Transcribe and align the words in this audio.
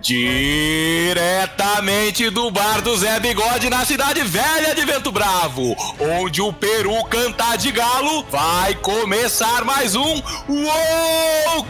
Diretamente 0.00 2.30
do 2.30 2.52
bar 2.52 2.80
do 2.82 2.96
Zé 2.96 3.18
Bigode 3.18 3.68
na 3.68 3.84
cidade 3.84 4.22
velha 4.22 4.72
de 4.72 4.84
Vento 4.84 5.10
Bravo, 5.10 5.74
onde 5.98 6.40
o 6.40 6.52
Peru 6.52 7.02
canta 7.04 7.56
de 7.56 7.72
galo, 7.72 8.24
vai 8.30 8.76
começar 8.76 9.64
mais 9.64 9.96
um 9.96 10.22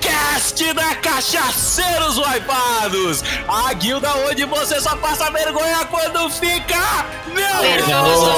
Cast 0.01 0.75
da 0.75 0.95
Cachaceiros 0.97 2.19
Wipados, 2.19 3.25
a 3.49 3.73
guilda 3.73 4.15
onde 4.29 4.45
você 4.45 4.79
só 4.79 4.95
passa 4.97 5.31
vergonha 5.31 5.87
quando 5.87 6.29
fica 6.29 7.07
nervoso. 7.35 8.31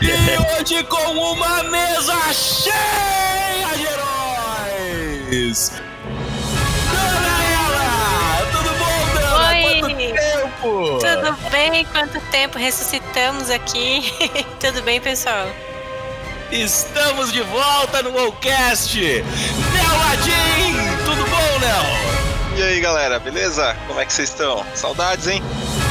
E 0.00 0.38
hoje 0.58 0.82
com 0.84 1.32
uma 1.32 1.64
mesa 1.64 2.32
cheia 2.32 3.76
de 3.76 3.84
heróis. 3.84 5.70
Bem? 11.72 11.86
Quanto 11.86 12.20
tempo? 12.30 12.58
Ressuscitamos 12.58 13.48
aqui. 13.48 14.02
Tudo 14.60 14.82
bem, 14.82 15.00
pessoal? 15.00 15.46
Estamos 16.50 17.32
de 17.32 17.40
volta 17.40 18.02
no 18.02 18.10
Wowcast! 18.10 19.00
Nel 19.00 20.02
Adin! 20.12 20.74
Tudo 21.06 21.24
bom, 21.30 21.58
Nel? 21.60 22.58
E 22.58 22.62
aí, 22.62 22.78
galera, 22.78 23.18
beleza? 23.18 23.74
Como 23.86 23.98
é 23.98 24.04
que 24.04 24.12
vocês 24.12 24.28
estão? 24.28 24.62
Saudades, 24.74 25.28
hein? 25.28 25.42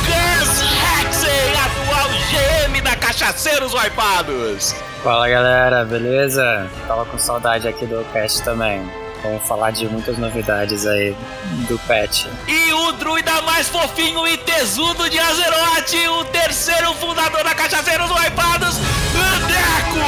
Gus 0.06 0.60
Hexen, 0.60 1.52
atual 1.66 2.10
GM 2.30 2.80
da 2.84 2.96
Cachaceiros 2.98 3.74
Wipados! 3.74 4.76
Fala, 5.04 5.28
galera, 5.28 5.84
beleza? 5.84 6.70
Tava 6.88 7.06
com 7.06 7.18
saudade 7.18 7.68
aqui 7.68 7.88
do 7.88 8.06
cast 8.14 8.44
também. 8.44 8.88
Vamos 9.24 9.44
falar 9.48 9.72
de 9.72 9.88
muitas 9.88 10.18
novidades 10.18 10.88
aí 10.88 11.16
do 11.68 11.78
patch. 11.80 12.26
E 12.48 12.74
o 12.74 12.92
druida 12.94 13.42
mais 13.44 13.70
fofinho 13.70 14.28
e 14.28 14.36
tesudo 14.38 15.10
de 15.10 15.20
Azeroth, 15.20 15.94
o 16.20 16.26
terceiro 16.26 16.94
fundador 16.96 17.44
da 17.44 17.54
Cachaceiros 17.54 18.10
Wipados, 18.10 18.78
Deco! 19.48 20.00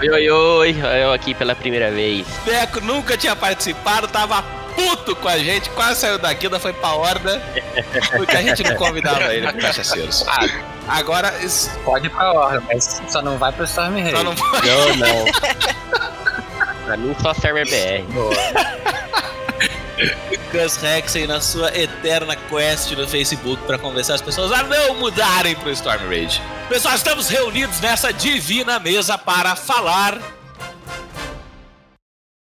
oi, 0.00 0.08
oi, 0.10 0.30
oi, 0.30 0.76
eu 1.02 1.12
aqui 1.12 1.32
pela 1.32 1.54
primeira 1.54 1.92
vez. 1.92 2.26
Deco 2.44 2.80
nunca 2.80 3.16
tinha 3.16 3.36
participado, 3.36 4.08
tava 4.08 4.42
puto 4.74 5.14
com 5.16 5.28
a 5.28 5.38
gente, 5.38 5.70
quase 5.70 6.00
saiu 6.00 6.18
da 6.18 6.32
guilda, 6.32 6.58
foi 6.58 6.72
pra 6.72 6.94
horda, 6.94 7.40
porque 8.16 8.36
a 8.36 8.42
gente 8.42 8.64
não 8.64 8.74
convidava 8.74 9.32
ele 9.32 9.46
pro 9.46 9.60
Cachaceiros. 9.60 10.24
Ah, 10.26 10.44
agora... 10.88 11.32
Isso... 11.40 11.70
Pode 11.84 12.06
ir 12.06 12.10
pra 12.10 12.32
horda, 12.32 12.62
mas 12.66 13.00
só 13.08 13.22
não 13.22 13.38
vai 13.38 13.52
pro 13.52 13.64
Storm 13.64 13.94
Rei. 13.94 14.10
Só 14.10 14.24
não, 14.24 14.34
não, 14.34 14.96
não. 14.96 15.24
Pra 16.86 16.96
mim 16.96 17.14
só 17.20 17.34
serve 17.34 17.64
BR. 17.64 18.06
Gus 20.52 20.76
Rexen 20.76 21.26
na 21.26 21.40
sua 21.40 21.76
eterna 21.76 22.36
quest 22.36 22.92
no 22.92 23.08
Facebook 23.08 23.60
para 23.66 23.76
convencer 23.76 24.14
as 24.14 24.22
pessoas 24.22 24.52
a 24.52 24.62
não 24.62 24.94
mudarem 24.94 25.56
pro 25.56 25.72
Storm 25.72 26.06
Rage. 26.06 26.40
Pessoal, 26.68 26.94
estamos 26.94 27.28
reunidos 27.28 27.80
nessa 27.80 28.12
divina 28.12 28.78
mesa 28.78 29.18
para 29.18 29.56
falar 29.56 30.16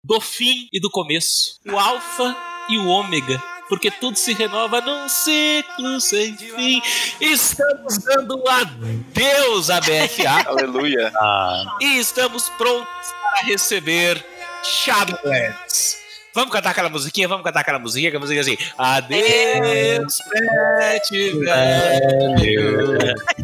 do 0.04 0.20
fim 0.20 0.68
e 0.70 0.78
do 0.78 0.90
começo, 0.90 1.58
o 1.66 1.78
alfa 1.78 2.36
e 2.68 2.76
o 2.76 2.86
ômega 2.86 3.42
porque 3.68 3.90
tudo 3.90 4.16
se 4.16 4.32
renova 4.32 4.80
num 4.80 5.08
ciclo 5.08 6.00
sem 6.00 6.36
fim. 6.36 6.82
Estamos 7.20 7.98
dando 7.98 8.42
adeus 8.48 9.70
à 9.70 9.80
BFA. 9.80 10.48
Aleluia. 10.48 11.12
Ah. 11.16 11.76
E 11.80 11.98
estamos 11.98 12.48
prontos 12.50 12.86
para 13.22 13.46
receber 13.46 14.24
Shadowlands. 14.62 15.98
Vamos 16.34 16.52
cantar 16.52 16.70
aquela 16.70 16.88
musiquinha? 16.88 17.26
Vamos 17.26 17.42
cantar 17.42 17.60
aquela 17.60 17.78
musiquinha, 17.78 18.10
aquela 18.10 18.20
musiquinha 18.20 18.42
assim. 18.42 18.56
Adeus, 18.76 20.18
pet 20.30 21.32
velho, 21.32 22.98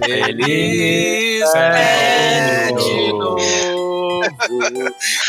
feliz 0.05 1.51
pet 1.53 3.13
novo, 3.13 4.21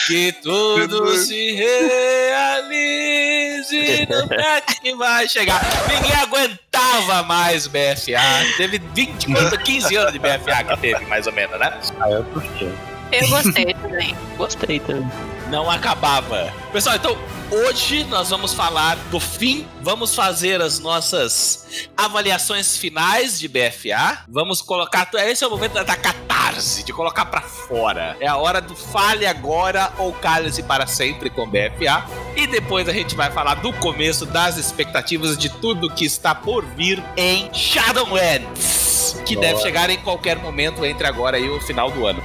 que 0.05 0.31
tudo 0.43 1.17
se 1.17 1.53
realize 1.53 3.44
no 3.71 4.27
pet 4.27 4.81
que 4.81 4.95
vai 4.95 5.27
chegar. 5.27 5.61
Ninguém 5.87 6.15
aguentava 6.15 7.23
mais 7.23 7.67
BFA. 7.67 8.55
Teve 8.57 8.81
20, 8.93 9.27
15 9.63 9.95
anos 9.95 10.13
de 10.13 10.19
BFA 10.19 10.63
que 10.63 10.77
teve, 10.77 11.05
mais 11.05 11.27
ou 11.27 11.33
menos, 11.33 11.59
né? 11.59 11.77
Ah, 11.99 12.11
eu 12.11 12.23
curti. 12.25 12.69
Eu 13.11 13.27
gostei 13.29 13.73
também. 13.73 14.15
Gostei 14.37 14.79
também. 14.79 15.34
Não 15.49 15.69
acabava. 15.69 16.51
Pessoal, 16.71 16.95
então 16.95 17.17
hoje 17.51 18.03
nós 18.05 18.29
vamos 18.29 18.53
falar 18.53 18.95
do 19.11 19.19
fim. 19.19 19.67
Vamos 19.81 20.15
fazer 20.15 20.59
as 20.59 20.79
nossas 20.79 21.87
avaliações 21.95 22.77
finais 22.77 23.39
de 23.39 23.47
BFA. 23.47 24.23
Vamos 24.27 24.61
colocar. 24.61 25.07
Esse 25.13 25.43
é 25.43 25.47
o 25.47 25.51
momento 25.51 25.73
da 25.73 25.95
catarse, 25.95 26.83
de 26.83 26.91
colocar 26.91 27.25
para 27.25 27.41
fora. 27.41 28.17
É 28.19 28.27
a 28.27 28.37
hora 28.37 28.59
do 28.59 28.75
fale 28.75 29.25
agora 29.25 29.91
ou 29.99 30.11
cale-se 30.13 30.63
para 30.63 30.87
sempre 30.87 31.29
com 31.29 31.47
BFA. 31.47 32.05
E 32.35 32.47
depois 32.47 32.89
a 32.89 32.93
gente 32.93 33.15
vai 33.15 33.31
falar 33.31 33.55
do 33.55 33.71
começo 33.73 34.25
das 34.25 34.57
expectativas 34.57 35.37
de 35.37 35.49
tudo 35.49 35.93
que 35.93 36.05
está 36.05 36.33
por 36.33 36.65
vir 36.65 37.03
em 37.15 37.53
Shadowlands. 37.53 39.21
Que 39.25 39.35
Boa. 39.35 39.47
deve 39.47 39.61
chegar 39.61 39.89
em 39.91 39.97
qualquer 39.97 40.37
momento 40.37 40.83
entre 40.83 41.05
agora 41.05 41.37
e 41.37 41.47
o 41.49 41.61
final 41.61 41.91
do 41.91 42.07
ano. 42.07 42.21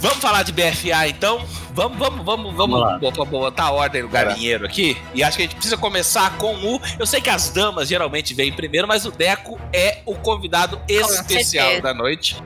Vamos 0.00 0.18
falar 0.18 0.42
de 0.42 0.52
BFA 0.52 1.08
então? 1.08 1.44
Vamos, 1.74 1.98
vamos, 1.98 2.24
vamos, 2.24 2.54
vamos, 2.54 3.00
vamos 3.00 3.28
botar 3.28 3.64
a 3.64 3.70
ordem 3.70 4.02
no 4.02 4.08
galinheiro 4.08 4.64
aqui. 4.64 4.96
E 5.14 5.22
acho 5.22 5.36
que 5.36 5.42
a 5.42 5.46
gente 5.46 5.54
precisa 5.54 5.76
começar 5.76 6.38
com 6.38 6.54
o. 6.54 6.80
Eu 6.98 7.06
sei 7.06 7.20
que 7.20 7.28
as 7.28 7.50
damas 7.50 7.86
geralmente 7.88 8.32
vêm 8.32 8.50
primeiro, 8.50 8.88
mas 8.88 9.04
o 9.04 9.10
Deco 9.10 9.60
é 9.72 9.98
o 10.06 10.14
convidado 10.14 10.80
especial 10.88 11.82
da 11.82 11.92
noite. 11.92 12.42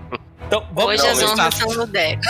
Então, 0.46 0.66
vamos 0.72 1.00
Hoje 1.00 1.06
as 1.06 1.22
honras 1.22 1.54
são 1.54 1.72
no 1.72 1.86
Deco. 1.86 2.22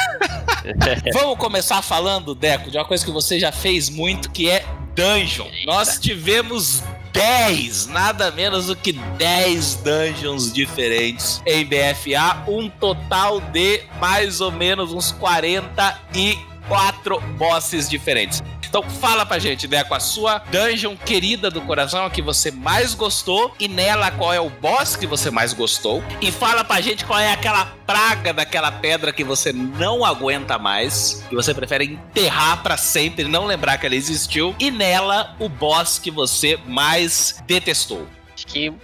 vamos 1.14 1.38
começar 1.38 1.80
falando, 1.80 2.34
Deco, 2.34 2.70
de 2.70 2.76
uma 2.76 2.84
coisa 2.84 3.04
que 3.04 3.10
você 3.10 3.40
já 3.40 3.50
fez 3.50 3.88
muito, 3.88 4.30
que 4.30 4.50
é 4.50 4.64
Dungeon. 4.94 5.48
Nós 5.64 5.98
tivemos 5.98 6.82
10, 7.14 7.86
nada 7.86 8.30
menos 8.32 8.66
do 8.66 8.74
que 8.74 8.92
10 8.92 9.76
dungeons 9.76 10.52
diferentes 10.52 11.40
em 11.46 11.64
BFA, 11.64 12.42
um 12.48 12.68
total 12.68 13.40
de 13.40 13.82
mais 14.00 14.40
ou 14.40 14.50
menos 14.50 14.92
uns 14.92 15.12
44 15.12 17.20
bosses 17.38 17.88
diferentes. 17.88 18.42
Então 18.74 18.90
fala 18.90 19.24
pra 19.24 19.38
gente, 19.38 19.68
né, 19.68 19.84
com 19.84 19.94
a 19.94 20.00
sua 20.00 20.38
dungeon 20.50 20.96
querida 20.96 21.48
do 21.48 21.60
coração, 21.60 22.04
a 22.04 22.10
que 22.10 22.20
você 22.20 22.50
mais 22.50 22.92
gostou, 22.92 23.54
e 23.60 23.68
nela 23.68 24.10
qual 24.10 24.32
é 24.32 24.40
o 24.40 24.50
boss 24.50 24.96
que 24.96 25.06
você 25.06 25.30
mais 25.30 25.52
gostou. 25.52 26.02
E 26.20 26.32
fala 26.32 26.64
pra 26.64 26.80
gente 26.80 27.04
qual 27.04 27.20
é 27.20 27.32
aquela 27.32 27.66
praga 27.86 28.32
daquela 28.32 28.72
pedra 28.72 29.12
que 29.12 29.22
você 29.22 29.52
não 29.52 30.04
aguenta 30.04 30.58
mais, 30.58 31.24
que 31.28 31.36
você 31.36 31.54
prefere 31.54 31.84
enterrar 31.84 32.64
para 32.64 32.76
sempre, 32.76 33.22
não 33.28 33.46
lembrar 33.46 33.78
que 33.78 33.86
ela 33.86 33.94
existiu. 33.94 34.56
E 34.58 34.72
nela 34.72 35.36
o 35.38 35.48
boss 35.48 35.96
que 35.96 36.10
você 36.10 36.58
mais 36.66 37.40
detestou. 37.46 38.08
Acho 38.34 38.44
que 38.44 38.74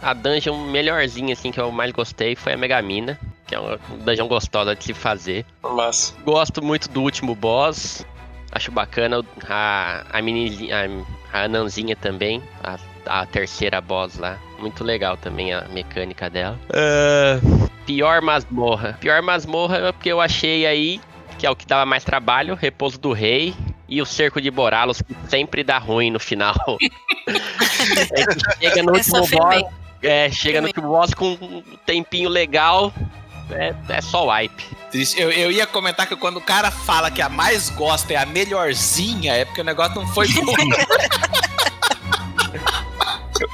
a 0.00 0.14
dungeon 0.14 0.64
melhorzinha, 0.70 1.34
assim, 1.34 1.52
que 1.52 1.60
eu 1.60 1.70
mais 1.70 1.92
gostei 1.92 2.34
foi 2.34 2.54
a 2.54 2.56
Megamina. 2.56 3.20
Que 3.46 3.56
é 3.56 3.58
uma 3.58 3.80
dungeon 4.04 4.28
gostosa 4.28 4.76
de 4.76 4.84
se 4.84 4.94
fazer. 4.94 5.44
Mas... 5.60 6.14
Gosto 6.24 6.64
muito 6.64 6.88
do 6.88 7.02
último 7.02 7.34
boss. 7.34 8.06
Acho 8.52 8.72
bacana 8.72 9.24
a, 9.48 10.04
a 10.10 10.22
mini 10.22 10.70
a, 10.72 10.86
a 11.32 11.44
Ananzinha 11.44 11.94
também, 11.94 12.42
a, 12.62 12.76
a 13.06 13.26
terceira 13.26 13.80
boss 13.80 14.18
lá. 14.18 14.38
Muito 14.58 14.84
legal 14.84 15.16
também 15.16 15.52
a 15.52 15.66
mecânica 15.68 16.28
dela. 16.28 16.58
Uh, 16.68 17.68
pior 17.86 18.20
masmorra. 18.20 18.96
Pior 19.00 19.22
masmorra 19.22 19.78
é 19.78 19.92
porque 19.92 20.10
eu 20.10 20.20
achei 20.20 20.66
aí, 20.66 21.00
que 21.38 21.46
é 21.46 21.50
o 21.50 21.56
que 21.56 21.66
dava 21.66 21.86
mais 21.86 22.04
trabalho, 22.04 22.54
Repouso 22.54 22.98
do 22.98 23.12
Rei 23.12 23.54
e 23.88 24.00
o 24.00 24.06
Cerco 24.06 24.40
de 24.40 24.50
Boralos, 24.50 25.02
que 25.02 25.14
sempre 25.28 25.64
dá 25.64 25.78
ruim 25.78 26.10
no 26.10 26.20
final. 26.20 26.78
é 28.60 28.70
chega 28.70 28.82
no 28.82 28.92
último 28.92 29.26
boss. 29.26 29.64
É, 30.02 30.30
chega 30.30 30.60
no 30.60 30.68
último 30.68 30.88
boss 30.88 31.12
com 31.12 31.32
um 31.32 31.62
tempinho 31.84 32.28
legal, 32.28 32.92
é, 33.52 33.74
é 33.88 34.00
só 34.00 34.30
wipe. 34.30 34.64
Eu, 35.16 35.30
eu 35.30 35.52
ia 35.52 35.66
comentar 35.66 36.06
que 36.06 36.16
quando 36.16 36.38
o 36.38 36.40
cara 36.40 36.70
fala 36.70 37.10
que 37.10 37.22
a 37.22 37.28
mais 37.28 37.70
gosta 37.70 38.12
é 38.12 38.16
a 38.16 38.26
melhorzinha, 38.26 39.34
é 39.34 39.44
porque 39.44 39.60
o 39.60 39.64
negócio 39.64 39.96
não 39.96 40.06
foi 40.08 40.28
bom. 40.28 40.52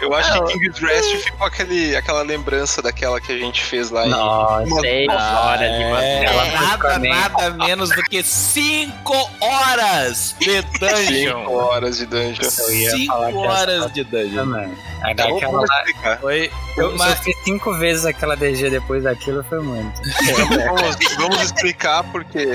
Eu 0.00 0.14
acho 0.14 0.44
que 0.44 0.58
King's 0.58 0.78
Rest 0.78 1.16
ficou 1.24 1.46
aquele, 1.46 1.96
aquela 1.96 2.22
lembrança 2.22 2.82
daquela 2.82 3.20
que 3.20 3.32
a 3.32 3.38
gente 3.38 3.62
fez 3.62 3.90
lá 3.90 4.06
Nossa, 4.06 4.62
em 4.64 4.80
seis 4.80 5.08
horas 5.08 5.70
de 5.70 5.82
é, 5.82 6.26
Nada, 6.54 6.98
nada 6.98 7.50
menos 7.50 7.90
do 7.90 8.02
que 8.04 8.22
5 8.22 9.30
horas 9.40 10.34
de 10.38 10.62
dungeon. 10.62 11.40
5 11.40 11.52
horas 11.52 11.98
de 11.98 12.06
dungeon. 12.06 12.50
5 12.50 13.12
horas 13.38 13.92
de 13.92 14.04
dungeon. 14.04 14.70
Tá 15.14 15.26
lá. 15.28 16.16
Foi 16.20 16.50
eu 16.76 16.90
uma. 16.90 17.08
só 17.08 17.22
fiz 17.22 17.36
cinco 17.42 17.72
vezes 17.74 18.04
aquela 18.04 18.36
DG 18.36 18.68
depois 18.70 19.04
daquilo, 19.04 19.42
foi 19.44 19.60
muito. 19.60 20.00
Vamos, 20.66 21.16
vamos 21.16 21.42
explicar, 21.42 22.02
porque 22.04 22.46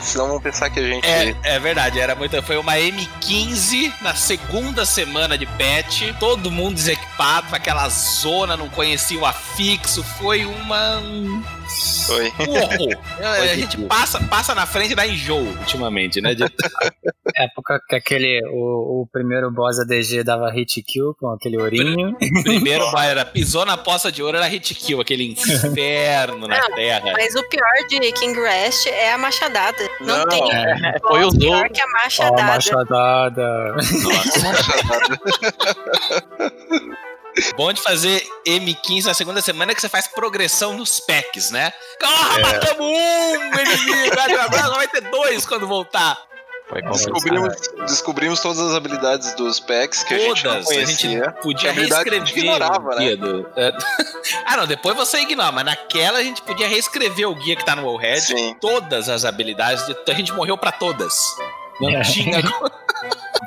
senão 0.00 0.28
vão 0.28 0.40
pensar 0.40 0.68
que 0.68 0.80
a 0.80 0.82
gente. 0.82 1.06
É, 1.06 1.34
é 1.42 1.58
verdade, 1.58 1.98
era 1.98 2.14
muito. 2.14 2.40
Foi 2.42 2.56
uma 2.56 2.74
M15 2.74 3.92
na 4.02 4.14
segunda 4.14 4.84
semana 4.84 5.38
de 5.38 5.46
patch, 5.46 6.14
todo 6.18 6.50
mundo 6.50 6.71
desequipado, 6.72 7.54
aquela 7.54 7.88
zona, 7.88 8.56
não 8.56 8.68
conhecia 8.68 9.18
o 9.18 9.26
afixo, 9.26 10.02
foi 10.02 10.44
uma. 10.44 10.98
um 10.98 11.61
Foi. 12.06 12.26
horror. 12.38 12.98
a 13.50 13.54
gente 13.54 13.78
passa, 13.82 14.20
passa 14.24 14.54
na 14.54 14.66
frente 14.66 14.94
da 14.94 15.06
enjoo 15.06 15.40
ultimamente, 15.58 16.20
né? 16.20 16.34
De- 16.34 16.44
época 17.36 17.80
que 17.88 17.94
aquele, 17.96 18.40
o, 18.50 19.02
o 19.02 19.08
primeiro 19.10 19.50
boss 19.50 19.78
ADG 19.80 20.22
dava 20.24 20.50
hit 20.50 20.82
kill 20.82 21.14
com 21.18 21.28
aquele 21.30 21.56
ourinho. 21.58 22.16
primeiro 22.42 22.84
era 22.98 23.24
pisou 23.24 23.64
na 23.64 23.76
poça 23.76 24.10
de 24.12 24.22
ouro, 24.22 24.36
era 24.36 24.46
hit 24.46 24.74
kill, 24.74 25.00
aquele 25.00 25.24
inferno 25.32 26.46
na 26.46 26.58
Não, 26.58 26.70
terra. 26.74 27.12
Mas 27.16 27.34
o 27.34 27.48
pior 27.48 27.86
de 27.88 28.12
King 28.12 28.38
Rest 28.40 28.86
é 28.88 29.12
a 29.12 29.18
machadada. 29.18 29.88
Não, 30.00 30.18
Não, 30.18 30.28
tem 30.28 30.52
é. 30.52 30.98
Foi 31.00 31.20
o 31.24 31.28
boss 31.28 31.38
pior 31.38 31.68
que 31.70 31.80
a 31.80 31.84
Ó, 31.84 31.92
machadada. 31.92 32.42
machadada. 32.42 33.74
Bom 37.56 37.72
de 37.72 37.80
fazer 37.82 38.22
M15 38.46 39.04
na 39.06 39.14
segunda 39.14 39.40
semana 39.40 39.72
é 39.72 39.74
que 39.74 39.80
você 39.80 39.88
faz 39.88 40.06
progressão 40.06 40.76
nos 40.76 41.00
packs, 41.00 41.50
né? 41.50 41.72
Ah, 42.02 42.34
É. 42.38 42.42
matamos 42.42 42.86
um 42.86 43.60
inimigo, 43.60 44.16
agora 44.20 44.70
vai 44.70 44.88
ter 44.88 45.00
dois 45.10 45.46
quando 45.46 45.66
voltar. 45.66 46.18
Descobrimos, 46.90 47.54
descobrimos 47.86 48.40
todas 48.40 48.58
as 48.58 48.74
habilidades 48.74 49.34
dos 49.34 49.60
packs 49.60 50.02
que 50.04 50.14
a 50.14 50.18
gente 50.18 50.42
não 50.44 50.52
Todas. 50.54 50.70
A, 50.70 50.74
gente 50.86 51.02
conhecia. 51.02 51.32
podia 51.42 51.72
verdade, 51.72 52.08
a 52.08 52.12
gente 52.14 52.20
reescrever 52.32 52.44
ignorava, 52.54 52.94
o 52.94 52.98
guia 52.98 53.16
do... 53.16 53.50
é. 53.56 53.72
ah, 54.46 54.56
não, 54.56 54.66
depois 54.66 54.96
você 54.96 55.18
ignora, 55.18 55.52
mas 55.52 55.64
naquela 55.66 56.18
a 56.20 56.22
gente 56.22 56.40
podia 56.40 56.66
reescrever 56.66 57.28
o 57.28 57.34
guia 57.34 57.56
que 57.56 57.64
tá 57.64 57.76
no 57.76 57.84
Wallhead. 57.86 58.56
Todas 58.58 59.10
as 59.10 59.26
habilidades, 59.26 59.84
de- 59.86 59.96
a 60.10 60.14
gente 60.14 60.32
morreu 60.32 60.56
pra 60.56 60.72
todas. 60.72 61.14
Não 61.80 61.90
É. 61.90 62.00
tinha... 62.02 62.38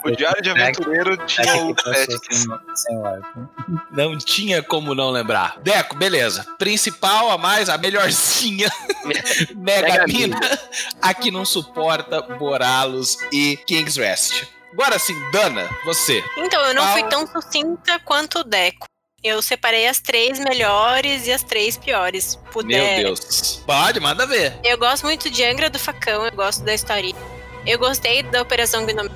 O 0.03 0.11
Diário 0.11 0.41
de 0.41 0.49
Aventureiro 0.51 1.13
É 1.13 1.25
tinha 1.25 1.57
o 1.65 1.73
Tactics. 1.73 2.45
Não 3.91 4.17
tinha 4.17 4.61
como 4.61 4.93
não 4.93 5.09
lembrar. 5.09 5.57
Deco, 5.61 5.95
beleza. 5.95 6.45
Principal, 6.59 7.31
a 7.31 7.37
mais, 7.37 7.69
a 7.69 7.77
melhorzinha. 7.77 8.69
Mega 9.55 10.05
Mina. 10.05 10.39
A 11.01 11.13
que 11.13 11.31
não 11.31 11.43
suporta 11.45 12.21
Boralos 12.21 13.17
e 13.31 13.57
King's 13.65 13.97
Rest. 13.97 14.43
Agora 14.73 14.99
sim, 14.99 15.15
Dana, 15.31 15.67
você. 15.85 16.23
Então, 16.37 16.61
eu 16.65 16.73
não 16.73 16.83
Qual- 16.83 16.93
fui 16.93 17.03
tão 17.09 17.25
sucinta 17.27 17.97
quanto 18.03 18.39
o 18.39 18.43
Deco. 18.43 18.85
Eu 19.23 19.41
separei 19.41 19.87
as 19.87 19.99
três 19.99 20.37
melhores 20.37 21.25
e 21.25 21.31
as 21.31 21.41
três 21.41 21.77
piores. 21.77 22.35
Meu 22.43 22.51
Puder. 22.53 23.03
Deus. 23.05 23.63
Pode, 23.65 23.99
manda 23.99 24.27
ver. 24.27 24.59
Eu 24.63 24.77
gosto 24.77 25.03
muito 25.03 25.31
de 25.31 25.43
Angra 25.43 25.67
do 25.67 25.79
Facão, 25.79 26.23
eu 26.27 26.31
gosto 26.31 26.63
da 26.63 26.75
história. 26.75 27.15
Eu 27.65 27.79
gostei 27.79 28.23
da 28.23 28.41
Operação 28.41 28.85
Gnomon, 28.85 29.09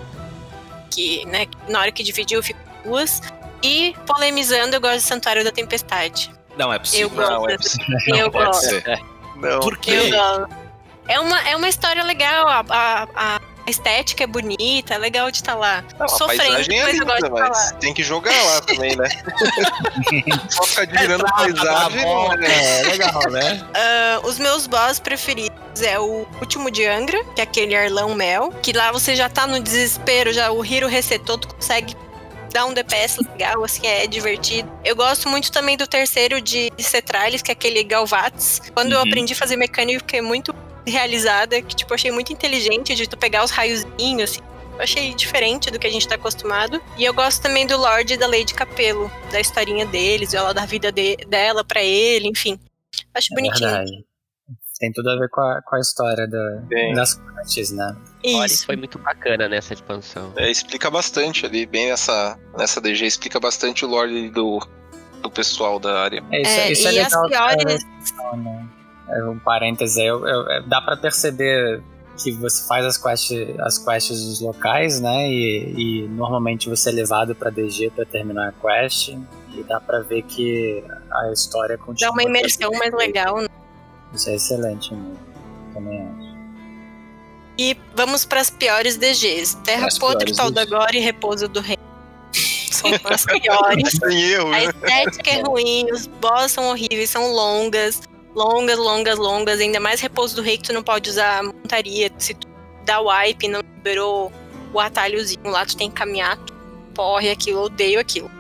que, 0.92 1.25
né, 1.25 1.46
na 1.68 1.80
hora 1.81 1.92
que 1.92 2.04
dividiu 2.04 2.42
ficou 2.44 2.62
duas. 2.84 3.22
E 3.62 3.94
polemizando, 4.07 4.75
eu 4.75 4.81
gosto 4.81 4.96
de 4.98 5.01
Santuário 5.01 5.44
da 5.44 5.51
Tempestade. 5.51 6.31
Não 6.57 6.72
é 6.72 6.78
Eu 6.78 6.80
possível. 6.80 7.10
gosto. 7.10 7.31
Não, 7.31 7.50
é 7.50 7.57
possível. 7.57 8.16
eu 8.16 8.31
Pode 8.31 8.46
gosto. 8.46 8.62
ser. 8.69 9.00
Não. 9.36 9.60
Por 9.60 9.74
Eu 9.74 9.80
quê? 9.80 10.12
gosto. 10.12 10.48
É 11.07 11.19
uma, 11.19 11.40
é 11.50 11.56
uma 11.56 11.68
história 11.68 12.04
legal, 12.04 12.48
a, 12.48 12.63
a, 12.69 13.07
a 13.66 13.69
estética 13.69 14.24
é 14.24 14.28
bonita, 14.28 14.94
é 14.94 14.98
legal 14.98 15.30
de 15.31 15.38
estar 15.38 15.56
lá. 15.56 15.84
Não, 15.98 16.06
a 16.06 16.10
Sofrendo, 16.10 16.44
é 16.44 16.50
mas 16.52 16.68
eu 16.68 16.75
gosto 16.75 16.92
linda, 16.92 17.06
de 17.16 17.25
estar 17.25 17.30
mas 17.31 17.72
lá. 17.72 17.78
tem 17.80 17.94
que 17.94 18.04
jogar 18.04 18.44
lá 18.44 18.62
também, 18.62 18.95
né? 18.95 19.10
Só 20.50 20.63
ficar 20.63 20.84
admirando 20.84 21.25
a 21.25 21.48
Entrada, 21.50 21.66
paisagem. 21.90 22.04
volta, 22.04 22.38
não 22.38 22.45
é- 22.45 22.80
É 22.81 22.84
legal, 22.84 23.30
né? 23.31 23.68
Ah, 23.74 24.19
os 24.24 24.38
meus 24.40 24.68
boss 24.68 25.00
preferidos 25.00 25.58
é 25.81 26.00
o 26.00 26.26
último 26.42 26.70
de 26.72 26.86
Angra, 26.86 27.24
que 27.36 27.42
é 27.42 27.44
aquele 27.44 27.76
Arlão 27.76 28.14
Mel, 28.16 28.52
que 28.62 28.72
lá 28.74 28.92
você 28.92 29.16
já 29.16 29.28
tá 29.30 29.46
no 29.48 29.60
desespero, 29.60 30.31
já 30.34 30.52
o 30.52 30.64
Hiro 30.66 30.88
resetou, 30.88 31.38
tu 31.38 31.48
consegue 31.56 31.96
dar 32.52 32.66
um 32.66 32.74
DPS 32.74 33.18
legal, 33.31 33.64
assim, 33.64 33.86
é 33.86 34.08
divertido. 34.08 34.72
Eu 34.84 34.96
gosto 34.96 35.30
muito 35.30 35.52
também 35.52 35.78
do 35.78 35.86
terceiro 35.88 36.42
de 36.42 36.72
Cetralis, 36.80 37.42
que 37.44 37.52
é 37.52 37.54
aquele 37.54 37.84
Galvats. 37.84 38.60
Quando 38.74 38.92
eu 38.94 38.98
Uhum. 39.00 39.08
aprendi 39.08 39.34
a 39.34 39.36
fazer 39.36 39.56
mecânica, 39.56 39.98
eu 39.98 40.00
fiquei 40.00 40.22
muito 40.22 40.54
realizada, 40.86 41.62
que 41.62 41.76
tipo, 41.76 41.92
eu 41.92 41.96
achei 41.96 42.12
muito 42.12 42.34
inteligente 42.34 42.96
de 42.96 43.08
tu 43.08 43.16
pegar 43.18 43.44
os 43.44 43.52
raiozinhos, 43.52 44.31
assim. 44.31 44.42
Eu 44.76 44.84
achei 44.84 45.14
diferente 45.14 45.70
do 45.70 45.78
que 45.78 45.86
a 45.86 45.92
gente 45.92 46.08
tá 46.08 46.16
acostumado. 46.16 46.81
E 46.98 47.04
eu 47.06 47.14
gosto 47.14 47.42
também 47.42 47.68
do 47.68 47.78
Lorde 47.78 48.14
e 48.14 48.18
da 48.18 48.26
Lady 48.26 48.54
Capelo, 48.54 49.12
da 49.31 49.40
historinha 49.40 49.86
deles, 49.86 50.34
ela 50.34 50.54
da 50.54 50.66
vida 50.66 50.92
de- 50.92 51.18
dela 51.28 51.64
pra 51.66 51.84
ele, 51.84 52.28
enfim. 52.30 52.58
Acho 53.14 53.31
É 53.34 53.36
bonitinho. 53.36 53.70
verdade. 53.70 54.06
Tem 54.80 54.92
tudo 54.94 55.10
a 55.10 55.16
ver 55.18 55.28
com 55.30 55.42
a, 55.42 55.62
com 55.62 55.76
a 55.76 55.80
história 55.80 56.26
da, 56.26 56.62
das 56.96 57.16
quests, 57.16 57.72
né? 57.72 57.96
Olha, 58.34 58.46
Isso. 58.46 58.66
foi 58.66 58.76
muito 58.78 58.98
bacana 58.98 59.50
nessa 59.50 59.74
expansão. 59.74 60.31
É, 60.38 60.50
explica 60.50 60.90
bastante 60.90 61.46
ali, 61.46 61.66
bem 61.66 61.90
nessa, 61.90 62.38
nessa 62.58 62.80
DG, 62.80 63.06
explica 63.06 63.40
bastante 63.40 63.84
o 63.84 63.90
lore 63.90 64.30
do, 64.30 64.60
do 65.22 65.30
pessoal 65.30 65.80
da 65.80 66.00
área. 66.02 66.24
É, 66.31 66.42
isso, 66.42 66.52
É, 66.60 66.72
isso 66.72 66.88
é 66.88 67.02
as 67.02 67.14
legal. 67.14 67.28
piores. 67.28 67.84
é, 68.34 68.38
né? 68.38 68.70
É 69.10 69.24
um 69.26 69.40
parêntese 69.40 70.00
aí, 70.02 70.08
eu- 70.08 70.26
eu- 70.28 70.50
é, 70.50 70.62
dá 70.68 70.80
pra 70.81 70.96
perceber 70.96 71.81
que 72.22 72.31
você 72.34 72.66
faz 72.68 72.86
as 72.86 72.98
quests, 72.98 73.60
as 73.60 73.78
quests 73.80 74.24
dos 74.26 74.40
locais, 74.42 75.02
né? 75.02 75.28
E, 75.30 76.04
e 76.04 76.08
normalmente 76.10 76.70
você 76.70 76.90
é 76.90 76.92
levado 76.94 77.34
pra 77.36 77.50
DG 77.50 77.90
pra 77.96 78.06
terminar 78.06 78.50
a 78.50 78.52
quest. 78.54 79.10
E 79.10 79.64
dá 79.64 79.80
pra 79.80 80.00
ver 80.02 80.22
que 80.22 80.84
a 81.12 81.31
história 81.34 81.78
continua. 81.78 82.12
Dá 82.12 82.14
uma 82.14 82.24
imersão 82.24 82.72
mais 82.72 82.94
legal. 82.94 83.42
né? 83.42 83.48
Isso 84.13 84.29
é 84.29 84.35
excelente 84.35 84.94
mesmo. 84.94 85.19
Também 85.73 86.01
acho. 86.01 86.29
E 87.57 87.77
vamos 87.94 88.25
para 88.25 88.39
as 88.39 88.50
piores 88.50 88.95
DGs. 88.95 89.57
Terra 89.57 89.88
As 89.88 89.97
Podre, 89.97 90.33
Tal 90.33 90.50
da. 90.50 90.61
Agora 90.61 90.95
e 90.95 91.00
Repouso 91.00 91.47
do 91.47 91.59
Rei. 91.59 91.77
São 92.33 92.89
as 93.03 93.25
piores. 93.25 93.91
Sem 94.01 94.21
erro, 94.21 94.47
A 94.47 94.51
né? 94.51 94.63
estética 94.63 95.29
é 95.31 95.41
ruim, 95.41 95.91
os 95.91 96.07
boss 96.07 96.53
são 96.53 96.69
horríveis, 96.69 97.09
são 97.09 97.33
longas. 97.33 98.01
Longas, 98.33 98.77
longas, 98.77 99.17
longas. 99.17 99.59
Ainda 99.59 99.79
mais 99.79 100.00
Repouso 100.00 100.38
do 100.38 100.41
Rei 100.41 100.57
que 100.57 100.63
tu 100.63 100.73
não 100.73 100.83
pode 100.83 101.09
usar 101.09 101.44
montaria. 101.44 102.09
Se 102.17 102.33
tu 102.33 102.47
dá 102.85 103.01
wipe 103.01 103.45
e 103.45 103.50
não 103.50 103.59
liberou 103.59 104.31
o 104.73 104.79
atalhozinho 104.79 105.50
lá, 105.50 105.65
tu 105.65 105.75
tem 105.75 105.89
que 105.89 105.95
caminhar. 105.95 106.38
Tu 106.38 106.53
porre 106.95 107.29
aquilo, 107.29 107.63
odeio 107.63 108.00
aquilo. 108.00 108.31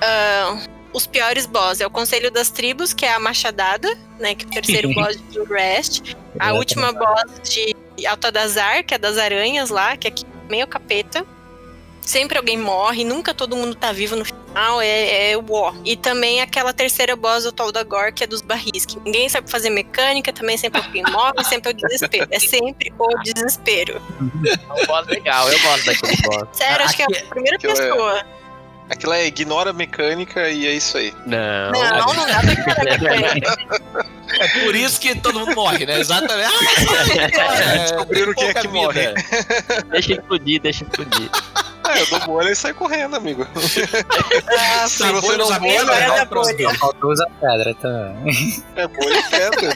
Ah, 0.00 0.58
os 0.94 1.08
piores 1.08 1.44
boss 1.44 1.80
é 1.80 1.86
o 1.86 1.90
Conselho 1.90 2.30
das 2.30 2.50
Tribos, 2.50 2.94
que 2.94 3.04
é 3.04 3.12
a 3.12 3.18
Machadada, 3.18 3.98
né? 4.18 4.34
Que 4.34 4.44
é 4.44 4.48
o 4.48 4.50
terceiro 4.50 4.88
boss 4.94 5.18
de 5.30 5.42
Rest. 5.42 6.14
A 6.38 6.52
última 6.52 6.92
boss 6.92 7.40
de 7.42 7.74
Altadazar, 8.06 8.84
que 8.84 8.94
é 8.94 8.98
das 8.98 9.18
aranhas 9.18 9.70
lá, 9.70 9.96
que 9.96 10.06
é 10.06 10.10
aqui 10.10 10.24
meio 10.48 10.66
capeta. 10.68 11.26
Sempre 12.00 12.36
alguém 12.36 12.56
morre, 12.58 13.02
nunca 13.02 13.32
todo 13.32 13.56
mundo 13.56 13.74
tá 13.74 13.90
vivo 13.90 14.14
no 14.14 14.26
final, 14.26 14.80
é, 14.80 15.32
é 15.32 15.36
o 15.38 15.44
ó. 15.52 15.72
E 15.86 15.96
também 15.96 16.42
aquela 16.42 16.72
terceira 16.72 17.16
boss 17.16 17.44
do 17.44 17.50
Tal 17.50 17.72
da 17.72 17.82
Gore, 17.82 18.12
que 18.12 18.22
é 18.22 18.26
dos 18.26 18.42
barris, 18.42 18.84
que 18.84 19.00
ninguém 19.00 19.26
sabe 19.28 19.50
fazer 19.50 19.70
mecânica, 19.70 20.30
também 20.30 20.56
sempre 20.56 20.82
alguém 20.82 21.02
morre, 21.10 21.42
sempre 21.44 21.72
é 21.72 21.74
o 21.74 21.76
desespero. 21.76 22.28
É 22.30 22.38
sempre 22.38 22.92
o 22.96 23.08
desespero. 23.22 24.02
É 24.44 24.82
um 24.82 24.86
boss 24.86 25.06
legal, 25.08 25.50
eu 25.50 25.58
gosto 25.60 25.86
daquele 25.86 26.16
boss. 26.22 26.48
Sério, 26.52 26.84
acho 26.84 26.94
que 26.94 27.02
é 27.02 27.06
a 27.06 27.26
primeira 27.26 27.56
é- 27.56 27.58
pessoa. 27.58 28.24
Aquilo 28.90 29.12
é 29.14 29.26
ignora 29.26 29.70
a 29.70 29.72
mecânica 29.72 30.48
e 30.50 30.66
é 30.66 30.72
isso 30.72 30.98
aí. 30.98 31.12
Não, 31.26 31.70
Não, 31.72 32.14
não 32.14 32.26
dá 32.26 32.40
pra 32.40 32.52
ignorar 32.52 32.84
mecânica. 32.84 33.56
É 34.40 34.48
por 34.64 34.74
isso 34.74 35.00
que 35.00 35.14
todo 35.20 35.40
mundo 35.40 35.54
morre, 35.54 35.86
né? 35.86 35.98
Exatamente. 36.00 36.50
Ah, 37.40 37.76
Descobriram 37.78 38.34
quem 38.34 38.48
é 38.48 38.54
que 38.54 38.68
morre. 38.68 39.14
deixa 39.90 40.12
explodir, 40.14 40.60
deixa 40.60 40.84
explodir. 40.84 41.30
É, 41.86 42.00
eu 42.00 42.06
dou 42.06 42.20
bolha 42.20 42.48
e 42.50 42.56
sai 42.56 42.72
correndo, 42.72 43.14
amigo. 43.14 43.46
Ah, 44.58 44.88
Se 44.88 45.02
você 45.12 45.36
não 45.36 45.44
usa 45.44 45.58
bolha, 45.58 45.92
é 45.92 46.24
bolha. 46.24 46.74
Faltou 46.78 47.10
usar 47.12 47.26
pedra 47.38 47.74
também. 47.74 48.64
É 48.74 48.86
bolha 48.88 49.18
e 49.18 49.22
pedra. 49.24 49.74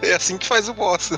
É 0.10 0.14
assim 0.14 0.38
que 0.38 0.46
faz 0.46 0.70
o 0.70 0.72
boss. 0.74 1.10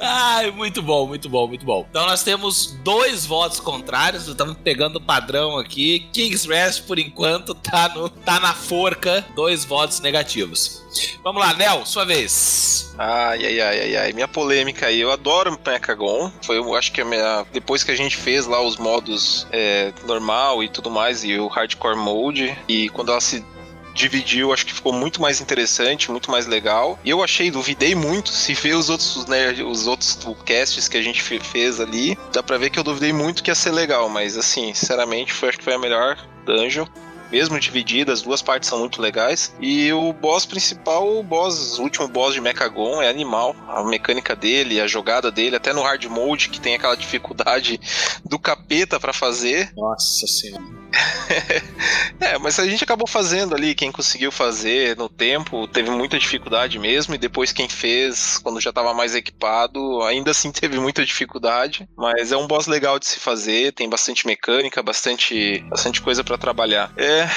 Ai, 0.00 0.50
muito 0.50 0.80
bom, 0.80 1.06
muito 1.06 1.28
bom, 1.28 1.46
muito 1.46 1.64
bom. 1.64 1.86
Então 1.90 2.06
nós 2.06 2.22
temos 2.22 2.78
dois 2.82 3.26
votos 3.26 3.60
contrários, 3.60 4.26
estamos 4.26 4.56
pegando 4.62 4.96
o 4.96 5.00
padrão 5.00 5.58
aqui. 5.58 6.08
King's 6.12 6.44
Rest, 6.44 6.84
por 6.86 6.98
enquanto, 6.98 7.54
tá, 7.54 7.88
no, 7.88 8.08
tá 8.08 8.38
na 8.40 8.54
forca, 8.54 9.24
dois 9.34 9.64
votos 9.64 10.00
negativos. 10.00 10.82
Vamos 11.22 11.42
lá, 11.42 11.54
Nel, 11.54 11.84
sua 11.84 12.04
vez. 12.04 12.94
Ai, 12.98 13.46
ai, 13.46 13.60
ai, 13.60 13.80
ai, 13.80 13.96
ai. 13.96 14.12
Minha 14.12 14.28
polêmica 14.28 14.86
aí. 14.86 15.00
Eu 15.00 15.10
adoro 15.10 15.58
Mechagon. 15.66 16.32
Foi, 16.42 16.58
eu 16.58 16.74
acho 16.74 16.92
que 16.92 17.00
a 17.00 17.04
minha. 17.04 17.46
Depois 17.52 17.84
que 17.84 17.90
a 17.90 17.96
gente 17.96 18.16
fez 18.16 18.46
lá 18.46 18.60
os 18.60 18.76
modos 18.76 19.46
é, 19.52 19.92
normal 20.06 20.62
e 20.62 20.68
tudo 20.68 20.90
mais, 20.90 21.24
e 21.24 21.38
o 21.38 21.46
hardcore 21.48 21.96
mode, 21.96 22.56
e 22.68 22.88
quando 22.90 23.10
ela 23.10 23.20
se 23.20 23.44
dividiu, 24.00 24.52
acho 24.52 24.66
que 24.66 24.72
ficou 24.72 24.92
muito 24.92 25.20
mais 25.20 25.40
interessante, 25.40 26.10
muito 26.10 26.30
mais 26.30 26.46
legal. 26.46 26.98
E 27.04 27.10
eu 27.10 27.22
achei, 27.22 27.50
duvidei 27.50 27.94
muito, 27.94 28.30
se 28.30 28.54
ver 28.54 28.74
os 28.74 28.88
outros, 28.88 29.26
né, 29.26 29.52
os 29.62 29.86
outros 29.86 30.18
casts 30.44 30.88
que 30.88 30.96
a 30.96 31.02
gente 31.02 31.22
fez 31.22 31.80
ali, 31.80 32.18
dá 32.32 32.42
pra 32.42 32.58
ver 32.58 32.70
que 32.70 32.78
eu 32.78 32.84
duvidei 32.84 33.12
muito 33.12 33.42
que 33.42 33.50
ia 33.50 33.54
ser 33.54 33.70
legal, 33.70 34.08
mas 34.08 34.36
assim, 34.36 34.72
sinceramente, 34.74 35.32
foi, 35.32 35.48
acho 35.48 35.58
que 35.58 35.64
foi 35.64 35.74
a 35.74 35.78
melhor 35.78 36.16
dungeon 36.44 36.86
mesmo 37.30 37.58
dividida, 37.60 38.12
as 38.12 38.22
duas 38.22 38.42
partes 38.42 38.68
são 38.68 38.78
muito 38.78 39.00
legais. 39.00 39.54
E 39.60 39.92
o 39.92 40.12
boss 40.12 40.44
principal, 40.44 41.18
o 41.18 41.22
boss, 41.22 41.78
o 41.78 41.82
último 41.82 42.08
boss 42.08 42.34
de 42.34 42.40
Mechagon 42.40 43.00
é 43.00 43.08
animal. 43.08 43.54
A 43.68 43.84
mecânica 43.84 44.34
dele, 44.34 44.80
a 44.80 44.86
jogada 44.86 45.30
dele, 45.30 45.56
até 45.56 45.72
no 45.72 45.82
hard 45.82 46.04
mode, 46.06 46.48
que 46.48 46.60
tem 46.60 46.74
aquela 46.74 46.96
dificuldade 46.96 47.80
do 48.24 48.38
capeta 48.38 48.98
para 48.98 49.12
fazer. 49.12 49.72
Nossa 49.76 50.26
senhora. 50.26 50.79
é, 52.20 52.38
mas 52.38 52.58
a 52.58 52.66
gente 52.66 52.84
acabou 52.84 53.06
fazendo 53.06 53.54
ali, 53.54 53.74
quem 53.74 53.92
conseguiu 53.92 54.32
fazer 54.32 54.96
no 54.96 55.08
tempo, 55.08 55.66
teve 55.68 55.90
muita 55.90 56.18
dificuldade 56.18 56.78
mesmo, 56.78 57.14
e 57.14 57.18
depois 57.18 57.52
quem 57.52 57.68
fez, 57.68 58.38
quando 58.38 58.60
já 58.60 58.70
estava 58.70 58.92
mais 58.92 59.14
equipado, 59.14 60.02
ainda 60.02 60.30
assim 60.30 60.50
teve 60.52 60.78
muita 60.78 61.04
dificuldade, 61.04 61.88
mas 61.96 62.32
é 62.32 62.36
um 62.36 62.46
boss 62.46 62.66
legal 62.66 62.98
de 62.98 63.06
se 63.06 63.20
fazer, 63.20 63.72
tem 63.72 63.88
bastante 63.88 64.26
mecânica, 64.26 64.82
bastante, 64.82 65.60
bastante 65.68 66.00
coisa 66.00 66.24
para 66.24 66.38
trabalhar. 66.38 66.92
É, 66.96 67.28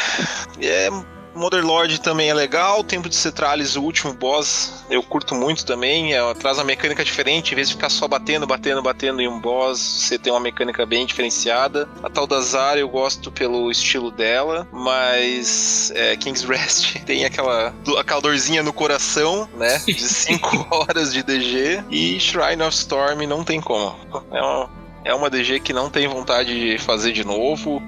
é 0.61 1.22
Mother 1.35 1.65
Lord 1.65 1.99
também 2.01 2.29
é 2.29 2.33
legal. 2.33 2.83
Tempo 2.83 3.09
de 3.09 3.15
Cetralis, 3.15 3.75
o 3.75 3.81
último 3.81 4.13
boss, 4.13 4.85
eu 4.89 5.01
curto 5.01 5.35
muito 5.35 5.65
também. 5.65 6.13
É, 6.13 6.33
traz 6.35 6.57
uma 6.57 6.63
mecânica 6.63 7.03
diferente, 7.03 7.51
em 7.51 7.55
vez 7.55 7.69
de 7.69 7.75
ficar 7.75 7.89
só 7.89 8.07
batendo, 8.07 8.45
batendo, 8.45 8.81
batendo 8.81 9.21
em 9.21 9.27
um 9.27 9.39
boss, 9.39 9.79
você 9.79 10.17
tem 10.17 10.31
uma 10.31 10.39
mecânica 10.39 10.85
bem 10.85 11.05
diferenciada. 11.05 11.89
A 12.01 12.09
tal 12.09 12.27
da 12.27 12.39
Zara 12.41 12.79
eu 12.79 12.89
gosto 12.89 13.31
pelo 13.31 13.71
estilo 13.71 14.11
dela, 14.11 14.67
mas 14.71 15.91
é, 15.95 16.15
King's 16.15 16.43
Rest 16.43 16.99
tem 17.05 17.25
aquela, 17.25 17.73
dorzinha 18.21 18.63
no 18.63 18.71
coração, 18.71 19.49
né? 19.55 19.79
De 19.85 19.93
5 20.01 20.67
horas 20.69 21.13
de 21.13 21.23
DG. 21.23 21.83
E 21.89 22.19
Shrine 22.19 22.61
of 22.63 22.75
Storm 22.75 23.25
não 23.27 23.43
tem 23.43 23.59
como. 23.59 23.95
É 24.31 24.41
uma, 24.41 24.69
é 25.05 25.13
uma 25.13 25.29
DG 25.29 25.59
que 25.59 25.73
não 25.73 25.89
tem 25.89 26.07
vontade 26.07 26.59
de 26.59 26.77
fazer 26.77 27.11
de 27.11 27.25
novo 27.25 27.81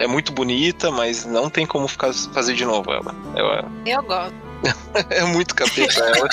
é 0.00 0.06
muito 0.06 0.32
bonita, 0.32 0.90
mas 0.90 1.26
não 1.26 1.50
tem 1.50 1.66
como 1.66 1.86
ficar, 1.86 2.12
fazer 2.32 2.54
de 2.54 2.64
novo 2.64 2.90
ela. 2.90 3.14
Eu, 3.36 3.92
eu 3.92 4.02
gosto. 4.02 4.34
é 5.10 5.24
muito 5.24 5.54
capeta 5.54 6.00
ela. 6.00 6.28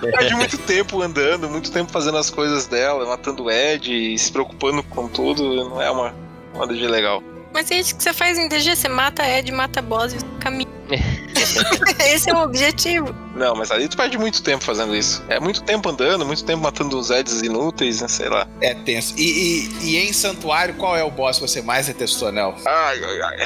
Perde 0.12 0.34
muito 0.34 0.58
tempo 0.58 1.00
andando, 1.02 1.48
muito 1.48 1.72
tempo 1.72 1.90
fazendo 1.90 2.18
as 2.18 2.28
coisas 2.28 2.66
dela, 2.66 3.06
matando 3.06 3.44
o 3.44 3.50
Ed, 3.50 4.18
se 4.18 4.30
preocupando 4.30 4.82
com 4.82 5.08
tudo. 5.08 5.70
Não 5.70 5.80
é 5.80 5.90
uma, 5.90 6.14
uma 6.54 6.66
DG 6.66 6.86
legal. 6.86 7.22
Mas 7.52 7.70
é 7.70 7.78
isso 7.78 7.94
que 7.94 8.02
você 8.02 8.12
faz 8.12 8.38
em 8.38 8.48
DG, 8.48 8.76
você 8.76 8.88
mata 8.88 9.26
Ed, 9.26 9.52
mata 9.52 9.82
boss 9.82 10.14
e 10.14 10.18
caminha. 10.40 10.70
Esse 12.06 12.30
é 12.30 12.34
o 12.34 12.42
objetivo. 12.42 13.14
Não, 13.34 13.54
mas 13.54 13.70
ali 13.70 13.88
tu 13.88 13.96
perde 13.96 14.18
muito 14.18 14.42
tempo 14.42 14.62
fazendo 14.62 14.94
isso. 14.94 15.24
É 15.28 15.40
muito 15.40 15.62
tempo 15.62 15.88
andando, 15.88 16.24
muito 16.24 16.44
tempo 16.44 16.62
matando 16.62 16.98
os 16.98 17.10
Eds 17.10 17.42
inúteis, 17.42 18.00
né? 18.00 18.08
Sei 18.08 18.28
lá. 18.28 18.46
É 18.60 18.74
tenso. 18.74 19.14
E, 19.16 19.22
e, 19.22 19.84
e, 19.84 19.96
em 19.98 20.12
Santuário, 20.12 20.74
qual 20.74 20.96
é 20.96 21.02
o 21.02 21.10
boss 21.10 21.38
que 21.38 21.48
você 21.48 21.62
mais 21.62 21.86
detestou, 21.86 22.30
Nel? 22.30 22.54
Ai, 22.66 23.00
ai, 23.02 23.22
ai. 23.22 23.38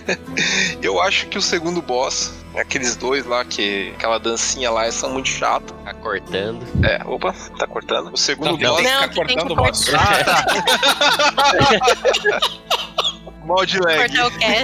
Eu 0.82 1.00
acho 1.00 1.26
que 1.26 1.36
o 1.36 1.42
segundo 1.42 1.82
boss, 1.82 2.32
aqueles 2.56 2.96
dois 2.96 3.26
lá, 3.26 3.44
que 3.44 3.92
aquela 3.96 4.18
dancinha 4.18 4.70
lá, 4.70 4.90
são 4.90 5.10
muito 5.10 5.28
chato. 5.28 5.74
Tá 5.84 5.92
cortando. 5.94 6.66
É, 6.82 7.02
opa, 7.04 7.34
tá 7.58 7.66
cortando. 7.66 8.12
O 8.12 8.16
segundo 8.16 8.58
não, 8.58 8.70
boss. 8.70 8.82
Não, 8.82 9.00
tem 9.00 9.08
que 9.08 9.14
ficar 9.14 9.14
cortando 9.14 9.50
o 9.50 9.56
boss. 9.56 9.90
Ah, 9.94 10.24
tá. 10.24 10.44
Mal 13.44 13.66
de 13.66 13.78
lag. 13.78 14.12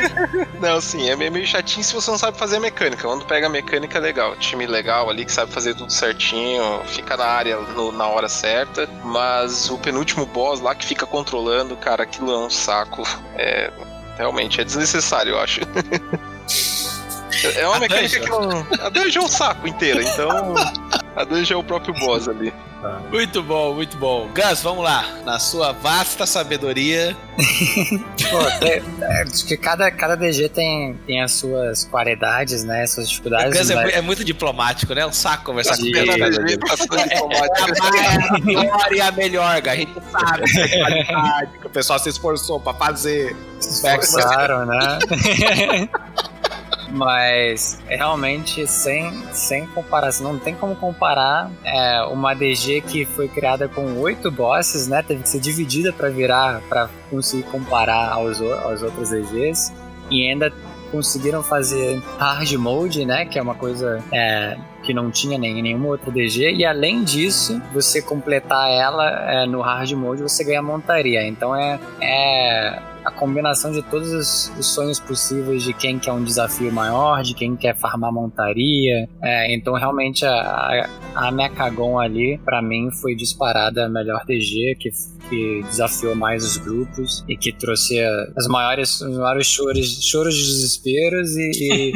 Não, 0.58 0.80
sim, 0.80 1.08
é 1.10 1.16
meio 1.16 1.46
chatinho 1.46 1.84
se 1.84 1.94
você 1.94 2.10
não 2.10 2.18
sabe 2.18 2.38
fazer 2.38 2.56
a 2.56 2.60
mecânica. 2.60 3.06
Quando 3.06 3.24
pega 3.24 3.46
a 3.46 3.50
mecânica 3.50 3.98
é 3.98 4.00
legal. 4.00 4.36
Time 4.36 4.66
legal 4.66 5.10
ali 5.10 5.24
que 5.24 5.32
sabe 5.32 5.52
fazer 5.52 5.74
tudo 5.74 5.92
certinho, 5.92 6.62
fica 6.86 7.16
na 7.16 7.24
área 7.24 7.56
no, 7.56 7.92
na 7.92 8.06
hora 8.06 8.28
certa. 8.28 8.88
Mas 9.04 9.70
o 9.70 9.78
penúltimo 9.78 10.26
boss 10.26 10.60
lá 10.60 10.74
que 10.74 10.84
fica 10.84 11.06
controlando, 11.06 11.76
cara, 11.76 12.02
aquilo 12.02 12.32
é 12.32 12.38
um 12.38 12.50
saco. 12.50 13.02
É. 13.36 13.70
Realmente, 14.16 14.60
é 14.60 14.64
desnecessário, 14.64 15.32
eu 15.32 15.40
acho. 15.40 15.60
É 17.56 17.66
uma 17.66 17.76
a 17.76 17.80
mecânica 17.80 18.18
dungeon. 18.18 18.64
que 18.64 18.76
não. 18.76 18.86
A 18.86 18.88
dungeon 18.90 19.22
é 19.22 19.24
um 19.24 19.28
saco 19.28 19.66
inteira, 19.66 20.02
então. 20.02 20.54
A 21.20 21.24
dungeon 21.24 21.58
é 21.58 21.60
o 21.60 21.64
próprio 21.64 21.92
boss 21.92 22.26
ali. 22.28 22.50
Muito 23.10 23.42
bom, 23.42 23.74
muito 23.74 23.94
bom. 23.98 24.30
Gus, 24.34 24.62
vamos 24.62 24.82
lá. 24.82 25.04
Na 25.22 25.38
sua 25.38 25.72
vasta 25.72 26.24
sabedoria. 26.24 27.14
Pô, 28.30 28.64
é, 28.64 28.82
é, 29.02 29.22
acho 29.22 29.44
que 29.44 29.54
cada, 29.58 29.90
cada 29.90 30.16
DG 30.16 30.48
tem, 30.48 30.94
tem 31.06 31.20
as 31.20 31.32
suas 31.32 31.84
qualidades, 31.84 32.64
né? 32.64 32.86
Suas 32.86 33.10
dificuldades. 33.10 33.54
O 33.54 33.58
Gus 33.58 33.70
é, 33.70 33.98
é, 33.98 34.00
muito 34.00 34.24
diplomático, 34.24 34.94
né? 34.94 35.02
É 35.02 35.06
um 35.06 35.12
saco 35.12 35.44
conversar 35.44 35.76
com 35.76 35.82
o 35.82 35.90
Gus. 35.90 35.98
É, 35.98 36.08
é, 36.08 36.24
a 38.30 38.40
melhor 38.40 38.92
e 38.92 39.00
a 39.02 39.12
melhor, 39.12 39.68
a 39.68 39.76
gente 39.76 39.92
sabe 40.10 41.50
que 41.60 41.66
o 41.66 41.70
pessoal 41.70 41.98
se 41.98 42.08
esforçou 42.08 42.58
pra 42.58 42.72
fazer. 42.72 43.36
Se 43.60 43.86
esforçaram, 43.86 44.64
né? 44.64 44.98
Mas 46.90 47.78
realmente 47.86 48.66
sem, 48.66 49.12
sem 49.32 49.66
comparação, 49.68 50.32
não 50.32 50.38
tem 50.38 50.54
como 50.54 50.74
comparar 50.74 51.50
é, 51.64 52.02
uma 52.04 52.34
DG 52.34 52.80
que 52.80 53.04
foi 53.04 53.28
criada 53.28 53.68
com 53.68 53.98
oito 54.00 54.30
bosses, 54.30 54.88
né? 54.88 55.02
Teve 55.02 55.22
que 55.22 55.28
ser 55.28 55.40
dividida 55.40 55.92
para 55.92 56.08
virar, 56.08 56.60
para 56.68 56.88
conseguir 57.08 57.44
comparar 57.44 58.12
aos, 58.12 58.40
aos 58.40 58.82
outros 58.82 59.10
DGs. 59.10 59.72
E 60.10 60.28
ainda 60.28 60.52
conseguiram 60.90 61.42
fazer 61.42 62.02
hard 62.18 62.52
mode, 62.54 63.04
né? 63.06 63.24
Que 63.24 63.38
é 63.38 63.42
uma 63.42 63.54
coisa 63.54 64.02
é, 64.12 64.56
que 64.90 64.94
não 64.94 65.08
tinha 65.08 65.38
nem 65.38 65.60
em 65.60 65.62
nenhuma 65.62 65.86
outra 65.86 66.10
DG. 66.10 66.52
E 66.52 66.64
além 66.64 67.04
disso, 67.04 67.62
você 67.72 68.02
completar 68.02 68.68
ela 68.68 69.08
é, 69.30 69.46
no 69.46 69.60
hard 69.60 69.92
mode, 69.92 70.20
você 70.20 70.42
ganha 70.42 70.60
montaria. 70.60 71.24
Então 71.28 71.54
é, 71.54 71.78
é 72.00 72.82
a 73.04 73.10
combinação 73.12 73.70
de 73.70 73.82
todos 73.82 74.12
os, 74.12 74.52
os, 74.58 74.66
sonhos 74.66 74.98
possíveis 74.98 75.62
de 75.62 75.72
quem 75.72 75.98
quer 75.98 76.12
um 76.12 76.24
desafio 76.24 76.72
maior, 76.72 77.22
de 77.22 77.34
quem 77.34 77.54
quer 77.54 77.76
farmar 77.76 78.12
montaria. 78.12 79.08
É, 79.22 79.54
então, 79.54 79.74
realmente, 79.74 80.26
a, 80.26 80.88
a 81.14 81.30
Mechagon 81.30 81.98
ali, 81.98 82.38
para 82.44 82.60
mim, 82.60 82.90
foi 82.90 83.14
disparada 83.14 83.86
a 83.86 83.88
melhor 83.88 84.24
DG, 84.26 84.76
que, 84.78 84.90
que 85.30 85.62
desafiou 85.62 86.14
mais 86.16 86.44
os 86.44 86.56
grupos 86.56 87.24
e 87.28 87.36
que 87.36 87.52
trouxe 87.52 87.98
as 88.36 88.48
maiores, 88.48 89.00
os 89.00 89.16
maiores 89.16 89.46
choros, 89.46 90.04
choros 90.04 90.34
de 90.34 90.44
desesperos 90.44 91.36
e, 91.36 91.50
e, 91.52 91.92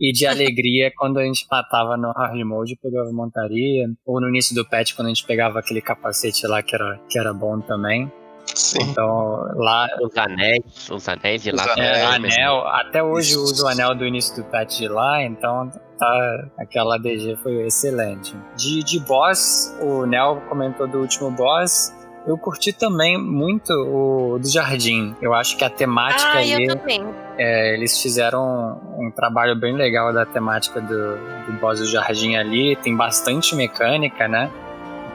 e 0.10 0.12
de 0.12 0.26
alegria 0.26 0.90
quando 0.96 1.18
a 1.18 1.24
gente 1.24 1.46
matava 1.50 1.96
no 1.96 2.10
hard 2.12 2.42
mode 2.44 2.72
e 2.72 2.76
pegava 2.76 3.12
montaria, 3.12 3.88
ou 4.06 4.20
no 4.20 4.28
início 4.28 4.54
do 4.54 4.66
patch, 4.66 4.94
quando 4.94 5.06
a 5.06 5.10
gente 5.10 5.26
pegava 5.26 5.58
aquele 5.58 5.82
capacete 5.82 6.46
lá 6.46 6.62
que 6.62 6.74
era, 6.74 6.98
que 7.08 7.18
era 7.18 7.34
bom 7.34 7.60
também. 7.60 8.10
Sim. 8.54 8.78
Então, 8.80 9.46
lá. 9.56 9.86
Os 10.00 10.16
anéis, 10.16 10.90
os 10.90 11.08
anéis 11.08 11.42
de 11.42 11.50
lá. 11.50 11.64
Os 11.64 11.76
é, 11.76 12.04
anel, 12.06 12.66
até 12.66 13.02
hoje 13.02 13.34
eu 13.34 13.42
uso 13.42 13.64
o 13.64 13.68
anel 13.68 13.94
do 13.94 14.06
início 14.06 14.34
do 14.36 14.44
patch 14.44 14.78
de 14.78 14.88
lá, 14.88 15.22
então 15.22 15.70
tá, 15.98 16.48
aquela 16.58 16.98
DG 16.98 17.36
foi 17.42 17.66
excelente. 17.66 18.34
De, 18.56 18.82
de 18.82 19.00
boss, 19.00 19.76
o 19.80 20.06
Nel 20.06 20.40
comentou 20.48 20.88
do 20.88 20.98
último 21.00 21.30
boss. 21.30 21.92
Eu 22.28 22.36
curti 22.36 22.74
também 22.74 23.16
muito 23.16 23.72
o 23.72 24.38
do 24.38 24.46
Jardim. 24.46 25.16
Eu 25.22 25.32
acho 25.32 25.56
que 25.56 25.64
a 25.64 25.70
temática 25.70 26.32
ah, 26.34 26.38
ali. 26.38 26.66
Eu 26.66 26.76
também. 26.76 27.02
É, 27.38 27.74
eles 27.74 28.02
fizeram 28.02 28.78
um 28.98 29.10
trabalho 29.10 29.56
bem 29.56 29.74
legal 29.74 30.12
da 30.12 30.26
temática 30.26 30.78
do, 30.78 31.16
do 31.46 31.52
boss 31.58 31.78
do 31.80 31.86
Jardim 31.86 32.36
ali. 32.36 32.76
Tem 32.76 32.94
bastante 32.94 33.56
mecânica, 33.56 34.28
né? 34.28 34.50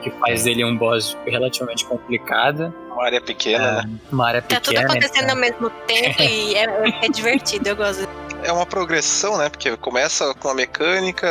que 0.02 0.10
faz 0.10 0.44
dele 0.44 0.64
um 0.64 0.76
boss 0.76 1.16
relativamente 1.26 1.86
complicado. 1.86 2.74
Uma 2.90 3.06
área 3.06 3.20
pequena, 3.20 3.64
é, 3.64 3.72
né? 3.86 3.90
Uma 4.12 4.28
área 4.28 4.42
pequena. 4.42 4.60
Tá 4.60 4.70
tudo 4.70 4.78
acontecendo 4.78 5.24
então. 5.24 5.34
ao 5.34 5.40
mesmo 5.40 5.70
tempo 5.86 6.22
e 6.22 6.54
é, 6.54 7.06
é 7.06 7.08
divertido, 7.08 7.68
eu 7.70 7.76
gosto. 7.76 8.06
É 8.44 8.52
uma 8.52 8.66
progressão, 8.66 9.38
né? 9.38 9.48
Porque 9.48 9.74
começa 9.78 10.34
com 10.34 10.48
a 10.48 10.54
mecânica, 10.54 11.26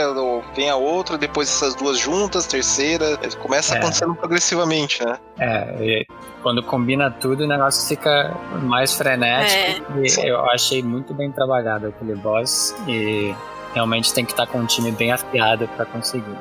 vem 0.55 0.69
a 0.69 0.75
outra, 0.75 1.17
depois 1.17 1.47
essas 1.47 1.75
duas 1.75 1.99
juntas, 1.99 2.47
terceira. 2.47 3.17
Começa 3.39 3.75
é. 3.75 3.77
acontecendo 3.77 4.15
progressivamente, 4.15 5.05
né? 5.05 5.19
É, 5.39 6.05
quando 6.41 6.63
combina 6.63 7.11
tudo, 7.11 7.43
o 7.43 7.47
negócio 7.47 7.87
fica 7.87 8.35
mais 8.63 8.95
frenético. 8.95 9.99
É. 9.99 10.29
eu 10.29 10.43
achei 10.49 10.81
muito 10.81 11.13
bem 11.13 11.31
trabalhado 11.31 11.87
aquele 11.87 12.15
boss. 12.15 12.75
E 12.87 13.33
realmente 13.73 14.13
tem 14.13 14.25
que 14.25 14.31
estar 14.31 14.45
tá 14.45 14.51
com 14.51 14.59
um 14.59 14.65
time 14.65 14.91
bem 14.91 15.11
afiado 15.11 15.67
para 15.69 15.85
conseguir. 15.85 16.35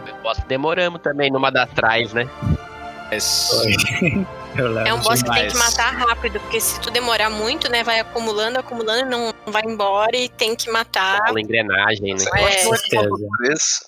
Demoramos 0.47 1.01
também 1.01 1.31
numa 1.31 1.51
das 1.51 1.71
trás, 1.71 2.13
né? 2.13 2.29
É 4.85 4.93
um 4.93 5.01
boss 5.01 5.23
demais. 5.23 5.23
que 5.23 5.31
tem 5.31 5.49
que 5.49 5.57
matar 5.57 5.95
rápido, 5.95 6.39
porque 6.41 6.61
se 6.61 6.79
tu 6.81 6.91
demorar 6.91 7.31
muito, 7.31 7.71
né, 7.71 7.83
vai 7.83 8.01
acumulando, 8.01 8.59
acumulando, 8.59 9.09
não 9.09 9.33
vai 9.47 9.63
embora 9.65 10.15
e 10.15 10.29
tem 10.29 10.55
que 10.55 10.71
matar. 10.71 11.21
Aquela 11.21 11.41
engrenagem, 11.41 12.15
né? 12.15 12.25
É. 12.37 12.67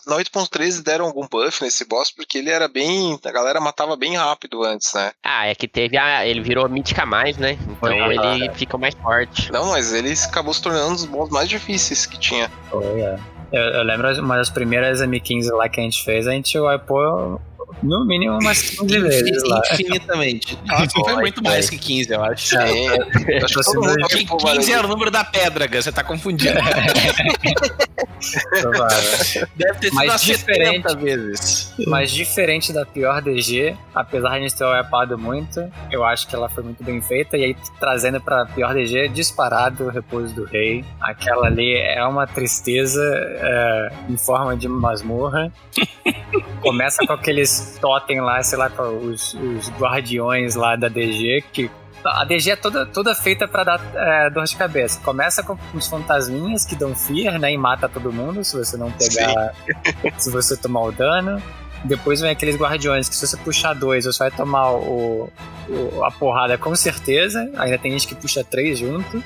Na 0.07 0.16
8.13 0.16 0.83
deram 0.83 1.07
algum 1.07 1.26
buff 1.26 1.62
nesse 1.62 1.85
boss, 1.85 2.11
porque 2.11 2.38
ele 2.38 2.50
era 2.50 2.66
bem. 2.66 3.19
A 3.23 3.31
galera 3.31 3.61
matava 3.61 3.97
bem 3.97 4.16
rápido 4.16 4.62
antes, 4.64 4.93
né? 4.95 5.12
Ah, 5.23 5.47
é 5.47 5.54
que 5.54 5.69
teve 5.69 5.99
a. 5.99 6.26
Ele 6.26 6.40
virou 6.40 6.69
mítica 6.69 7.04
mais, 7.04 7.37
né? 7.37 7.59
Então 7.69 7.93
ele 7.93 8.50
fica 8.54 8.78
mais 8.78 8.95
forte. 8.95 9.52
Não, 9.52 9.66
mas 9.66 9.93
ele 9.93 10.12
acabou 10.12 10.54
se 10.54 10.62
tornando 10.62 10.88
um 10.88 10.95
dos 10.95 11.04
boss 11.04 11.31
mais 11.31 11.49
difíceis 11.49 12.07
que 12.07 12.19
tinha. 12.19 12.50
Foi, 12.71 13.00
é. 13.00 13.19
Eu, 13.52 13.62
eu, 13.62 13.83
lembro 13.85 14.11
uma 14.21 14.37
das 14.37 14.50
primeiras 14.50 15.00
M15 15.00 15.52
lá 15.52 15.69
que 15.69 15.78
a 15.78 15.83
gente 15.83 16.02
fez, 16.04 16.26
a 16.26 16.33
gente 16.33 16.59
wipou 16.59 17.40
no 17.83 18.04
mínimo 18.04 18.38
umas 18.40 18.71
15 18.71 19.00
vezes 19.00 19.43
lá. 19.45 19.62
Infinitamente. 19.73 20.59
Nossa, 20.66 21.00
foi 21.00 21.14
muito 21.16 21.43
mais 21.43 21.69
que 21.71 21.78
15, 21.78 22.12
eu 22.12 22.23
acho. 22.23 22.49
Sim. 22.49 22.57
acho 23.43 23.54
que 23.54 23.64
todo 23.64 23.83
mundo 23.83 23.97
15 24.38 24.73
era 24.73 24.87
o 24.87 24.88
número 24.88 25.11
da 25.11 25.25
pedra, 25.25 25.69
você 25.69 25.93
tá 25.93 26.04
confundindo. 26.04 26.54
Deve 29.57 29.78
ter 29.78 29.90
sido 29.90 29.95
mas 29.95 30.23
diferente, 30.23 30.97
vezes. 30.97 31.75
Mas 31.87 32.11
diferente 32.11 32.73
da 32.73 32.87
pior 32.87 33.21
DG, 33.21 33.76
apesar 33.95 34.31
de 34.31 34.37
a 34.37 34.40
gente 34.40 34.57
ter 34.57 34.64
upado 34.64 35.19
muito, 35.19 35.71
eu 35.90 36.04
acho 36.04 36.26
que 36.26 36.35
ela 36.35 36.49
foi 36.49 36.64
muito 36.64 36.83
bem 36.83 37.00
feita. 37.02 37.37
E 37.37 37.45
aí, 37.45 37.57
trazendo 37.78 38.21
pra 38.21 38.47
pior 38.47 38.75
DG, 38.75 39.09
disparado 39.09 39.85
o 39.85 39.90
repouso 39.90 40.35
do 40.35 40.45
rei. 40.45 40.85
Aquela 41.00 41.47
ali 41.47 41.75
é 41.76 42.04
uma 42.04 42.26
tristeza 42.26 43.02
é, 43.02 43.93
em 44.09 44.16
forma 44.16 44.57
de 44.57 44.69
masmorra. 44.69 45.52
Começa 46.61 47.07
com 47.07 47.12
aqueles 47.12 47.63
totem 47.80 48.21
lá, 48.21 48.42
sei 48.42 48.59
lá, 48.59 48.71
os, 49.02 49.35
os 49.35 49.68
guardiões 49.71 50.54
lá 50.54 50.76
da 50.76 50.88
DG, 50.88 51.44
que 51.52 51.71
a 52.04 52.25
DG 52.25 52.50
é 52.50 52.56
toda, 52.56 52.85
toda 52.85 53.14
feita 53.14 53.49
para 53.49 53.64
dar 53.64 53.80
é, 53.94 54.30
dor 54.30 54.44
de 54.44 54.56
cabeça. 54.56 55.00
Começa 55.00 55.42
com 55.42 55.56
os 55.73 55.87
fantasminhas 55.87 56.64
que 56.64 56.76
dão 56.76 56.94
fear, 56.94 57.38
né? 57.38 57.52
E 57.52 57.56
mata 57.56 57.88
todo 57.88 58.12
mundo 58.12 58.44
se 58.44 58.56
você 58.56 58.76
não 58.76 58.90
pegar. 58.92 59.54
se 60.18 60.30
você 60.30 60.56
tomar 60.56 60.83
o 60.83 60.92
dano. 60.92 61.42
Depois 61.83 62.21
vem 62.21 62.30
aqueles 62.30 62.56
guardiões 62.56 63.09
que 63.09 63.16
se 63.16 63.26
você 63.26 63.37
puxar 63.37 63.75
dois, 63.75 64.06
você 64.06 64.18
vai 64.18 64.30
tomar 64.30 64.71
o, 64.71 65.30
o, 65.68 66.04
a 66.04 66.11
porrada 66.11 66.56
com 66.56 66.75
certeza. 66.75 67.50
Ainda 67.56 67.78
tem 67.78 67.92
gente 67.92 68.09
que 68.09 68.14
puxa 68.14 68.42
três 68.44 68.78
junto. 68.78 69.23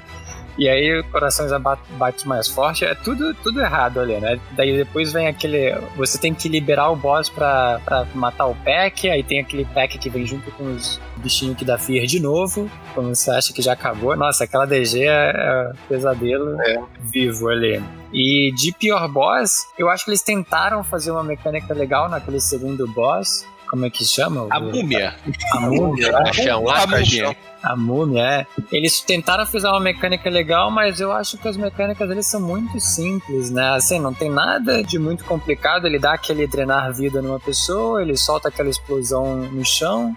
E 0.59 0.69
aí 0.69 0.99
o 0.99 1.05
coração 1.05 1.49
já 1.49 1.59
bate 1.59 2.27
mais 2.27 2.49
forte. 2.49 2.85
É 2.85 2.95
tudo, 2.95 3.33
tudo 3.35 3.61
errado 3.61 4.01
ali, 4.01 4.19
né? 4.19 4.41
Daí 4.53 4.77
depois 4.77 5.13
vem 5.13 5.29
aquele. 5.29 5.73
Você 5.97 6.19
tem 6.19 6.35
que 6.35 6.49
liberar 6.49 6.91
o 6.91 6.97
boss 6.97 7.29
pra, 7.29 7.81
pra 7.85 8.05
matar 8.13 8.47
o 8.47 8.55
pack. 8.57 9.09
Aí 9.09 9.23
tem 9.23 9.39
aquele 9.39 9.65
pack 9.65 9.97
que 9.99 10.11
vem 10.11 10.27
junto 10.27 10.51
com 10.51 10.65
os 10.65 11.01
bichinhos 11.19 11.57
que 11.57 11.65
dá 11.65 11.79
fear 11.79 12.07
de 12.07 12.19
novo. 12.19 12.69
Quando 12.93 13.15
você 13.15 13.31
acha 13.31 13.53
que 13.53 13.63
já 13.63 13.75
acabou. 13.75 14.17
Nossa, 14.17 14.45
aquela 14.45 14.67
DG 14.67 15.05
é, 15.05 15.31
é 15.31 15.73
pesadelo 15.89 16.61
é. 16.61 16.83
vivo 17.03 17.49
ali. 17.49 17.81
E 18.13 18.53
de 18.57 18.73
pior 18.73 19.07
boss, 19.07 19.69
eu 19.79 19.89
acho 19.89 20.05
que 20.05 20.11
eles 20.11 20.23
tentaram 20.23 20.83
fazer 20.83 21.13
uma 21.13 21.23
mecânica 21.23 21.73
legal 21.73 22.09
naquele 22.09 22.41
segundo 22.41 22.87
boss. 22.89 23.47
Como 23.71 23.85
é 23.85 23.91
que 23.91 24.05
chama? 24.05 24.47
A 24.51 24.61
múmia. 24.61 25.15
A 25.53 25.61
múmia. 25.61 26.17
A, 26.17 26.25
caixão, 26.25 26.69
a, 26.69 26.83
a 26.83 26.87
múmia. 26.87 27.37
A 27.63 27.77
múmia, 27.77 28.23
é. 28.23 28.47
Eles 28.73 29.01
tentaram 29.01 29.45
fazer 29.45 29.67
uma 29.67 29.81
mecânica 29.81 30.31
legal, 30.31 30.71
mas 30.71 31.01
eu 31.01 31.13
acho 31.13 31.37
que 31.37 31.49
as 31.49 31.57
mecânicas 31.57 32.09
deles 32.09 32.27
são 32.27 32.41
muito 32.41 32.81
simples, 32.81 33.51
né? 33.51 33.75
Assim, 33.75 33.99
não 33.99 34.15
tem 34.15 34.31
nada 34.31 34.83
de 34.83 34.99
muito 34.99 35.25
complicado. 35.25 35.87
Ele 35.87 35.99
dá 35.99 36.15
aquele 36.15 36.47
drenar 36.47 36.93
vida 36.93 37.21
numa 37.21 37.41
pessoa, 37.41 38.01
ele 38.01 38.17
solta 38.17 38.49
aquela 38.49 38.71
explosão 38.71 39.37
no 39.37 39.65
chão, 39.65 40.17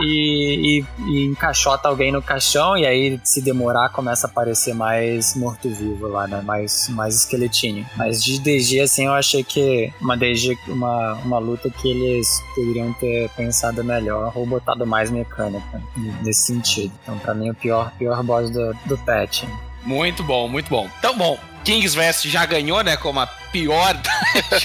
e, 0.00 0.80
e, 0.80 0.84
e, 1.06 1.24
encaixota 1.26 1.88
alguém 1.88 2.10
no 2.10 2.22
caixão 2.22 2.76
e 2.76 2.86
aí 2.86 3.20
se 3.22 3.40
demorar 3.40 3.88
começa 3.90 4.26
a 4.26 4.30
aparecer 4.30 4.74
mais 4.74 5.34
morto-vivo 5.34 6.08
lá, 6.08 6.26
né? 6.26 6.40
Mais, 6.42 6.88
mais 6.88 7.16
esqueletinho. 7.16 7.86
Mas 7.96 8.22
de 8.24 8.40
DG, 8.40 8.80
assim, 8.80 9.06
eu 9.06 9.12
achei 9.12 9.44
que 9.44 9.92
uma 10.00 10.16
DG, 10.16 10.58
uma, 10.68 11.14
uma 11.24 11.38
luta 11.38 11.70
que 11.70 11.88
eles 11.88 12.42
poderiam 12.54 12.92
ter 12.94 13.28
pensado 13.30 13.84
melhor 13.84 14.32
ou 14.34 14.46
botado 14.46 14.86
mais 14.86 15.10
mecânica 15.10 15.82
nesse 16.22 16.46
sentido. 16.46 16.92
Então, 17.02 17.18
pra 17.18 17.34
mim, 17.34 17.50
o 17.50 17.54
pior, 17.54 17.92
pior 17.98 18.22
boss 18.22 18.50
do, 18.50 18.74
do 18.86 18.98
patch. 18.98 19.44
Muito 19.84 20.22
bom, 20.22 20.48
muito 20.48 20.68
bom. 20.68 20.88
Então, 20.98 21.16
bom, 21.16 21.38
Kings 21.64 21.98
West 21.98 22.26
já 22.26 22.44
ganhou, 22.46 22.82
né, 22.82 22.96
como 22.96 23.20
a 23.20 23.26
pior 23.26 23.96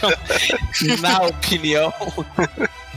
na 1.01 1.22
opinião 1.24 1.94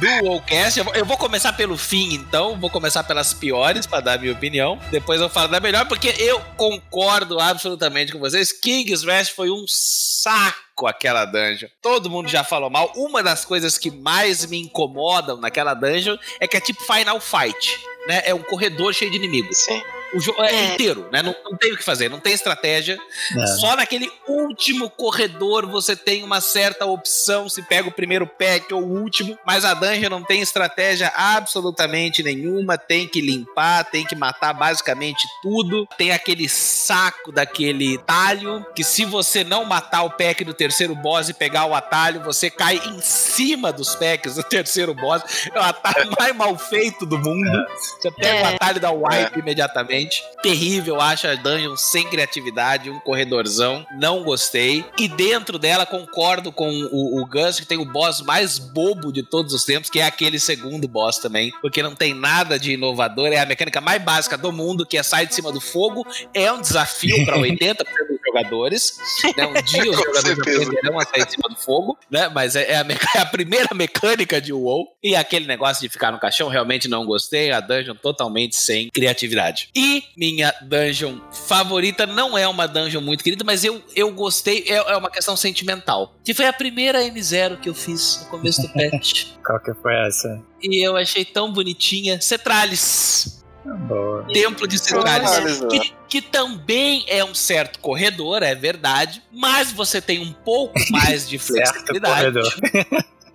do 0.00 0.26
Wallcast. 0.26 0.80
Eu 0.95 1.04
vou 1.04 1.16
começar 1.19 1.52
pelo 1.52 1.76
fim, 1.76 2.14
então. 2.14 2.59
Vou 2.59 2.71
começar 2.71 3.04
pelas 3.04 3.35
piores, 3.35 3.87
para 3.87 4.00
dar 4.00 4.14
a 4.14 4.19
minha 4.19 4.33
opinião. 4.33 4.80
Depois 4.90 5.21
eu 5.21 5.28
falo 5.28 5.49
da 5.49 5.61
melhor, 5.61 5.87
porque 5.87 6.14
eu 6.19 6.40
concordo 6.57 7.38
absolutamente 7.38 8.11
com 8.11 8.19
vocês. 8.19 8.50
King's 8.50 9.04
Rest 9.04 9.35
foi 9.35 9.50
um 9.50 9.64
saco 9.66 10.87
aquela 10.87 11.26
dungeon. 11.26 11.69
Todo 11.83 12.09
mundo 12.09 12.28
já 12.28 12.42
falou 12.42 12.71
mal. 12.71 12.90
Uma 12.97 13.23
das 13.23 13.45
coisas 13.45 13.76
que 13.76 13.90
mais 13.90 14.47
me 14.47 14.59
incomodam 14.59 15.37
naquela 15.37 15.74
dungeon 15.74 16.16
é 16.40 16.48
que 16.48 16.57
é 16.57 16.61
tipo 16.61 16.83
Final 16.83 17.20
Fight. 17.20 17.79
Né? 18.09 18.22
É 18.24 18.35
um 18.35 18.42
corredor 18.42 18.94
cheio 18.94 19.11
de 19.11 19.18
inimigos. 19.18 19.59
Sim. 19.59 19.83
O 20.14 20.20
jogo 20.20 20.42
é, 20.42 20.53
é, 20.53 20.75
inteiro, 20.75 21.09
né? 21.12 21.23
Não, 21.23 21.35
não, 21.44 21.57
tem 21.57 21.73
o 21.73 21.77
que 21.77 21.85
fazer, 21.85 22.09
não 22.09 22.18
tem 22.18 22.33
estratégia. 22.33 22.99
É. 23.37 23.46
Só 23.59 23.77
naquele 23.77 24.11
último 24.27 24.90
corredor 24.90 25.66
você 25.66 25.94
tem 25.94 26.25
uma 26.25 26.40
certa 26.40 26.85
opção 26.87 27.49
se 27.49 27.62
pega 27.62 27.88
o 27.88 27.92
primeiro 27.92 28.27
pack 28.27 28.73
ou 28.75 28.83
o 28.83 29.01
último, 29.01 29.38
mas 29.46 29.64
a 29.64 29.75
dungeon 29.75 30.11
não 30.11 30.23
tem 30.23 30.40
estratégia 30.40 31.12
absolutamente 31.14 32.23
nenhuma, 32.23 32.77
tem 32.77 33.07
que 33.07 33.20
limpar, 33.20 33.85
tem 33.85 34.05
que 34.05 34.16
matar 34.16 34.53
basicamente 34.53 35.27
tudo. 35.42 35.87
Tem 35.96 36.11
aquele 36.12 36.49
saco 36.49 37.31
daquele 37.31 37.99
talho 37.99 38.64
que 38.75 38.83
se 38.83 39.05
você 39.05 39.44
não 39.44 39.64
matar 39.64 40.03
o 40.03 40.11
pack 40.11 40.44
do 40.44 40.55
terceiro 40.55 40.94
boss 40.94 41.29
e 41.29 41.35
pegar 41.35 41.66
o 41.66 41.75
atalho, 41.75 42.23
você 42.23 42.51
cai 42.51 42.77
em 42.77 43.01
cima 43.01 43.73
dos 43.73 43.94
packs 43.94 44.35
do 44.35 44.42
terceiro 44.49 44.94
boss. 44.94 45.23
É 45.53 45.59
o 45.59 45.62
atalho 45.62 46.11
mais 46.18 46.35
mal 46.35 46.57
feito 46.59 47.07
do 47.07 47.18
mundo. 47.18 47.49
É. 47.49 47.77
Você 47.77 48.11
pega 48.11 48.35
o 48.35 48.51
é. 48.51 48.55
atalho 48.55 48.81
da 48.81 48.90
wipe 48.90 49.38
imediatamente 49.38 49.99
Terrível, 50.42 51.00
acho 51.00 51.26
a 51.26 51.34
dungeon 51.34 51.76
sem 51.76 52.08
criatividade, 52.08 52.90
um 52.90 53.00
corredorzão. 53.00 53.84
Não 53.98 54.22
gostei. 54.22 54.84
E 54.98 55.08
dentro 55.08 55.58
dela, 55.58 55.84
concordo 55.84 56.52
com 56.52 56.70
o, 56.70 57.20
o 57.20 57.26
Gus, 57.26 57.60
que 57.60 57.66
tem 57.66 57.78
o 57.78 57.84
boss 57.84 58.20
mais 58.22 58.58
bobo 58.58 59.12
de 59.12 59.22
todos 59.22 59.52
os 59.52 59.64
tempos, 59.64 59.90
que 59.90 60.00
é 60.00 60.06
aquele 60.06 60.38
segundo 60.38 60.88
boss 60.88 61.18
também. 61.18 61.52
Porque 61.60 61.82
não 61.82 61.94
tem 61.94 62.14
nada 62.14 62.58
de 62.58 62.72
inovador, 62.72 63.28
é 63.28 63.38
a 63.38 63.46
mecânica 63.46 63.80
mais 63.80 64.02
básica 64.02 64.36
do 64.36 64.52
mundo, 64.52 64.86
que 64.86 64.96
é 64.96 65.02
sair 65.02 65.26
de 65.26 65.34
cima 65.34 65.52
do 65.52 65.60
fogo. 65.60 66.06
É 66.32 66.50
um 66.52 66.60
desafio 66.60 67.24
para 67.24 67.38
80% 67.38 67.84
dos 68.08 68.19
jogadores. 68.31 68.99
Né? 69.37 69.47
Um 69.47 69.62
dia 69.62 69.90
os 69.90 69.97
jogadores 69.99 70.38
aprenderão 70.38 70.99
a 70.99 71.05
sair 71.05 71.25
de 71.25 71.33
cima 71.33 71.49
do 71.49 71.57
fogo, 71.57 71.99
né? 72.11 72.29
Mas 72.29 72.57
é, 72.57 72.73
é, 72.73 72.77
a, 72.77 72.87
é 73.16 73.19
a, 73.19 73.27
primeira 73.27 73.75
mecânica 73.75 74.40
de 74.40 74.53
WoW. 74.53 74.87
E 75.03 75.16
aquele 75.16 75.47
negócio 75.47 75.83
de 75.83 75.88
ficar 75.88 76.12
no 76.12 76.19
caixão, 76.19 76.49
realmente 76.49 76.88
não 76.88 77.05
gostei. 77.05 77.51
A 77.51 77.61
dungeon 77.61 77.95
totalmente 77.95 78.57
sem 78.57 78.88
criatividade. 78.90 79.69
E 79.75 80.05
minha 80.16 80.55
dungeon 80.62 81.19
favorita 81.33 82.07
não 82.07 82.37
é 82.37 82.47
uma 82.47 82.66
dungeon 82.66 83.01
muito 83.01 83.25
querida, 83.25 83.45
mas 83.45 83.64
eu, 83.64 83.83
eu 83.95 84.12
gostei, 84.12 84.64
é, 84.69 84.75
é 84.75 84.97
uma 84.97 85.11
questão 85.11 85.37
sentimental. 85.37 86.14
Que 86.25 86.35
foi 86.35 86.47
a 86.47 86.53
primeira 86.53 87.03
M0 87.03 87.61
que 87.61 87.69
eu 87.69 87.75
fiz 87.75 88.21
no 88.23 88.27
começo 88.29 88.62
do 88.62 88.69
patch. 88.69 89.27
Qual 89.45 89.59
que 89.61 89.75
foi 89.75 89.95
essa? 90.07 90.43
E 90.62 90.87
eu 90.87 90.97
achei 90.97 91.25
tão 91.25 91.53
bonitinha. 91.53 92.21
Cetralis. 92.21 93.39
Boa. 93.64 94.27
Templo 94.33 94.66
de 94.66 94.79
Cetralis. 94.79 95.61
Que, 95.70 95.92
que 96.09 96.23
também 96.23 97.05
é 97.09 97.25
um 97.25 97.35
certo 97.35 97.79
corredor, 97.79 98.42
é 98.42 98.55
verdade, 98.55 99.23
mas 99.31 99.70
você 99.70 100.01
tem 100.01 100.20
um 100.20 100.33
pouco 100.33 100.79
mais 100.90 101.29
de 101.29 101.37
flexibilidade. 101.38 102.38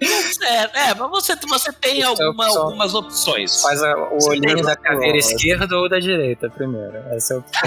É, 0.01 0.89
é, 0.89 0.93
mas 0.93 1.09
você, 1.09 1.35
você 1.47 1.71
tem 1.71 2.01
é 2.01 2.05
alguma, 2.05 2.47
algumas 2.47 2.93
opções. 2.93 3.61
Faz 3.61 3.81
a, 3.81 3.95
o 3.95 4.15
você 4.15 4.29
olhinho 4.29 4.61
da 4.61 4.75
caveira 4.75 5.17
esquerda 5.17 5.77
ou 5.77 5.89
da 5.89 5.99
direita 5.99 6.49
primeiro. 6.49 6.97
Essa 7.11 7.33
é 7.33 7.37
a 7.37 7.39
opção. 7.39 7.61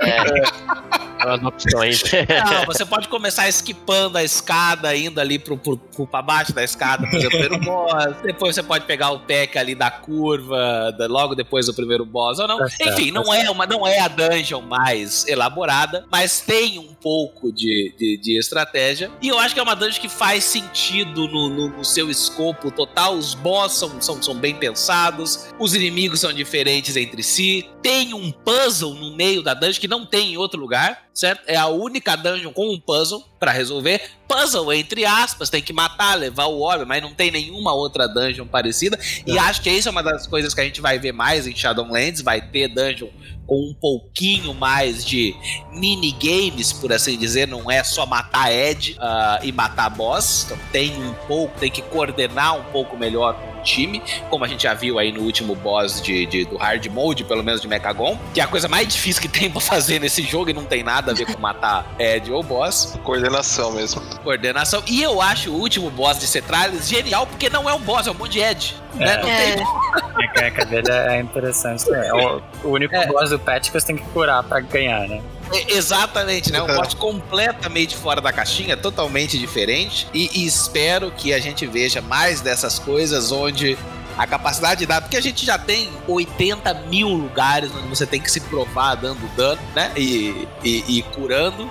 é 0.00 0.80
as 1.28 1.42
opções. 1.42 2.02
Não, 2.50 2.64
você 2.66 2.84
pode 2.84 3.08
começar 3.08 3.48
esquipando 3.48 4.16
a 4.16 4.24
escada, 4.24 4.94
indo 4.96 5.20
ali 5.20 5.38
pro, 5.38 5.56
pro, 5.56 5.76
pro, 5.76 6.06
pra 6.06 6.22
baixo 6.22 6.52
da 6.52 6.64
escada, 6.64 7.06
fazer 7.10 7.26
o 7.26 7.30
primeiro 7.30 7.58
boss. 7.58 8.16
Depois 8.22 8.54
você 8.54 8.62
pode 8.62 8.84
pegar 8.86 9.10
o 9.10 9.20
pack 9.20 9.58
ali 9.58 9.74
da 9.74 9.90
curva, 9.90 10.94
da, 10.96 11.06
logo 11.06 11.34
depois 11.34 11.66
do 11.66 11.74
primeiro 11.74 12.04
boss, 12.04 12.38
ou 12.38 12.48
não. 12.48 12.58
Tá 12.58 12.68
Enfim, 12.80 13.10
não 13.10 13.32
é, 13.32 13.50
uma, 13.50 13.66
não 13.66 13.86
é 13.86 14.00
a 14.00 14.08
dungeon 14.08 14.62
mais 14.62 15.26
elaborada, 15.26 16.06
mas 16.10 16.40
tem 16.40 16.78
um 16.78 16.94
pouco 16.94 17.52
de, 17.52 17.94
de, 17.98 18.16
de 18.16 18.38
estratégia. 18.38 19.10
E 19.20 19.28
eu 19.28 19.38
acho 19.38 19.54
que 19.54 19.60
é 19.60 19.62
uma 19.62 19.76
dungeon 19.76 20.00
que 20.00 20.08
faz 20.08 20.44
sentido 20.44 20.99
no, 21.04 21.26
no, 21.28 21.68
no 21.68 21.84
seu 21.84 22.10
escopo 22.10 22.70
total. 22.70 23.16
Os 23.16 23.34
boss 23.34 23.72
são, 23.74 24.00
são, 24.00 24.22
são 24.22 24.34
bem 24.34 24.54
pensados, 24.54 25.46
os 25.58 25.74
inimigos 25.74 26.20
são 26.20 26.32
diferentes 26.32 26.96
entre 26.96 27.22
si. 27.22 27.68
Tem 27.82 28.12
um 28.14 28.30
puzzle 28.30 28.94
no 28.94 29.16
meio 29.16 29.42
da 29.42 29.54
dungeon 29.54 29.80
que 29.80 29.88
não 29.88 30.04
tem 30.04 30.32
em 30.32 30.36
outro 30.36 30.60
lugar, 30.60 31.08
certo? 31.14 31.42
É 31.46 31.56
a 31.56 31.66
única 31.66 32.16
dungeon 32.16 32.52
com 32.52 32.72
um 32.72 32.78
puzzle 32.78 33.24
para 33.38 33.52
resolver. 33.52 34.02
Puzzle, 34.28 34.72
entre 34.72 35.04
aspas, 35.04 35.50
tem 35.50 35.62
que 35.62 35.72
matar, 35.72 36.14
levar 36.14 36.46
o 36.46 36.60
orbe, 36.60 36.84
mas 36.84 37.02
não 37.02 37.14
tem 37.14 37.30
nenhuma 37.30 37.72
outra 37.72 38.06
dungeon 38.06 38.46
parecida. 38.46 38.98
E 39.26 39.36
é. 39.36 39.40
acho 39.40 39.62
que 39.62 39.70
isso 39.70 39.88
é 39.88 39.90
uma 39.90 40.02
das 40.02 40.26
coisas 40.26 40.54
que 40.54 40.60
a 40.60 40.64
gente 40.64 40.80
vai 40.80 40.98
ver 40.98 41.12
mais 41.12 41.46
em 41.46 41.56
Shadowlands. 41.56 42.20
Vai 42.20 42.40
ter 42.40 42.68
dungeon 42.68 43.08
com 43.50 43.68
um 43.68 43.74
pouquinho 43.74 44.54
mais 44.54 45.04
de 45.04 45.34
minigames, 45.72 46.72
por 46.72 46.92
assim 46.92 47.18
dizer, 47.18 47.48
não 47.48 47.68
é 47.68 47.82
só 47.82 48.06
matar 48.06 48.52
Ed 48.52 48.92
uh, 48.92 49.44
e 49.44 49.50
matar 49.50 49.90
boss, 49.90 50.44
então 50.44 50.56
tem 50.70 50.96
um 51.02 51.12
pouco, 51.26 51.58
tem 51.58 51.68
que 51.68 51.82
coordenar 51.82 52.56
um 52.56 52.62
pouco 52.70 52.96
melhor 52.96 53.34
time, 53.60 54.02
como 54.28 54.44
a 54.44 54.48
gente 54.48 54.64
já 54.64 54.74
viu 54.74 54.98
aí 54.98 55.12
no 55.12 55.22
último 55.22 55.54
boss 55.54 56.00
de, 56.00 56.26
de 56.26 56.44
do 56.44 56.56
hard 56.56 56.86
mode, 56.86 57.24
pelo 57.24 57.42
menos 57.42 57.60
de 57.60 57.68
Mechagon, 57.68 58.18
que 58.34 58.40
é 58.40 58.44
a 58.44 58.46
coisa 58.46 58.68
mais 58.68 58.88
difícil 58.88 59.22
que 59.22 59.28
tem 59.28 59.50
pra 59.50 59.60
fazer 59.60 60.00
nesse 60.00 60.22
jogo 60.22 60.50
e 60.50 60.52
não 60.52 60.64
tem 60.64 60.82
nada 60.82 61.12
a 61.12 61.14
ver 61.14 61.26
com 61.26 61.40
matar 61.40 61.86
Ed 61.98 62.30
ou 62.32 62.42
boss. 62.42 62.98
Coordenação 63.04 63.72
mesmo. 63.72 64.00
Coordenação. 64.22 64.82
E 64.86 65.02
eu 65.02 65.20
acho 65.20 65.50
o 65.50 65.54
último 65.54 65.90
boss 65.90 66.18
de 66.18 66.26
Cetralis 66.26 66.88
genial, 66.88 67.26
porque 67.26 67.48
não 67.48 67.68
é 67.68 67.74
um 67.74 67.80
boss, 67.80 68.06
é 68.06 68.10
um 68.10 68.14
monte 68.14 68.32
de 68.32 68.40
Ed. 68.40 68.76
É. 68.98 69.04
Né? 69.04 69.16
Não 69.18 69.28
é. 69.28 69.54
tem. 69.54 69.64
A 69.92 70.16
mecânica 70.16 70.64
dele 70.64 70.90
é 70.90 71.20
interessante. 71.20 71.92
É 71.92 72.12
o, 72.12 72.42
o 72.64 72.68
único 72.68 72.94
é. 72.94 73.06
boss 73.06 73.30
do 73.30 73.38
patch 73.38 73.70
que 73.70 73.80
você 73.80 73.86
tem 73.86 73.96
que 73.96 74.04
curar 74.10 74.42
pra 74.42 74.60
ganhar, 74.60 75.08
né? 75.08 75.20
É, 75.52 75.74
exatamente, 75.74 76.52
né? 76.52 76.62
Um 76.62 76.66
boss 76.66 76.94
completamente 76.94 77.96
fora 77.96 78.20
da 78.20 78.32
caixinha, 78.32 78.76
totalmente 78.76 79.38
diferente. 79.38 80.06
E, 80.14 80.30
e, 80.40 80.46
espero 80.46 81.10
que 81.10 81.32
a 81.32 81.40
gente 81.40 81.66
veja 81.66 82.00
mais 82.00 82.40
dessas 82.40 82.78
coisas 82.78 83.32
onde 83.32 83.76
a 84.16 84.26
capacidade 84.26 84.80
de 84.80 84.86
dar, 84.86 85.00
porque 85.00 85.16
a 85.16 85.20
gente 85.20 85.46
já 85.46 85.58
tem 85.58 85.90
80 86.06 86.74
mil 86.88 87.08
lugares 87.08 87.70
onde 87.74 87.88
você 87.88 88.06
tem 88.06 88.20
que 88.20 88.30
se 88.30 88.40
provar 88.40 88.94
dando 88.94 89.26
dano, 89.34 89.60
né? 89.74 89.92
E, 89.96 90.46
e, 90.62 90.98
e 90.98 91.02
curando 91.02 91.70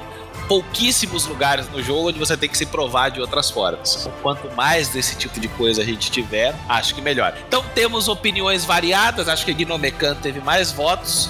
pouquíssimos 0.50 1.28
lugares 1.28 1.70
no 1.70 1.82
jogo 1.82 2.10
onde 2.10 2.18
você 2.18 2.36
tem 2.36 2.50
que 2.50 2.58
se 2.58 2.66
provar 2.66 3.10
de 3.10 3.22
outras 3.22 3.52
formas. 3.52 3.98
Então, 4.02 4.12
quanto 4.24 4.52
mais 4.56 4.90
desse 4.90 5.16
tipo 5.16 5.40
de 5.40 5.48
coisa 5.48 5.84
a 5.84 5.86
gente 5.86 6.10
tiver, 6.10 6.56
acho 6.68 6.96
que 6.96 7.02
melhor. 7.02 7.38
Então 7.48 7.64
temos 7.76 8.08
opiniões 8.08 8.66
variadas, 8.66 9.30
acho 9.30 9.46
que 9.46 9.54
Gnomecan 9.54 10.16
teve 10.16 10.42
mais 10.42 10.72
votos, 10.72 11.30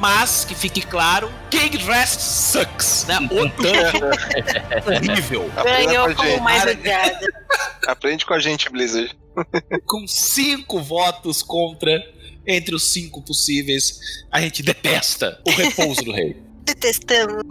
mas 0.00 0.44
que 0.44 0.54
fique 0.54 0.80
claro, 0.80 1.30
King 1.50 1.76
Rest 1.76 2.20
sucks, 2.20 3.04
né? 3.06 3.18
O 3.18 3.62
dano 3.62 4.10
é 4.70 4.96
horrível. 4.96 5.50
Ganhou 5.62 6.14
como 6.14 6.40
mais 6.40 6.64
odiado. 6.64 7.26
Aprende 7.86 8.24
com 8.24 8.32
a 8.34 8.38
gente, 8.38 8.70
Blizzard. 8.70 9.14
com 9.86 10.08
cinco 10.08 10.80
votos 10.80 11.42
contra 11.42 12.02
entre 12.46 12.74
os 12.74 12.84
cinco 12.84 13.22
possíveis, 13.22 14.00
a 14.32 14.40
gente 14.40 14.62
detesta 14.62 15.38
o 15.46 15.50
repouso 15.50 16.02
do 16.02 16.12
rei 16.12 16.50
detestamos. 16.64 17.42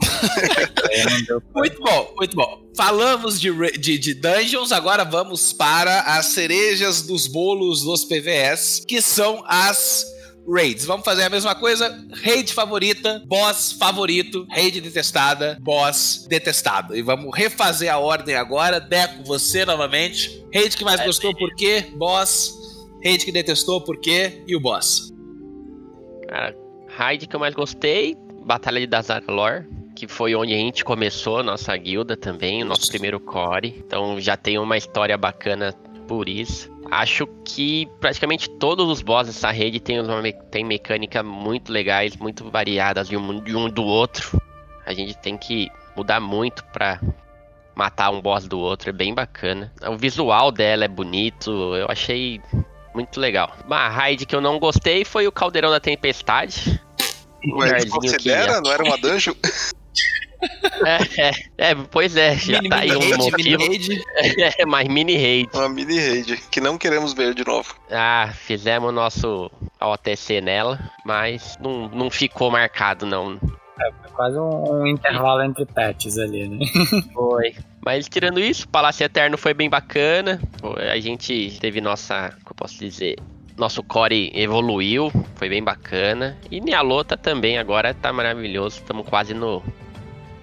muito 1.53 1.81
bom, 1.81 2.13
muito 2.17 2.35
bom. 2.35 2.63
Falamos 2.75 3.39
de, 3.39 3.51
de, 3.77 3.97
de, 3.97 4.13
dungeons, 4.13 4.71
agora 4.71 5.03
vamos 5.03 5.51
para 5.51 6.01
as 6.01 6.27
cerejas 6.27 7.01
dos 7.01 7.27
bolos 7.27 7.83
dos 7.83 8.05
PVS, 8.05 8.83
que 8.87 9.01
são 9.01 9.43
as 9.45 10.05
raids. 10.49 10.85
Vamos 10.85 11.05
fazer 11.05 11.23
a 11.23 11.29
mesma 11.29 11.55
coisa? 11.55 12.05
Raid 12.23 12.53
favorita, 12.53 13.21
boss 13.25 13.71
favorito, 13.73 14.45
raid 14.49 14.81
detestada, 14.81 15.57
boss 15.61 16.25
detestado. 16.27 16.95
E 16.95 17.01
vamos 17.01 17.35
refazer 17.35 17.93
a 17.93 17.99
ordem 17.99 18.35
agora. 18.35 18.79
Deco, 18.79 19.23
você 19.23 19.65
novamente. 19.65 20.43
Raid 20.53 20.75
que 20.75 20.83
mais 20.83 20.99
é 20.99 21.05
gostou, 21.05 21.35
por 21.35 21.53
quê? 21.55 21.85
Boss. 21.95 22.53
Raid 23.03 23.23
que 23.23 23.31
detestou, 23.31 23.81
por 23.81 23.99
quê? 23.99 24.43
E 24.47 24.55
o 24.55 24.59
boss? 24.59 25.13
Cara, 26.27 26.55
raid 26.87 27.27
que 27.27 27.35
eu 27.35 27.39
mais 27.39 27.53
gostei, 27.53 28.15
Batalha 28.45 28.79
de 28.79 28.87
Dazarlor, 28.87 29.65
que 29.95 30.07
foi 30.07 30.35
onde 30.35 30.53
a 30.53 30.57
gente 30.57 30.83
começou 30.83 31.39
a 31.39 31.43
nossa 31.43 31.75
guilda 31.75 32.15
também, 32.15 32.63
o 32.63 32.65
nosso 32.65 32.87
primeiro 32.87 33.19
core. 33.19 33.75
Então 33.85 34.19
já 34.19 34.35
tem 34.35 34.57
uma 34.57 34.77
história 34.77 35.17
bacana 35.17 35.73
por 36.07 36.27
isso. 36.27 36.69
Acho 36.91 37.27
que 37.45 37.87
praticamente 37.99 38.49
todos 38.49 38.87
os 38.89 39.01
bosses 39.01 39.35
dessa 39.35 39.51
rede 39.51 39.79
têm, 39.79 39.99
uma 39.99 40.21
me 40.21 40.33
têm 40.33 40.63
mecânica 40.63 41.21
muito 41.21 41.71
legais, 41.71 42.15
muito 42.15 42.49
variadas 42.49 43.07
de 43.07 43.15
um, 43.15 43.43
de 43.43 43.55
um 43.55 43.69
do 43.69 43.83
outro. 43.83 44.41
A 44.85 44.93
gente 44.93 45.15
tem 45.17 45.37
que 45.37 45.69
mudar 45.95 46.19
muito 46.19 46.63
pra 46.65 46.99
matar 47.75 48.09
um 48.09 48.21
boss 48.21 48.47
do 48.47 48.59
outro, 48.59 48.89
é 48.89 48.93
bem 48.93 49.13
bacana. 49.13 49.71
O 49.87 49.95
visual 49.95 50.51
dela 50.51 50.85
é 50.85 50.87
bonito, 50.87 51.51
eu 51.75 51.87
achei 51.89 52.41
muito 52.93 53.19
legal. 53.19 53.55
Uma 53.65 53.87
raid 53.87 54.25
que 54.25 54.35
eu 54.35 54.41
não 54.41 54.59
gostei 54.59 55.05
foi 55.05 55.27
o 55.27 55.31
Caldeirão 55.31 55.69
da 55.69 55.79
Tempestade. 55.79 56.81
Ué, 57.53 57.85
considera? 57.87 58.59
Não 58.61 58.71
era 58.71 58.83
uma 58.83 58.97
dungeon? 58.97 59.33
É, 60.85 61.21
é, 61.21 61.31
é, 61.57 61.75
pois 61.75 62.15
é, 62.15 62.35
já 62.37 62.57
mini, 62.57 62.69
tá 62.69 62.77
aí 62.77 62.95
um 62.95 62.99
raid, 62.99 63.17
motivo. 63.17 63.63
Mini 63.69 64.03
é, 64.57 64.65
mas 64.65 64.87
mini 64.87 65.17
raid. 65.17 65.49
Uma 65.53 65.69
mini 65.69 65.99
raid, 65.99 66.37
que 66.49 66.61
não 66.61 66.77
queremos 66.77 67.13
ver 67.13 67.33
de 67.33 67.45
novo. 67.45 67.75
Ah, 67.91 68.31
fizemos 68.33 68.93
nosso 68.93 69.51
OTC 69.81 70.41
nela, 70.41 70.79
mas 71.05 71.57
não, 71.59 71.89
não 71.89 72.09
ficou 72.09 72.49
marcado 72.49 73.05
não. 73.05 73.39
É, 73.79 73.91
foi 74.01 74.11
quase 74.11 74.37
um, 74.37 74.81
um 74.81 74.87
intervalo 74.87 75.41
entre 75.43 75.65
patches 75.65 76.17
ali, 76.17 76.47
né? 76.47 76.57
Foi. 77.13 77.55
Mas 77.85 78.09
tirando 78.09 78.39
isso, 78.39 78.67
Palácio 78.67 79.05
Eterno 79.05 79.37
foi 79.37 79.53
bem 79.53 79.69
bacana. 79.69 80.41
A 80.91 80.99
gente 80.99 81.57
teve 81.61 81.79
nossa, 81.79 82.29
como 82.43 82.49
eu 82.49 82.55
posso 82.55 82.77
dizer, 82.77 83.15
nosso 83.57 83.81
core 83.81 84.31
evoluiu, 84.33 85.11
foi 85.35 85.47
bem 85.47 85.63
bacana. 85.63 86.37
E 86.51 86.59
Nialota 86.59 87.15
também 87.15 87.57
agora 87.57 87.93
tá 87.93 88.11
maravilhoso, 88.11 88.77
estamos 88.77 89.07
quase 89.07 89.33
no, 89.33 89.63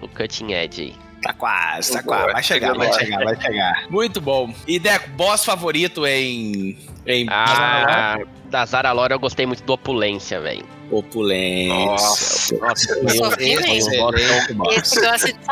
no 0.01 0.07
cutting 0.07 0.53
edge 0.53 0.81
aí. 0.81 0.95
Tá 1.21 1.33
quase, 1.33 1.93
tá 1.93 2.03
quase. 2.03 2.31
Vai 2.31 2.43
chegar, 2.43 2.73
vai 2.73 2.93
chegar, 2.93 3.23
vai 3.23 3.41
chegar. 3.41 3.85
Muito 3.89 4.21
bom. 4.21 4.53
E 4.67 4.79
Deco, 4.79 5.09
boss 5.11 5.43
favorito 5.43 6.05
em. 6.05 6.77
em 7.05 7.27
ah, 7.29 8.19
da 8.45 8.65
Zara 8.65 8.91
Lore 8.91 9.13
eu 9.13 9.19
gostei 9.19 9.45
muito 9.45 9.63
do 9.63 9.73
Opulência, 9.73 10.39
velho. 10.39 10.65
Opulência. 10.89 12.57
Nossa, 12.57 12.95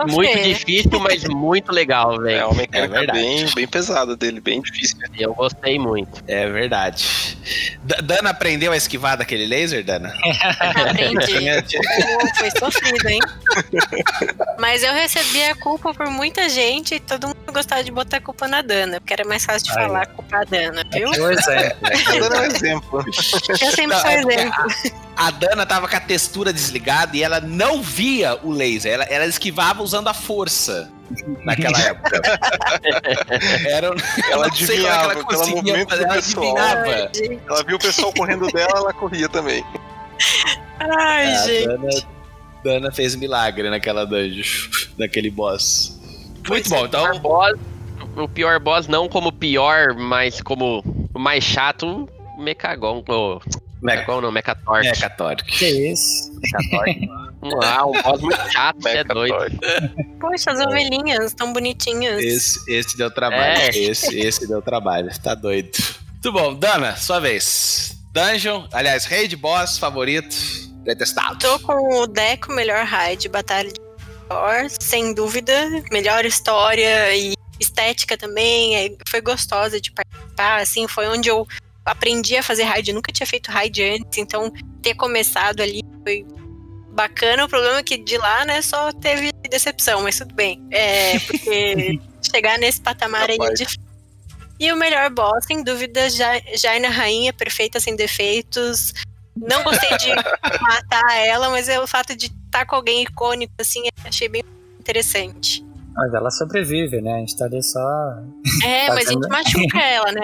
Muito 0.07 0.43
difícil, 0.43 0.99
mas 0.99 1.23
muito 1.25 1.71
legal, 1.71 2.17
velho. 2.21 2.39
É 2.39 2.45
uma 2.45 2.55
mecânica 2.55 3.03
é 3.03 3.07
bem, 3.11 3.45
bem 3.53 3.67
pesada 3.67 4.15
dele, 4.15 4.39
bem 4.39 4.61
difícil. 4.61 4.97
Eu 5.17 5.33
gostei 5.33 5.77
muito. 5.77 6.23
É 6.27 6.49
verdade. 6.49 7.37
D 7.83 7.95
Dana 8.01 8.29
aprendeu 8.29 8.71
a 8.71 8.77
esquivar 8.77 9.17
daquele 9.17 9.45
laser, 9.45 9.83
Dana? 9.83 10.13
Aprendi. 10.59 11.45
Foi 12.39 12.51
sofrido, 12.57 13.07
hein? 13.07 13.19
Mas 14.59 14.83
eu 14.83 14.93
recebi 14.93 15.43
a 15.43 15.55
culpa 15.55 15.93
por 15.93 16.09
muita 16.09 16.47
gente 16.49 16.95
e 16.95 16.99
todo 16.99 17.27
mundo 17.27 17.37
gostava 17.51 17.83
de 17.83 17.91
botar 17.91 18.17
a 18.17 18.21
culpa 18.21 18.47
na 18.47 18.61
Dana, 18.61 18.99
porque 18.99 19.13
era 19.13 19.25
mais 19.25 19.45
fácil 19.45 19.65
de 19.65 19.71
Aí. 19.71 19.85
falar 19.85 20.01
a 20.03 20.05
culpa 20.05 20.37
da 20.37 20.43
Dana, 20.43 20.83
viu? 20.91 21.13
É 21.13 21.21
um 21.21 21.31
exemplo. 21.31 21.77
A 21.83 22.19
Dana 22.19 22.35
é 22.35 22.39
um 22.39 22.45
exemplo. 22.45 23.05
Eu 23.49 23.71
sempre 23.71 23.99
sou 23.99 24.09
é 24.09 24.19
exemplo. 24.19 24.65
A, 25.15 25.28
a 25.28 25.32
Dana 25.32 25.65
tava 25.65 25.88
com 25.88 25.95
a 25.95 25.99
textura 25.99 26.51
desligada 26.51 27.15
e 27.15 27.23
ela 27.23 27.39
não 27.39 27.82
via 27.82 28.38
o 28.43 28.51
laser. 28.51 28.93
Ela, 28.93 29.04
ela 29.06 29.25
esquivava 29.25 29.82
usando 29.82 30.08
a 30.08 30.13
força 30.13 30.91
naquela 31.43 31.78
época. 31.82 32.21
Era, 33.67 33.95
ela 34.32 34.47
adivinhava, 34.47 35.13
ela 35.13 35.25
pelo 35.25 35.47
movimento 35.47 35.89
fazer, 35.89 36.04
do 36.04 36.12
ela 36.12 36.15
pessoal. 36.15 36.58
Adivinhava. 36.58 37.41
Ela 37.47 37.63
viu 37.63 37.75
o 37.75 37.80
pessoal 37.80 38.13
correndo 38.13 38.47
dela, 38.47 38.73
ela 38.75 38.93
corria 38.93 39.30
também. 39.30 39.63
Ai, 40.80 41.28
é, 41.28 41.45
gente. 41.45 41.67
Dana, 41.67 41.89
Dana, 42.63 42.91
fez 42.91 43.15
milagre 43.15 43.69
naquela 43.69 44.06
dungeon, 44.06 44.43
naquele 44.97 45.30
boss. 45.30 45.99
Muito 46.47 46.69
bom, 46.69 46.86
então. 46.86 47.15
O, 47.15 47.19
boss, 47.19 47.60
o 48.15 48.28
pior 48.28 48.60
boss, 48.60 48.88
não 48.88 49.08
como 49.08 49.32
pior, 49.32 49.93
mas 49.93 50.41
como 50.41 50.84
o 51.13 51.19
mais 51.19 51.43
chato, 51.43 52.08
Mechagon. 52.38 53.04
Oh, 53.08 53.39
Mechagon 53.85 54.21
não, 54.21 54.31
Mechatork. 54.31 54.83
Mechatork. 54.83 55.43
Que 55.45 55.91
isso? 55.91 56.31
Mechatork. 56.41 57.09
ah, 57.63 57.85
um 57.87 58.01
boss 58.01 58.21
muito 58.21 58.51
chato, 58.51 58.81
você 58.81 58.89
é 58.89 59.03
doido. 59.03 59.59
Poxa, 60.19 60.51
as 60.51 60.59
ovelhinhas 60.59 61.33
tão 61.33 61.53
bonitinhas. 61.53 62.21
Esse, 62.21 62.71
esse 62.71 62.97
deu 62.97 63.11
trabalho. 63.11 63.61
É. 63.61 63.69
Esse, 63.69 64.19
esse 64.19 64.47
deu 64.47 64.61
trabalho. 64.61 65.09
Tá 65.21 65.35
doido. 65.35 65.69
Muito 66.11 66.31
bom, 66.31 66.55
Dana, 66.55 66.95
sua 66.95 67.19
vez. 67.19 67.95
Dungeon, 68.11 68.67
aliás, 68.71 69.05
raid 69.05 69.35
boss 69.35 69.77
favorito, 69.77 70.35
detestado. 70.83 71.37
Tô 71.37 71.59
com 71.59 72.01
o 72.01 72.07
Deco, 72.07 72.51
melhor 72.53 72.85
raid, 72.85 73.29
batalha 73.29 73.71
de 73.71 73.79
Thor, 74.27 74.69
sem 74.79 75.13
dúvida. 75.13 75.53
Melhor 75.91 76.25
história 76.25 77.15
e 77.15 77.33
estética 77.59 78.17
também. 78.17 78.75
É, 78.75 78.89
foi 79.07 79.21
gostosa 79.21 79.79
de 79.79 79.91
participar, 79.91 80.61
assim, 80.61 80.87
foi 80.87 81.07
onde 81.07 81.29
eu 81.29 81.45
aprendi 81.85 82.35
a 82.35 82.43
fazer 82.43 82.63
raid, 82.63 82.91
nunca 82.91 83.11
tinha 83.11 83.27
feito 83.27 83.51
raid 83.51 83.83
antes, 83.83 84.17
então 84.17 84.51
ter 84.81 84.95
começado 84.95 85.61
ali 85.61 85.81
foi 86.03 86.25
bacana. 86.91 87.45
O 87.45 87.49
problema 87.49 87.79
é 87.79 87.83
que 87.83 87.97
de 87.97 88.17
lá, 88.17 88.45
né, 88.45 88.61
só 88.61 88.91
teve 88.91 89.31
decepção, 89.49 90.01
mas 90.01 90.17
tudo 90.17 90.33
bem. 90.33 90.65
É, 90.71 91.19
porque 91.19 91.99
chegar 92.33 92.57
nesse 92.57 92.81
patamar 92.81 93.29
aí 93.29 93.37
é 93.39 93.53
difícil. 93.53 93.85
E 94.59 94.71
o 94.71 94.77
melhor 94.77 95.09
boss, 95.09 95.45
sem 95.45 95.63
dúvida, 95.63 96.07
Jaina 96.55 96.89
Rainha, 96.89 97.33
perfeita, 97.33 97.79
sem 97.79 97.95
defeitos. 97.95 98.93
não 99.35 99.63
gostei 99.63 99.89
de 99.97 100.15
matar 100.61 101.17
ela, 101.17 101.49
mas 101.49 101.67
é 101.67 101.79
o 101.79 101.85
fato 101.85 102.15
de 102.15 102.27
estar 102.27 102.65
com 102.65 102.75
alguém 102.77 103.03
icônico, 103.03 103.53
assim, 103.59 103.83
achei 104.05 104.29
bem 104.29 104.43
interessante. 104.79 105.65
Mas 105.93 106.13
ela 106.13 106.31
sobrevive, 106.31 107.01
né? 107.01 107.15
A 107.15 107.19
gente 107.19 107.37
tá 107.37 107.45
ali 107.45 107.61
só. 107.61 108.17
É, 108.63 108.89
mas 108.89 109.07
a 109.07 109.11
gente 109.11 109.27
machuca 109.27 109.79
ela, 109.83 110.11
né? 110.11 110.21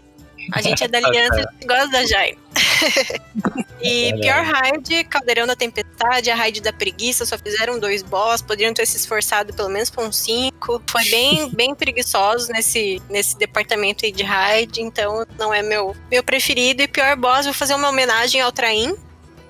A 0.52 0.62
gente 0.62 0.84
é 0.84 0.88
da 0.88 0.98
aliança 0.98 1.40
e 1.40 1.44
a 1.48 1.52
gente 1.52 1.68
gosta 1.68 1.88
da 1.88 2.06
Jai. 2.06 2.38
e 3.82 4.06
é 4.06 4.18
pior 4.18 4.44
raid, 4.44 5.04
Caldeirão 5.06 5.48
da 5.48 5.56
Tempestade, 5.56 6.30
a 6.30 6.36
raid 6.36 6.62
da 6.62 6.74
preguiça, 6.74 7.26
só 7.26 7.38
fizeram 7.38 7.80
dois 7.80 8.02
boss, 8.04 8.42
poderiam 8.42 8.74
ter 8.74 8.86
se 8.86 8.98
esforçado 8.98 9.54
pelo 9.54 9.70
menos 9.70 9.90
por 9.90 10.04
uns 10.04 10.18
cinco. 10.18 10.82
Foi 10.88 11.04
bem, 11.06 11.50
bem 11.56 11.74
preguiçoso 11.74 12.52
nesse, 12.52 13.02
nesse 13.10 13.38
departamento 13.38 14.06
aí 14.06 14.12
de 14.12 14.24
raid, 14.24 14.82
então 14.82 15.26
não 15.38 15.54
é 15.54 15.62
meu, 15.62 15.96
meu 16.10 16.24
preferido. 16.24 16.82
E 16.82 16.88
pior 16.88 17.16
boss, 17.16 17.46
vou 17.46 17.54
fazer 17.54 17.76
uma 17.76 17.90
homenagem 17.90 18.42
ao 18.42 18.52
Traim, 18.52 18.96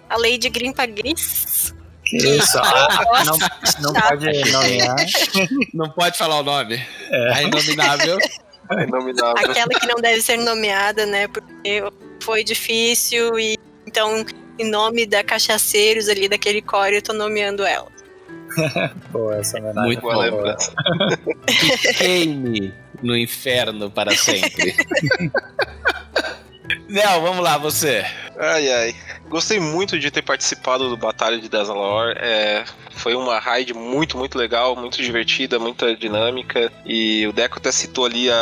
a 0.10 0.18
Lady 0.18 0.50
Grimpa 0.50 0.86
Gris. 0.86 1.74
Que 2.04 2.18
isso, 2.18 2.58
ah, 2.58 3.24
não, 3.24 3.38
não 3.80 3.94
pode 3.94 4.52
nomear. 4.52 4.96
Não 5.74 5.90
pode 5.92 6.18
falar 6.18 6.40
o 6.40 6.44
nome. 6.44 6.76
É, 7.10 7.40
é 7.40 7.44
inominável. 7.44 8.18
É. 8.82 9.46
Aquela 9.46 9.68
que 9.68 9.88
não 9.88 9.96
deve 9.96 10.22
ser 10.22 10.38
nomeada, 10.38 11.06
né? 11.06 11.28
Porque 11.28 11.84
foi 12.22 12.44
difícil 12.44 13.38
e 13.38 13.58
então, 13.86 14.26
em 14.58 14.70
nome 14.70 15.06
da 15.06 15.24
Cachaceiros 15.24 16.08
ali 16.08 16.30
daquele 16.30 16.62
core, 16.62 16.96
eu 16.96 17.02
tô 17.02 17.14
nomeando 17.14 17.66
ela. 17.66 17.92
Boa, 19.12 19.36
essa 19.36 19.58
homenagem. 19.58 19.84
Muito 19.84 20.02
boa 20.02 20.18
lembrança. 20.18 20.74
queime 21.98 22.74
no 23.02 23.18
inferno 23.18 23.90
para 23.90 24.16
sempre. 24.16 24.76
Nel, 26.88 27.22
vamos 27.22 27.44
lá, 27.44 27.58
você. 27.58 28.06
Ai, 28.38 28.72
ai. 28.72 28.96
Gostei 29.30 29.60
muito 29.60 29.98
de 30.00 30.12
ter 30.12 30.22
participado 30.22 30.90
do 30.90 30.98
Batalha 30.98 31.40
de 31.40 31.48
Dazalor. 31.48 32.14
É, 32.18 32.66
foi 32.92 33.16
uma 33.16 33.40
raid 33.40 33.74
muito, 33.74 34.18
muito 34.18 34.38
legal, 34.38 34.76
muito 34.76 35.02
divertida, 35.02 35.60
muita 35.60 35.96
dinâmica. 35.96 36.72
E 36.86 37.26
o 37.28 37.34
Deco 37.34 37.58
até 37.58 37.72
citou 37.72 38.06
ali 38.06 38.30
a, 38.30 38.36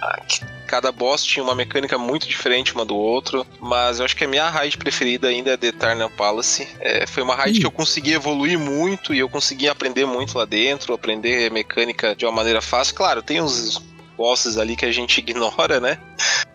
a 0.00 0.22
cada 0.66 0.90
boss 0.90 1.22
tinha 1.22 1.44
uma 1.44 1.54
mecânica 1.54 1.96
muito 1.96 2.26
diferente 2.26 2.74
uma 2.74 2.84
do 2.84 2.96
outro, 2.96 3.46
mas 3.60 3.98
eu 3.98 4.04
acho 4.04 4.16
que 4.16 4.24
a 4.24 4.28
minha 4.28 4.48
raid 4.48 4.76
preferida 4.76 5.28
ainda 5.28 5.52
é 5.52 5.56
The 5.56 5.68
Eternal 5.68 6.10
Palace. 6.10 6.66
É, 6.80 7.06
foi 7.06 7.22
uma 7.22 7.36
raid 7.36 7.60
que 7.60 7.66
eu 7.66 7.70
consegui 7.70 8.12
evoluir 8.12 8.58
muito 8.58 9.14
e 9.14 9.20
eu 9.20 9.28
consegui 9.28 9.68
aprender 9.68 10.04
muito 10.04 10.36
lá 10.36 10.44
dentro, 10.44 10.92
aprender 10.92 11.50
mecânica 11.52 12.16
de 12.16 12.24
uma 12.24 12.32
maneira 12.32 12.60
fácil. 12.60 12.94
Claro, 12.94 13.22
tem 13.22 13.40
uns 13.40 13.80
bosses 14.16 14.56
ali 14.58 14.76
que 14.76 14.86
a 14.86 14.92
gente 14.92 15.18
ignora, 15.20 15.80
né? 15.80 15.98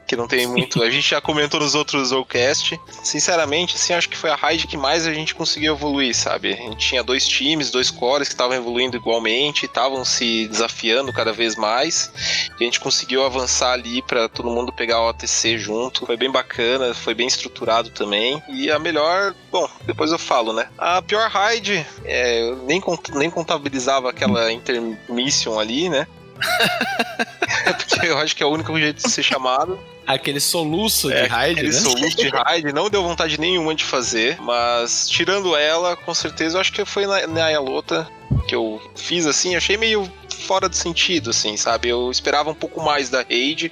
que 0.09 0.15
não 0.15 0.27
tem 0.27 0.47
muito. 0.47 0.81
A 0.81 0.89
gente 0.89 1.07
já 1.07 1.21
comentou 1.21 1.59
nos 1.59 1.75
outros 1.75 2.07
Zocast. 2.07 2.79
Sinceramente, 3.03 3.75
assim, 3.75 3.93
acho 3.93 4.09
que 4.09 4.17
foi 4.17 4.31
a 4.31 4.35
raid 4.35 4.65
que 4.65 4.75
mais 4.75 5.05
a 5.05 5.13
gente 5.13 5.35
conseguiu 5.35 5.75
evoluir, 5.75 6.15
sabe? 6.15 6.51
A 6.51 6.55
gente 6.55 6.77
tinha 6.77 7.03
dois 7.03 7.27
times, 7.27 7.69
dois 7.69 7.91
cores 7.91 8.27
que 8.27 8.33
estavam 8.33 8.57
evoluindo 8.57 8.97
igualmente, 8.97 9.67
estavam 9.67 10.03
se 10.03 10.47
desafiando 10.47 11.13
cada 11.13 11.31
vez 11.31 11.55
mais. 11.55 12.11
E 12.59 12.63
a 12.63 12.65
gente 12.65 12.79
conseguiu 12.79 13.23
avançar 13.23 13.73
ali 13.73 14.01
para 14.01 14.27
todo 14.27 14.49
mundo 14.49 14.73
pegar 14.73 14.99
o 14.99 15.09
OTC 15.09 15.59
junto. 15.59 16.07
Foi 16.07 16.17
bem 16.17 16.31
bacana, 16.31 16.91
foi 16.95 17.13
bem 17.13 17.27
estruturado 17.27 17.91
também. 17.91 18.41
E 18.49 18.71
a 18.71 18.79
melhor, 18.79 19.35
bom, 19.51 19.69
depois 19.85 20.11
eu 20.11 20.17
falo, 20.17 20.53
né? 20.53 20.67
A 20.75 21.03
pior 21.03 21.29
raid, 21.29 21.85
é, 22.03 22.49
eu 22.49 22.55
nem, 22.65 22.81
nem 23.13 23.29
contabilizava 23.29 24.09
aquela 24.09 24.51
intermission 24.51 25.59
ali, 25.59 25.87
né? 25.87 26.07
Porque 27.77 28.07
eu 28.07 28.17
acho 28.17 28.35
que 28.35 28.43
é 28.43 28.45
o 28.45 28.49
único 28.49 28.77
jeito 28.79 29.03
de 29.03 29.11
ser 29.11 29.23
chamado. 29.23 29.79
Aquele 30.05 30.39
soluço 30.39 31.11
é, 31.11 31.23
de 31.23 31.27
raid, 31.27 31.59
aquele 31.59 31.73
né? 31.73 31.79
soluço 31.79 32.17
de 32.17 32.29
raid, 32.29 32.73
não 32.73 32.89
deu 32.89 33.03
vontade 33.03 33.39
nenhuma 33.39 33.75
de 33.75 33.83
fazer, 33.83 34.41
mas 34.41 35.07
tirando 35.07 35.55
ela, 35.55 35.95
com 35.95 36.13
certeza, 36.13 36.57
eu 36.57 36.61
acho 36.61 36.73
que 36.73 36.83
foi 36.83 37.05
na, 37.05 37.27
na 37.27 37.59
luta 37.59 38.09
que 38.47 38.55
eu 38.55 38.81
fiz 38.95 39.27
assim, 39.27 39.55
achei 39.55 39.77
meio 39.77 40.11
fora 40.47 40.67
de 40.67 40.77
sentido, 40.77 41.29
assim, 41.29 41.55
sabe? 41.57 41.89
Eu 41.89 42.09
esperava 42.09 42.49
um 42.49 42.55
pouco 42.55 42.81
mais 42.81 43.09
da 43.09 43.21
raid, 43.21 43.71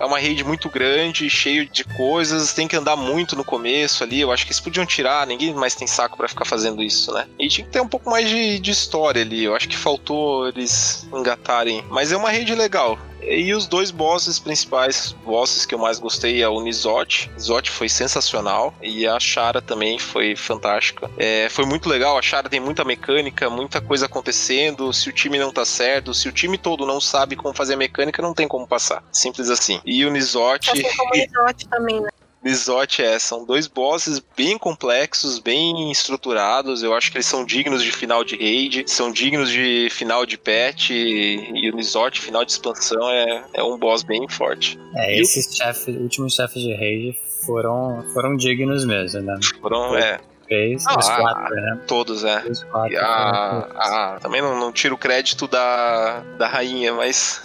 é 0.00 0.04
uma 0.04 0.18
rede 0.18 0.44
muito 0.44 0.68
grande, 0.68 1.28
cheio 1.28 1.68
de 1.68 1.84
coisas, 1.84 2.52
tem 2.52 2.68
que 2.68 2.76
andar 2.76 2.96
muito 2.96 3.36
no 3.36 3.44
começo 3.44 4.04
ali. 4.04 4.20
Eu 4.20 4.32
acho 4.32 4.44
que 4.44 4.50
eles 4.52 4.60
podiam 4.60 4.86
tirar, 4.86 5.26
ninguém 5.26 5.54
mais 5.54 5.74
tem 5.74 5.86
saco 5.86 6.16
para 6.16 6.28
ficar 6.28 6.44
fazendo 6.44 6.82
isso, 6.82 7.12
né? 7.12 7.26
E 7.38 7.48
tinha 7.48 7.66
que 7.66 7.72
ter 7.72 7.80
um 7.80 7.88
pouco 7.88 8.08
mais 8.08 8.28
de, 8.28 8.58
de 8.58 8.70
história 8.70 9.22
ali. 9.22 9.44
Eu 9.44 9.54
acho 9.54 9.68
que 9.68 9.76
faltou 9.76 10.48
eles 10.48 11.06
engatarem. 11.12 11.84
Mas 11.90 12.12
é 12.12 12.16
uma 12.16 12.30
rede 12.30 12.54
legal. 12.54 12.98
E 13.22 13.52
os 13.54 13.66
dois 13.66 13.90
bosses 13.90 14.38
principais, 14.38 15.12
bosses 15.24 15.66
que 15.66 15.74
eu 15.74 15.78
mais 15.78 15.98
gostei 15.98 16.42
é 16.42 16.48
o 16.48 16.60
Nizote. 16.60 17.30
Nizote 17.34 17.70
foi 17.70 17.88
sensacional 17.88 18.74
e 18.82 19.06
a 19.06 19.18
Shara 19.18 19.60
também 19.60 19.98
foi 19.98 20.36
fantástica. 20.36 21.10
É, 21.16 21.48
foi 21.48 21.64
muito 21.64 21.88
legal, 21.88 22.16
a 22.16 22.22
Shara 22.22 22.48
tem 22.48 22.60
muita 22.60 22.84
mecânica, 22.84 23.50
muita 23.50 23.80
coisa 23.80 24.06
acontecendo. 24.06 24.92
Se 24.92 25.08
o 25.08 25.12
time 25.12 25.38
não 25.38 25.52
tá 25.52 25.64
certo, 25.64 26.14
se 26.14 26.28
o 26.28 26.32
time 26.32 26.56
todo 26.56 26.86
não 26.86 27.00
sabe 27.00 27.36
como 27.36 27.54
fazer 27.54 27.74
a 27.74 27.76
mecânica, 27.78 28.22
não 28.22 28.34
tem 28.34 28.48
como 28.48 28.66
passar. 28.66 29.02
Simples 29.12 29.50
assim. 29.50 29.80
E 29.84 30.04
o 30.04 30.10
Nizote. 30.10 30.70
Assim 30.70 30.96
como 30.96 31.14
o 31.14 31.16
Nizote 31.16 31.68
também, 31.68 32.00
né? 32.00 32.08
Mizote 32.42 33.02
é, 33.02 33.18
são 33.18 33.44
dois 33.44 33.66
bosses 33.66 34.22
bem 34.36 34.56
complexos, 34.56 35.38
bem 35.38 35.90
estruturados. 35.90 36.82
Eu 36.82 36.94
acho 36.94 37.10
que 37.10 37.16
eles 37.16 37.26
são 37.26 37.44
dignos 37.44 37.82
de 37.82 37.90
final 37.90 38.24
de 38.24 38.36
raid, 38.36 38.84
são 38.86 39.10
dignos 39.10 39.50
de 39.50 39.88
final 39.90 40.24
de 40.24 40.38
patch. 40.38 40.90
E, 40.90 41.50
e 41.54 41.70
o 41.70 41.76
Mizote, 41.76 42.20
final 42.20 42.44
de 42.44 42.52
expansão, 42.52 43.10
é, 43.10 43.44
é 43.54 43.62
um 43.62 43.78
boss 43.78 44.02
bem 44.02 44.28
forte. 44.28 44.78
É, 44.94 45.16
e 45.16 45.20
esses 45.20 45.56
chefes, 45.56 45.96
últimos 45.96 46.34
chefes 46.34 46.62
de 46.62 46.74
raid 46.74 47.18
foram, 47.44 48.04
foram 48.14 48.36
dignos 48.36 48.84
mesmo, 48.84 49.20
né? 49.22 49.38
Foram, 49.60 49.96
é 49.96 50.20
fez, 50.48 50.84
ah, 50.86 50.98
os 50.98 51.08
quatro, 51.08 51.54
né? 51.54 51.78
Todos, 51.86 52.24
é. 52.24 52.42
Os 52.48 52.64
quatro, 52.64 52.98
a, 52.98 53.68
a, 53.76 54.12
né? 54.14 54.18
também 54.20 54.40
não, 54.40 54.58
não 54.58 54.72
tiro 54.72 54.94
o 54.94 54.98
crédito 54.98 55.46
da, 55.46 56.20
da 56.38 56.48
rainha, 56.48 56.94
mas. 56.94 57.40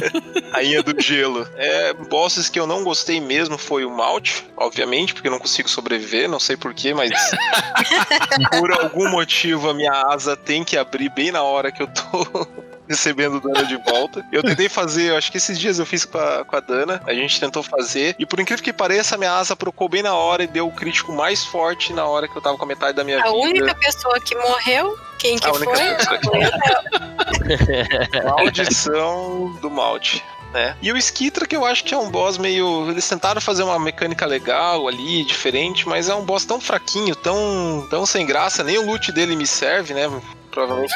rainha 0.52 0.82
do 0.82 1.00
gelo. 1.00 1.46
É, 1.56 1.92
bosses 1.92 2.48
que 2.48 2.58
eu 2.58 2.66
não 2.66 2.84
gostei 2.84 3.20
mesmo 3.20 3.58
foi 3.58 3.84
o 3.84 3.90
Malt, 3.90 4.42
obviamente, 4.56 5.12
porque 5.12 5.28
eu 5.28 5.32
não 5.32 5.38
consigo 5.38 5.68
sobreviver, 5.68 6.28
não 6.28 6.40
sei 6.40 6.56
porquê, 6.56 6.94
mas. 6.94 7.10
por 8.58 8.72
algum 8.72 9.10
motivo 9.10 9.70
a 9.70 9.74
minha 9.74 9.92
asa 9.92 10.36
tem 10.36 10.64
que 10.64 10.76
abrir 10.76 11.10
bem 11.10 11.32
na 11.32 11.42
hora 11.42 11.72
que 11.72 11.82
eu 11.82 11.88
tô 11.88 12.46
recebendo 12.88 13.40
dano 13.40 13.66
de 13.66 13.76
volta. 13.76 14.24
Eu 14.32 14.42
tentei 14.42 14.68
fazer, 14.68 15.10
eu 15.10 15.16
acho 15.16 15.30
que 15.30 15.38
esses 15.38 15.58
dias 15.58 15.78
eu 15.78 15.86
fiz 15.86 16.04
com 16.04 16.18
a, 16.18 16.44
com 16.44 16.56
a 16.56 16.60
Dana, 16.60 17.00
a 17.06 17.14
gente 17.14 17.40
tentou 17.40 17.62
fazer, 17.62 18.14
e 18.18 18.26
por 18.26 18.40
incrível 18.40 18.62
que 18.62 18.72
pareça, 18.72 19.14
a 19.14 19.18
minha 19.18 19.32
asa 19.32 19.56
procou 19.56 19.88
bem 19.88 20.02
na 20.02 20.14
hora 20.14 20.44
e 20.44 20.46
deu 20.46 20.66
o 20.66 20.72
crítico 20.72 21.12
mais 21.12 21.44
forte 21.44 21.92
na 21.92 22.06
hora 22.06 22.28
que 22.28 22.36
eu 22.36 22.42
tava 22.42 22.56
com 22.56 22.64
a 22.64 22.68
metade 22.68 22.96
da 22.96 23.04
minha 23.04 23.20
a 23.20 23.22
vida. 23.22 23.34
A 23.34 23.38
única 23.38 23.74
pessoa 23.74 24.20
que 24.20 24.34
morreu, 24.36 24.98
quem 25.18 25.38
que 25.38 25.48
a 25.48 25.54
foi? 25.54 25.66
Maldição 28.24 29.56
do 29.60 29.70
Malte. 29.70 30.24
Né? 30.52 30.76
E 30.80 30.92
o 30.92 30.96
Skitra, 30.96 31.48
que 31.48 31.56
eu 31.56 31.64
acho 31.64 31.82
que 31.82 31.92
é 31.92 31.98
um 31.98 32.08
boss 32.08 32.38
meio. 32.38 32.88
Eles 32.88 33.08
tentaram 33.08 33.40
fazer 33.40 33.64
uma 33.64 33.76
mecânica 33.76 34.24
legal 34.24 34.86
ali, 34.86 35.24
diferente, 35.24 35.88
mas 35.88 36.08
é 36.08 36.14
um 36.14 36.24
boss 36.24 36.44
tão 36.44 36.60
fraquinho, 36.60 37.16
tão, 37.16 37.84
tão 37.90 38.06
sem 38.06 38.24
graça, 38.24 38.62
nem 38.62 38.78
o 38.78 38.86
loot 38.86 39.10
dele 39.10 39.34
me 39.34 39.48
serve, 39.48 39.94
né? 39.94 40.08
Provavelmente. 40.54 40.94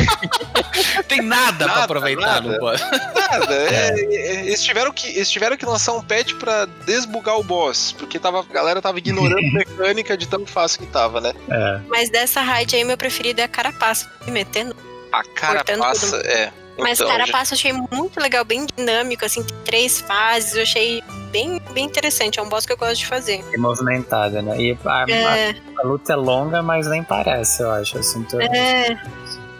Tem 1.08 1.22
nada, 1.22 1.66
nada 1.66 1.72
pra 1.72 1.84
aproveitar 1.84 2.20
nada, 2.20 2.52
no 2.52 2.58
boss. 2.58 2.80
Nada. 2.80 3.60
É, 3.70 3.90
é, 3.90 4.46
eles, 4.46 4.62
tiveram 4.62 4.92
que, 4.92 5.06
eles 5.06 5.30
tiveram 5.30 5.56
que 5.56 5.64
lançar 5.64 5.92
um 5.92 6.02
patch 6.02 6.34
pra 6.34 6.66
desbugar 6.84 7.38
o 7.38 7.44
boss, 7.44 7.92
porque 7.92 8.18
tava, 8.18 8.40
a 8.40 8.42
galera 8.42 8.82
tava 8.82 8.98
ignorando 8.98 9.38
a 9.38 9.52
mecânica 9.54 10.16
de 10.16 10.26
tão 10.26 10.44
fácil 10.44 10.80
que 10.80 10.86
tava, 10.86 11.20
né? 11.20 11.32
É. 11.48 11.80
Mas 11.88 12.10
dessa 12.10 12.42
raid 12.42 12.74
aí, 12.74 12.84
meu 12.84 12.98
preferido 12.98 13.40
é 13.40 13.44
a 13.44 13.48
Carapaça. 13.48 14.10
Me 14.26 14.32
metendo. 14.32 14.76
A 15.12 15.22
Carapaça, 15.24 16.16
é. 16.18 16.52
Mas 16.80 17.00
então, 17.00 17.10
Carapaça 17.10 17.56
já... 17.56 17.68
eu 17.68 17.74
achei 17.76 17.98
muito 17.98 18.20
legal, 18.20 18.44
bem 18.44 18.66
dinâmico, 18.76 19.24
assim, 19.24 19.44
três 19.64 20.00
fases, 20.00 20.54
eu 20.54 20.62
achei 20.62 21.02
bem, 21.30 21.60
bem 21.72 21.84
interessante, 21.84 22.38
é 22.38 22.42
um 22.42 22.48
boss 22.48 22.66
que 22.66 22.72
eu 22.72 22.76
gosto 22.76 22.96
de 22.96 23.06
fazer. 23.06 23.44
E 23.52 23.56
movimentada, 23.56 24.42
né? 24.42 24.60
E 24.60 24.78
a, 24.84 25.04
é... 25.08 25.50
a, 25.50 25.54
a, 25.82 25.86
luta 25.86 26.12
é 26.12 26.16
longa, 26.16 26.62
mas 26.62 26.86
nem 26.86 27.02
parece, 27.02 27.62
eu 27.62 27.70
acho. 27.70 27.98
Assim, 27.98 28.22
tô... 28.24 28.40
É. 28.40 29.00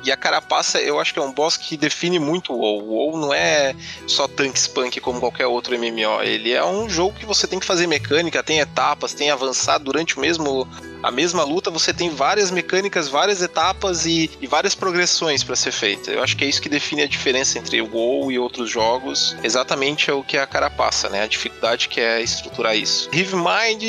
E 0.04 0.10
a 0.10 0.16
Carapaça, 0.16 0.80
eu 0.80 0.98
acho 0.98 1.12
que 1.12 1.18
é 1.18 1.22
um 1.22 1.32
boss 1.32 1.56
que 1.56 1.76
define 1.76 2.18
muito 2.18 2.52
o 2.52 2.56
WoW. 2.56 2.82
O 2.82 2.92
WoW 2.92 3.18
não 3.18 3.34
é 3.34 3.74
só 4.06 4.26
tank 4.26 4.56
spunk 4.56 5.00
como 5.00 5.20
qualquer 5.20 5.46
outro 5.46 5.78
MMO. 5.78 6.22
Ele 6.22 6.52
é 6.52 6.64
um 6.64 6.88
jogo 6.88 7.18
que 7.18 7.26
você 7.26 7.46
tem 7.46 7.58
que 7.58 7.66
fazer 7.66 7.86
mecânica, 7.86 8.42
tem 8.42 8.60
etapas, 8.60 9.12
tem 9.12 9.30
avançar 9.30 9.78
durante 9.78 10.16
o 10.16 10.20
mesmo 10.20 10.66
a 11.02 11.10
mesma 11.10 11.44
luta, 11.44 11.70
você 11.70 11.92
tem 11.92 12.10
várias 12.10 12.50
mecânicas, 12.50 13.08
várias 13.08 13.42
etapas 13.42 14.06
e, 14.06 14.30
e 14.40 14.46
várias 14.46 14.74
progressões 14.74 15.42
para 15.42 15.56
ser 15.56 15.72
feita. 15.72 16.10
Eu 16.10 16.22
acho 16.22 16.36
que 16.36 16.44
é 16.44 16.46
isso 16.46 16.60
que 16.60 16.68
define 16.68 17.02
a 17.02 17.08
diferença 17.08 17.58
entre 17.58 17.80
o 17.80 17.90
WoW 17.90 18.30
e 18.30 18.38
outros 18.38 18.70
jogos. 18.70 19.36
Exatamente 19.42 20.10
é 20.10 20.12
o 20.12 20.22
que 20.22 20.36
a 20.36 20.46
cara 20.46 20.68
passa, 20.68 21.08
né? 21.08 21.22
A 21.22 21.26
dificuldade 21.26 21.88
que 21.88 22.00
é 22.00 22.20
estruturar 22.20 22.76
isso. 22.76 23.08
Hive 23.12 23.34
Mind, 23.34 23.82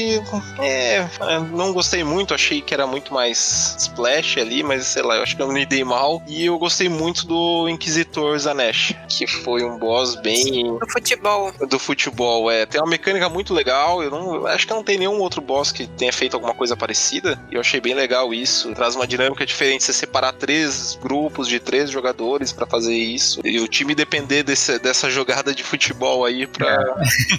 é, 0.59 1.05
não 1.51 1.73
gostei 1.73 2.03
muito, 2.03 2.33
achei 2.33 2.61
que 2.61 2.73
era 2.73 2.87
muito 2.87 3.13
mais 3.13 3.75
splash 3.77 4.39
ali, 4.39 4.63
mas 4.63 4.85
sei 4.85 5.03
lá, 5.03 5.17
eu 5.17 5.23
acho 5.23 5.35
que 5.35 5.41
eu 5.41 5.51
me 5.51 5.65
dei 5.65 5.83
mal. 5.83 6.00
E 6.27 6.45
eu 6.45 6.57
gostei 6.57 6.89
muito 6.89 7.25
do 7.27 7.69
Inquisitor 7.69 8.37
Zanesh, 8.37 8.95
que 9.07 9.27
foi 9.27 9.63
um 9.63 9.77
boss 9.77 10.15
bem. 10.15 10.77
Do 10.77 10.89
futebol. 10.89 11.51
Do 11.67 11.79
futebol, 11.79 12.49
é. 12.49 12.65
Tem 12.65 12.81
uma 12.81 12.89
mecânica 12.89 13.29
muito 13.29 13.53
legal. 13.53 14.01
Eu 14.01 14.09
não 14.09 14.45
acho 14.47 14.65
que 14.65 14.73
não 14.73 14.83
tem 14.83 14.97
nenhum 14.97 15.19
outro 15.19 15.41
boss 15.41 15.71
que 15.71 15.87
tenha 15.87 16.11
feito 16.11 16.33
alguma 16.33 16.53
coisa 16.53 16.75
parecida. 16.75 17.39
E 17.51 17.55
eu 17.55 17.61
achei 17.61 17.79
bem 17.79 17.93
legal 17.93 18.33
isso. 18.33 18.73
Traz 18.73 18.95
uma 18.95 19.05
dinâmica 19.05 19.45
diferente. 19.45 19.83
Você 19.83 19.93
separar 19.93 20.33
três 20.33 20.97
grupos 21.01 21.47
de 21.47 21.59
três 21.59 21.89
jogadores 21.89 22.51
para 22.51 22.65
fazer 22.65 22.95
isso. 22.95 23.41
E 23.43 23.59
o 23.59 23.67
time 23.67 23.93
depender 23.93 24.43
desse, 24.43 24.79
dessa 24.79 25.09
jogada 25.09 25.53
de 25.53 25.63
futebol 25.63 26.25
aí 26.25 26.47
pra. 26.47 26.97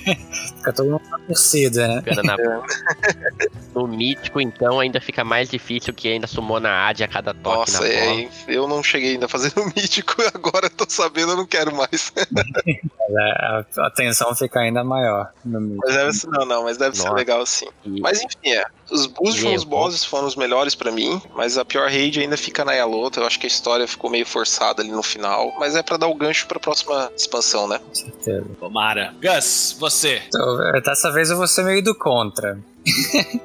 É. 0.08 0.14
Fica 0.56 0.72
todo 0.72 0.90
mundo 0.90 1.02
na 1.10 1.18
torcida, 1.18 1.88
né? 1.88 2.02
Na... 2.22 2.34
É. 2.34 3.61
No 3.74 3.86
mítico, 3.86 4.40
então, 4.40 4.80
ainda 4.80 5.00
fica 5.00 5.24
mais 5.24 5.48
difícil 5.48 5.94
que 5.94 6.08
ainda 6.08 6.26
sumou 6.26 6.60
na 6.60 6.88
AD 6.88 7.04
a 7.04 7.08
cada 7.08 7.32
toque. 7.32 7.72
Nossa, 7.72 7.86
é, 7.86 8.28
eu 8.46 8.68
não 8.68 8.82
cheguei 8.82 9.12
ainda 9.12 9.26
a 9.26 9.28
fazer 9.28 9.52
no 9.56 9.64
mítico, 9.66 10.14
agora 10.34 10.68
tô 10.68 10.84
sabendo, 10.88 11.32
eu 11.32 11.36
não 11.36 11.46
quero 11.46 11.74
mais. 11.74 12.12
a, 13.18 13.64
a 13.78 13.90
tensão 13.90 14.34
fica 14.34 14.60
ainda 14.60 14.84
maior 14.84 15.30
no 15.44 15.60
mítico. 15.60 15.86
Mas 15.86 15.96
deve 15.96 16.12
ser, 16.12 16.26
não, 16.28 16.46
não, 16.46 16.64
mas 16.64 16.76
deve 16.76 16.96
Nossa. 16.96 17.08
ser 17.08 17.14
legal 17.14 17.46
sim. 17.46 17.68
Mas 18.00 18.22
enfim, 18.22 18.50
é. 18.50 18.64
Os 18.90 19.06
últimos 19.18 19.64
bosses 19.64 20.04
foram 20.04 20.26
os 20.26 20.36
melhores 20.36 20.74
para 20.74 20.90
mim, 20.90 21.20
mas 21.34 21.56
a 21.56 21.64
pior 21.64 21.88
raid 21.88 22.20
ainda 22.20 22.36
fica 22.36 22.64
na 22.64 22.72
Yalota. 22.72 23.20
Eu 23.20 23.26
acho 23.26 23.38
que 23.40 23.46
a 23.46 23.48
história 23.48 23.88
ficou 23.88 24.10
meio 24.10 24.26
forçada 24.26 24.82
ali 24.82 24.90
no 24.90 25.02
final, 25.02 25.54
mas 25.58 25.74
é 25.74 25.82
para 25.82 25.96
dar 25.96 26.08
o 26.08 26.14
gancho 26.14 26.46
pra 26.46 26.60
próxima 26.60 27.10
expansão, 27.16 27.66
né? 27.66 27.78
Com 27.78 27.94
certeza. 27.94 28.46
Tomara. 28.60 29.14
Gus, 29.22 29.76
você. 29.78 30.20
Então, 30.26 30.80
dessa 30.82 31.10
vez 31.10 31.30
eu 31.30 31.36
vou 31.36 31.46
ser 31.46 31.64
meio 31.64 31.82
do 31.82 31.94
contra. 31.94 32.58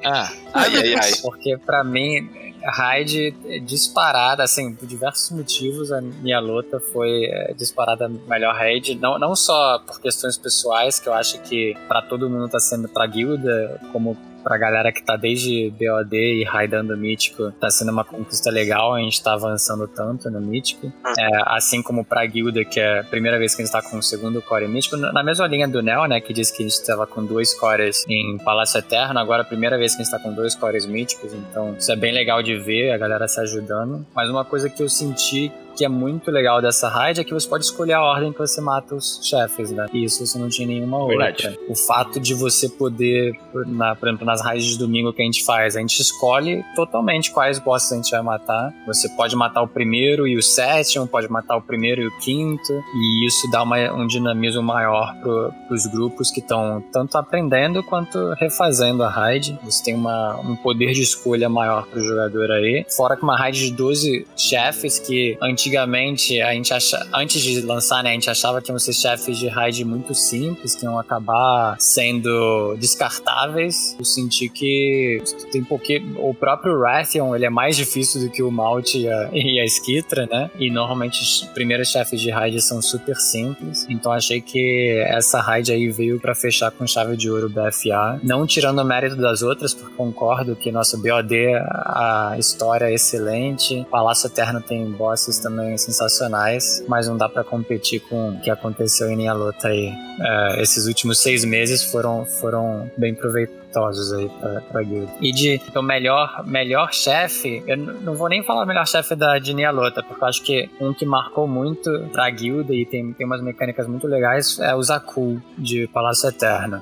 Ah, 0.04 0.30
ai, 0.52 0.76
ai, 0.76 0.94
ai. 0.94 1.12
Porque 1.22 1.56
para 1.56 1.84
mim, 1.84 2.28
Raid 2.64 3.34
é 3.46 3.58
disparada, 3.58 4.42
assim, 4.42 4.74
por 4.74 4.86
diversos 4.86 5.30
motivos, 5.30 5.92
a 5.92 6.00
minha 6.00 6.40
luta 6.40 6.80
foi 6.80 7.24
é, 7.24 7.54
disparada 7.54 8.08
melhor 8.08 8.54
raid. 8.54 8.96
Não, 8.96 9.18
não 9.18 9.34
só 9.36 9.78
por 9.78 10.00
questões 10.00 10.36
pessoais, 10.36 10.98
que 10.98 11.08
eu 11.08 11.14
acho 11.14 11.40
que 11.42 11.76
para 11.86 12.02
todo 12.02 12.28
mundo 12.28 12.48
tá 12.48 12.58
sendo 12.58 12.88
pra 12.88 13.06
guilda, 13.06 13.80
como 13.92 14.16
pra 14.48 14.56
galera 14.56 14.90
que 14.90 15.02
tá 15.02 15.14
desde 15.14 15.70
BOD 15.72 16.16
e 16.16 16.42
raidando 16.42 16.96
Mítico, 16.96 17.52
tá 17.60 17.68
sendo 17.68 17.92
uma 17.92 18.02
conquista 18.02 18.50
legal, 18.50 18.94
a 18.94 19.00
gente 19.00 19.22
tá 19.22 19.34
avançando 19.34 19.86
tanto 19.86 20.30
no 20.30 20.40
Mítico. 20.40 20.90
É, 21.18 21.28
assim 21.44 21.82
como 21.82 22.02
pra 22.02 22.24
Guilda, 22.24 22.64
que 22.64 22.80
é 22.80 23.00
a 23.00 23.04
primeira 23.04 23.38
vez 23.38 23.54
que 23.54 23.60
a 23.60 23.64
gente 23.66 23.72
tá 23.72 23.82
com 23.82 23.98
o 23.98 24.02
segundo 24.02 24.40
core 24.40 24.66
Mítico, 24.66 24.96
na 24.96 25.22
mesma 25.22 25.46
linha 25.46 25.68
do 25.68 25.82
Neo, 25.82 26.06
né, 26.06 26.18
que 26.18 26.32
disse 26.32 26.56
que 26.56 26.64
a 26.64 26.66
gente 26.66 26.82
tava 26.82 27.06
com 27.06 27.22
dois 27.26 27.52
cores 27.52 28.06
em 28.08 28.38
Palácio 28.38 28.78
Eterno, 28.78 29.18
agora 29.18 29.42
é 29.42 29.44
a 29.44 29.46
primeira 29.46 29.76
vez 29.76 29.94
que 29.94 30.00
a 30.00 30.04
gente 30.04 30.12
tá 30.12 30.18
com 30.18 30.32
dois 30.32 30.54
cores 30.54 30.86
míticos, 30.86 31.34
então 31.34 31.76
isso 31.78 31.92
é 31.92 31.96
bem 31.96 32.14
legal 32.14 32.42
de 32.42 32.56
ver, 32.56 32.92
a 32.92 32.96
galera 32.96 33.28
se 33.28 33.38
ajudando. 33.40 34.06
Mas 34.14 34.30
uma 34.30 34.46
coisa 34.46 34.70
que 34.70 34.82
eu 34.82 34.88
senti 34.88 35.52
que 35.78 35.84
é 35.84 35.88
muito 35.88 36.28
legal 36.32 36.60
dessa 36.60 36.88
raid 36.88 37.20
é 37.20 37.24
que 37.24 37.32
você 37.32 37.48
pode 37.48 37.64
escolher 37.64 37.92
a 37.92 38.02
ordem 38.02 38.32
que 38.32 38.38
você 38.38 38.60
mata 38.60 38.96
os 38.96 39.20
chefes, 39.22 39.70
né? 39.70 39.86
E 39.92 40.02
isso 40.02 40.26
você 40.26 40.36
não 40.36 40.48
tinha 40.48 40.66
nenhuma 40.66 41.06
Verdade. 41.06 41.46
outra. 41.46 41.60
O 41.68 41.76
fato 41.76 42.18
de 42.18 42.34
você 42.34 42.68
poder, 42.68 43.32
na, 43.64 43.94
por 43.94 44.08
exemplo, 44.08 44.26
nas 44.26 44.42
raids 44.42 44.66
de 44.66 44.76
domingo 44.76 45.12
que 45.12 45.22
a 45.22 45.24
gente 45.24 45.44
faz, 45.44 45.76
a 45.76 45.80
gente 45.80 46.02
escolhe 46.02 46.64
totalmente 46.74 47.30
quais 47.30 47.60
bosses 47.60 47.92
a 47.92 47.94
gente 47.94 48.10
vai 48.10 48.22
matar. 48.22 48.74
Você 48.88 49.08
pode 49.10 49.36
matar 49.36 49.62
o 49.62 49.68
primeiro 49.68 50.26
e 50.26 50.36
o 50.36 50.42
sétimo, 50.42 51.06
pode 51.06 51.30
matar 51.30 51.56
o 51.56 51.62
primeiro 51.62 52.02
e 52.02 52.08
o 52.08 52.18
quinto, 52.18 52.72
e 52.72 53.26
isso 53.28 53.48
dá 53.52 53.62
uma, 53.62 53.76
um 53.92 54.08
dinamismo 54.08 54.62
maior 54.62 55.14
para 55.20 55.74
os 55.74 55.86
grupos 55.86 56.32
que 56.32 56.40
estão 56.40 56.82
tanto 56.92 57.16
aprendendo 57.16 57.84
quanto 57.84 58.32
refazendo 58.32 59.04
a 59.04 59.08
raid. 59.08 59.56
Você 59.62 59.84
tem 59.84 59.94
uma, 59.94 60.40
um 60.40 60.56
poder 60.56 60.92
de 60.92 61.02
escolha 61.02 61.48
maior 61.48 61.86
para 61.86 62.00
o 62.00 62.02
jogador 62.02 62.50
aí. 62.50 62.84
Fora 62.96 63.16
que 63.16 63.22
uma 63.22 63.36
raid 63.36 63.60
de 63.60 63.70
12 63.70 64.26
chefes 64.36 64.98
que 64.98 65.38
antigamente 65.40 65.67
antigamente, 65.68 66.40
a 66.40 66.52
gente 66.52 66.72
acha, 66.72 67.06
antes 67.14 67.42
de 67.42 67.60
lançar, 67.60 68.02
né, 68.02 68.10
a 68.10 68.12
gente 68.14 68.30
achava 68.30 68.60
que 68.60 68.70
iam 68.70 68.78
ser 68.78 68.94
chefes 68.94 69.38
de 69.38 69.48
raid 69.48 69.84
muito 69.84 70.14
simples, 70.14 70.74
que 70.74 70.84
iam 70.84 70.98
acabar 70.98 71.76
sendo 71.78 72.74
descartáveis. 72.76 73.94
Eu 73.98 74.04
senti 74.04 74.48
que 74.48 75.22
tem 75.52 75.62
porque 75.62 76.02
o 76.16 76.32
próprio 76.34 76.80
Rathion, 76.80 77.34
ele 77.34 77.44
é 77.44 77.50
mais 77.50 77.76
difícil 77.76 78.22
do 78.22 78.30
que 78.30 78.42
o 78.42 78.50
Malt 78.50 78.94
e 78.94 79.08
a, 79.08 79.30
e 79.32 79.60
a 79.60 79.64
Skitra, 79.64 80.26
né? 80.26 80.50
E 80.58 80.70
normalmente 80.70 81.20
os 81.20 81.42
primeiros 81.52 81.88
chefes 81.88 82.20
de 82.20 82.30
raid 82.30 82.60
são 82.62 82.80
super 82.80 83.16
simples. 83.16 83.86
Então 83.88 84.12
achei 84.12 84.40
que 84.40 85.04
essa 85.06 85.40
raid 85.40 85.70
aí 85.70 85.88
veio 85.90 86.18
para 86.18 86.34
fechar 86.34 86.70
com 86.70 86.86
chave 86.86 87.16
de 87.16 87.30
ouro 87.30 87.48
BFA. 87.48 88.20
Não 88.22 88.46
tirando 88.46 88.78
o 88.78 88.84
mérito 88.84 89.16
das 89.16 89.42
outras, 89.42 89.74
porque 89.74 89.94
concordo 89.94 90.56
que 90.56 90.72
nosso 90.72 90.98
BOD, 90.98 91.54
a 91.56 92.36
história 92.38 92.86
é 92.86 92.94
excelente. 92.94 93.86
Palácio 93.90 94.28
Eterno 94.28 94.60
tem 94.60 94.84
bosses 94.90 95.38
também 95.38 95.57
também 95.58 95.76
sensacionais, 95.76 96.84
mas 96.88 97.08
não 97.08 97.16
dá 97.16 97.28
para 97.28 97.42
competir 97.42 98.00
com 98.00 98.30
o 98.30 98.40
que 98.40 98.50
aconteceu 98.50 99.10
em 99.10 99.16
Linha 99.16 99.32
Luta 99.32 99.68
aí. 99.68 99.92
É, 100.20 100.62
esses 100.62 100.86
últimos 100.86 101.18
seis 101.18 101.44
meses 101.44 101.84
foram, 101.84 102.24
foram 102.24 102.90
bem 102.96 103.14
proveitosos 103.14 104.12
aí 104.12 104.28
pra, 104.40 104.60
pra 104.60 104.82
guilda. 104.82 105.12
E 105.20 105.32
de 105.32 105.60
então, 105.68 105.82
melhor, 105.82 106.44
melhor 106.46 106.92
chefe, 106.92 107.62
eu 107.66 107.76
não 107.76 108.14
vou 108.14 108.28
nem 108.28 108.42
falar 108.42 108.64
melhor 108.66 108.86
chefe 108.86 109.14
da 109.14 109.38
de 109.38 109.52
Luta, 109.70 110.02
porque 110.02 110.22
eu 110.22 110.28
acho 110.28 110.42
que 110.42 110.70
um 110.80 110.92
que 110.92 111.04
marcou 111.04 111.46
muito 111.46 111.90
pra 112.12 112.28
guilda 112.30 112.72
e 112.72 112.86
tem, 112.86 113.12
tem 113.12 113.26
umas 113.26 113.42
mecânicas 113.42 113.86
muito 113.86 114.06
legais 114.06 114.58
é 114.60 114.74
o 114.74 114.82
Zaku 114.82 115.40
de 115.56 115.88
Palácio 115.88 116.28
Eterno. 116.28 116.80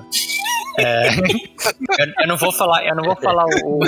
É, 0.77 1.07
eu, 1.09 2.13
eu, 2.21 2.27
não 2.27 2.37
vou 2.37 2.51
falar, 2.51 2.85
eu 2.85 2.95
não 2.95 3.03
vou 3.03 3.15
falar 3.15 3.45
o, 3.63 3.79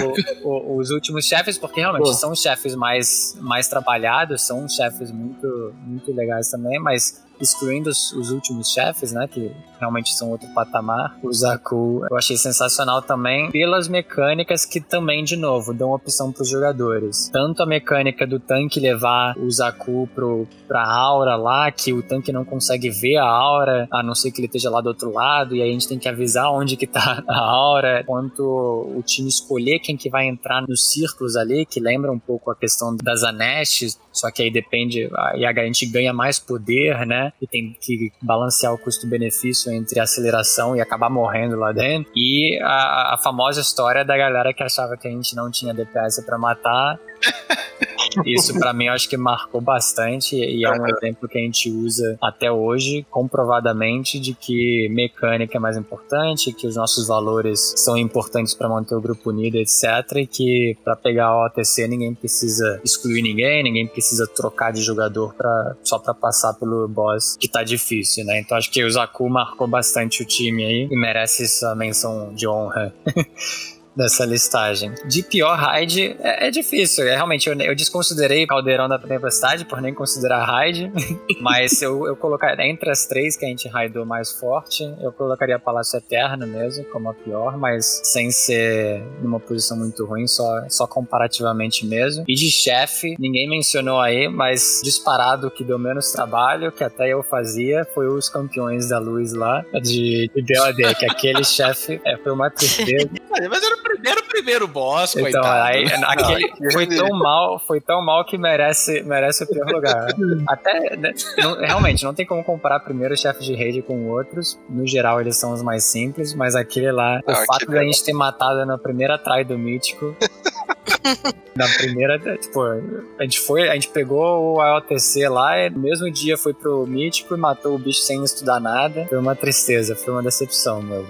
o, 0.44 0.78
os 0.78 0.90
últimos 0.90 1.26
chefes, 1.26 1.58
porque 1.58 1.80
realmente 1.80 2.06
Pô. 2.06 2.14
são 2.14 2.34
chefes 2.34 2.76
mais, 2.76 3.38
mais 3.40 3.68
trabalhados, 3.68 4.42
são 4.42 4.68
chefes 4.68 5.12
muito, 5.12 5.74
muito 5.86 6.12
legais 6.12 6.50
também, 6.50 6.80
mas 6.80 7.24
excluindo 7.40 7.90
os, 7.90 8.12
os, 8.14 8.32
últimos 8.32 8.72
chefes, 8.72 9.12
né, 9.12 9.28
que 9.28 9.52
realmente 9.80 10.14
são 10.14 10.30
outro 10.30 10.48
patamar, 10.54 11.18
o 11.24 11.32
Zaku 11.32 12.06
eu 12.10 12.18
achei 12.18 12.38
sensacional 12.38 13.02
também 13.02 13.50
pelas 13.52 13.88
mecânicas 13.88 14.66
que 14.66 14.82
também, 14.82 15.24
de 15.24 15.36
novo, 15.36 15.74
dão 15.74 15.92
opção 15.92 16.32
para 16.32 16.44
os 16.44 16.50
jogadores. 16.50 17.30
Tanto 17.32 17.64
a 17.64 17.66
mecânica 17.66 18.28
do 18.28 18.40
tanque 18.40 18.80
levar 18.80 19.38
o 19.38 19.50
Zaku 19.50 20.08
pro, 20.14 20.48
pra 20.68 20.86
aura 20.86 21.36
lá, 21.36 21.72
que 21.72 21.94
o 21.94 22.04
tanque 22.04 22.32
não 22.32 22.44
consegue 22.44 22.90
ver 22.90 23.18
a 23.18 23.26
aura, 23.26 23.88
a 23.92 24.04
não 24.04 24.14
ser 24.14 24.32
que 24.32 24.40
ele 24.40 24.48
esteja 24.48 24.70
lá 24.70 24.82
do 24.82 24.88
outro 24.88 25.12
lado, 25.14 25.56
e 25.56 25.62
aí 25.62 25.70
a 25.70 25.74
gente 25.74 25.88
tem 25.88 25.98
que 25.98 26.10
avisar 26.10 26.52
onde 26.52 26.76
que 26.76 26.88
tá 26.88 27.24
a 27.28 27.40
aura, 27.40 28.04
quanto 28.06 28.44
o 28.44 29.02
time 29.04 29.30
escolher 29.30 29.80
quem 29.80 29.96
que 29.96 30.10
vai 30.10 30.28
entrar 30.28 30.62
nos 30.68 30.92
círculos 30.92 31.36
ali, 31.36 31.66
que 31.66 31.80
lembra 31.80 32.12
um 32.12 32.20
pouco 32.20 32.52
a 32.52 32.56
questão 32.56 32.96
das 32.96 33.24
Anestes, 33.24 34.00
só 34.12 34.32
que 34.32 34.44
aí 34.44 34.52
depende, 34.52 35.10
aí 35.16 35.46
a 35.46 35.54
gente 35.66 35.86
ganha 35.86 36.14
mais 36.14 36.40
poder, 36.40 37.06
né? 37.06 37.32
E 37.42 37.48
tem 37.48 37.76
que 37.80 38.12
balancear 38.22 38.74
o 38.74 38.78
custo-benefício 38.78 39.72
entre 39.72 40.00
aceleração 40.00 40.76
e 40.76 40.82
acabar 40.82 41.10
morrendo 41.10 41.56
lá 41.56 41.72
dentro. 41.72 42.12
E 42.16 42.60
a, 42.62 43.16
a 43.16 43.18
famosa 43.24 43.62
história 43.62 44.04
da 44.04 44.18
galera 44.18 44.54
que 44.54 44.64
achava 44.64 44.98
que 44.98 45.08
a 45.08 45.12
gente 45.12 45.36
não 45.36 45.50
tinha 45.52 45.74
DPS 45.74 46.24
para 46.26 46.38
matar 46.38 47.00
isso 48.26 48.58
para 48.60 48.74
mim 48.74 48.86
eu 48.86 48.94
acho 48.94 49.10
que 49.10 49.18
marcou 49.18 49.62
bastante 49.62 50.36
e 50.36 50.66
é 50.66 50.72
um 50.72 50.88
exemplo 50.88 51.28
que 51.28 51.38
a 51.38 51.42
gente 51.42 51.70
usa 51.70 52.18
até 52.22 52.52
hoje, 52.52 53.06
comprovadamente, 53.10 54.20
de 54.20 54.34
que 54.34 54.90
mecânica 54.90 55.58
é 55.58 55.60
mais 55.60 55.78
importante, 55.78 56.52
que 56.54 56.68
os 56.68 56.76
nossos 56.76 57.08
valores 57.08 57.74
são 57.78 57.98
importantes 57.98 58.54
para 58.54 58.70
manter 58.70 58.96
o 58.96 59.02
grupo 59.02 59.30
unido, 59.30 59.56
etc. 59.56 59.84
E 60.18 60.28
que 60.28 60.78
para 60.84 60.96
pegar 60.96 61.28
a 61.28 61.46
OTC 61.46 61.88
ninguém 61.88 62.14
precisa 62.14 62.80
excluir 62.84 63.22
ninguém, 63.22 63.64
ninguém 63.64 63.88
precisa 63.88 64.28
trocar 64.28 64.72
de 64.72 64.82
jogador 64.82 65.34
pra, 65.36 65.76
só 65.84 66.00
para 66.00 66.14
passar 66.14 66.54
pelo 66.54 66.88
boss, 66.88 67.38
que 67.40 67.48
tá 67.48 67.64
difícil, 67.64 68.26
né? 68.26 68.40
Então 68.40 68.58
acho 68.58 68.72
que 68.72 68.84
o 68.84 68.90
Zaku 68.90 69.30
marcou 69.30 69.68
bastante 69.68 70.22
o 70.22 70.26
time 70.26 70.66
aí 70.66 70.88
e 70.90 70.96
merece 70.96 71.44
essa 71.44 71.76
menção 71.76 72.34
de 72.34 72.48
honra. 72.48 72.94
dessa 73.96 74.26
listagem. 74.26 74.94
De 75.08 75.24
pior 75.24 75.58
raid 75.58 76.16
é, 76.20 76.48
é 76.48 76.52
difícil. 76.52 77.08
É, 77.08 77.16
realmente, 77.16 77.50
eu, 77.50 77.56
eu 77.60 77.76
desconsiderei 77.76 78.46
Caldeirão 78.48 78.88
da 78.88 78.98
Tempestade 78.98 79.66
por 79.66 79.82
nem 79.82 79.94
considerar 79.94 80.46
raid. 80.46 80.92
mas 81.42 81.82
eu, 81.82 82.06
eu 82.08 82.16
colocaria 82.16 82.66
entre 82.66 82.90
as 82.90 83.06
três 83.06 83.36
que 83.36 83.46
a 83.46 83.48
gente 83.48 83.68
raidou 83.68 84.06
mais 84.06 84.32
forte, 84.32 84.84
eu 85.02 85.12
colocaria 85.12 85.60
Palácio 85.60 85.98
Eterno 85.98 86.46
mesmo 86.48 86.84
como 86.86 87.10
a 87.10 87.14
pior, 87.14 87.58
mas 87.58 88.02
sem 88.04 88.32
ser 88.32 89.02
numa 89.22 89.40
posição 89.40 89.78
muito 89.78 90.06
ruim, 90.06 90.28
só, 90.28 90.68
só 90.70 90.88
comparativamente 90.88 91.86
mesmo. 91.86 92.24
E 92.28 92.36
de 92.36 92.52
chefe, 92.52 93.16
ninguém 93.20 93.50
mencionou 93.50 94.00
aí, 94.00 94.28
mas 94.28 94.82
disparado 94.84 95.52
que 95.52 95.64
deu 95.64 95.78
menos 95.78 96.12
trabalho, 96.12 96.72
que 96.72 96.84
até 96.84 97.10
eu 97.10 97.24
fazia, 97.24 97.86
foi 97.94 98.08
os 98.08 98.30
campeões 98.30 98.90
da 98.90 99.00
luz 99.00 99.34
lá, 99.34 99.64
de, 99.82 100.30
de 100.34 100.42
BOD, 100.42 100.96
que 100.96 101.06
aquele 101.06 101.44
chefe 101.46 102.02
é, 102.06 102.18
foi 102.18 102.32
uma 102.32 102.50
tristeza. 102.50 103.10
mas 103.50 103.64
era 103.64 103.78
primeiro, 103.90 104.24
primeiro 104.28 104.68
boss, 104.68 105.16
então, 105.16 105.24
coitado. 105.24 105.68
Aí, 105.68 105.86
aquele 106.06 106.72
foi 106.72 106.88
tão 106.88 107.10
mal, 107.10 107.60
foi 107.60 107.82
tão 107.82 108.04
mal 108.04 108.24
que 108.26 108.38
merece, 108.38 109.02
merece 109.04 109.44
o 109.44 109.48
pior 109.48 109.68
lugar. 109.68 110.08
Até, 110.48 110.96
né, 110.96 111.14
não, 111.38 111.56
realmente, 111.60 112.04
não 112.04 112.14
tem 112.14 112.26
como 112.26 112.44
comparar 112.44 112.80
primeiro 112.82 113.18
chefes 113.18 113.46
de 113.46 113.56
rede 113.56 113.82
com 113.82 114.10
outros. 114.10 114.60
No 114.70 114.86
geral, 114.86 115.20
eles 115.20 115.38
são 115.38 115.54
os 115.54 115.62
mais 115.62 115.84
simples, 115.84 116.34
mas 116.34 116.56
aquele 116.56 116.92
lá, 116.92 117.20
o 117.26 117.32
ah, 117.32 117.44
fato 117.46 117.66
da 117.68 117.84
gente 117.84 118.04
ter 118.04 118.14
matado 118.14 118.66
na 118.66 118.78
primeira 118.78 119.18
try 119.18 119.44
do 119.44 119.58
Mítico. 119.58 120.16
na 121.56 121.68
primeira, 121.68 122.18
tipo, 122.38 122.62
a 122.62 123.24
gente 123.24 123.40
foi, 123.40 123.70
a 123.70 123.74
gente 123.74 123.90
pegou 123.90 124.56
o 124.56 124.62
AOTC 124.62 125.28
lá 125.28 125.58
e 125.60 125.70
no 125.70 125.80
mesmo 125.80 126.10
dia 126.12 126.38
foi 126.38 126.54
pro 126.54 126.86
Mítico 126.88 127.36
e 127.36 127.38
matou 127.38 127.76
o 127.76 127.80
bicho 127.80 128.02
sem 128.02 128.24
estudar 128.24 128.60
nada. 128.60 129.06
Foi 129.08 129.18
uma 129.18 129.36
tristeza, 129.36 129.96
foi 129.96 130.14
uma 130.14 130.24
decepção 130.24 130.82
mesmo. 130.82 131.08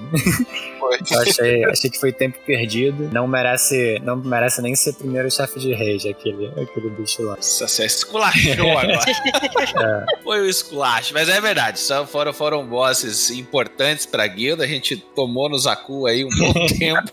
Foi. 0.80 0.98
Eu 1.12 1.22
achei, 1.22 1.65
achei 1.65 1.89
que 1.89 2.00
foi 2.00 2.12
tempo 2.12 2.38
perdido. 2.46 3.10
Não 3.13 3.28
merece, 3.28 4.00
não 4.04 4.15
merece 4.15 4.62
nem 4.62 4.76
ser 4.76 4.94
primeiro 4.94 5.30
chefe 5.30 5.60
de 5.60 5.73
rage, 5.73 6.10
aquele, 6.10 6.48
aquele 6.48 6.90
bicho 6.90 7.21
lá. 7.23 7.36
Nossa, 7.36 7.67
você 7.67 7.86
esculachou 7.86 8.52
agora. 8.77 9.00
é. 9.00 10.23
Foi 10.23 10.42
o 10.42 10.46
esculacho, 10.50 11.13
mas 11.13 11.30
é 11.30 11.40
verdade. 11.40 11.80
Só 11.80 12.06
foram, 12.06 12.34
foram 12.34 12.65
bosses 12.65 13.30
importantes 13.30 14.06
pra 14.06 14.25
guilda. 14.27 14.63
A 14.63 14.67
gente 14.67 14.98
tomou 14.98 15.50
no 15.50 15.58
Zaku 15.58 16.08
aí 16.08 16.25
um 16.25 16.30
bom 16.30 16.54
tempo 16.77 17.12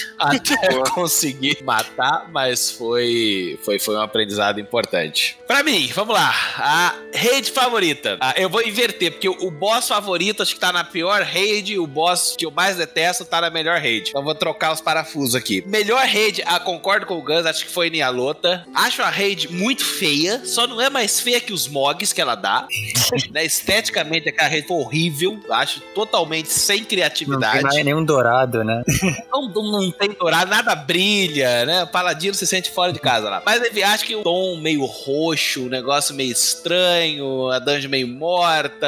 até 0.18 0.90
conseguir 0.90 1.62
matar, 1.62 2.28
mas 2.30 2.70
foi, 2.70 3.58
foi, 3.64 3.78
foi 3.78 3.96
um 3.96 4.00
aprendizado 4.00 4.60
importante. 4.60 5.38
Pra 5.46 5.62
mim, 5.62 5.90
vamos 5.94 6.14
lá. 6.14 6.32
A 6.58 6.94
raid 7.14 7.50
favorita. 7.50 8.16
Ah, 8.20 8.34
eu 8.36 8.48
vou 8.48 8.62
inverter, 8.62 9.12
porque 9.12 9.28
o, 9.28 9.36
o 9.40 9.50
boss 9.50 9.88
favorito 9.88 10.42
acho 10.42 10.54
que 10.54 10.60
tá 10.60 10.72
na 10.72 10.84
pior 10.84 11.22
raid, 11.22 11.78
o 11.78 11.86
boss 11.86 12.34
que 12.36 12.46
eu 12.46 12.50
mais 12.50 12.76
detesto 12.76 13.24
tá 13.24 13.40
na 13.40 13.50
melhor 13.50 13.80
raid. 13.80 14.10
Então 14.10 14.22
vou 14.22 14.34
trocar 14.34 14.72
os 14.72 14.80
parafusos 14.80 15.34
aqui. 15.34 15.62
Melhor 15.66 16.04
raid, 16.04 16.42
ah, 16.46 16.60
concordo 16.60 17.06
com 17.06 17.18
o 17.18 17.22
Guns, 17.22 17.46
acho 17.46 17.64
que 17.64 17.70
foi 17.70 17.90
Nialota. 17.90 18.64
Acho 18.74 19.02
a 19.02 19.10
raid 19.10 19.52
muito 19.52 19.84
feia, 19.84 20.42
só 20.44 20.66
não 20.66 20.80
é 20.80 20.88
mais 20.88 21.20
feia 21.20 21.40
que 21.40 21.52
os 21.52 21.68
mogs 21.68 22.12
que 22.12 22.20
ela 22.20 22.34
dá. 22.34 22.66
né? 23.30 23.44
Esteticamente, 23.44 24.28
aquela 24.28 24.48
raid 24.48 24.66
foi 24.66 24.76
horrível. 24.76 25.40
Acho 25.50 25.80
totalmente 25.94 26.48
sem 26.48 26.84
criatividade. 26.84 27.44
Não 27.44 27.52
tem 27.52 27.62
mais 27.62 27.84
nenhum 27.84 28.04
dourado, 28.04 28.64
né? 28.64 28.82
não, 29.32 29.48
não 29.48 29.69
tem 29.98 30.10
dourado, 30.10 30.50
nada 30.50 30.74
brilha, 30.74 31.64
né? 31.64 31.84
O 31.84 31.86
paladino 31.86 32.34
se 32.34 32.46
sente 32.46 32.70
fora 32.70 32.92
de 32.92 32.98
casa 32.98 33.28
lá. 33.28 33.42
Mas 33.44 33.62
enfim, 33.62 33.82
acho 33.82 34.04
que 34.04 34.16
o 34.16 34.22
tom 34.22 34.56
meio 34.56 34.84
roxo, 34.84 35.66
o 35.66 35.68
negócio 35.68 36.14
meio 36.14 36.32
estranho, 36.32 37.48
a 37.50 37.58
dungeon 37.58 37.90
meio 37.90 38.08
morta. 38.08 38.86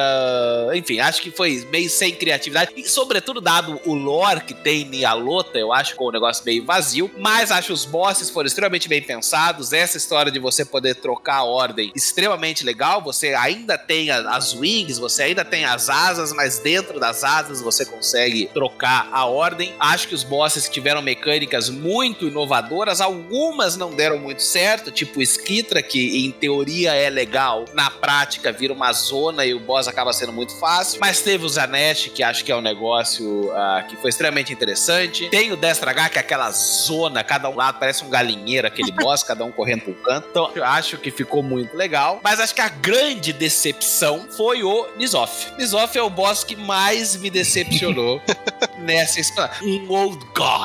Enfim, 0.74 1.00
acho 1.00 1.20
que 1.22 1.30
foi 1.30 1.66
meio 1.70 1.88
sem 1.88 2.14
criatividade. 2.14 2.72
E 2.76 2.88
sobretudo, 2.88 3.40
dado 3.40 3.80
o 3.84 3.94
lore 3.94 4.40
que 4.40 4.54
tem 4.54 4.88
em 4.92 5.04
Alota, 5.04 5.58
eu 5.58 5.72
acho 5.72 5.96
que 5.96 6.02
o 6.02 6.10
negócio 6.10 6.44
meio 6.44 6.64
vazio. 6.64 7.10
Mas 7.18 7.50
acho 7.50 7.72
os 7.72 7.84
bosses 7.84 8.30
foram 8.30 8.46
extremamente 8.46 8.88
bem 8.88 9.02
pensados. 9.02 9.72
Essa 9.72 9.96
história 9.96 10.30
de 10.30 10.38
você 10.38 10.64
poder 10.64 10.96
trocar 10.96 11.38
a 11.38 11.44
ordem, 11.44 11.92
extremamente 11.94 12.64
legal. 12.64 13.02
Você 13.02 13.34
ainda 13.34 13.78
tem 13.78 14.10
as 14.10 14.54
wings, 14.54 14.98
você 14.98 15.24
ainda 15.24 15.44
tem 15.44 15.64
as 15.64 15.88
asas, 15.88 16.32
mas 16.32 16.58
dentro 16.58 16.98
das 16.98 17.24
asas 17.24 17.60
você 17.60 17.84
consegue 17.84 18.50
trocar 18.52 19.08
a 19.12 19.26
ordem. 19.26 19.74
Acho 19.78 20.08
que 20.08 20.14
os 20.14 20.24
bosses 20.24 20.68
tiveram 20.72 21.02
mecânicas 21.02 21.68
muito 21.68 22.26
inovadoras, 22.26 23.00
algumas 23.00 23.76
não 23.76 23.94
deram 23.94 24.18
muito 24.18 24.42
certo, 24.42 24.90
tipo 24.90 25.20
o 25.20 25.22
Skitra, 25.22 25.82
que 25.82 26.26
em 26.26 26.30
teoria 26.30 26.94
é 26.94 27.10
legal, 27.10 27.64
na 27.74 27.90
prática 27.90 28.52
vira 28.52 28.72
uma 28.72 28.92
zona 28.92 29.44
e 29.44 29.54
o 29.54 29.60
boss 29.60 29.88
acaba 29.88 30.12
sendo 30.12 30.32
muito 30.32 30.56
fácil. 30.58 30.98
Mas 31.00 31.20
teve 31.20 31.44
o 31.44 31.48
Zanesh, 31.48 32.10
que 32.14 32.22
acho 32.22 32.44
que 32.44 32.50
é 32.50 32.56
um 32.56 32.60
negócio 32.60 33.50
uh, 33.50 33.86
que 33.88 33.96
foi 33.96 34.10
extremamente 34.10 34.52
interessante. 34.52 35.28
Tem 35.28 35.52
o 35.52 35.56
Destra 35.56 35.90
H, 35.90 36.10
que 36.10 36.18
é 36.18 36.20
aquela 36.20 36.50
zona, 36.50 37.22
cada 37.22 37.48
um 37.48 37.56
lado 37.56 37.78
parece 37.78 38.04
um 38.04 38.10
galinheiro, 38.10 38.66
aquele 38.66 38.92
boss, 39.02 39.22
cada 39.22 39.44
um 39.44 39.52
correndo 39.52 39.82
pro 39.82 39.94
canto. 39.94 40.28
Então, 40.30 40.50
eu 40.54 40.64
acho 40.64 40.96
que 40.98 41.10
ficou 41.10 41.42
muito 41.42 41.76
legal. 41.76 42.20
Mas 42.22 42.40
acho 42.40 42.54
que 42.54 42.60
a 42.60 42.68
grande 42.68 43.32
decepção 43.32 44.26
foi 44.36 44.62
o 44.62 44.86
Nizoff. 44.96 45.52
Nizoff 45.58 45.96
é 45.96 46.02
o 46.02 46.10
boss 46.10 46.44
que 46.44 46.56
mais 46.56 47.16
me 47.16 47.30
decepcionou 47.30 48.20
nessa 48.78 49.20
história. 49.20 49.52
Um 49.62 49.90
Old 49.90 50.24
God, 50.34 50.61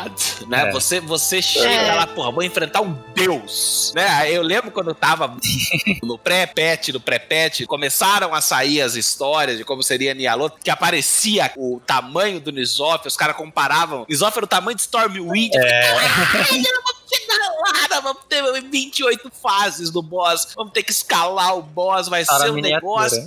né? 0.47 0.69
É. 0.69 0.71
Você, 0.71 0.99
você 0.99 1.41
chega 1.41 1.67
é. 1.67 1.95
lá, 1.95 2.07
porra, 2.07 2.31
vou 2.31 2.43
enfrentar 2.43 2.81
um 2.81 2.97
deus, 3.15 3.91
né? 3.95 4.31
Eu 4.31 4.41
lembro 4.41 4.71
quando 4.71 4.89
eu 4.89 4.95
tava 4.95 5.35
no 6.03 6.17
pré-pet, 6.17 6.91
no 6.91 6.99
pré-pet, 6.99 7.65
começaram 7.65 8.33
a 8.33 8.41
sair 8.41 8.81
as 8.81 8.95
histórias 8.95 9.57
de 9.57 9.63
como 9.63 9.83
seria 9.83 10.13
Nialot, 10.13 10.55
que 10.63 10.69
aparecia 10.69 11.51
o 11.57 11.81
tamanho 11.85 12.39
do 12.39 12.51
Nizoff, 12.51 13.07
os 13.07 13.17
caras 13.17 13.35
comparavam. 13.35 14.05
Nizoff 14.09 14.37
era 14.37 14.45
o 14.45 14.47
tamanho 14.47 14.75
de 14.75 14.81
Stormwind. 14.81 15.55
É. 15.55 15.97
Nada, 17.73 18.01
vamos 18.01 18.23
ter 18.27 18.43
28 18.61 19.31
fases 19.31 19.89
do 19.89 20.01
boss, 20.01 20.49
vamos 20.55 20.73
ter 20.73 20.83
que 20.83 20.91
escalar 20.91 21.57
o 21.57 21.61
boss, 21.61 22.07
vai 22.07 22.25
Para 22.25 22.39
ser 22.39 22.51
um 22.51 22.55
negócio. 22.55 23.25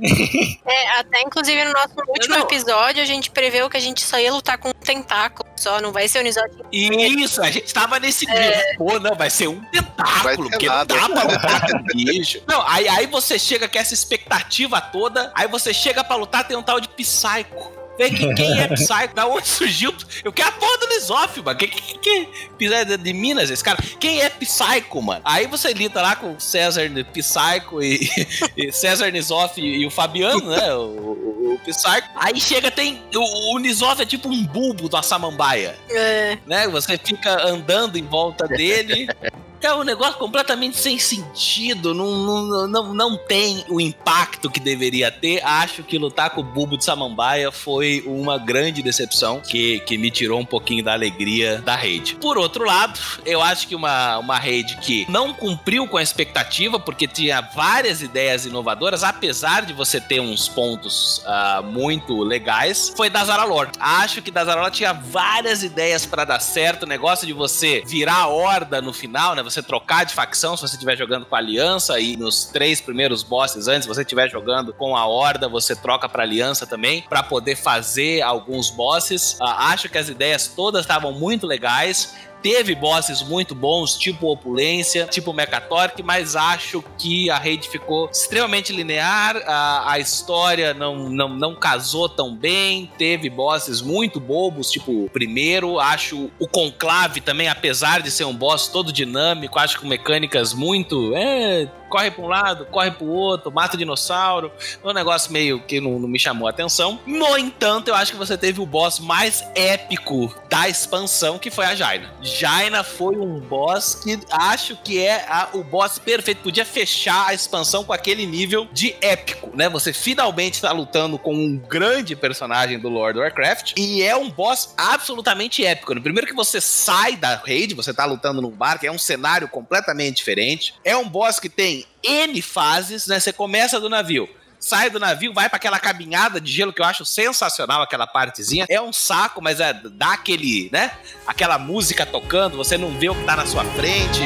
É, 0.67 0.99
até 0.99 1.23
inclusive 1.23 1.65
no 1.65 1.73
nosso 1.73 1.95
último 2.09 2.37
não. 2.37 2.43
episódio 2.43 3.03
a 3.03 3.07
gente 3.07 3.31
preveu 3.31 3.69
que 3.69 3.77
a 3.77 3.81
gente 3.81 4.03
só 4.03 4.19
ia 4.19 4.33
lutar 4.33 4.59
com 4.59 4.69
um 4.69 4.73
tentáculo 4.73 5.49
só, 5.57 5.81
não 5.81 5.93
vai 5.93 6.09
ser 6.09 6.21
o 6.21 6.23
Nizotti. 6.23 6.57
Isso, 6.73 7.43
a 7.43 7.51
gente 7.51 7.73
tava 7.73 7.99
nesse 7.99 8.29
é... 8.31 8.77
Pô, 8.77 8.99
não, 8.99 9.15
vai 9.15 9.29
ser 9.29 9.49
um 9.49 9.63
tentáculo, 9.67 10.49
porque 10.49 10.67
nada. 10.67 10.95
não 10.95 11.09
dá 11.09 11.21
pra 11.21 11.33
lutar 11.33 11.71
com 11.71 11.83
bicho. 11.83 12.43
Não, 12.47 12.67
aí, 12.67 12.89
aí 12.89 13.07
você 13.07 13.39
chega 13.39 13.69
com 13.69 13.79
essa 13.79 13.93
expectativa 13.93 14.81
toda, 14.81 15.33
aí 15.35 15.49
você 15.49 15.75
chega 15.75 16.03
pra 16.03 16.17
lutar, 16.17 16.47
tem 16.47 16.57
um 16.57 16.63
tal 16.63 16.81
de 16.81 16.89
Psycho 16.89 17.80
que, 18.09 18.35
quem 18.35 18.61
é 18.61 18.69
Psycho, 18.69 19.15
da 19.15 19.27
onde 19.27 19.47
surgiu. 19.47 19.93
Eu 20.25 20.33
quero 20.33 20.49
a 20.49 20.53
porra 20.53 20.79
do 20.79 20.87
Lisoff, 20.87 21.43
mano. 21.43 21.59
Quem 21.59 21.69
que, 21.69 21.99
que, 21.99 22.29
que 22.59 22.97
de 22.97 23.13
Minas 23.13 23.51
esse 23.51 23.63
cara? 23.63 23.79
Quem 23.99 24.23
é 24.23 24.31
Psycho, 24.31 25.03
mano? 25.03 25.21
Aí 25.25 25.47
você 25.47 25.73
lida 25.75 26.01
lá 26.01 26.17
com 26.17 26.33
o 26.33 26.41
César 26.41 26.89
Psycho 27.13 27.83
e, 27.83 28.01
e 28.57 28.73
César 28.73 29.11
Nisoff 29.11 29.61
e, 29.61 29.83
e, 29.83 29.87
o 29.87 29.91
Fabiano, 29.91 30.49
né? 30.49 30.75
O, 30.75 30.81
o, 30.81 31.55
o 31.55 31.59
Psycho. 31.59 32.09
Aí 32.15 32.41
chega, 32.41 32.71
tem. 32.71 33.03
O, 33.15 33.57
o 33.57 33.59
Nisoff 33.59 34.01
é 34.01 34.07
tipo 34.07 34.29
um 34.29 34.45
bulbo 34.47 34.89
da 34.89 35.03
samambaia. 35.03 35.77
É. 35.91 36.39
Né? 36.47 36.69
Você 36.69 36.97
fica 36.97 37.47
andando 37.47 37.99
em 37.99 38.07
volta 38.07 38.49
dele. 38.49 39.09
É 39.63 39.75
um 39.75 39.83
negócio 39.83 40.15
completamente 40.15 40.79
sem 40.79 40.99
sentido, 40.99 41.93
não, 41.93 42.17
não, 42.17 42.67
não, 42.67 42.95
não 42.95 43.17
tem 43.17 43.63
o 43.69 43.79
impacto 43.79 44.51
que 44.51 44.59
deveria 44.59 45.11
ter. 45.11 45.45
Acho 45.45 45.83
que 45.83 45.99
lutar 45.99 46.31
com 46.31 46.41
o 46.41 46.45
Bulbo 46.45 46.79
de 46.79 46.85
Samambaia 46.85 47.53
foi 47.53 48.03
uma 48.07 48.39
grande 48.39 48.83
decepção 48.83 49.41
que, 49.41 49.81
que 49.81 49.99
me 49.99 50.11
tirou 50.11 50.41
um 50.41 50.47
pouquinho 50.47 50.83
da 50.83 50.95
alegria 50.95 51.61
da 51.61 51.77
rede. 51.77 52.15
Por 52.15 52.39
outro 52.39 52.65
lado, 52.65 52.99
eu 53.27 53.43
acho 53.43 53.69
que 53.69 53.75
uma, 53.75 54.17
uma 54.19 54.39
rede 54.39 54.79
que 54.79 55.05
não 55.11 55.35
cumpriu 55.35 55.87
com 55.87 55.99
a 55.99 56.03
expectativa, 56.03 56.81
porque 56.81 57.07
tinha 57.07 57.43
várias 57.43 58.01
ideias 58.01 58.47
inovadoras, 58.47 59.05
apesar 59.05 59.67
de 59.67 59.75
você 59.75 60.01
ter 60.01 60.21
uns 60.21 60.49
pontos 60.49 61.19
uh, 61.19 61.63
muito 61.63 62.23
legais, 62.23 62.91
foi 62.97 63.11
da 63.11 63.23
Zaralor. 63.23 63.71
Acho 63.79 64.23
que 64.23 64.31
da 64.31 64.43
Zaralor 64.43 64.71
tinha 64.71 64.95
várias 64.95 65.63
ideias 65.63 66.07
para 66.07 66.25
dar 66.25 66.41
certo, 66.41 66.85
o 66.85 66.89
negócio 66.89 67.27
de 67.27 67.35
você 67.35 67.83
virar 67.87 68.21
a 68.21 68.29
horda 68.29 68.81
no 68.81 68.95
final, 68.95 69.35
né? 69.35 69.50
Você 69.51 69.63
trocar 69.63 70.05
de 70.05 70.15
facção 70.15 70.57
se 70.57 70.63
você 70.63 70.75
estiver 70.75 70.97
jogando 70.97 71.27
com 71.27 71.35
a 71.35 71.39
Aliança 71.39 71.99
e 71.99 72.17
nos 72.17 72.45
três 72.45 72.81
primeiros 72.81 73.23
bosses 73.23 73.69
antes, 73.69 73.83
se 73.83 73.89
você 73.89 74.03
estiver 74.03 74.29
jogando 74.31 74.73
com 74.73 74.97
a 74.97 75.07
Horda, 75.07 75.49
você 75.49 75.75
troca 75.75 76.09
para 76.09 76.23
Aliança 76.23 76.67
também 76.67 77.03
para 77.09 77.23
poder 77.23 77.57
fazer 77.57 78.23
alguns 78.23 78.71
bosses. 78.71 79.35
Uh, 79.35 79.45
acho 79.45 79.89
que 79.89 79.99
as 79.99 80.09
ideias 80.09 80.49
todas 80.49 80.83
estavam 80.83 81.13
muito 81.13 81.47
legais. 81.47 82.15
Teve 82.43 82.75
bosses 82.75 83.23
muito 83.23 83.55
bons, 83.55 83.97
tipo 83.97 84.31
Opulência, 84.31 85.07
tipo 85.07 85.33
Mechatork, 85.33 86.03
mas 86.03 86.35
acho 86.35 86.83
que 86.97 87.29
a 87.29 87.39
rede 87.39 87.69
ficou 87.69 88.09
extremamente 88.11 88.73
linear, 88.73 89.37
a, 89.47 89.93
a 89.93 89.99
história 89.99 90.73
não, 90.73 91.09
não, 91.11 91.29
não 91.29 91.55
casou 91.55 92.09
tão 92.09 92.35
bem, 92.35 92.91
teve 92.97 93.29
bosses 93.29 93.83
muito 93.83 94.19
bobos, 94.19 94.71
tipo 94.71 95.05
o 95.05 95.11
primeiro, 95.11 95.79
acho 95.79 96.31
o 96.39 96.47
Conclave 96.47 97.21
também, 97.21 97.49
apesar 97.49 98.01
de 98.01 98.11
ser 98.11 98.25
um 98.25 98.35
boss 98.35 98.69
todo 98.69 98.93
dinâmico, 98.93 99.59
acho 99.59 99.81
com 99.81 99.87
mecânicas 99.87 100.55
muito... 100.55 101.15
É, 101.15 101.69
corre 101.91 102.11
para 102.11 102.25
um 102.25 102.29
lado, 102.29 102.67
corre 102.67 102.91
para 102.93 103.05
o 103.05 103.11
outro, 103.11 103.53
mata 103.53 103.75
o 103.75 103.79
dinossauro. 103.79 104.51
Um 104.83 104.93
negócio 104.93 105.33
meio 105.33 105.61
que 105.61 105.81
não, 105.81 105.99
não, 105.99 106.09
me 106.09 106.19
chamou 106.19 106.47
a 106.47 106.51
atenção. 106.51 107.01
No 107.05 107.37
entanto, 107.37 107.89
eu 107.89 107.95
acho 107.95 108.13
que 108.13 108.19
você 108.19 108.39
teve 108.39 108.61
o 108.61 108.67
boss 108.67 109.01
mais 109.01 109.45
épico 109.55 110.35
da 110.49 110.69
expansão, 110.69 111.39
que 111.39 111.51
foi 111.51 111.67
a 111.67 111.75
Jaina. 111.75 112.11
Jaina 112.23 112.85
foi 112.85 113.17
um 113.17 113.41
boss 113.41 113.97
que 113.97 114.19
acho 114.31 114.77
que 114.77 114.99
é 115.05 115.27
a, 115.29 115.49
o 115.53 115.65
boss 115.65 115.99
perfeito. 115.99 116.43
Podia 116.43 116.65
fechar 116.65 117.29
a 117.29 117.35
expansão 117.35 117.85
com 117.85 117.93
aquele 117.93 118.25
nível 118.25 118.69
de 118.73 118.95
épico, 119.01 119.51
né? 119.55 119.69
Você 119.69 119.93
finalmente 119.93 120.55
está 120.55 120.71
lutando 120.71 121.19
com 121.19 121.35
um 121.35 121.59
grande 121.59 122.15
personagem 122.15 122.79
do 122.79 122.89
Lord 122.89 123.19
Warcraft 123.19 123.73
e 123.77 124.03
é 124.03 124.17
um 124.17 124.31
boss 124.31 124.73
absolutamente 124.77 125.65
épico. 125.65 125.95
No 125.95 126.01
primeiro 126.01 126.27
que 126.27 126.35
você 126.35 126.61
sai 126.61 127.17
da 127.17 127.37
raid, 127.37 127.75
você 127.75 127.91
está 127.91 128.05
lutando 128.05 128.41
num 128.41 128.51
bar, 128.51 128.79
que 128.79 128.87
é 128.87 128.93
um 128.93 128.99
cenário 128.99 129.49
completamente 129.49 130.19
diferente. 130.19 130.75
É 130.85 130.97
um 130.97 131.09
boss 131.09 131.41
que 131.41 131.49
tem 131.49 131.80
N 132.03 132.41
fases, 132.43 133.07
né? 133.07 133.21
Você 133.21 133.33
começa 133.33 133.81
do 133.81 133.89
navio. 133.89 134.29
sai 134.59 134.91
do 134.91 135.01
navio, 135.01 135.33
vai 135.33 135.49
para 135.49 135.57
aquela 135.57 135.79
caminhada 135.79 136.39
de 136.41 136.53
gelo 136.53 136.73
que 136.73 136.83
eu 136.83 136.87
acho 136.87 137.05
sensacional, 137.05 137.81
aquela 137.81 138.07
partezinha. 138.07 138.67
É 138.69 138.81
um 138.81 138.93
saco, 138.93 139.41
mas 139.41 139.59
é, 139.59 139.73
dá 139.73 140.13
aquele, 140.13 140.69
né? 140.71 140.93
Aquela 141.27 141.59
música 141.59 142.05
tocando, 142.05 142.59
você 142.59 142.77
não 142.77 142.91
vê 142.99 143.09
o 143.09 143.15
que 143.15 143.25
tá 143.25 143.37
na 143.37 143.47
sua 143.47 143.65
frente. 143.65 144.21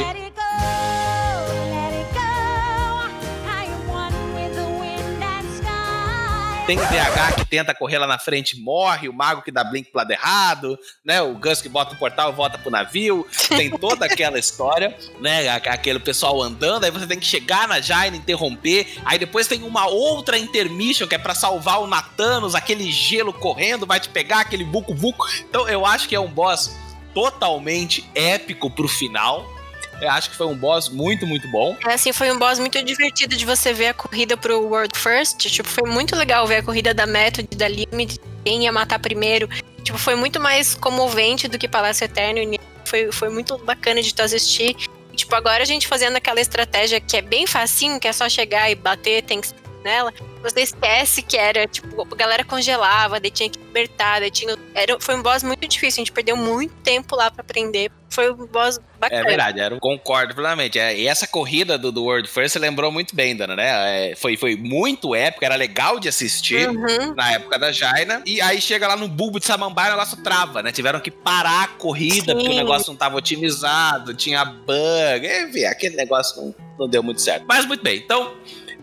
Tem 6.66 6.78
o 6.78 6.82
DH 6.82 7.36
que 7.36 7.44
tenta 7.44 7.74
correr 7.74 7.98
lá 7.98 8.06
na 8.06 8.18
frente 8.18 8.58
morre, 8.58 9.06
o 9.06 9.12
mago 9.12 9.42
que 9.42 9.50
dá 9.50 9.62
blink 9.62 9.90
pro 9.90 9.98
lado 9.98 10.10
errado, 10.10 10.78
né? 11.04 11.20
O 11.20 11.34
Gus 11.34 11.60
que 11.60 11.68
bota 11.68 11.94
o 11.94 11.98
portal 11.98 12.30
e 12.30 12.34
volta 12.34 12.56
pro 12.56 12.70
navio. 12.70 13.26
Tem 13.48 13.70
toda 13.70 14.06
aquela 14.06 14.38
história, 14.38 14.96
né? 15.20 15.50
Aquele 15.50 15.98
pessoal 15.98 16.40
andando, 16.40 16.84
aí 16.84 16.90
você 16.90 17.06
tem 17.06 17.20
que 17.20 17.26
chegar 17.26 17.68
na 17.68 17.82
Jaina, 17.82 18.16
interromper. 18.16 18.98
Aí 19.04 19.18
depois 19.18 19.46
tem 19.46 19.62
uma 19.62 19.86
outra 19.86 20.38
intermission 20.38 21.06
que 21.06 21.14
é 21.14 21.18
para 21.18 21.34
salvar 21.34 21.82
o 21.82 21.86
Nathanos, 21.86 22.54
aquele 22.54 22.90
gelo 22.90 23.34
correndo, 23.34 23.84
vai 23.84 24.00
te 24.00 24.08
pegar, 24.08 24.40
aquele 24.40 24.64
buco 24.64 24.94
buco. 24.94 25.26
Então 25.40 25.68
eu 25.68 25.84
acho 25.84 26.08
que 26.08 26.14
é 26.14 26.20
um 26.20 26.30
boss 26.30 26.74
totalmente 27.12 28.08
épico 28.14 28.70
pro 28.70 28.88
final. 28.88 29.53
Eu 30.01 30.11
acho 30.11 30.30
que 30.30 30.36
foi 30.36 30.47
um 30.47 30.55
boss 30.55 30.88
muito, 30.88 31.26
muito 31.26 31.49
bom. 31.49 31.76
É, 31.86 31.95
assim, 31.95 32.12
foi 32.12 32.30
um 32.30 32.38
boss 32.38 32.59
muito 32.59 32.82
divertido 32.82 33.36
de 33.36 33.45
você 33.45 33.72
ver 33.72 33.88
a 33.88 33.95
corrida 33.95 34.36
pro 34.36 34.61
World 34.61 34.99
First. 34.99 35.38
Tipo, 35.38 35.68
foi 35.68 35.88
muito 35.90 36.14
legal 36.16 36.47
ver 36.47 36.57
a 36.57 36.62
corrida 36.62 36.92
da 36.92 37.07
Method, 37.07 37.49
da 37.57 37.68
Limit, 37.68 38.20
quem 38.45 38.64
ia 38.64 38.72
matar 38.72 38.99
primeiro. 38.99 39.49
Tipo, 39.82 39.99
foi 39.99 40.14
muito 40.14 40.40
mais 40.40 40.74
comovente 40.74 41.49
do 41.49 41.59
que 41.59 41.68
Palácio 41.68 42.05
Eterno. 42.05 42.40
Foi, 42.84 43.11
foi 43.12 43.28
muito 43.28 43.57
bacana 43.59 44.03
de 44.03 44.14
tu 44.14 44.22
assistir. 44.22 44.76
E, 45.12 45.16
tipo, 45.16 45.34
agora 45.34 45.62
a 45.62 45.66
gente 45.66 45.86
fazendo 45.86 46.16
aquela 46.16 46.40
estratégia 46.40 47.01
que 47.01 47.16
é 47.16 47.22
bem 47.22 47.47
facinho, 47.47 48.01
que 48.01 48.09
é 48.09 48.12
só 48.12 48.28
chegar 48.28 48.70
e 48.70 48.74
bater, 48.74 49.22
tem 49.22 49.40
que 49.40 49.49
nela, 49.84 50.12
você 50.45 50.61
esquece 50.61 51.22
que 51.22 51.38
era, 51.38 51.66
tipo, 51.66 52.03
a 52.03 52.16
galera 52.16 52.45
congelava, 52.45 53.18
daí 53.18 53.30
tinha 53.30 53.49
que 53.49 53.59
libertar, 53.59 54.20
daí 54.20 54.30
tinha. 54.30 54.55
Era, 54.74 55.01
foi 55.01 55.16
um 55.16 55.22
boss 55.22 55.42
muito 55.42 55.66
difícil, 55.66 56.03
a 56.03 56.05
gente 56.05 56.12
perdeu 56.12 56.36
muito 56.36 56.74
tempo 56.82 57.16
lá 57.16 57.30
para 57.30 57.40
aprender. 57.40 57.90
Foi 58.11 58.30
um 58.30 58.47
boss 58.47 58.78
bacana. 59.01 59.22
É 59.22 59.24
verdade, 59.24 59.59
era, 59.59 59.80
concordo 59.80 60.34
plenamente. 60.34 60.78
É, 60.78 60.97
e 60.97 61.07
essa 61.09 61.26
corrida 61.26 61.78
do, 61.78 61.90
do 61.90 62.05
World 62.05 62.28
First 62.28 62.53
você 62.53 62.59
lembrou 62.59 62.92
muito 62.92 63.16
bem, 63.16 63.34
Dana, 63.34 63.57
né? 63.57 64.11
É, 64.11 64.14
foi, 64.14 64.36
foi 64.36 64.55
muito 64.55 65.14
épico, 65.14 65.45
era 65.45 65.57
legal 65.57 65.99
de 65.99 66.09
assistir 66.09 66.68
uhum. 66.68 67.14
na 67.16 67.32
época 67.32 67.59
da 67.59 67.72
Jaina. 67.72 68.22
E 68.26 68.40
aí 68.42 68.61
chega 68.61 68.86
lá 68.86 68.97
no 68.97 69.09
bulbo 69.09 69.40
de 69.40 69.47
Samambaia 69.47 69.95
o 69.95 69.97
negócio 69.97 70.22
trava, 70.22 70.62
né? 70.62 70.70
Tiveram 70.70 71.01
que 71.01 71.11
parar 71.11 71.64
a 71.64 71.68
corrida 71.68 72.32
Sim. 72.32 72.34
porque 72.34 72.49
o 72.51 72.55
negócio 72.55 72.86
não 72.88 72.95
estava 72.95 73.16
otimizado, 73.16 74.14
tinha 74.14 74.45
bug, 74.45 75.26
enfim, 75.49 75.64
aquele 75.64 75.97
negócio 75.97 76.40
não, 76.40 76.55
não 76.78 76.88
deu 76.88 77.03
muito 77.03 77.22
certo. 77.22 77.45
Mas 77.49 77.64
muito 77.64 77.82
bem, 77.82 77.97
então. 77.97 78.34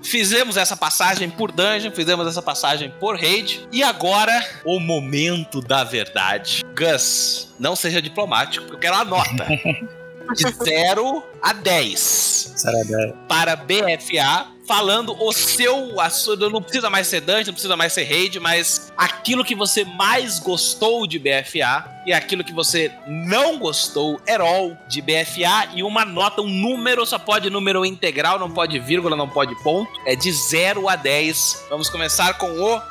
Fizemos 0.04 0.58
essa 0.58 0.76
passagem 0.76 1.30
por 1.30 1.52
dungeon, 1.52 1.92
fizemos 1.92 2.28
essa 2.28 2.42
passagem 2.42 2.92
por 3.00 3.20
raid. 3.20 3.68
E 3.72 3.84
agora, 3.84 4.44
o 4.66 4.80
momento 4.80 5.62
da 5.62 5.84
verdade. 5.84 6.64
Gus, 6.76 7.54
não 7.60 7.76
seja 7.76 8.02
diplomático, 8.02 8.66
porque 8.66 8.76
eu 8.76 8.80
quero 8.80 8.96
a 8.96 9.06
nota. 9.06 9.46
De 10.36 10.50
0 10.64 11.24
a 11.42 11.52
10. 11.52 12.54
0 12.56 12.78
a 12.78 12.84
10. 12.84 13.14
Para 13.28 13.56
BFA 13.56 14.48
falando 14.72 15.14
o 15.22 15.34
seu. 15.34 16.00
A 16.00 16.10
sua, 16.10 16.38
não 16.38 16.62
precisa 16.62 16.90
mais 16.90 17.06
ser 17.06 17.20
dungeon, 17.20 17.48
não 17.48 17.54
precisa 17.54 17.76
mais 17.76 17.92
ser 17.92 18.06
raid, 18.06 18.40
mas 18.40 18.90
aquilo 18.96 19.44
que 19.44 19.54
você 19.54 19.84
mais 19.84 20.40
gostou 20.40 21.06
de 21.06 21.20
BFA 21.20 21.84
e 22.06 22.14
aquilo 22.14 22.42
que 22.42 22.54
você 22.54 22.90
não 23.06 23.60
gostou 23.60 24.22
all 24.40 24.78
de 24.88 25.02
BFA 25.02 25.72
e 25.76 25.84
uma 25.84 26.06
nota, 26.06 26.42
um 26.42 26.48
número, 26.48 27.06
só 27.06 27.20
pode 27.20 27.50
número 27.50 27.86
integral, 27.86 28.40
não 28.40 28.50
pode 28.50 28.80
vírgula, 28.80 29.18
não 29.18 29.28
pode 29.28 29.54
ponto. 29.62 29.92
É 30.06 30.16
de 30.16 30.32
0 30.32 30.88
a 30.88 30.96
10. 30.96 31.66
Vamos 31.70 31.90
começar 31.90 32.38
com 32.38 32.50
o 32.50 32.82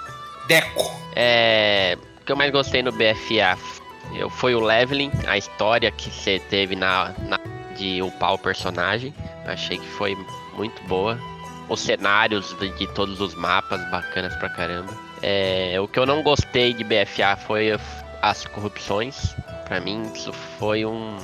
Deco. 0.46 0.84
É. 1.16 1.96
O 2.20 2.24
que 2.26 2.32
eu 2.32 2.36
mais 2.36 2.52
gostei 2.52 2.82
no 2.82 2.92
BFA 2.92 3.58
eu, 4.14 4.28
foi 4.28 4.54
o 4.54 4.60
leveling, 4.60 5.10
a 5.26 5.38
história 5.38 5.90
que 5.90 6.10
você 6.10 6.38
teve 6.38 6.76
na, 6.76 7.14
na 7.20 7.40
de 7.74 8.02
upar 8.02 8.34
o 8.34 8.38
personagem. 8.38 9.14
Achei 9.46 9.78
que 9.78 9.88
foi 9.88 10.14
muito 10.54 10.82
boa 10.82 11.18
os 11.70 11.80
cenários 11.80 12.54
de, 12.58 12.68
de, 12.70 12.86
todos 12.88 13.20
os 13.20 13.34
mapas 13.34 13.80
bacanas 13.90 14.34
pra 14.36 14.50
caramba. 14.50 14.92
É, 15.22 15.76
o 15.80 15.86
que 15.86 15.98
eu 15.98 16.04
não 16.04 16.22
gostei 16.22 16.74
de 16.74 16.82
BFA 16.82 17.36
foi 17.46 17.78
as 18.20 18.44
corrupções. 18.46 19.34
Pra 19.66 19.80
mim, 19.80 20.02
isso 20.12 20.32
foi 20.58 20.84
um, 20.84 21.16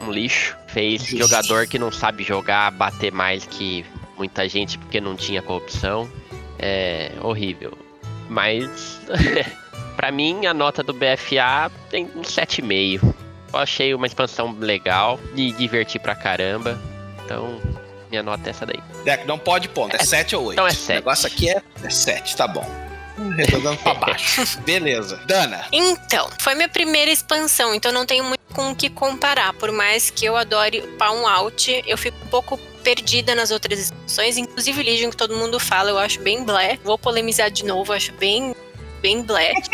um 0.00 0.10
lixo. 0.10 0.56
Fez 0.66 1.04
jogador 1.04 1.66
que 1.66 1.78
não 1.78 1.92
sabe 1.92 2.24
jogar 2.24 2.70
bater 2.72 3.12
mais 3.12 3.44
que 3.44 3.84
muita 4.16 4.48
gente 4.48 4.78
porque 4.78 5.00
não 5.00 5.14
tinha 5.14 5.42
corrupção. 5.42 6.10
É 6.58 7.12
horrível. 7.20 7.76
Mas, 8.30 9.00
pra 9.94 10.10
mim, 10.10 10.46
a 10.46 10.54
nota 10.54 10.82
do 10.82 10.94
BFA 10.94 11.70
tem 11.90 12.06
um 12.16 12.22
7,5. 12.22 13.14
Eu 13.52 13.58
achei 13.58 13.92
uma 13.92 14.06
expansão 14.06 14.56
legal, 14.58 15.20
de 15.34 15.52
divertir 15.52 16.00
pra 16.00 16.14
caramba. 16.14 16.80
Então, 17.22 17.60
minha 18.12 18.22
nota 18.22 18.46
é 18.46 18.50
essa 18.50 18.66
daí. 18.66 18.78
Deco, 19.04 19.26
não 19.26 19.38
pode 19.38 19.70
ponto, 19.70 19.96
é 19.96 19.98
7 19.98 20.36
ou 20.36 20.44
8. 20.44 20.52
Então 20.52 20.66
é 20.66 20.70
7. 20.70 20.90
O 20.90 20.94
negócio 20.96 21.26
aqui 21.26 21.48
é 21.48 21.62
7, 21.88 22.36
tá 22.36 22.46
bom. 22.46 22.64
Redondando 23.36 23.78
pra 23.78 23.94
baixo. 23.96 24.58
Beleza. 24.60 25.16
Dana. 25.26 25.64
Então, 25.72 26.28
foi 26.38 26.54
minha 26.54 26.68
primeira 26.68 27.10
expansão, 27.10 27.74
então 27.74 27.90
não 27.90 28.04
tenho 28.04 28.24
muito 28.24 28.40
com 28.52 28.70
o 28.70 28.76
que 28.76 28.90
comparar. 28.90 29.54
Por 29.54 29.72
mais 29.72 30.10
que 30.10 30.26
eu 30.26 30.36
adore 30.36 30.82
Palm 30.98 31.26
Out, 31.26 31.82
eu 31.86 31.96
fico 31.96 32.18
um 32.22 32.28
pouco 32.28 32.58
perdida 32.84 33.34
nas 33.34 33.50
outras 33.50 33.78
expansões. 33.78 34.36
Inclusive 34.36 34.82
Legion, 34.82 35.08
que 35.08 35.16
todo 35.16 35.34
mundo 35.34 35.58
fala, 35.58 35.88
eu 35.88 35.98
acho 35.98 36.20
bem 36.20 36.44
blé. 36.44 36.78
Vou 36.84 36.98
polemizar 36.98 37.50
de 37.50 37.64
novo, 37.64 37.94
acho 37.94 38.12
bem 38.12 38.54
bem 39.02 39.22
black. 39.22 39.68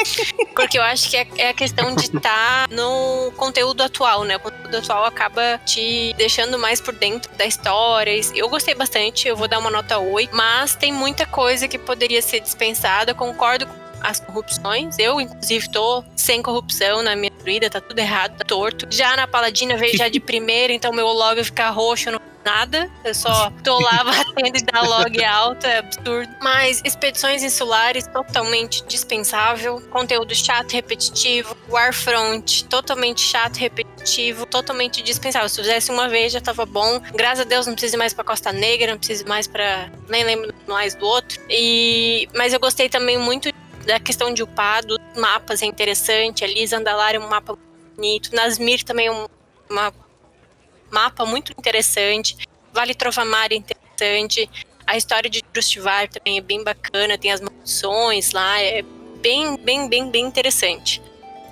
porque 0.57 0.79
eu 0.79 0.83
acho 0.83 1.09
que 1.11 1.17
é, 1.17 1.29
é 1.37 1.49
a 1.51 1.55
questão 1.55 1.95
de 1.95 2.05
estar 2.05 2.21
tá 2.21 2.67
no 2.71 3.31
conteúdo 3.37 3.83
atual, 3.83 4.25
né? 4.25 4.37
O 4.37 4.41
conteúdo 4.41 4.77
atual 4.79 5.05
acaba 5.05 5.61
te 5.65 6.13
deixando 6.17 6.59
mais 6.59 6.81
por 6.81 6.95
dentro 6.95 7.31
da 7.37 7.45
história. 7.45 8.19
Eu 8.35 8.49
gostei 8.49 8.75
bastante, 8.75 9.29
eu 9.29 9.37
vou 9.37 9.47
dar 9.47 9.59
uma 9.59 9.71
nota 9.71 9.99
8, 9.99 10.35
mas 10.35 10.75
tem 10.75 10.93
muita 10.93 11.27
coisa 11.27 11.69
que 11.69 11.79
poderia 11.79 12.23
ser 12.23 12.41
dispensada. 12.41 13.15
Concordo 13.15 13.67
com 13.67 13.89
as 14.01 14.21
corrupções. 14.21 14.99
Eu, 14.99 15.21
inclusive, 15.21 15.71
tô 15.71 16.03
sem 16.17 16.43
corrupção 16.43 17.03
na 17.03 17.15
minha 17.15 17.33
vida, 17.45 17.69
tá 17.69 17.81
tudo 17.81 17.99
errado, 17.99 18.37
tá 18.39 18.45
torto. 18.45 18.87
Já 18.91 19.17
na 19.17 19.27
Paladina 19.27 19.77
veio 19.77 19.97
já 19.97 20.09
de 20.09 20.21
primeira, 20.21 20.73
então 20.73 20.93
meu 20.93 21.07
log 21.07 21.43
ficar 21.45 21.71
roxo 21.71 22.11
no 22.11 22.21
nada. 22.49 22.91
Eu 23.05 23.15
só 23.15 23.51
tô 23.63 23.79
lá 23.79 24.03
batendo 24.05 24.57
e 24.57 24.63
dá 24.63 24.81
log 24.81 25.25
alto, 25.25 25.67
é 25.67 25.79
absurdo. 25.79 26.35
Mas 26.41 26.81
expedições 26.85 27.43
insulares, 27.43 28.07
totalmente 28.07 28.83
dispensável. 28.87 29.81
Conteúdo 29.91 30.35
chato, 30.35 30.73
repetitivo. 30.73 31.55
Warfront, 31.69 32.65
totalmente 32.65 33.21
chato, 33.21 33.57
repetitivo, 33.57 34.47
totalmente 34.47 35.03
dispensável. 35.03 35.49
Se 35.49 35.57
fizesse 35.61 35.91
uma 35.91 36.09
vez 36.09 36.33
já 36.33 36.41
tava 36.41 36.65
bom. 36.65 37.01
Graças 37.15 37.41
a 37.41 37.45
Deus 37.45 37.67
não 37.67 37.75
precisa 37.75 37.99
mais 37.99 38.15
pra 38.15 38.25
Costa 38.25 38.53
Negra, 38.53 38.93
não 38.93 38.99
precisa 38.99 39.27
mais 39.27 39.47
pra. 39.47 39.91
Nem 40.09 40.25
lembro 40.25 40.55
mais 40.67 40.95
do 40.95 41.07
outro. 41.07 41.39
E... 41.51 42.29
Mas 42.35 42.53
eu 42.53 42.61
gostei 42.61 42.89
também 42.89 43.19
muito 43.19 43.53
da 43.85 44.01
questão 44.01 44.33
de 44.33 44.43
upar, 44.43 44.85
dos 44.85 44.99
mapas 45.17 45.63
é 45.63 45.67
interessante. 45.67 46.45
Ali, 46.45 46.67
Zandalar 46.67 47.15
é 47.15 47.19
um 47.19 47.29
mapa 47.29 47.59
bonito. 47.95 48.35
Nasmir 48.35 48.85
também 48.85 49.07
é 49.07 49.13
um, 49.13 49.27
uma 49.71 49.93
mapa 50.91 51.25
muito 51.25 51.53
interessante. 51.53 52.37
Vale 52.73 52.95
Trovamar 52.95 53.53
é 53.53 53.57
interessante. 53.57 54.49
A 54.87 54.97
história 54.97 55.29
de 55.29 55.43
Drustivar 55.53 56.09
também 56.09 56.39
é 56.39 56.41
bem 56.41 56.65
bacana, 56.65 57.19
tem 57.19 57.31
as 57.31 57.41
maldições 57.41 58.33
lá, 58.33 58.61
é 58.61 58.83
bem, 59.21 59.57
bem, 59.59 59.89
bem, 59.89 60.11
bem 60.11 60.25
interessante. 60.25 61.03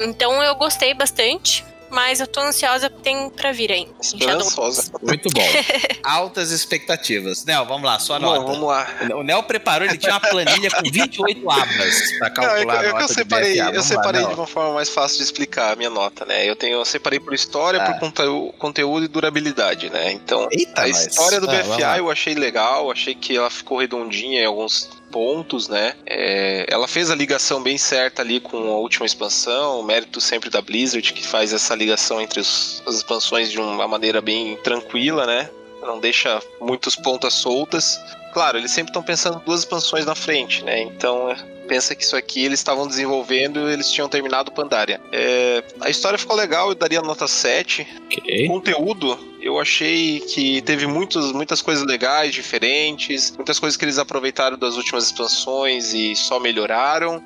Então 0.01 0.43
eu 0.43 0.55
gostei 0.55 0.95
bastante 0.95 1.65
mas 1.97 2.21
eu 2.21 2.27
tô 2.27 2.41
ansiosa 2.41 2.91
tem 2.91 3.31
pra 3.31 3.53
vir 3.53 3.73
ainda. 3.73 3.95
Esperançosa. 4.03 4.93
Muito 5.01 5.31
bom. 5.33 5.41
Altas 6.05 6.51
expectativas. 6.51 7.43
Nel, 7.47 7.65
vamos 7.65 7.85
lá, 7.85 7.99
sua 7.99 8.19
nota. 8.19 8.41
Bom, 8.41 8.47
vamos 8.49 8.69
lá. 8.69 8.87
O 9.15 9.23
Nel 9.23 9.43
preparou, 9.43 9.89
ele 9.89 9.97
tinha 9.97 10.13
uma 10.13 10.21
planilha 10.21 10.71
com 10.71 10.83
28 10.91 11.51
abas 11.51 12.13
pra 12.19 12.29
calcular 12.29 12.67
Não, 12.67 12.83
eu, 12.83 12.91
eu, 12.91 13.01
eu 13.01 13.09
separei, 13.09 13.59
eu 13.59 13.83
separei 13.83 14.21
lá, 14.21 14.29
de 14.29 14.35
uma 14.35 14.47
forma 14.47 14.75
mais 14.75 14.91
fácil 14.91 15.17
de 15.17 15.25
explicar 15.25 15.73
a 15.73 15.77
minha 15.77 15.89
nota, 15.89 16.27
né? 16.27 16.47
Eu 16.47 16.55
tenho, 16.55 16.75
eu 16.75 16.85
separei 16.85 17.19
por 17.19 17.33
história, 17.33 17.83
ah. 17.83 17.95
por 17.95 18.13
conteúdo 18.59 19.07
e 19.07 19.09
durabilidade, 19.09 19.89
né? 19.89 20.13
Então, 20.13 20.47
Eita, 20.53 20.83
a 20.83 20.89
história 20.91 21.41
mas... 21.41 21.49
do 21.49 21.73
ah, 21.73 21.77
BFA 21.77 21.97
eu 21.97 22.11
achei 22.11 22.35
legal, 22.35 22.91
achei 22.91 23.15
que 23.15 23.39
ela 23.39 23.49
ficou 23.49 23.79
redondinha 23.79 24.43
em 24.43 24.45
alguns 24.45 24.91
pontos, 25.17 25.67
né? 25.67 25.95
É, 26.05 26.67
ela 26.69 26.87
fez 26.87 27.11
a 27.11 27.15
ligação 27.15 27.63
bem 27.63 27.79
certa 27.79 28.21
ali 28.21 28.39
com 28.39 28.59
a 28.59 28.77
última 28.77 29.07
expansão, 29.07 29.81
o 29.81 29.83
mérito 29.83 30.21
sempre 30.21 30.51
da 30.51 30.61
Blizzard, 30.61 31.11
que 31.11 31.27
faz 31.27 31.55
essa 31.55 31.75
ligação 31.75 32.21
entre 32.21 32.39
os, 32.39 32.83
as 32.87 32.97
expansões 32.97 33.51
de 33.51 33.59
uma 33.59 33.89
maneira 33.89 34.21
bem 34.21 34.59
tranquila, 34.63 35.25
né? 35.25 35.49
Não 35.81 35.99
deixa 35.99 36.39
muitos 36.61 36.95
pontas 36.97 37.33
soltas. 37.33 37.99
Claro, 38.35 38.59
eles 38.59 38.71
sempre 38.71 38.91
estão 38.91 39.03
pensando 39.03 39.41
duas 39.41 39.61
expansões 39.61 40.05
na 40.05 40.15
frente, 40.15 40.63
né? 40.63 40.83
Então, 40.83 41.31
é, 41.31 41.37
pensa 41.67 41.95
que 41.95 42.05
isso 42.05 42.15
aqui 42.15 42.45
eles 42.45 42.61
estavam 42.61 42.87
desenvolvendo 42.87 43.71
e 43.71 43.73
eles 43.73 43.91
tinham 43.91 44.11
terminado 44.11 44.53
Pandaria. 44.53 45.01
É, 45.11 45.65
a 45.81 45.89
história 45.89 46.19
ficou 46.19 46.37
legal, 46.37 46.69
eu 46.69 46.75
daria 46.75 47.01
nota 47.01 47.27
7. 47.27 47.87
Okay. 48.05 48.49
Conteúdo, 48.49 49.19
eu 49.47 49.61
achei 49.61 50.21
que 50.21 50.61
teve 50.63 50.87
muitos, 50.87 51.33
muitas 51.33 51.63
coisas 51.63 51.85
legais, 51.85 52.35
diferentes, 52.35 53.33
muitas 53.37 53.59
coisas 53.59 53.77
que 53.77 53.85
eles 53.85 53.99
aproveitaram 53.99 54.59
das 54.59 54.77
últimas 54.77 55.07
expansões 55.07 55.93
e 55.93 56.15
só 56.17 56.39
melhoraram 56.39 57.23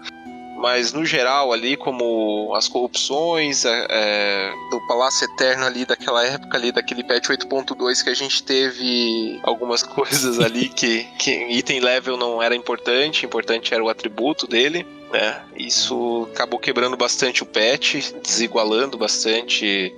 mas 0.61 0.93
no 0.93 1.07
geral 1.07 1.53
ali 1.55 1.75
como 1.75 2.55
as 2.55 2.68
corrupções 2.68 3.64
é, 3.64 3.87
é 3.89 4.53
do 4.71 4.79
Palácio 4.87 5.25
Eterno 5.25 5.64
ali 5.64 5.87
daquela 5.87 6.25
época 6.25 6.57
ali 6.59 6.71
daquele 6.71 7.03
patch 7.03 7.31
8.2 7.31 8.05
que 8.05 8.11
a 8.11 8.14
gente 8.14 8.43
teve 8.43 9.41
algumas 9.43 9.83
coisas 9.83 10.39
ali 10.39 10.68
que, 10.68 11.05
que 11.18 11.31
item 11.49 11.81
level 11.81 12.18
não 12.18 12.43
era 12.43 12.55
importante, 12.55 13.25
importante 13.25 13.73
era 13.73 13.83
o 13.83 13.89
atributo 13.89 14.47
dele. 14.47 14.87
né 15.11 15.41
isso 15.57 16.29
acabou 16.35 16.61
quebrando 16.61 16.97
bastante 16.97 17.43
o 17.43 17.47
patch, 17.47 18.12
desigualando 18.23 18.99
bastante 18.99 19.95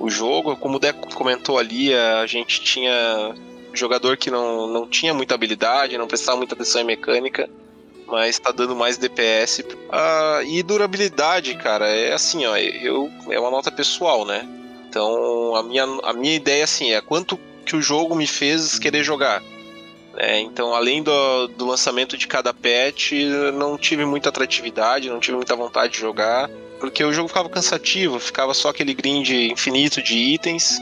o 0.00 0.10
jogo. 0.10 0.56
Como 0.56 0.76
o 0.76 0.80
Deco 0.80 1.14
comentou 1.14 1.58
ali, 1.58 1.94
a 1.94 2.26
gente 2.26 2.60
tinha 2.60 3.34
jogador 3.72 4.16
que 4.16 4.30
não, 4.30 4.66
não 4.66 4.88
tinha 4.88 5.14
muita 5.14 5.36
habilidade, 5.36 5.96
não 5.96 6.08
prestava 6.08 6.38
muita 6.38 6.54
atenção 6.54 6.80
em 6.80 6.84
mecânica 6.84 7.48
mas 8.10 8.38
tá 8.38 8.50
dando 8.50 8.74
mais 8.74 8.98
DPS. 8.98 9.64
Ah, 9.88 10.40
e 10.44 10.62
durabilidade, 10.62 11.54
cara, 11.54 11.86
é 11.88 12.12
assim, 12.12 12.44
ó, 12.44 12.56
eu, 12.56 13.10
é 13.30 13.38
uma 13.38 13.50
nota 13.50 13.70
pessoal, 13.70 14.24
né? 14.24 14.46
Então 14.88 15.54
a 15.54 15.62
minha, 15.62 15.84
a 16.02 16.12
minha 16.12 16.34
ideia 16.34 16.64
assim 16.64 16.92
é 16.92 17.00
quanto 17.00 17.38
que 17.64 17.76
o 17.76 17.82
jogo 17.82 18.14
me 18.14 18.26
fez 18.26 18.78
querer 18.78 19.04
jogar. 19.04 19.42
É, 20.16 20.40
então, 20.40 20.74
além 20.74 21.04
do, 21.04 21.46
do 21.48 21.64
lançamento 21.64 22.18
de 22.18 22.26
cada 22.26 22.52
patch, 22.52 23.12
não 23.54 23.78
tive 23.78 24.04
muita 24.04 24.28
atratividade, 24.28 25.08
não 25.08 25.20
tive 25.20 25.36
muita 25.36 25.54
vontade 25.54 25.92
de 25.92 26.00
jogar, 26.00 26.50
porque 26.80 27.04
o 27.04 27.12
jogo 27.12 27.28
ficava 27.28 27.48
cansativo, 27.48 28.18
ficava 28.18 28.54
só 28.54 28.70
aquele 28.70 28.94
grind 28.94 29.28
infinito 29.28 30.02
de 30.02 30.16
itens 30.16 30.80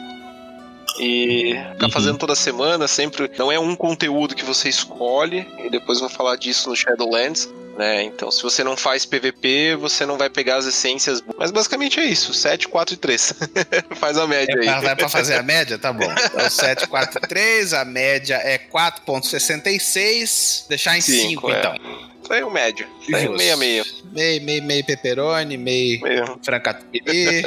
e 1.01 1.55
ficar 1.73 1.87
uhum. 1.87 1.93
fazendo 1.93 2.19
toda 2.19 2.35
semana, 2.35 2.89
sempre. 2.89 3.31
Não 3.37 3.53
é 3.53 3.59
um 3.59 3.77
conteúdo 3.77 4.35
que 4.35 4.45
você 4.45 4.69
escolhe, 4.69 5.47
e 5.59 5.69
depois 5.69 6.01
eu 6.01 6.09
vou 6.09 6.17
falar 6.17 6.37
disso 6.37 6.71
no 6.71 6.77
Shadowlands. 6.77 7.49
Né? 7.79 8.03
Então, 8.03 8.29
se 8.29 8.43
você 8.43 8.65
não 8.65 8.77
faz 8.77 9.07
PVP, 9.07 9.77
você 9.77 10.05
não 10.05 10.19
vai 10.19 10.29
pegar 10.29 10.57
as 10.57 10.67
essências. 10.67 11.23
Mas 11.39 11.53
basicamente 11.53 12.01
é 12.01 12.07
isso: 12.07 12.35
7, 12.35 12.67
4 12.67 12.95
e 12.95 12.97
3. 12.97 13.35
faz 13.95 14.19
a 14.19 14.27
média 14.27 14.53
é, 14.53 14.69
aí. 14.69 14.83
Vai 14.83 14.97
pra 14.97 15.09
fazer 15.09 15.37
a 15.37 15.45
média? 15.45 15.79
Tá 15.79 15.93
bom. 15.93 16.13
Então, 16.13 16.51
7, 16.51 16.89
4 16.89 17.21
e 17.23 17.29
3, 17.29 17.75
a 17.75 17.85
média 17.85 18.35
é 18.35 18.59
4,66. 18.59 20.67
Deixar 20.69 20.99
em 20.99 21.01
5, 21.01 21.29
5 21.29 21.51
é. 21.53 21.59
então. 21.61 21.75
Isso 22.21 22.33
aí 22.33 22.41
é 22.41 22.45
o 22.45 22.51
médio. 22.51 22.85
Isso 23.01 23.15
aí 23.15 23.27
é 23.27 23.29
meio 23.29 23.57
meio. 23.57 23.85
Meio, 24.13 24.43
meio, 24.43 24.63
meio 24.65 24.85
pepperoni, 24.85 25.57
meio, 25.57 26.01
meio. 26.01 26.41
francatupi. 26.43 27.45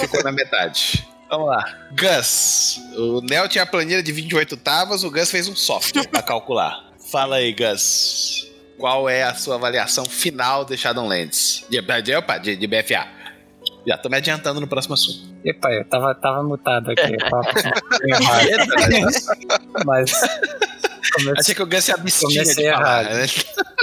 ficou 0.00 0.24
na 0.24 0.32
metade. 0.32 1.06
Vamos 1.28 1.48
lá. 1.48 1.86
Gus. 1.90 2.80
O 2.96 3.20
Nel 3.20 3.46
tinha 3.46 3.64
a 3.64 3.66
planilha 3.66 4.02
de 4.02 4.10
28 4.10 4.56
tavas, 4.56 5.04
o 5.04 5.10
Gus 5.10 5.30
fez 5.30 5.48
um 5.48 5.54
software 5.54 6.08
para 6.08 6.22
calcular. 6.22 6.82
Fala 7.10 7.36
aí, 7.36 7.52
Gus. 7.52 8.53
Qual 8.78 9.08
é 9.08 9.22
a 9.22 9.34
sua 9.34 9.54
avaliação 9.54 10.04
final 10.04 10.64
de 10.64 10.76
Shadowlands? 10.76 11.64
De, 11.70 11.80
de, 12.02 12.16
opa, 12.16 12.38
de, 12.38 12.56
de 12.56 12.66
BFA. 12.66 13.06
Já 13.86 13.98
tô 13.98 14.08
me 14.08 14.16
adiantando 14.16 14.60
no 14.60 14.66
próximo 14.66 14.94
assunto. 14.94 15.34
Epa, 15.44 15.70
eu 15.72 15.84
tava, 15.84 16.14
tava 16.14 16.42
mutado 16.42 16.90
aqui. 16.90 17.16
mas. 19.84 20.16
Comece... 21.12 21.34
Achei 21.38 21.54
que 21.54 21.62
o 21.62 21.66
Gus 21.66 21.84
se 21.84 21.92
abstinha 21.92 22.42
de 22.42 22.70
falar, 22.72 23.04
né? 23.04 23.26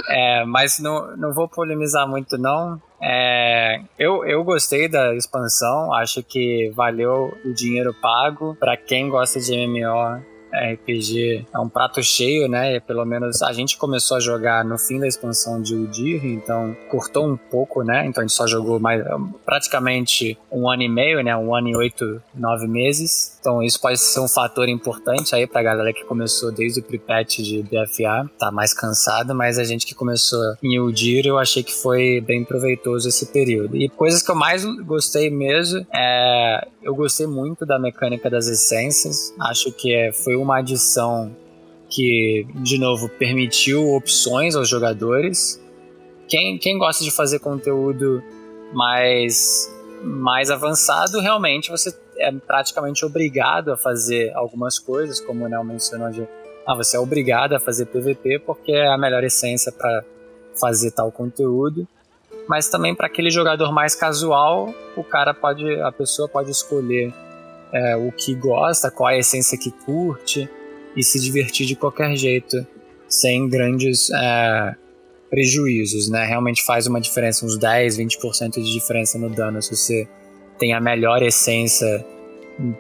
É, 0.10 0.44
mas 0.46 0.80
não, 0.80 1.16
não 1.16 1.34
vou 1.34 1.48
polemizar 1.48 2.08
muito, 2.08 2.38
não. 2.38 2.82
É, 3.02 3.80
eu, 3.98 4.26
eu 4.26 4.44
gostei 4.44 4.88
da 4.88 5.16
expansão, 5.16 5.94
acho 5.94 6.22
que 6.24 6.72
valeu 6.76 7.38
o 7.46 7.54
dinheiro 7.54 7.94
pago. 7.94 8.56
Para 8.60 8.76
quem 8.76 9.10
gosta 9.10 9.40
de 9.40 9.56
MMO, 9.56 10.24
RPG 10.54 11.46
é 11.54 11.60
um 11.60 11.70
prato 11.70 12.04
cheio, 12.04 12.48
né? 12.48 12.80
Pelo 12.80 13.06
menos 13.06 13.42
a 13.42 13.54
gente 13.54 13.78
começou 13.78 14.18
a 14.18 14.20
jogar 14.20 14.64
no 14.66 14.78
fim 14.78 15.00
da 15.00 15.08
expansão 15.08 15.62
de 15.62 15.76
Udir, 15.76 16.26
então 16.26 16.76
cortou 16.90 17.28
um 17.28 17.38
pouco, 17.38 17.84
né? 17.84 18.06
Então 18.06 18.22
a 18.24 18.28
gente 18.28 18.36
só 18.36 18.46
jogou 18.46 18.80
mais 18.80 19.04
praticamente 19.46 20.38
um 20.52 20.70
ano 20.70 20.84
e 20.84 20.90
meio, 20.90 21.24
né? 21.24 21.36
Um 21.36 21.56
ano 21.56 21.70
e 21.70 21.76
oito, 21.76 22.22
nove 22.34 22.68
meses. 22.68 23.40
Então 23.42 23.62
isso 23.64 23.82
pode 23.82 23.98
ser 23.98 24.20
um 24.20 24.28
fator 24.28 24.70
importante 24.70 25.36
aí 25.36 25.48
pra 25.48 25.64
galera 25.64 25.92
que 25.92 26.06
começou 26.06 26.52
desde 26.52 26.80
o 26.80 26.84
pre-patch 26.84 27.40
de 27.40 27.64
BFA, 27.64 28.30
tá 28.38 28.52
mais 28.52 28.72
cansado, 28.72 29.34
mas 29.34 29.58
a 29.58 29.64
gente 29.64 29.86
que 29.86 29.96
começou 29.96 30.40
em 30.64 30.80
Udir, 30.80 31.26
eu 31.26 31.40
achei 31.40 31.64
que 31.64 31.74
foi 31.74 32.22
bem 32.22 32.46
proveitoso 32.46 33.10
esse 33.10 33.26
período. 33.26 33.76
E 33.76 33.90
coisas 33.90 34.22
que 34.22 34.30
eu 34.30 34.36
mais 34.36 34.64
gostei 34.86 35.32
mesmo 35.32 35.86
é 35.92 36.68
eu 36.84 36.96
gostei 36.96 37.28
muito 37.28 37.66
da 37.66 37.80
mecânica 37.80 38.30
das 38.30 38.48
essências. 38.48 39.34
Acho 39.40 39.72
que 39.72 39.94
é, 39.94 40.12
foi 40.12 40.36
uma 40.36 40.58
adição 40.58 41.36
que, 41.90 42.48
de 42.56 42.78
novo, 42.78 43.10
permitiu 43.10 43.94
opções 43.94 44.56
aos 44.56 44.68
jogadores. 44.68 45.62
Quem, 46.28 46.58
quem 46.58 46.78
gosta 46.78 47.04
de 47.04 47.12
fazer 47.12 47.40
conteúdo 47.40 48.24
mais, 48.74 49.70
mais 50.04 50.50
avançado, 50.50 51.20
realmente 51.20 51.70
você 51.70 51.92
é 52.22 52.32
praticamente 52.32 53.06
obrigado 53.06 53.72
a 53.72 53.78
fazer 53.78 54.32
algumas 54.36 54.80
coisas, 54.80 55.20
como 55.20 55.46
o 55.46 55.50
Nel 55.50 55.64
mencionou 55.64 56.10
de 56.10 56.28
ah, 56.66 56.76
você 56.76 56.96
é 56.96 57.00
obrigado 57.00 57.54
a 57.54 57.60
fazer 57.60 57.86
PVP 57.88 58.40
porque 58.40 58.72
é 58.72 58.88
a 58.88 58.98
melhor 58.98 59.24
essência 59.24 59.72
para 59.72 60.04
fazer 60.56 60.92
tal 60.92 61.12
conteúdo 61.12 61.88
mas 62.48 62.68
também 62.68 62.94
para 62.94 63.08
aquele 63.08 63.30
jogador 63.30 63.72
mais 63.72 63.96
casual, 63.96 64.74
o 64.96 65.04
cara 65.04 65.34
pode, 65.34 65.80
a 65.82 65.92
pessoa 65.92 66.28
pode 66.28 66.52
escolher 66.52 67.14
é, 67.72 67.96
o 67.96 68.12
que 68.12 68.36
gosta, 68.36 68.92
qual 68.92 69.10
é 69.10 69.16
a 69.16 69.20
essência 69.20 69.58
que 69.58 69.72
curte 69.72 70.50
e 70.96 71.04
se 71.04 71.20
divertir 71.20 71.66
de 71.66 71.76
qualquer 71.76 72.16
jeito, 72.16 72.66
sem 73.08 73.48
grandes 73.48 74.10
é, 74.12 74.76
prejuízos, 75.30 76.10
né? 76.10 76.26
Realmente 76.26 76.64
faz 76.64 76.88
uma 76.88 77.00
diferença, 77.00 77.46
uns 77.46 77.58
10, 77.58 77.98
20% 77.98 78.62
de 78.62 78.74
diferença 78.74 79.18
no 79.18 79.30
dano 79.30 79.62
se 79.62 79.76
você 79.76 80.08
tem 80.62 80.74
a 80.74 80.80
melhor 80.80 81.24
essência 81.24 82.06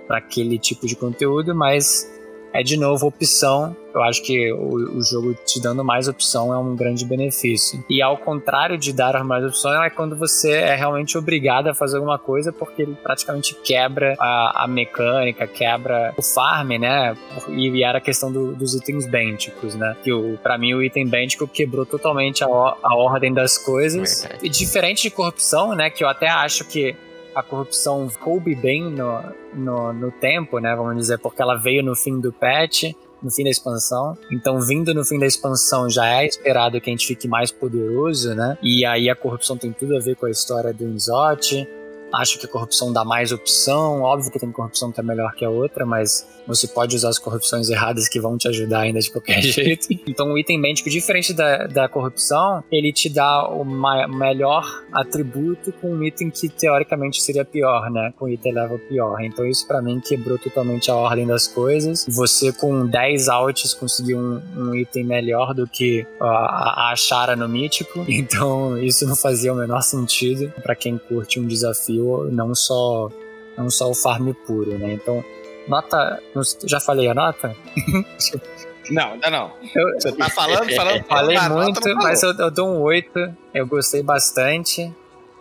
para 0.08 0.20
aquele 0.20 0.60
tipo 0.60 0.86
de 0.86 0.96
conteúdo, 0.96 1.56
mas 1.56 2.08
é 2.54 2.62
de 2.62 2.78
novo 2.78 3.08
opção. 3.08 3.76
Eu 3.92 4.04
acho 4.04 4.22
que 4.22 4.54
o, 4.54 4.98
o, 4.98 5.04
jogo 5.04 5.34
te 5.34 5.60
dando 5.60 5.84
mais 5.84 6.08
opção 6.08 6.54
é 6.54 6.58
um 6.60 6.76
grande 6.76 7.04
benefício. 7.04 7.84
E 7.90 8.00
ao 8.00 8.18
contrário 8.18 8.78
de 8.78 8.94
dar 8.94 9.22
mais 9.24 9.44
opções, 9.44 9.82
é 9.82 9.90
quando 9.90 10.16
você 10.16 10.52
é 10.52 10.76
realmente 10.76 11.18
obrigado 11.18 11.70
a 11.70 11.74
fazer 11.74 11.98
alguma 11.98 12.20
coisa, 12.20 12.54
porque 12.54 12.84
ele 12.84 12.96
praticamente 13.02 13.56
quebra 13.64 14.16
a, 14.20 14.66
a 14.66 14.68
mecânica, 14.68 15.48
quebra 15.48 16.14
o 16.16 16.22
farm, 16.22 16.74
né? 16.80 17.18
E, 17.50 17.68
e 17.68 17.84
era 17.84 17.98
a 17.98 18.02
questão 18.02 18.32
do, 18.32 18.54
dos 18.54 18.76
itens 18.76 19.08
bênticos, 19.08 19.74
né? 19.74 19.98
Que 20.04 20.12
para 20.44 20.56
mim 20.56 20.76
o 20.76 20.84
item 20.84 21.08
bêntico 21.08 21.48
quebrou 21.48 21.86
totalmente 21.86 22.44
a, 22.44 22.48
a 22.48 22.96
ordem 22.96 23.34
das 23.34 23.58
coisas. 23.58 24.30
E 24.44 24.48
diferente 24.48 25.02
de 25.02 25.10
corrupção, 25.10 25.74
né? 25.74 25.90
Que 25.90 26.04
eu 26.04 26.08
até 26.08 26.28
acho 26.28 26.64
que 26.66 26.96
a 27.34 27.42
corrupção 27.42 28.10
coube 28.20 28.56
bem 28.56 28.84
no, 28.90 29.24
no, 29.54 29.94
no, 29.94 30.12
tempo, 30.12 30.60
né? 30.60 30.76
Vamos 30.76 30.98
dizer, 30.98 31.18
porque 31.20 31.42
ela 31.42 31.56
veio 31.56 31.84
no 31.84 31.96
fim 31.96 32.20
do 32.20 32.32
patch, 32.32 32.94
no 33.22 33.32
fim 33.32 33.44
da 33.44 33.50
expansão. 33.50 34.18
Então, 34.32 34.60
vindo 34.60 34.94
no 34.94 35.06
fim 35.06 35.20
da 35.20 35.26
expansão, 35.26 35.90
já 35.90 36.22
é 36.22 36.26
esperado 36.26 36.80
que 36.82 36.90
a 36.90 36.94
gente 36.94 37.08
fique 37.08 37.28
mais 37.28 37.52
poderoso, 37.52 38.34
né? 38.36 38.58
E 38.62 38.86
aí 38.86 39.10
a 39.10 39.16
corrupção 39.16 39.58
tem 39.58 39.72
tudo 39.72 39.96
a 39.96 40.00
ver 40.00 40.16
com 40.16 40.26
a 40.26 40.30
história 40.30 40.74
do 40.74 40.84
Inzote. 40.84 41.68
Acho 42.14 42.38
que 42.38 42.46
a 42.46 42.50
corrupção 42.50 42.92
dá 42.92 43.06
mais 43.06 43.32
opção. 43.32 44.02
Óbvio 44.02 44.32
que 44.32 44.40
tem 44.40 44.52
corrupção 44.52 44.92
que 44.92 45.00
é 45.00 45.04
melhor 45.04 45.34
que 45.34 45.46
a 45.46 45.50
outra, 45.50 45.86
mas 45.86 46.28
você 46.48 46.68
pode 46.68 46.96
usar 46.96 47.10
as 47.10 47.20
corrupções 47.20 47.70
erradas 47.70 48.08
que 48.08 48.20
vão 48.20 48.38
te 48.38 48.48
ajudar 48.48 48.82
ainda 48.82 49.00
de 49.00 49.12
qualquer 49.12 49.42
jeito. 49.44 49.88
Então, 50.08 50.32
o 50.32 50.38
item 50.38 50.60
médico, 50.60 50.90
diferente 50.90 51.34
da, 51.34 51.68
da 51.68 51.88
corrupção, 51.88 52.64
ele 52.72 52.92
te 52.92 53.10
dá 53.10 53.48
o 53.48 53.64
melhor 53.64 54.84
atributo 54.92 55.72
com 55.74 55.92
um 55.94 56.04
item 56.04 56.30
que 56.30 56.50
teoricamente 56.50 57.22
seria 57.22 57.46
pior, 57.46 57.90
né? 57.90 58.14
Com 58.18 58.28
item 58.28 58.54
level 58.54 58.80
pior. 58.80 59.22
Então, 59.22 59.46
isso 59.46 59.68
para 59.68 59.82
mim 59.82 60.00
quebrou 60.00 60.38
totalmente 60.38 60.90
a 60.90 60.96
ordem 60.96 61.26
das 61.26 61.48
coisas. 61.48 62.06
Você, 62.08 62.52
com 62.52 62.86
10 62.86 63.30
alts, 63.30 63.74
conseguiu 63.74 64.18
um, 64.18 64.42
um 64.58 64.76
item 64.76 65.04
melhor 65.04 65.54
do 65.54 65.68
que 65.68 66.06
a, 66.20 66.92
a 66.92 66.96
Shara 66.96 67.36
no 67.36 67.48
mítico. 67.48 68.06
Então, 68.22 68.78
isso 68.78 69.06
não 69.08 69.16
fazia 69.16 69.52
o 69.52 69.56
menor 69.56 69.82
sentido 69.82 70.54
para 70.62 70.76
quem 70.76 70.98
curte 70.98 71.40
um 71.40 71.48
desafio, 71.48 72.30
não 72.32 72.54
só 72.54 73.10
não 73.58 73.70
só 73.70 73.90
o 73.90 73.96
farm 73.96 74.32
puro, 74.46 74.78
né? 74.78 74.94
Então, 74.94 75.24
Nota. 75.68 76.22
Já 76.66 76.80
falei 76.80 77.08
a 77.08 77.14
nota? 77.14 77.56
Não, 78.90 79.14
ainda 79.14 79.30
não. 79.30 79.54
Eu, 79.74 79.94
Você 79.94 80.12
tá 80.12 80.30
falando, 80.30 80.70
falando. 80.76 81.04
Falei 81.06 81.40
muito, 81.50 81.96
mas 81.96 82.22
eu, 82.24 82.34
eu, 82.38 82.52
dou 82.52 82.68
um 82.68 82.82
8. 82.82 83.34
Eu 83.54 83.66
gostei 83.66 84.04
bastante. 84.04 84.94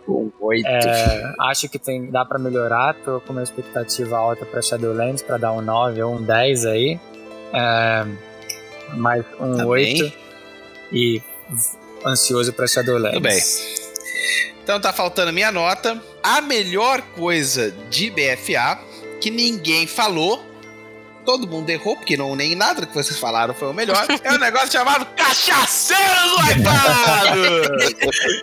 Um 0.07 0.31
8. 0.39 0.65
É, 0.65 1.33
acho 1.41 1.67
que 1.67 1.77
tem, 1.77 2.09
dá 2.09 2.23
pra 2.23 2.39
melhorar. 2.39 2.95
Tô 3.03 3.19
com 3.21 3.33
uma 3.33 3.43
expectativa 3.43 4.17
alta 4.17 4.45
pra 4.45 4.61
Shadowlands 4.61 5.21
pra 5.21 5.37
dar 5.37 5.51
um 5.51 5.61
9 5.61 6.01
ou 6.01 6.15
um 6.15 6.23
10 6.23 6.65
aí. 6.65 6.99
É, 7.53 8.05
mais 8.95 9.25
um 9.39 9.57
tá 9.57 9.65
8. 9.65 10.01
Bem. 10.01 10.13
E 10.93 11.21
ansioso 12.05 12.53
pra 12.53 12.67
Shadowlands. 12.67 13.15
Tudo 13.15 13.23
bem. 13.23 13.41
Então 14.63 14.79
tá 14.79 14.93
faltando 14.93 15.33
minha 15.33 15.51
nota. 15.51 16.01
A 16.23 16.39
melhor 16.39 17.01
coisa 17.15 17.71
de 17.89 18.09
BFA 18.09 18.79
que 19.21 19.29
ninguém 19.29 19.85
falou, 19.85 20.50
todo 21.25 21.47
mundo 21.47 21.69
errou, 21.69 21.95
porque 21.95 22.17
não, 22.17 22.35
nem 22.35 22.55
nada 22.55 22.85
que 22.85 22.93
vocês 22.93 23.19
falaram 23.19 23.53
foi 23.53 23.69
o 23.69 23.73
melhor. 23.73 24.05
É 24.23 24.33
um 24.33 24.37
negócio 24.37 24.71
chamado 24.71 25.05
Cachaceiros 25.15 26.33
Wipados! 26.47 27.93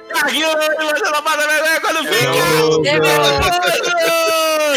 Carguinho, 0.08 0.48
você 0.48 1.10
não 1.10 1.22
manda 1.22 1.46
melhor 1.46 1.80
quando 1.80 2.04
fica! 2.08 2.32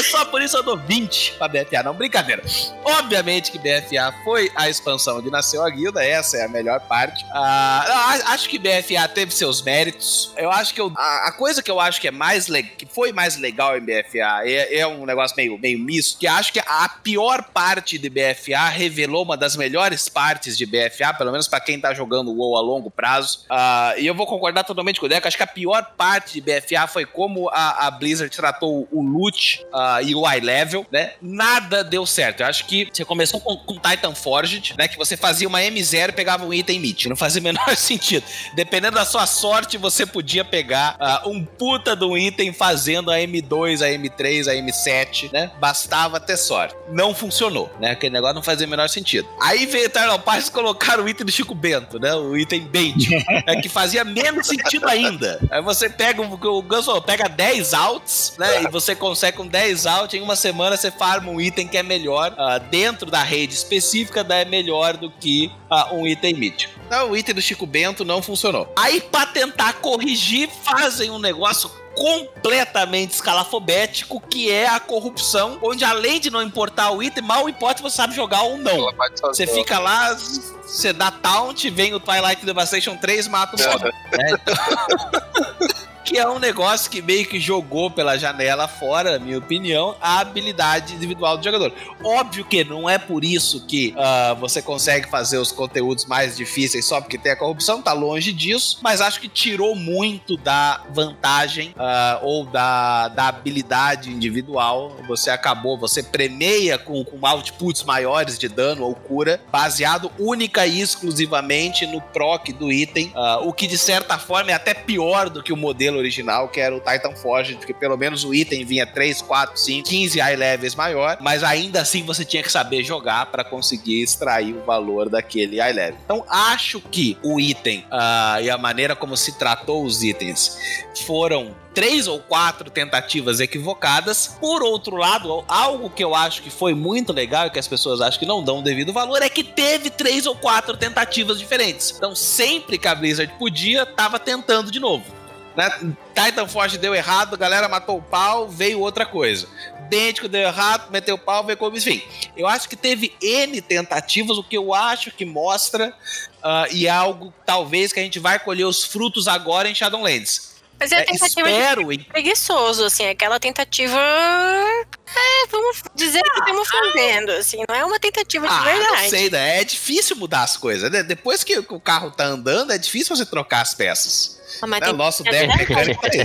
Só 0.04 0.26
por 0.26 0.42
isso 0.42 0.58
eu 0.58 0.64
dou 0.64 0.78
20 0.78 1.34
pra 1.34 1.48
BFA, 1.48 1.84
não, 1.84 1.94
brincadeira. 1.94 2.44
Obviamente 2.84 3.52
que 3.52 3.58
BFA 3.58 4.14
foi 4.24 4.52
a 4.56 4.70
expansão 4.70 5.20
onde 5.20 5.30
nasceu 5.30 5.64
a 5.64 5.70
guilda, 5.70 6.04
essa 6.04 6.38
é 6.38 6.46
a 6.46 6.48
melhor 6.48 6.80
parte. 6.82 7.26
Ah, 7.32 8.20
acho 8.28 8.50
que 8.50 8.58
BFA 8.58 9.08
teve 9.14 9.32
seus 9.32 9.62
méritos. 9.62 10.34
Eu 10.38 10.52
acho 10.52 10.74
que 10.74 10.82
eu, 10.82 10.92
a, 10.96 11.28
a, 11.28 11.32
coisa 11.32 11.62
que 11.62 11.70
eu 11.70 11.80
acho 11.80 12.02
que 12.02 12.08
é 12.08 12.12
mais 12.12 12.48
que 12.78 12.86
foi 12.86 13.12
mais 13.12 13.38
legal 13.38 13.78
em 13.78 13.82
BFA 13.82 14.42
é, 14.44 14.80
é 14.80 14.88
um 14.88 15.06
negócio 15.06 15.36
meio, 15.38 15.58
meio 15.58 15.80
misto, 15.80 16.18
que 16.20 16.28
acho 16.28 16.52
que 16.52 16.60
a 16.60 16.90
pior 17.04 17.44
parte 17.54 17.91
de 17.98 18.10
BFA 18.10 18.70
revelou 18.70 19.24
uma 19.24 19.38
das 19.38 19.56
melhores 19.56 20.10
partes 20.10 20.58
de 20.58 20.66
BFA, 20.66 21.14
pelo 21.18 21.32
menos 21.32 21.48
para 21.48 21.60
quem 21.60 21.80
tá 21.80 21.94
jogando 21.94 22.32
WoW 22.32 22.58
a 22.58 22.62
longo 22.62 22.90
prazo. 22.90 23.46
Uh, 23.50 24.00
e 24.00 24.08
eu 24.08 24.16
vou 24.16 24.26
concordar 24.26 24.64
totalmente 24.64 25.00
com 25.00 25.06
o 25.06 25.10
Deco. 25.10 25.28
Acho 25.28 25.38
que 25.38 25.44
a 25.44 25.48
pior 25.48 25.94
parte 25.98 26.40
de 26.40 26.42
BFA 26.42 26.88
foi 26.88 27.06
como 27.06 27.50
a, 27.50 27.88
a 27.88 27.92
Blizzard 27.92 28.36
tratou 28.36 28.88
o 28.92 29.02
loot 29.02 29.66
uh, 29.74 30.04
e 30.04 30.16
o 30.16 30.22
high 30.24 30.40
level, 30.40 30.86
né? 30.92 31.14
Nada 31.22 31.84
deu 31.84 32.06
certo. 32.06 32.42
Eu 32.42 32.48
acho 32.48 32.66
que 32.66 32.90
você 32.92 33.06
começou 33.06 33.40
com, 33.40 33.58
com 33.58 33.80
Titan 33.80 34.16
Forged, 34.16 34.76
né? 34.78 34.88
Que 34.88 34.98
você 34.98 35.16
fazia 35.18 35.48
uma 35.48 35.60
M0 35.60 36.10
e 36.10 36.12
pegava 36.12 36.46
um 36.46 36.54
item 36.54 36.80
mid. 36.80 37.06
Não 37.06 37.16
fazia 37.16 37.40
o 37.40 37.44
menor 37.44 37.76
sentido. 37.76 38.26
Dependendo 38.56 38.96
da 38.96 39.06
sua 39.06 39.26
sorte, 39.26 39.78
você 39.78 40.06
podia 40.06 40.44
pegar 40.44 40.98
uh, 41.00 41.30
um 41.30 41.44
puta 41.44 41.96
de 41.96 42.06
um 42.06 42.18
item 42.18 42.54
fazendo 42.54 43.12
a 43.12 43.18
M2, 43.18 43.82
a 43.82 43.90
M3, 43.90 44.48
a 44.48 44.54
M7, 44.54 45.32
né? 45.32 45.52
Bastava 45.60 46.20
ter 46.20 46.38
sorte. 46.38 46.76
Não 46.90 47.14
funcionou, 47.14 47.72
né? 47.82 47.92
Aquele 47.92 48.14
negócio 48.14 48.36
não 48.36 48.44
fazia 48.44 48.68
o 48.68 48.70
menor 48.70 48.88
sentido. 48.88 49.28
Aí 49.42 49.66
veio 49.66 49.86
Eternal 49.86 50.20
Pass 50.20 50.48
e 50.48 50.52
colocaram 50.52 51.04
o 51.04 51.10
item 51.10 51.26
do 51.26 51.32
Chico 51.32 51.56
Bento, 51.56 52.00
né? 52.00 52.14
O 52.14 52.38
item 52.38 52.62
bait, 52.62 53.10
é, 53.48 53.56
que 53.60 53.68
fazia 53.68 54.06
menos 54.06 54.48
sentido 54.48 54.88
ainda. 54.88 55.40
Aí 55.50 55.62
você 55.62 55.90
pega, 55.90 56.22
o 56.22 56.62
Gus 56.62 56.86
pega 57.06 57.28
10 57.28 57.74
outs, 57.74 58.36
né? 58.38 58.64
E 58.64 58.68
você 58.68 58.96
consegue 58.96 59.38
com 59.38 59.48
10 59.48 59.86
outs, 59.88 60.14
em 60.14 60.22
uma 60.22 60.36
semana 60.36 60.78
você 60.78 60.92
farma 60.92 61.32
um 61.32 61.42
item 61.42 61.68
que 61.68 61.78
é 61.78 61.84
melhor, 61.84 62.34
uh, 62.34 62.60
dentro 62.70 63.10
da 63.10 63.24
rede 63.24 63.54
específica, 63.54 64.26
é 64.30 64.46
melhor 64.46 64.96
do 64.96 65.10
que 65.10 65.52
uh, 65.72 65.96
um 65.96 66.06
item 66.06 66.36
mítico. 66.36 66.80
Então 66.86 67.10
o 67.10 67.18
item 67.18 67.34
do 67.34 67.42
Chico 67.42 67.66
Bento 67.66 68.06
não 68.06 68.22
funcionou. 68.22 68.72
Aí 68.78 69.02
pra 69.02 69.26
tentar 69.26 69.74
corrigir, 69.74 70.50
fazem 70.64 71.10
um 71.10 71.18
negócio 71.18 71.72
completamente 71.96 73.12
escalafobético, 73.12 74.22
que 74.22 74.52
é 74.52 74.68
a 74.68 74.80
corrupção, 74.80 75.60
onde 75.62 75.84
além 75.84 76.20
de 76.20 76.30
não 76.30 76.42
importar 76.42 76.92
o 76.92 77.02
item, 77.04 77.24
mal 77.24 77.50
importa 77.50 77.82
você 77.82 77.96
sabe 77.96 78.16
jogar 78.16 78.42
ou 78.44 78.58
não. 78.58 78.92
Você 79.22 79.46
fica 79.46 79.80
lá, 79.80 80.14
você 80.14 80.94
dá 80.94 81.12
taunt, 81.12 81.70
vem 81.70 81.94
o 81.94 82.00
Twilight 82.00 82.46
Devastation 82.46 82.98
3 82.98 83.28
mata 83.28 83.56
o 83.56 83.60
mob. 83.60 83.92
é. 84.14 85.82
que 86.04 86.18
é 86.18 86.28
um 86.28 86.40
negócio 86.40 86.90
que 86.90 87.02
meio 87.02 87.26
que 87.26 87.40
jogou 87.40 87.90
pela 87.90 88.18
janela 88.18 88.68
fora, 88.68 89.18
na 89.18 89.20
minha 89.20 89.38
opinião, 89.38 89.96
a 90.02 90.20
habilidade 90.20 90.94
individual 90.94 91.38
do 91.38 91.44
jogador. 91.44 91.74
Óbvio 92.04 92.46
que 92.46 92.64
não 92.64 92.90
é 92.90 92.98
por 92.98 93.24
isso 93.24 93.66
que 93.66 93.94
uh, 93.96 94.36
você 94.36 94.62
consegue 94.62 95.10
fazer 95.10 95.38
os 95.38 95.52
conteúdos 95.52 96.06
mais 96.06 96.38
difíceis 96.38 96.86
só 96.86 97.00
porque 97.00 97.18
tem 97.18 97.32
a 97.32 97.36
corrupção, 97.36 97.82
tá 97.82 97.94
longe 97.94 98.32
disso, 98.32 98.80
mas 98.82 99.02
acho 99.02 99.20
que 99.20 99.28
tirou 99.28 99.76
muito 99.76 100.38
da 100.38 100.84
vantagem 100.90 101.70
uh, 101.72 102.26
ou 102.26 102.46
da, 102.46 103.08
da 103.10 103.28
habilidade 103.28 104.10
individual. 104.10 104.98
Você 105.08 105.30
acabou, 105.30 105.78
você 105.78 106.02
premeia 106.02 106.78
com, 106.78 107.04
com 107.04 107.26
outputs 107.26 107.84
maiores 107.84 108.38
de 108.38 108.48
dano 108.48 108.84
ou 108.84 108.96
cura, 108.96 109.42
baseado 109.52 110.12
única 110.18 110.66
e 110.66 110.82
exclusivamente 110.82 111.86
no 111.86 112.02
proc 112.02 112.50
do 112.50 112.72
item, 112.72 113.14
uh, 113.16 113.48
o 113.48 113.54
que 113.54 113.68
de 113.68 113.78
certa 113.78 114.18
forma 114.18 114.52
é 114.52 114.54
até 114.54 114.74
pior 114.74 115.30
do 115.30 115.44
que 115.44 115.54
o 115.54 115.58
modelo 115.58 115.91
modelo 115.92 116.00
original, 116.00 116.48
que 116.48 116.60
era 116.60 116.76
o 116.76 116.80
Titan 116.80 117.16
Forge, 117.16 117.56
porque 117.56 117.74
pelo 117.74 117.98
menos 117.98 118.24
o 118.24 118.34
item 118.34 118.66
vinha 118.66 118.86
3, 118.86 119.22
4, 119.22 119.60
5, 119.60 119.90
15 119.90 120.20
high 120.20 120.36
levels 120.36 120.76
maior, 120.76 121.18
mas 121.22 121.44
ainda 121.44 121.82
assim 121.82 122.04
você 122.04 122.26
tinha 122.26 122.42
que 122.42 122.52
saber 122.52 122.84
jogar 122.84 123.28
para 123.28 123.44
conseguir 123.44 124.02
extrair 124.02 124.56
o 124.56 124.64
valor 124.64 125.10
daquele 125.10 125.60
high 125.60 125.74
level. 125.74 126.00
Então 126.04 126.26
acho 126.28 126.80
que 126.80 127.18
o 127.22 127.40
item 127.40 127.86
uh, 127.92 128.42
e 128.42 128.50
a 128.50 128.58
maneira 128.58 128.96
como 128.96 129.16
se 129.16 129.38
tratou 129.38 129.84
os 129.84 130.04
itens 130.04 130.58
foram 131.06 131.56
três 131.74 132.08
ou 132.08 132.20
quatro 132.20 132.70
tentativas 132.70 133.40
equivocadas. 133.40 134.36
Por 134.40 134.62
outro 134.62 134.98
lado, 134.98 135.44
algo 135.48 135.90
que 135.90 136.04
eu 136.04 136.14
acho 136.14 136.42
que 136.42 136.50
foi 136.50 136.74
muito 136.74 137.14
legal 137.14 137.48
e 137.48 137.50
que 137.50 137.60
as 137.60 137.68
pessoas 137.68 138.02
acham 138.02 138.20
que 138.20 138.26
não 138.26 138.44
dão 138.44 138.60
o 138.60 138.62
devido 138.62 138.92
valor 138.92 139.22
é 139.22 139.30
que 139.30 139.44
teve 139.44 139.90
três 139.90 140.26
ou 140.26 140.36
quatro 140.36 140.76
tentativas 140.76 141.40
diferentes. 141.40 141.94
Então, 141.96 142.14
sempre 142.14 142.78
que 142.78 142.88
a 142.88 142.96
Blizzard 142.96 143.34
podia, 143.40 143.86
tava 143.86 144.20
tentando 144.20 144.70
de 144.70 144.80
novo. 144.80 145.21
Né? 145.56 145.96
Titan 146.16 146.48
Force 146.48 146.78
deu 146.78 146.96
errado, 146.96 147.38
galera 147.38 147.68
matou 147.68 147.98
o 147.98 148.02
pau, 148.02 148.48
veio 148.48 148.80
outra 148.80 149.06
coisa. 149.06 149.48
Idêntico 149.86 150.30
deu 150.30 150.42
errado, 150.42 150.90
meteu 150.90 151.16
o 151.16 151.20
pau, 151.20 151.44
veio 151.44 151.58
como. 151.58 151.76
Enfim, 151.76 152.02
eu 152.38 152.48
acho 152.48 152.70
que 152.70 152.76
teve 152.76 153.14
N 153.22 153.60
tentativas, 153.62 154.38
o 154.38 154.44
que 154.44 154.58
eu 154.58 154.74
acho 154.74 155.12
que 155.12 155.26
mostra, 155.26 155.94
uh, 156.38 156.74
e 156.74 156.88
é 156.88 156.90
algo 156.90 157.34
talvez 157.46 157.92
que 157.92 158.00
a 158.00 158.04
gente 158.04 158.20
vai 158.20 158.40
colher 158.40 158.66
os 158.66 158.86
frutos 158.86 159.28
agora 159.28 159.70
em 159.70 159.76
Shadowlands. 159.76 160.51
Mas 160.82 160.92
é 160.92 160.98
a 160.98 161.02
é, 161.02 161.04
tentativa 161.04 161.48
é, 161.48 161.60
espero, 161.60 161.96
de 161.96 162.04
preguiçoso, 162.06 162.86
assim, 162.86 163.08
aquela 163.08 163.40
tentativa. 163.40 164.00
É, 164.00 165.48
vamos 165.52 165.84
dizer 165.94 166.24
que 166.24 166.40
estamos 166.40 166.68
fazendo, 166.68 167.32
assim, 167.34 167.64
não 167.70 167.76
é 167.76 167.86
uma 167.86 168.00
tentativa 168.00 168.48
de 168.48 168.54
ah, 168.54 168.64
verdade. 168.64 169.04
Não 169.04 169.10
sei, 169.10 169.30
né? 169.30 169.62
É 169.62 169.64
difícil 169.64 170.16
mudar 170.16 170.42
as 170.42 170.58
coisas. 170.58 170.92
Né? 170.92 171.04
Depois 171.04 171.44
que 171.44 171.60
o 171.60 171.80
carro 171.80 172.10
tá 172.10 172.26
andando, 172.26 172.74
é 172.74 172.80
difícil 172.80 173.16
você 173.16 173.28
trocar 173.28 173.62
as 173.62 173.76
peças. 173.76 174.42
Ah, 174.60 174.66
mas 174.66 174.82
é, 174.82 174.90
o 174.90 174.94
nosso 174.94 175.24
dev 175.24 175.56
mecânico 175.56 176.04
aí. 176.04 176.12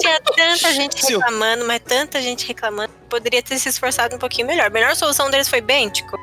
Tinha 0.00 0.20
tanta 0.20 0.72
gente 0.72 1.06
reclamando, 1.06 1.64
mas 1.66 1.80
tanta 1.84 2.20
gente 2.20 2.48
reclamando. 2.48 2.92
Poderia 3.08 3.44
ter 3.44 3.60
se 3.60 3.68
esforçado 3.68 4.16
um 4.16 4.18
pouquinho 4.18 4.48
melhor. 4.48 4.66
A 4.66 4.70
melhor 4.70 4.96
solução 4.96 5.30
deles 5.30 5.48
foi 5.48 5.60
Bentico. 5.60 6.18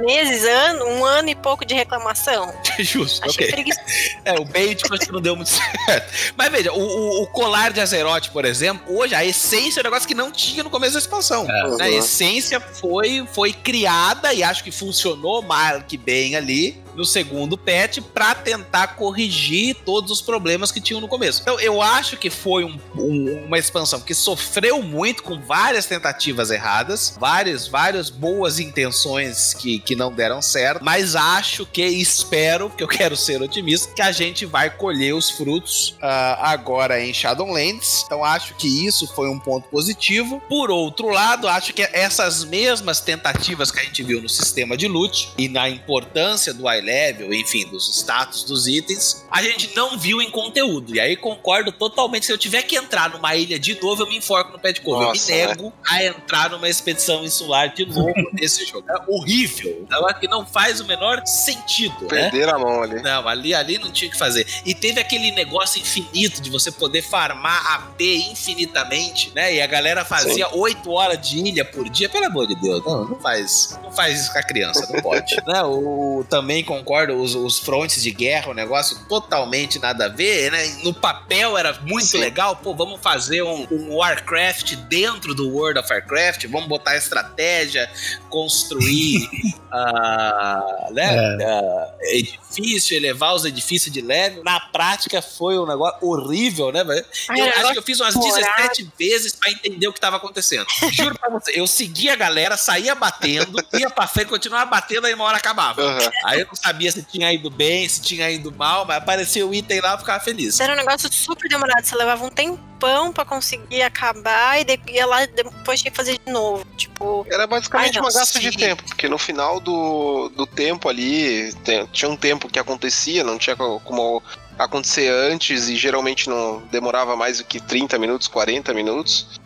Meses, 0.00 0.44
ano, 0.44 0.84
um 0.86 1.04
ano 1.04 1.28
e 1.30 1.34
pouco 1.34 1.64
de 1.64 1.74
reclamação. 1.74 2.52
Justo, 2.78 3.24
Achei 3.24 3.50
ok. 3.50 3.64
É, 4.24 4.34
o 4.34 4.46
acho 4.94 5.06
que 5.06 5.12
não 5.12 5.20
deu 5.20 5.34
muito 5.34 5.50
certo. 5.86 6.34
Mas 6.36 6.50
veja, 6.50 6.72
o, 6.72 7.22
o, 7.22 7.26
colar 7.28 7.72
de 7.72 7.80
Azeroth, 7.80 8.28
por 8.28 8.44
exemplo, 8.44 8.96
hoje 8.96 9.14
a 9.14 9.24
essência 9.24 9.80
é 9.80 9.82
um 9.82 9.84
negócio 9.84 10.06
que 10.06 10.14
não 10.14 10.30
tinha 10.30 10.62
no 10.62 10.70
começo 10.70 10.94
da 10.94 10.98
expansão. 11.00 11.46
É. 11.50 11.82
A 11.82 11.90
essência 11.90 12.60
foi, 12.60 13.26
foi 13.32 13.52
criada 13.52 14.32
e 14.32 14.42
acho 14.42 14.62
que 14.62 14.70
funcionou 14.70 15.42
mal 15.42 15.82
que 15.82 15.96
bem 15.96 16.36
ali 16.36 16.81
no 16.94 17.04
segundo 17.04 17.56
patch 17.56 17.98
para 18.12 18.34
tentar 18.34 18.96
corrigir 18.96 19.76
todos 19.84 20.10
os 20.10 20.20
problemas 20.20 20.70
que 20.70 20.80
tinham 20.80 21.00
no 21.00 21.08
começo. 21.08 21.40
Então 21.42 21.58
eu 21.60 21.80
acho 21.80 22.16
que 22.16 22.30
foi 22.30 22.64
um, 22.64 22.78
um, 22.96 23.44
uma 23.46 23.58
expansão 23.58 24.00
que 24.00 24.14
sofreu 24.14 24.82
muito 24.82 25.22
com 25.22 25.40
várias 25.40 25.86
tentativas 25.86 26.50
erradas, 26.50 27.16
várias, 27.18 27.66
várias 27.66 28.10
boas 28.10 28.58
intenções 28.58 29.54
que, 29.54 29.78
que 29.78 29.96
não 29.96 30.12
deram 30.12 30.42
certo, 30.42 30.84
mas 30.84 31.16
acho 31.16 31.66
que 31.66 31.82
espero, 31.82 32.70
que 32.70 32.82
eu 32.82 32.88
quero 32.88 33.16
ser 33.16 33.40
otimista, 33.42 33.92
que 33.94 34.02
a 34.02 34.12
gente 34.12 34.46
vai 34.46 34.70
colher 34.70 35.14
os 35.14 35.30
frutos 35.30 35.90
uh, 36.02 36.38
agora 36.38 37.00
em 37.00 37.12
Shadowlands. 37.12 38.02
Então 38.06 38.24
acho 38.24 38.54
que 38.54 38.86
isso 38.86 39.06
foi 39.08 39.28
um 39.28 39.38
ponto 39.38 39.68
positivo. 39.68 40.42
Por 40.48 40.70
outro 40.70 41.08
lado, 41.08 41.48
acho 41.48 41.72
que 41.72 41.82
essas 41.92 42.44
mesmas 42.44 43.00
tentativas 43.00 43.70
que 43.70 43.80
a 43.80 43.82
gente 43.82 44.02
viu 44.02 44.20
no 44.20 44.28
sistema 44.28 44.76
de 44.76 44.88
loot 44.88 45.30
e 45.38 45.48
na 45.48 45.68
importância 45.68 46.52
do 46.52 46.68
level, 46.82 47.32
enfim, 47.32 47.66
dos 47.66 47.88
status 47.88 48.44
dos 48.44 48.66
itens, 48.66 49.24
a 49.30 49.42
gente 49.42 49.74
não 49.74 49.98
viu 49.98 50.20
em 50.20 50.30
conteúdo. 50.30 50.94
E 50.94 51.00
aí 51.00 51.16
concordo 51.16 51.72
totalmente. 51.72 52.26
Se 52.26 52.32
eu 52.32 52.38
tiver 52.38 52.62
que 52.62 52.76
entrar 52.76 53.10
numa 53.10 53.34
ilha 53.34 53.58
de 53.58 53.80
novo, 53.80 54.02
eu 54.02 54.08
me 54.08 54.16
enforco 54.16 54.52
no 54.52 54.58
pé 54.58 54.72
de 54.72 54.80
cover. 54.80 55.08
eu 55.08 55.12
me 55.12 55.20
nego 55.26 55.72
a 55.88 56.04
entrar 56.04 56.50
numa 56.50 56.68
expedição 56.68 57.24
insular 57.24 57.72
de 57.74 57.86
novo 57.86 58.12
nesse 58.32 58.64
jogo. 58.66 58.84
É 58.90 59.10
horrível. 59.10 59.82
Então, 59.82 60.02
que 60.20 60.28
não 60.28 60.46
faz 60.46 60.80
o 60.80 60.84
menor 60.84 61.22
sentido. 61.26 62.02
Né? 62.02 62.30
Perder 62.30 62.46
né? 62.46 62.52
a 62.52 62.58
mão 62.58 62.82
ali. 62.82 63.02
Não, 63.02 63.28
ali, 63.28 63.54
ali 63.54 63.78
não 63.78 63.90
tinha 63.90 64.10
que 64.10 64.16
fazer. 64.16 64.46
E 64.64 64.74
teve 64.74 65.00
aquele 65.00 65.30
negócio 65.32 65.80
infinito 65.80 66.40
de 66.40 66.50
você 66.50 66.70
poder 66.70 67.02
farmar 67.02 67.74
AP 67.74 68.00
infinitamente, 68.00 69.32
né? 69.34 69.54
E 69.54 69.60
a 69.60 69.66
galera 69.66 70.04
fazia 70.04 70.48
oito 70.54 70.90
horas 70.90 71.20
de 71.20 71.38
ilha 71.38 71.64
por 71.64 71.88
dia. 71.88 72.08
Pelo 72.08 72.26
amor 72.26 72.46
de 72.46 72.54
Deus, 72.56 72.84
não, 72.84 73.04
não 73.04 73.20
faz, 73.20 73.78
não 73.82 73.90
faz 73.90 74.20
isso 74.20 74.32
com 74.32 74.38
a 74.38 74.42
criança, 74.42 74.88
não 74.92 75.00
pode. 75.00 75.34
né? 75.46 75.62
O, 75.62 76.24
também 76.28 76.62
concordo, 76.72 77.14
os, 77.14 77.34
os 77.34 77.58
frontes 77.58 78.02
de 78.02 78.10
guerra, 78.10 78.50
o 78.50 78.54
negócio 78.54 78.98
totalmente 79.08 79.78
nada 79.78 80.06
a 80.06 80.08
ver, 80.08 80.50
né? 80.50 80.64
No 80.82 80.94
papel 80.94 81.58
era 81.58 81.78
muito 81.82 82.06
Sim. 82.06 82.18
legal, 82.18 82.56
pô, 82.56 82.74
vamos 82.74 83.00
fazer 83.00 83.42
um, 83.42 83.66
um, 83.70 83.96
Warcraft 83.96 84.74
dentro 84.88 85.34
do 85.34 85.48
World 85.50 85.78
of 85.78 85.92
Warcraft, 85.92 86.46
vamos 86.46 86.68
botar 86.68 86.96
estratégia, 86.96 87.90
construir 88.30 89.28
uh, 89.72 90.92
né, 90.94 91.36
é. 91.40 91.60
uh, 91.60 92.16
edifício, 92.16 92.96
elevar 92.96 93.34
os 93.34 93.44
edifícios 93.44 93.92
de 93.92 94.00
level. 94.00 94.42
Na 94.44 94.58
prática 94.58 95.20
foi 95.20 95.58
um 95.58 95.66
negócio 95.66 95.98
horrível, 96.00 96.72
né? 96.72 96.82
Eu 96.82 97.44
acho 97.44 97.72
que 97.72 97.78
eu 97.78 97.82
fiz 97.82 98.00
umas 98.00 98.14
17 98.14 98.92
vezes 98.98 99.34
para 99.34 99.50
entender 99.50 99.86
o 99.88 99.92
que 99.92 99.98
estava 99.98 100.16
acontecendo. 100.16 100.66
Juro 100.90 101.18
pra 101.18 101.28
você, 101.30 101.52
eu 101.58 101.66
seguia 101.66 102.14
a 102.14 102.16
galera, 102.16 102.56
saía 102.56 102.94
batendo, 102.94 103.62
ia 103.74 103.90
pra 103.90 104.06
frente, 104.06 104.28
continuava 104.28 104.66
batendo, 104.66 105.06
aí 105.06 105.14
uma 105.14 105.24
hora 105.24 105.36
acabava. 105.36 105.82
Uhum. 105.82 106.10
Aí 106.24 106.40
eu 106.40 106.46
não 106.46 106.54
sabia 106.62 106.92
se 106.92 107.02
tinha 107.02 107.32
ido 107.32 107.50
bem, 107.50 107.88
se 107.88 108.00
tinha 108.00 108.30
ido 108.30 108.52
mal, 108.52 108.86
mas 108.86 108.98
aparecia 108.98 109.46
o 109.46 109.52
item 109.52 109.80
lá, 109.80 109.92
eu 109.92 109.98
ficava 109.98 110.22
feliz. 110.22 110.60
Era 110.60 110.72
um 110.72 110.76
negócio 110.76 111.12
super 111.12 111.48
demorado, 111.48 111.84
você 111.84 111.96
levava 111.96 112.24
um 112.24 112.30
tempão 112.30 113.12
pra 113.12 113.24
conseguir 113.24 113.82
acabar 113.82 114.60
e 114.60 114.80
ia 114.92 115.06
lá 115.06 115.26
depois 115.26 115.80
tinha 115.80 115.90
que 115.90 115.96
fazer 115.96 116.18
de 116.24 116.32
novo. 116.32 116.64
Tipo. 116.76 117.26
Era 117.30 117.46
basicamente 117.46 117.98
uma 117.98 118.12
gasto 118.12 118.38
de 118.38 118.56
tempo, 118.56 118.84
porque 118.84 119.08
no 119.08 119.18
final 119.18 119.58
do, 119.58 120.28
do 120.30 120.46
tempo 120.46 120.88
ali, 120.88 121.52
tinha 121.92 122.08
um 122.08 122.16
tempo 122.16 122.48
que 122.48 122.58
acontecia, 122.58 123.24
não 123.24 123.38
tinha 123.38 123.56
como 123.56 124.22
acontecer 124.58 125.08
antes 125.08 125.68
e 125.68 125.76
geralmente 125.76 126.28
não 126.28 126.62
demorava 126.70 127.16
mais 127.16 127.38
do 127.38 127.44
que 127.44 127.60
30 127.60 127.98
minutos, 127.98 128.28
40 128.28 128.72
minutos. 128.72 129.40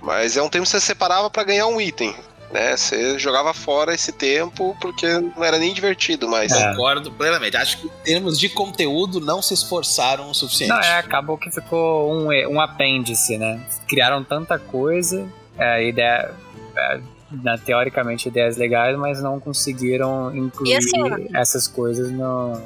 Mas 0.00 0.36
é 0.36 0.42
um 0.42 0.48
tempo 0.48 0.64
que 0.64 0.70
você 0.70 0.80
separava 0.80 1.30
para 1.30 1.44
ganhar 1.44 1.66
um 1.66 1.80
item. 1.80 2.14
Né? 2.54 2.76
Você 2.76 3.18
jogava 3.18 3.52
fora 3.52 3.92
esse 3.92 4.12
tempo 4.12 4.76
porque 4.80 5.08
não 5.08 5.42
era 5.42 5.58
nem 5.58 5.74
divertido 5.74 6.28
mais. 6.28 6.52
É. 6.52 6.70
Concordo 6.70 7.10
plenamente. 7.10 7.56
Acho 7.56 7.78
que 7.78 7.86
em 7.88 8.04
termos 8.04 8.38
de 8.38 8.48
conteúdo 8.48 9.20
não 9.20 9.42
se 9.42 9.52
esforçaram 9.52 10.30
o 10.30 10.34
suficiente. 10.34 10.70
Não, 10.70 10.78
é, 10.78 10.98
acabou 10.98 11.36
que 11.36 11.50
ficou 11.50 12.14
um, 12.14 12.28
um 12.48 12.60
apêndice, 12.60 13.36
né? 13.36 13.60
Criaram 13.88 14.22
tanta 14.22 14.56
coisa, 14.56 15.26
é, 15.58 15.88
ideia, 15.88 16.30
é, 16.76 17.00
na, 17.42 17.58
teoricamente 17.58 18.28
ideias 18.28 18.56
legais, 18.56 18.96
mas 18.96 19.20
não 19.20 19.40
conseguiram 19.40 20.32
incluir 20.36 20.76
assim, 20.76 21.28
essas 21.34 21.66
coisas 21.66 22.08
no, 22.12 22.62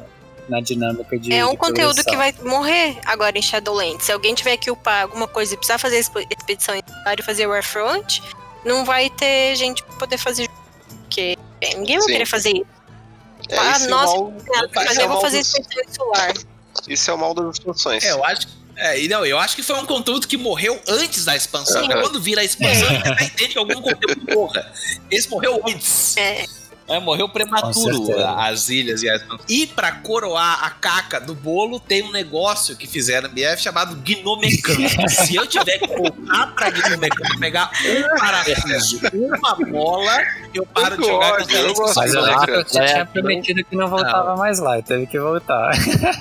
na 0.51 0.61
dinâmica 0.61 1.19
de. 1.19 1.33
É 1.33 1.47
um 1.47 1.53
de 1.53 1.57
conteúdo 1.57 2.05
que 2.05 2.15
vai 2.15 2.35
morrer 2.43 2.99
agora 3.07 3.39
em 3.39 3.43
Shadowlands. 3.43 4.05
Se 4.05 4.13
alguém 4.13 4.35
tiver 4.35 4.59
que 4.59 4.71
upar 4.71 5.05
alguma 5.05 5.27
coisa 5.27 5.55
e 5.55 5.57
precisar 5.57 5.79
fazer 5.79 5.99
expedição 5.99 6.75
e 6.77 7.23
fazer 7.23 7.47
Warfront, 7.47 8.23
não 8.65 8.85
vai 8.85 9.11
ter 9.11 9.57
gente 9.57 9.83
pra 9.83 9.97
poder 9.97 10.19
fazer. 10.19 10.49
Porque 11.03 11.37
ninguém 11.77 11.97
vai 11.99 12.07
Sim. 12.07 12.13
querer 12.13 12.27
fazer 12.27 12.51
isso. 12.51 12.79
É, 13.51 13.57
ah, 13.57 13.79
nossa, 13.89 14.15
é 14.15 14.19
mal, 14.19 14.33
mas 14.75 14.99
eu 14.99 15.09
vou 15.09 15.21
fazer 15.21 15.39
expedição 15.39 15.85
solar. 15.95 16.35
Isso 16.87 17.11
é 17.11 17.15
o 17.15 17.19
mal 17.19 17.35
das 17.35 17.57
expansões. 17.57 18.05
É, 18.05 18.13
eu 18.13 18.25
acho 18.25 18.47
é, 18.79 19.09
não, 19.09 19.27
eu 19.27 19.37
acho 19.39 19.57
que 19.57 19.63
foi 19.63 19.75
um 19.77 19.85
conteúdo 19.85 20.29
que 20.29 20.37
morreu 20.37 20.81
antes 20.87 21.25
da 21.25 21.35
expansão. 21.35 21.83
Uhum. 21.83 22.01
Quando 22.01 22.21
vira 22.21 22.43
a 22.43 22.45
expansão, 22.45 22.89
é. 22.89 23.17
você 23.17 23.25
entende 23.25 23.49
que 23.49 23.59
algum 23.59 23.83
conteúdo 23.83 24.23
morra. 24.33 24.73
Esse 25.11 25.29
morreu 25.29 25.61
antes. 25.67 26.17
É. 26.17 26.47
É, 26.89 26.99
morreu 26.99 27.29
prematuro 27.29 28.07
as 28.37 28.69
ilhas 28.69 29.03
e 29.03 29.11
as... 29.11 29.23
E 29.49 29.67
pra 29.67 29.93
coroar 29.93 30.65
a 30.65 30.71
caca 30.71 31.21
do 31.21 31.35
bolo, 31.35 31.79
tem 31.79 32.03
um 32.03 32.11
negócio 32.11 32.77
que 32.77 32.87
fizeram 32.87 33.29
no 33.29 33.35
BF 33.35 33.63
chamado 33.63 33.97
Gnomecano. 33.97 34.89
Se 35.09 35.37
eu 35.37 35.47
tiver 35.47 35.79
que 35.79 35.87
voltar 35.87 36.55
pra 36.55 36.71
Gnomecano, 36.71 37.39
pegar 37.39 37.71
um 37.85 38.19
parafuso, 38.19 39.01
uma 39.13 39.55
bola, 39.55 40.19
eu 40.55 40.65
paro 40.67 40.95
eu 40.95 41.01
de 41.01 41.07
jogar 41.07 41.45
com 41.47 41.85
as 41.85 41.95
Mas 41.95 42.15
eu 42.15 42.27
já 42.27 42.65
tinha 42.65 43.07
prometido 43.07 43.65
que 43.65 43.77
não 43.77 43.89
voltava 43.89 44.31
não. 44.31 44.37
mais 44.37 44.59
lá, 44.59 44.81
teve 44.81 45.07
que 45.07 45.19
voltar. 45.19 45.73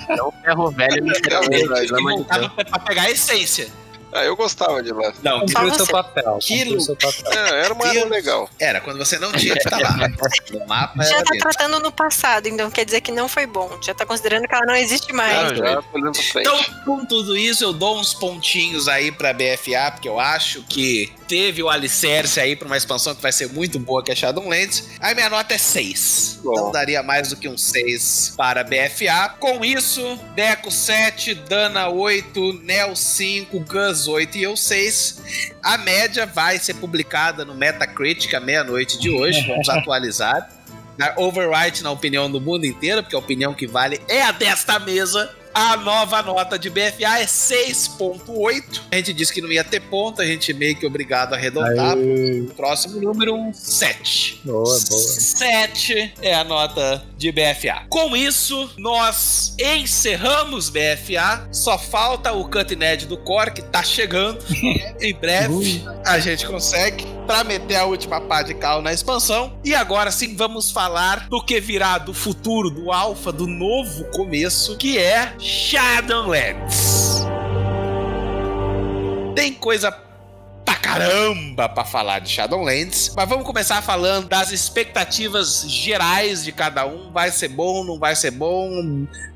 É 0.08 0.22
o 0.22 0.32
ferro 0.42 0.70
velho 0.70 1.04
no 1.04 2.02
voltava 2.02 2.50
pra 2.50 2.78
pegar 2.80 3.02
a 3.02 3.10
essência. 3.10 3.68
Ah, 4.12 4.24
eu 4.24 4.36
gostava 4.36 4.82
de 4.82 4.92
lá. 4.92 5.12
Não, 5.22 5.40
cumprir 5.40 5.64
o 5.64 5.74
seu 5.74 5.86
papel. 5.86 6.38
Quilo. 6.40 6.80
Seu 6.80 6.96
papel. 6.96 7.32
É, 7.32 7.64
era 7.64 7.74
uma 7.74 7.88
era 7.88 8.06
legal. 8.06 8.48
Era, 8.58 8.80
quando 8.80 8.98
você 8.98 9.18
não 9.18 9.32
tinha 9.32 9.54
que 9.54 9.60
estar 9.60 9.78
lá. 9.78 9.96
No 10.50 10.66
mapa 10.66 11.02
Já 11.02 11.22
tá 11.22 11.36
tratando 11.38 11.80
no 11.80 11.92
passado, 11.92 12.46
então 12.46 12.70
quer 12.70 12.84
dizer 12.84 13.00
que 13.00 13.12
não 13.12 13.28
foi 13.28 13.46
bom. 13.46 13.78
Já 13.82 13.92
tá 13.92 14.06
considerando 14.06 14.46
que 14.46 14.54
ela 14.54 14.64
não 14.64 14.74
existe 14.74 15.12
mais. 15.12 15.50
Não, 15.50 15.56
já 15.56 15.82
então, 16.40 16.64
com 16.84 17.04
tudo 17.04 17.36
isso, 17.36 17.64
eu 17.64 17.72
dou 17.72 17.98
uns 17.98 18.14
pontinhos 18.14 18.88
aí 18.88 19.12
pra 19.12 19.32
BFA, 19.32 19.90
porque 19.92 20.08
eu 20.08 20.18
acho 20.18 20.62
que 20.62 21.12
teve 21.26 21.62
o 21.62 21.68
alicerce 21.68 22.40
aí 22.40 22.56
pra 22.56 22.66
uma 22.66 22.76
expansão 22.76 23.14
que 23.14 23.20
vai 23.20 23.32
ser 23.32 23.52
muito 23.52 23.78
boa, 23.78 24.02
que 24.02 24.10
é 24.10 24.14
Shadowlands. 24.14 24.88
Aí 25.00 25.14
minha 25.14 25.28
nota 25.28 25.54
é 25.54 25.58
6. 25.58 26.40
Bom. 26.42 26.54
Não 26.54 26.72
daria 26.72 27.02
mais 27.02 27.28
do 27.28 27.36
que 27.36 27.48
um 27.48 27.58
6 27.58 28.34
para 28.36 28.64
BFA. 28.64 29.34
Com 29.38 29.64
isso, 29.64 30.18
Deco 30.34 30.70
7, 30.70 31.34
Dana 31.34 31.88
8, 31.88 32.60
Nel 32.62 32.96
5, 32.96 33.60
Gus 33.60 33.97
8 34.06 34.38
e 34.38 34.42
eu 34.42 34.56
6. 34.56 35.52
A 35.62 35.78
média 35.78 36.26
vai 36.26 36.58
ser 36.58 36.74
publicada 36.74 37.44
no 37.44 37.54
Metacritic 37.54 38.32
à 38.34 38.40
meia-noite 38.40 38.98
de 38.98 39.10
hoje. 39.10 39.44
Vamos 39.48 39.68
atualizar. 39.68 40.48
Na 40.96 41.14
Overwrite 41.16 41.82
na 41.82 41.90
opinião 41.90 42.30
do 42.30 42.40
mundo 42.40 42.64
inteiro, 42.66 43.02
porque 43.02 43.16
a 43.16 43.18
opinião 43.18 43.54
que 43.54 43.66
vale 43.66 44.00
é 44.08 44.22
a 44.22 44.32
desta 44.32 44.78
mesa. 44.78 45.34
A 45.54 45.76
nova 45.76 46.22
nota 46.22 46.58
de 46.58 46.70
BFA 46.70 47.20
é 47.20 47.26
6.8. 47.26 48.82
A 48.90 48.96
gente 48.96 49.12
disse 49.12 49.32
que 49.32 49.40
não 49.40 49.50
ia 49.50 49.64
ter 49.64 49.80
ponto, 49.80 50.22
a 50.22 50.26
gente 50.26 50.52
meio 50.52 50.76
que 50.76 50.86
obrigado 50.86 51.32
a 51.32 51.36
arredondar. 51.36 51.96
O 51.96 52.54
próximo 52.54 53.00
número, 53.00 53.34
um 53.34 53.52
7. 53.52 54.42
Boa, 54.44 54.64
boa. 54.64 54.78
7 54.78 56.14
é 56.22 56.34
a 56.34 56.44
nota 56.44 57.02
de 57.16 57.32
BFA. 57.32 57.86
Com 57.88 58.16
isso, 58.16 58.70
nós 58.78 59.54
encerramos 59.58 60.70
BFA. 60.70 61.48
Só 61.52 61.78
falta 61.78 62.32
o 62.32 62.48
cutting 62.48 62.82
edge 62.82 63.06
do 63.06 63.16
core, 63.16 63.52
que 63.52 63.62
tá 63.62 63.82
chegando. 63.82 64.38
em 65.00 65.14
breve 65.14 65.84
a 66.04 66.18
gente 66.18 66.46
consegue 66.46 67.04
para 67.26 67.44
meter 67.44 67.76
a 67.76 67.84
última 67.84 68.20
pá 68.20 68.42
de 68.42 68.54
cal 68.54 68.80
na 68.80 68.92
expansão. 68.92 69.58
E 69.62 69.74
agora 69.74 70.10
sim 70.10 70.34
vamos 70.34 70.70
falar 70.70 71.28
do 71.28 71.44
que 71.44 71.60
virá 71.60 71.98
do 71.98 72.14
futuro, 72.14 72.70
do 72.70 72.90
alfa, 72.90 73.30
do 73.30 73.46
novo 73.46 74.04
começo, 74.04 74.76
que 74.78 74.96
é 74.96 75.34
Shadowlands. 75.38 77.24
Tem 79.36 79.54
coisa 79.54 79.92
pra 80.64 80.74
caramba 80.74 81.68
pra 81.68 81.84
falar 81.84 82.18
de 82.18 82.28
Shadowlands, 82.28 83.12
mas 83.16 83.28
vamos 83.28 83.46
começar 83.46 83.80
falando 83.80 84.28
das 84.28 84.50
expectativas 84.50 85.64
gerais 85.68 86.42
de 86.44 86.50
cada 86.50 86.84
um. 86.86 87.12
Vai 87.12 87.30
ser 87.30 87.48
bom, 87.48 87.84
não 87.84 88.00
vai 88.00 88.16
ser 88.16 88.32
bom? 88.32 88.68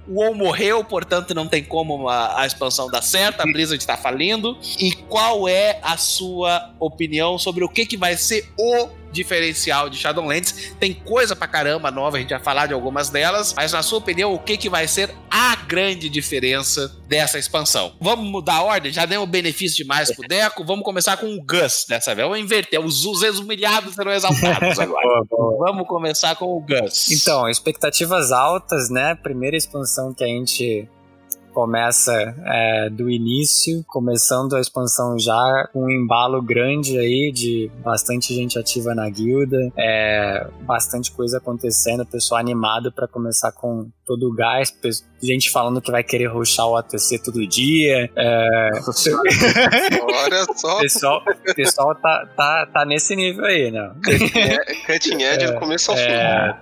O 0.09 0.15
WoW 0.15 0.35
morreu, 0.35 0.85
portanto 0.85 1.35
não 1.35 1.47
tem 1.47 1.63
como 1.63 2.09
a, 2.09 2.41
a 2.41 2.47
expansão 2.47 2.91
dar 2.91 3.03
certo, 3.03 3.41
a 3.41 3.45
Blizzard 3.45 3.81
está 3.81 3.97
falindo. 3.97 4.59
E 4.81 4.93
qual 4.93 5.49
é 5.49 5.79
a 5.83 5.97
sua 5.97 6.75
opinião 6.81 7.39
sobre 7.39 7.63
o 7.63 7.69
que, 7.69 7.87
que 7.87 7.97
vai 7.97 8.17
ser 8.17 8.53
o 8.59 9.02
diferencial 9.13 9.89
de 9.89 9.97
Shadowlands. 9.99 10.75
Tem 10.81 10.93
coisa 10.93 11.37
pra 11.37 11.47
caramba 11.47 11.91
nova, 11.91 12.17
a 12.17 12.21
gente 12.21 12.31
vai 12.31 12.43
falar 12.43 12.67
de 12.67 12.75
algumas 12.75 13.11
delas, 13.11 13.53
mas 13.55 13.73
na 13.73 13.83
sua 13.83 13.99
opinião, 13.99 14.33
o 14.35 14.39
que, 14.39 14.57
que 14.57 14.69
vai 14.69 14.89
ser 14.89 15.15
a 15.31 15.55
grande 15.57 16.09
diferença 16.09 16.89
dessa 17.07 17.39
expansão? 17.39 17.95
Vamos 18.01 18.29
mudar 18.29 18.57
a 18.57 18.63
ordem? 18.63 18.93
Já 18.93 19.05
deu 19.07 19.23
um 19.23 19.27
benefício 19.27 19.77
demais 19.77 20.11
pro 20.15 20.27
Deco, 20.27 20.65
vamos 20.65 20.85
começar 20.85 21.17
com 21.17 21.27
o 21.27 21.43
Gus 21.45 21.85
dessa 21.89 22.15
vez. 22.15 22.27
Vamos 22.27 22.43
inverter, 22.43 22.81
os, 22.81 23.05
os 23.05 23.39
humilhados 23.39 23.95
serão 23.95 24.13
exaltados 24.13 24.79
agora. 24.81 25.07
boa, 25.07 25.27
boa. 25.29 25.67
Vamos 25.67 25.87
começar 25.87 26.35
com 26.37 26.57
o 26.57 26.61
Gus. 26.61 27.11
Então, 27.11 27.49
expectativas 27.49 28.33
altas, 28.33 28.89
né? 28.91 29.15
Primeira 29.15 29.57
expansão 29.57 30.13
que 30.15 30.25
a 30.25 30.27
gente 30.27 30.89
começa 31.53 32.13
é, 32.45 32.91
do 32.91 33.11
início, 33.11 33.85
começando 33.87 34.55
a 34.55 34.61
expansão 34.61 35.19
já 35.19 35.69
com 35.73 35.85
um 35.85 35.91
embalo 35.91 36.43
grande 36.43 36.99
aí 36.99 37.31
de 37.33 37.71
bastante 37.83 38.35
gente 38.35 38.59
ativa 38.59 38.95
na 38.95 39.09
guilda, 39.09 39.59
é, 39.77 40.47
bastante 40.63 41.13
coisa 41.13 41.39
acontecendo, 41.39 42.05
pessoal 42.07 42.41
animado 42.41 42.93
para 42.93 43.07
começar 43.07 43.53
com 43.53 43.89
todo 44.07 44.29
o 44.29 44.35
gás, 44.35 44.71
gente 45.23 45.51
falando 45.51 45.81
que 45.81 45.91
vai 45.91 46.03
querer 46.03 46.27
ruxar 46.27 46.67
o 46.67 46.77
ATC 46.77 47.19
todo 47.23 47.47
dia. 47.47 48.11
É... 48.17 48.71
Olha 50.03 50.45
só. 50.55 50.81
pessoal, 50.83 51.23
pessoal 51.55 51.95
tá, 51.95 52.27
tá, 52.37 52.67
tá 52.73 52.85
nesse 52.85 53.15
nível 53.15 53.45
aí, 53.45 53.71
né? 53.71 53.93
Cutting 54.87 55.23
edge 55.23 55.45
é, 55.45 55.53
do 55.53 55.59
começo 55.59 55.91
ao 55.91 55.97
fim. 55.97 56.03
É, 56.05 56.57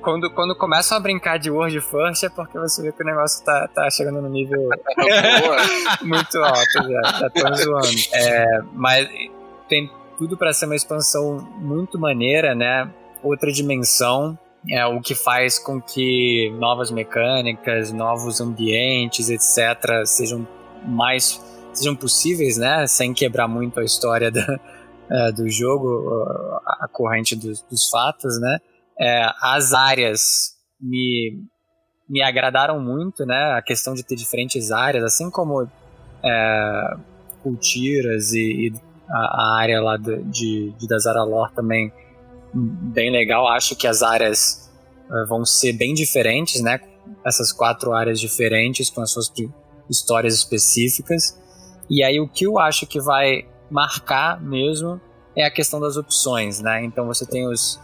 quando, 0.00 0.30
quando 0.30 0.56
começam 0.56 0.96
a 0.96 1.00
brincar 1.00 1.38
de 1.38 1.50
World 1.50 1.80
First 1.80 2.24
é 2.24 2.28
porque 2.28 2.58
você 2.58 2.82
vê 2.82 2.92
que 2.92 3.02
o 3.02 3.06
negócio 3.06 3.44
tá, 3.44 3.68
tá 3.68 3.90
chegando 3.90 4.22
no 4.22 4.30
nível 4.36 4.68
muito 6.02 6.38
alto 6.38 6.72
já, 6.72 7.18
já 7.18 7.26
estão 7.26 7.54
zoando. 7.54 7.88
É, 8.12 8.62
mas 8.72 9.08
tem 9.68 9.90
tudo 10.18 10.36
para 10.36 10.52
ser 10.52 10.66
uma 10.66 10.76
expansão 10.76 11.38
muito 11.58 11.98
maneira, 11.98 12.54
né? 12.54 12.90
Outra 13.22 13.50
dimensão, 13.50 14.38
é 14.68 14.84
o 14.86 15.00
que 15.00 15.14
faz 15.14 15.58
com 15.58 15.80
que 15.80 16.52
novas 16.58 16.90
mecânicas, 16.90 17.92
novos 17.92 18.40
ambientes, 18.40 19.30
etc., 19.30 20.04
sejam 20.04 20.46
mais 20.84 21.40
sejam 21.72 21.94
possíveis, 21.94 22.56
né? 22.56 22.86
Sem 22.86 23.12
quebrar 23.12 23.46
muito 23.46 23.78
a 23.78 23.84
história 23.84 24.30
da, 24.30 24.58
é, 25.10 25.32
do 25.32 25.48
jogo, 25.48 26.10
a 26.64 26.88
corrente 26.90 27.36
dos, 27.36 27.62
dos 27.62 27.88
fatos, 27.88 28.40
né? 28.40 28.58
É, 28.98 29.28
as 29.42 29.72
áreas 29.72 30.56
me, 30.80 31.44
me 32.08 32.22
agradaram 32.22 32.80
muito, 32.80 33.26
né? 33.26 33.52
A 33.52 33.62
questão 33.62 33.94
de 33.94 34.02
ter 34.02 34.14
diferentes 34.14 34.70
áreas, 34.70 35.04
assim 35.04 35.30
como 35.30 35.68
é, 36.24 36.96
cultiras 37.42 38.32
e, 38.32 38.68
e 38.68 38.72
a, 39.08 39.18
a, 39.18 39.60
área 39.60 39.80
lá 39.80 39.96
de, 39.96 40.22
de, 40.24 40.72
de 40.72 40.86
também 41.54 41.92
bem 42.54 43.10
legal. 43.10 43.48
Acho 43.48 43.76
que 43.76 43.86
as 43.86 44.02
áreas 44.02 44.70
uh, 45.10 45.26
vão 45.28 45.44
ser 45.44 45.72
bem 45.72 45.94
diferentes, 45.94 46.60
né? 46.62 46.80
Essas 47.24 47.52
quatro 47.52 47.92
áreas 47.92 48.20
diferentes 48.20 48.90
com 48.90 49.00
as 49.00 49.10
suas 49.10 49.32
histórias 49.90 50.34
específicas. 50.34 51.38
E 51.88 52.02
aí 52.02 52.20
o 52.20 52.28
que 52.28 52.46
eu 52.46 52.58
acho 52.58 52.86
que 52.86 53.00
vai 53.00 53.46
marcar 53.70 54.40
mesmo 54.40 55.00
é 55.36 55.44
a 55.44 55.50
questão 55.50 55.80
das 55.80 55.96
opções, 55.96 56.60
né? 56.60 56.84
Então 56.84 57.06
você 57.06 57.26
tem 57.26 57.46
os 57.46 57.80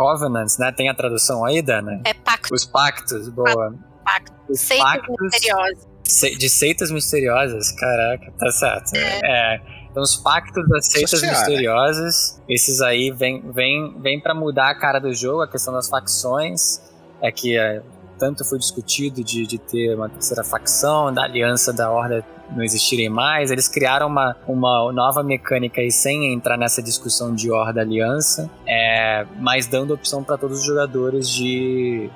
covenants, 0.00 0.56
né? 0.56 0.72
Tem 0.72 0.88
a 0.88 0.94
tradução 0.94 1.44
aí, 1.44 1.60
Dana? 1.60 2.00
É 2.06 2.14
pacto. 2.14 2.54
Os 2.54 2.64
pactos, 2.64 3.28
boa. 3.28 3.74
Pacto. 4.02 4.32
Os 4.48 4.58
Seitas 4.58 4.90
pactos 4.90 5.16
misteriosas. 5.20 5.90
De 6.38 6.48
seitas 6.48 6.90
misteriosas, 6.90 7.70
caraca, 7.72 8.32
tá 8.38 8.50
certo. 8.50 8.94
É. 8.96 9.20
é. 9.22 9.60
Então 9.90 10.02
os 10.02 10.16
pactos 10.16 10.66
das 10.68 10.86
seitas 10.86 11.20
misteriosas, 11.20 12.42
esses 12.48 12.80
aí 12.80 13.10
vêm 13.10 13.42
vem, 13.52 14.00
vem 14.00 14.20
para 14.20 14.34
mudar 14.34 14.70
a 14.70 14.74
cara 14.74 14.98
do 14.98 15.12
jogo, 15.12 15.42
a 15.42 15.48
questão 15.48 15.74
das 15.74 15.88
facções, 15.88 16.80
é 17.20 17.30
que 17.30 17.58
é, 17.58 17.82
tanto 18.20 18.44
foi 18.44 18.58
discutido 18.58 19.24
de, 19.24 19.46
de 19.46 19.58
ter 19.58 19.94
uma 19.96 20.10
terceira 20.10 20.44
facção, 20.44 21.10
da 21.10 21.24
aliança 21.24 21.72
da 21.72 21.90
Horda 21.90 22.22
não 22.54 22.62
existirem 22.62 23.08
mais. 23.08 23.50
Eles 23.50 23.66
criaram 23.66 24.08
uma, 24.08 24.36
uma 24.46 24.92
nova 24.92 25.22
mecânica 25.22 25.80
aí 25.80 25.90
sem 25.90 26.30
entrar 26.34 26.58
nessa 26.58 26.82
discussão 26.82 27.34
de 27.34 27.50
Horda 27.50 27.80
Aliança, 27.80 28.50
é, 28.66 29.26
mas 29.38 29.66
dando 29.66 29.94
opção 29.94 30.22
para 30.22 30.36
todos 30.36 30.60
os 30.60 30.66
jogadores 30.66 31.30
de, 31.30 32.10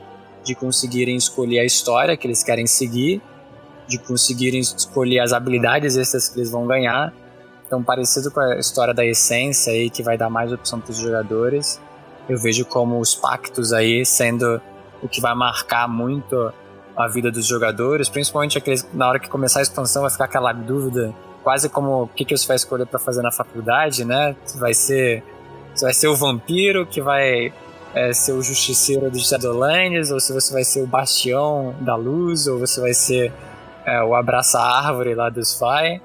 de 0.44 0.54
conseguirem 0.54 1.16
escolher 1.16 1.60
a 1.60 1.64
história 1.64 2.16
que 2.18 2.26
eles 2.26 2.42
querem 2.42 2.66
seguir, 2.66 3.22
de 3.88 3.98
conseguirem 3.98 4.60
escolher 4.60 5.20
as 5.20 5.32
habilidades 5.32 5.96
extras 5.96 6.28
que 6.28 6.38
eles 6.38 6.50
vão 6.50 6.66
ganhar. 6.66 7.14
Então, 7.66 7.82
parecido 7.82 8.30
com 8.30 8.40
a 8.40 8.58
história 8.58 8.92
da 8.92 9.06
essência 9.06 9.72
aí, 9.72 9.88
que 9.88 10.02
vai 10.02 10.18
dar 10.18 10.28
mais 10.28 10.52
opção 10.52 10.78
para 10.80 10.90
os 10.90 10.98
jogadores, 10.98 11.80
eu 12.28 12.38
vejo 12.38 12.66
como 12.66 13.00
os 13.00 13.14
pactos 13.14 13.72
aí 13.72 14.04
sendo 14.04 14.60
o 15.04 15.08
que 15.08 15.20
vai 15.20 15.34
marcar 15.34 15.86
muito 15.86 16.52
a 16.96 17.06
vida 17.06 17.30
dos 17.30 17.46
jogadores, 17.46 18.08
principalmente 18.08 18.56
aqueles 18.56 18.88
na 18.94 19.08
hora 19.08 19.18
que 19.18 19.28
começar 19.28 19.60
a 19.60 19.62
expansão 19.62 20.02
vai 20.02 20.10
ficar 20.10 20.24
aquela 20.24 20.52
dúvida, 20.52 21.12
quase 21.42 21.68
como 21.68 22.04
o 22.04 22.08
que, 22.08 22.24
que 22.24 22.36
você 22.36 22.46
vai 22.46 22.56
escolher 22.56 22.86
para 22.86 22.98
fazer 22.98 23.20
na 23.20 23.30
faculdade, 23.30 24.04
né? 24.04 24.34
Se 24.44 24.58
vai 24.58 24.72
ser, 24.72 25.22
se 25.74 25.84
vai 25.84 25.92
ser 25.92 26.08
o 26.08 26.16
vampiro 26.16 26.86
que 26.86 27.02
vai 27.02 27.52
é, 27.94 28.12
ser 28.12 28.32
o 28.32 28.42
justiceiro 28.42 29.10
dos 29.10 29.28
Shadowlands, 29.28 30.10
ou 30.10 30.18
se 30.18 30.32
você 30.32 30.52
vai 30.52 30.64
ser 30.64 30.82
o 30.82 30.86
bastião 30.86 31.74
da 31.80 31.94
luz, 31.94 32.46
ou 32.46 32.58
você 32.58 32.80
vai 32.80 32.94
ser 32.94 33.32
é, 33.84 34.02
o 34.02 34.14
abraça-árvore 34.14 35.14
lá 35.14 35.28
dos 35.28 35.58
Fai. 35.58 36.00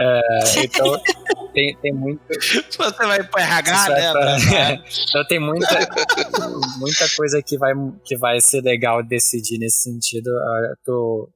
É, 0.00 0.20
então, 0.64 1.02
tem, 1.52 1.76
tem 1.76 1.92
muito. 1.92 2.22
Você 2.28 3.06
vai 3.06 3.22
pro 3.22 3.40
RH, 3.40 3.88
né? 3.90 4.12
Pra... 4.12 4.36
então 5.08 5.26
tem 5.28 5.38
muita, 5.38 5.78
muita 6.78 7.06
coisa 7.14 7.42
que 7.42 7.58
vai, 7.58 7.72
que 8.04 8.16
vai 8.16 8.40
ser 8.40 8.62
legal 8.62 9.02
decidir 9.02 9.58
nesse 9.58 9.82
sentido. 9.82 10.30
Ah, 10.30 10.68
eu 10.70 10.76
tô, 10.84 11.30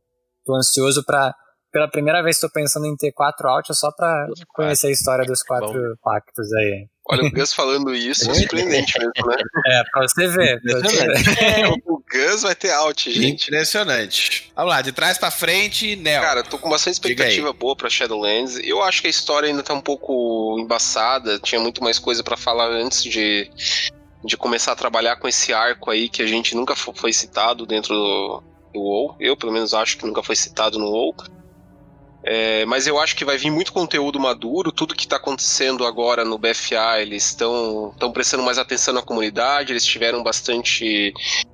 tô 0.46 0.56
ansioso 0.56 1.04
pra. 1.04 1.34
Pela 1.74 1.88
primeira 1.88 2.22
vez 2.22 2.36
estou 2.36 2.48
pensando 2.48 2.86
em 2.86 2.94
ter 2.94 3.10
quatro 3.10 3.48
outs 3.48 3.76
só 3.76 3.90
pra 3.90 4.28
conhecer 4.54 4.86
a 4.86 4.90
história 4.92 5.24
dos 5.24 5.42
quatro 5.42 5.72
Bom. 5.72 5.96
pactos 6.04 6.52
aí. 6.52 6.86
Olha, 7.10 7.24
o 7.24 7.30
Gus 7.32 7.52
falando 7.52 7.92
isso 7.92 8.30
é 8.30 8.34
surpreendente 8.34 8.96
mesmo, 8.96 9.28
né? 9.28 9.36
É, 9.66 9.82
pra 9.90 10.02
você 10.02 10.28
ver. 10.28 10.62
Pra 10.62 10.78
você 10.78 11.04
ver. 11.04 11.42
É, 11.42 11.66
o 11.68 11.98
Gus 11.98 12.42
vai 12.42 12.54
ter 12.54 12.70
out, 12.70 13.10
gente. 13.10 13.48
Impressionante. 13.48 14.52
Vamos 14.54 14.70
lá, 14.70 14.82
de 14.82 14.92
trás 14.92 15.18
pra 15.18 15.32
frente, 15.32 15.96
Neo. 15.96 16.22
Cara, 16.22 16.44
tô 16.44 16.58
com 16.58 16.70
bastante 16.70 16.94
expectativa 16.94 17.52
boa 17.52 17.74
pra 17.74 17.90
Shadowlands. 17.90 18.56
Eu 18.62 18.80
acho 18.80 19.00
que 19.00 19.08
a 19.08 19.10
história 19.10 19.48
ainda 19.48 19.64
tá 19.64 19.74
um 19.74 19.80
pouco 19.80 20.56
embaçada. 20.60 21.40
Tinha 21.40 21.60
muito 21.60 21.82
mais 21.82 21.98
coisa 21.98 22.22
para 22.22 22.36
falar 22.36 22.68
antes 22.68 23.02
de, 23.02 23.50
de 24.24 24.36
começar 24.36 24.70
a 24.70 24.76
trabalhar 24.76 25.16
com 25.16 25.26
esse 25.26 25.52
arco 25.52 25.90
aí 25.90 26.08
que 26.08 26.22
a 26.22 26.26
gente 26.28 26.54
nunca 26.54 26.76
foi 26.76 27.12
citado 27.12 27.66
dentro 27.66 27.92
do, 27.96 28.42
do 28.72 28.80
WoW. 28.80 29.16
Eu, 29.18 29.36
pelo 29.36 29.50
menos, 29.50 29.74
acho 29.74 29.98
que 29.98 30.06
nunca 30.06 30.22
foi 30.22 30.36
citado 30.36 30.78
no 30.78 30.86
WoW. 30.86 31.16
É, 32.26 32.64
mas 32.64 32.86
eu 32.86 32.98
acho 32.98 33.14
que 33.14 33.24
vai 33.24 33.36
vir 33.36 33.50
muito 33.50 33.72
conteúdo 33.72 34.18
maduro, 34.18 34.72
tudo 34.72 34.94
que 34.94 35.04
está 35.04 35.16
acontecendo 35.16 35.84
agora 35.84 36.24
no 36.24 36.38
BFA, 36.38 37.00
eles 37.00 37.26
estão 37.26 37.92
prestando 38.12 38.42
mais 38.42 38.56
atenção 38.56 38.94
na 38.94 39.02
comunidade, 39.02 39.72
eles 39.72 39.84
tiveram 39.84 40.22
bastante 40.22 41.12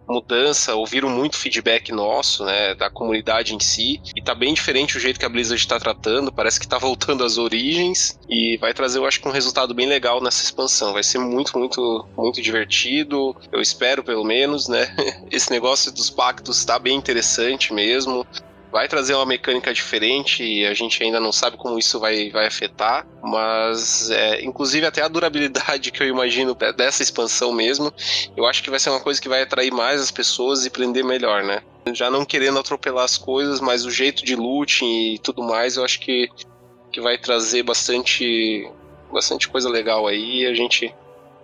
mudança, 0.09 0.75
ouviram 0.75 1.09
muito 1.09 1.37
feedback 1.37 1.93
nosso, 1.93 2.45
né, 2.45 2.75
da 2.75 2.91
comunidade 2.91 3.55
em 3.55 3.61
si, 3.61 4.01
e 4.17 4.23
tá 4.23 4.35
bem 4.35 4.53
diferente 4.53 4.97
o 4.97 5.01
jeito 5.01 5.19
que 5.19 5.25
a 5.25 5.29
Blizzard 5.29 5.61
está 5.61 5.79
tratando, 5.79 6.33
parece 6.33 6.59
que 6.59 6.67
tá 6.67 6.79
voltando 6.79 7.25
às 7.25 7.39
origens, 7.39 8.19
e 8.29 8.57
vai 8.61 8.75
trazer, 8.75 8.99
eu 8.99 9.07
acho 9.07 9.21
um 9.27 9.33
resultado 9.33 9.75
bem 9.75 9.87
legal 9.87 10.21
nessa 10.21 10.43
expansão, 10.43 10.93
vai 10.93 11.03
ser 11.03 11.19
muito, 11.19 11.57
muito, 11.57 12.09
muito 12.17 12.43
divertido, 12.43 13.35
eu 13.53 13.61
espero 13.61 14.03
pelo 14.03 14.25
menos, 14.25 14.69
né, 14.69 14.95
esse 15.31 15.51
negócio 15.51 15.93
dos 15.93 16.11
pactos 16.11 16.65
tá 16.65 16.79
bem 16.79 16.97
interessante 16.97 17.73
mesmo, 17.73 18.27
vai 18.71 18.89
trazer 18.89 19.15
uma 19.15 19.27
mecânica 19.27 19.73
diferente 19.73 20.45
e 20.45 20.67
a 20.67 20.75
gente 20.75 21.03
ainda 21.03 21.19
não 21.19 21.33
sabe 21.33 21.57
como 21.57 21.79
isso 21.79 21.99
vai, 21.99 22.31
vai 22.31 22.47
afetar, 22.47 23.07
mas 23.23 24.11
é, 24.11 24.43
inclusive 24.43 24.87
até 24.87 25.03
a 25.03 25.09
durabilidade 25.09 25.91
que 25.91 26.03
eu 26.03 26.07
imagino 26.07 26.55
dessa 26.77 27.03
expansão 27.03 27.53
mesmo, 27.53 27.93
eu 28.37 28.47
acho 28.47 28.63
que 28.63 28.71
vai 28.71 28.79
ser 28.79 28.91
uma 28.91 29.01
coisa 29.01 29.21
que 29.21 29.29
vai 29.29 29.43
atrair 29.43 29.73
mais 29.73 30.01
as 30.01 30.11
pessoas 30.11 30.65
e 30.65 30.71
prender 30.71 31.05
melhor, 31.05 31.43
né? 31.43 31.63
Já 31.93 32.11
não 32.11 32.25
querendo 32.25 32.59
atropelar 32.59 33.05
as 33.05 33.19
coisas, 33.19 33.61
mas 33.61 33.85
o 33.85 33.91
jeito 33.91 34.25
de 34.25 34.37
loot 34.37 34.85
e 34.85 35.19
tudo 35.19 35.43
mais, 35.43 35.77
eu 35.77 35.85
acho 35.85 35.99
que, 35.99 36.29
que 36.93 37.01
vai 37.01 37.19
trazer 37.19 37.63
bastante 37.63 38.71
bastante 39.13 39.49
coisa 39.49 39.69
legal 39.69 40.07
aí 40.07 40.43
e 40.43 40.47
a 40.47 40.55
gente 40.55 40.95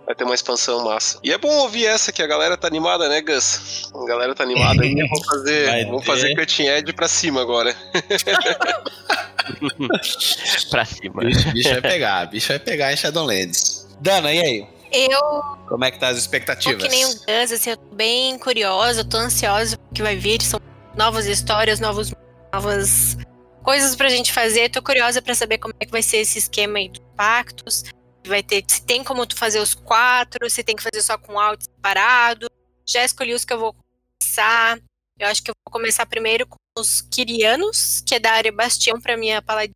Vai 0.07 0.15
ter 0.15 0.23
uma 0.23 0.35
expansão 0.35 0.85
massa. 0.85 1.19
E 1.21 1.33
é 1.33 1.37
bom 1.37 1.53
ouvir 1.57 1.85
essa 1.85 2.13
que 2.13 2.21
a 2.21 2.27
galera 2.27 2.55
tá 2.55 2.65
animada, 2.65 3.09
né, 3.09 3.19
Gus? 3.19 3.91
A 3.93 4.05
galera 4.05 4.33
tá 4.33 4.43
animada 4.43 4.81
aí. 4.81 4.95
vamos 4.95 5.25
fazer, 5.25 5.85
vamos 5.85 6.05
fazer 6.05 6.33
cutting 6.33 6.65
edge 6.65 6.93
pra 6.93 7.09
cima 7.09 7.41
agora. 7.41 7.75
pra 10.71 10.85
cima. 10.85 11.25
Bicho, 11.25 11.51
bicho 11.51 11.69
vai 11.71 11.81
pegar, 11.81 12.25
bicho 12.27 12.47
vai 12.47 12.59
pegar 12.59 12.93
em 12.93 12.95
Shadowlands. 12.95 13.85
Dana, 13.99 14.33
e 14.33 14.39
aí? 14.39 14.65
Eu. 14.93 15.19
Como 15.67 15.83
é 15.83 15.91
que 15.91 15.99
tá 15.99 16.07
as 16.07 16.17
expectativas? 16.17 16.81
que 16.81 16.87
nem 16.87 17.03
o 17.03 17.09
Gus, 17.09 17.51
assim, 17.51 17.71
eu 17.71 17.77
tô 17.77 17.93
bem 17.93 18.39
curiosa, 18.39 19.03
tô 19.03 19.17
ansiosa 19.17 19.77
porque 19.77 20.01
vai 20.01 20.15
vir. 20.15 20.41
São 20.41 20.61
novas 20.95 21.25
histórias, 21.25 21.81
novos, 21.81 22.13
novas 22.53 23.17
coisas 23.61 23.93
pra 23.93 24.07
gente 24.07 24.31
fazer. 24.31 24.69
Tô 24.69 24.81
curiosa 24.81 25.21
pra 25.21 25.35
saber 25.35 25.57
como 25.57 25.73
é 25.81 25.85
que 25.85 25.91
vai 25.91 26.01
ser 26.01 26.19
esse 26.19 26.39
esquema 26.39 26.77
aí 26.77 26.87
dos 26.87 27.01
pactos 27.17 27.83
vai 28.27 28.43
ter 28.43 28.63
se 28.67 28.83
tem 28.83 29.03
como 29.03 29.25
tu 29.25 29.35
fazer 29.35 29.59
os 29.59 29.73
quatro, 29.73 30.49
se 30.49 30.63
tem 30.63 30.75
que 30.75 30.83
fazer 30.83 31.01
só 31.01 31.17
com 31.17 31.39
áudio 31.39 31.65
separado. 31.65 32.49
Já 32.85 33.03
escolhi 33.03 33.33
os 33.33 33.43
que 33.43 33.53
eu 33.53 33.59
vou 33.59 33.73
começar. 33.73 34.79
Eu 35.19 35.27
acho 35.27 35.43
que 35.43 35.51
eu 35.51 35.55
vou 35.65 35.71
começar 35.71 36.05
primeiro 36.05 36.45
com 36.45 36.57
os 36.77 37.01
Kirianos, 37.01 38.01
que 38.05 38.15
é 38.15 38.19
da 38.19 38.31
área 38.31 38.51
Bastião 38.51 39.01
para 39.01 39.17
minha 39.17 39.41
paladina, 39.41 39.73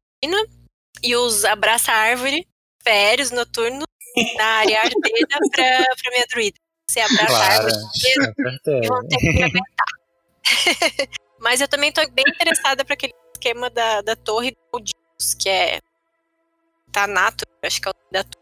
e 1.02 1.16
os 1.16 1.44
Abraça 1.44 1.92
Árvore, 1.92 2.48
férias 2.84 3.32
noturnos, 3.32 3.86
da 4.38 4.46
área 4.46 4.82
Ardeda 4.82 5.00
para 5.52 5.86
pra 6.02 6.12
minha 6.12 6.26
druida. 6.30 6.58
Você 6.88 7.00
abraça 7.00 7.28
claro, 7.28 7.54
árvore 7.54 7.76
e 7.96 8.88
vão 8.88 9.08
ter 9.08 9.18
que 9.18 9.44
aguentar. 9.44 9.86
Mas 11.40 11.62
eu 11.62 11.68
também 11.68 11.92
tô 11.92 12.02
bem 12.12 12.26
interessada 12.28 12.86
para 12.86 12.94
aquele 12.94 13.14
esquema 13.34 13.70
da, 13.70 14.02
da 14.02 14.16
torre 14.16 14.52
do 14.52 14.84
que 15.40 15.50
é 15.50 15.80
Tanato, 16.92 17.46
acho 17.64 17.82
que 17.82 17.88
é 17.88 17.92
o 17.92 17.94
da 18.12 18.24
torre 18.24 18.41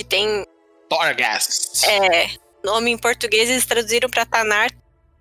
que 0.00 0.04
tem. 0.04 0.46
Torghast. 0.88 1.86
É. 1.86 2.30
Nome 2.64 2.90
em 2.90 2.98
português 2.98 3.48
eles 3.48 3.66
traduziram 3.66 4.08
para 4.08 4.26
Tanar, 4.26 4.70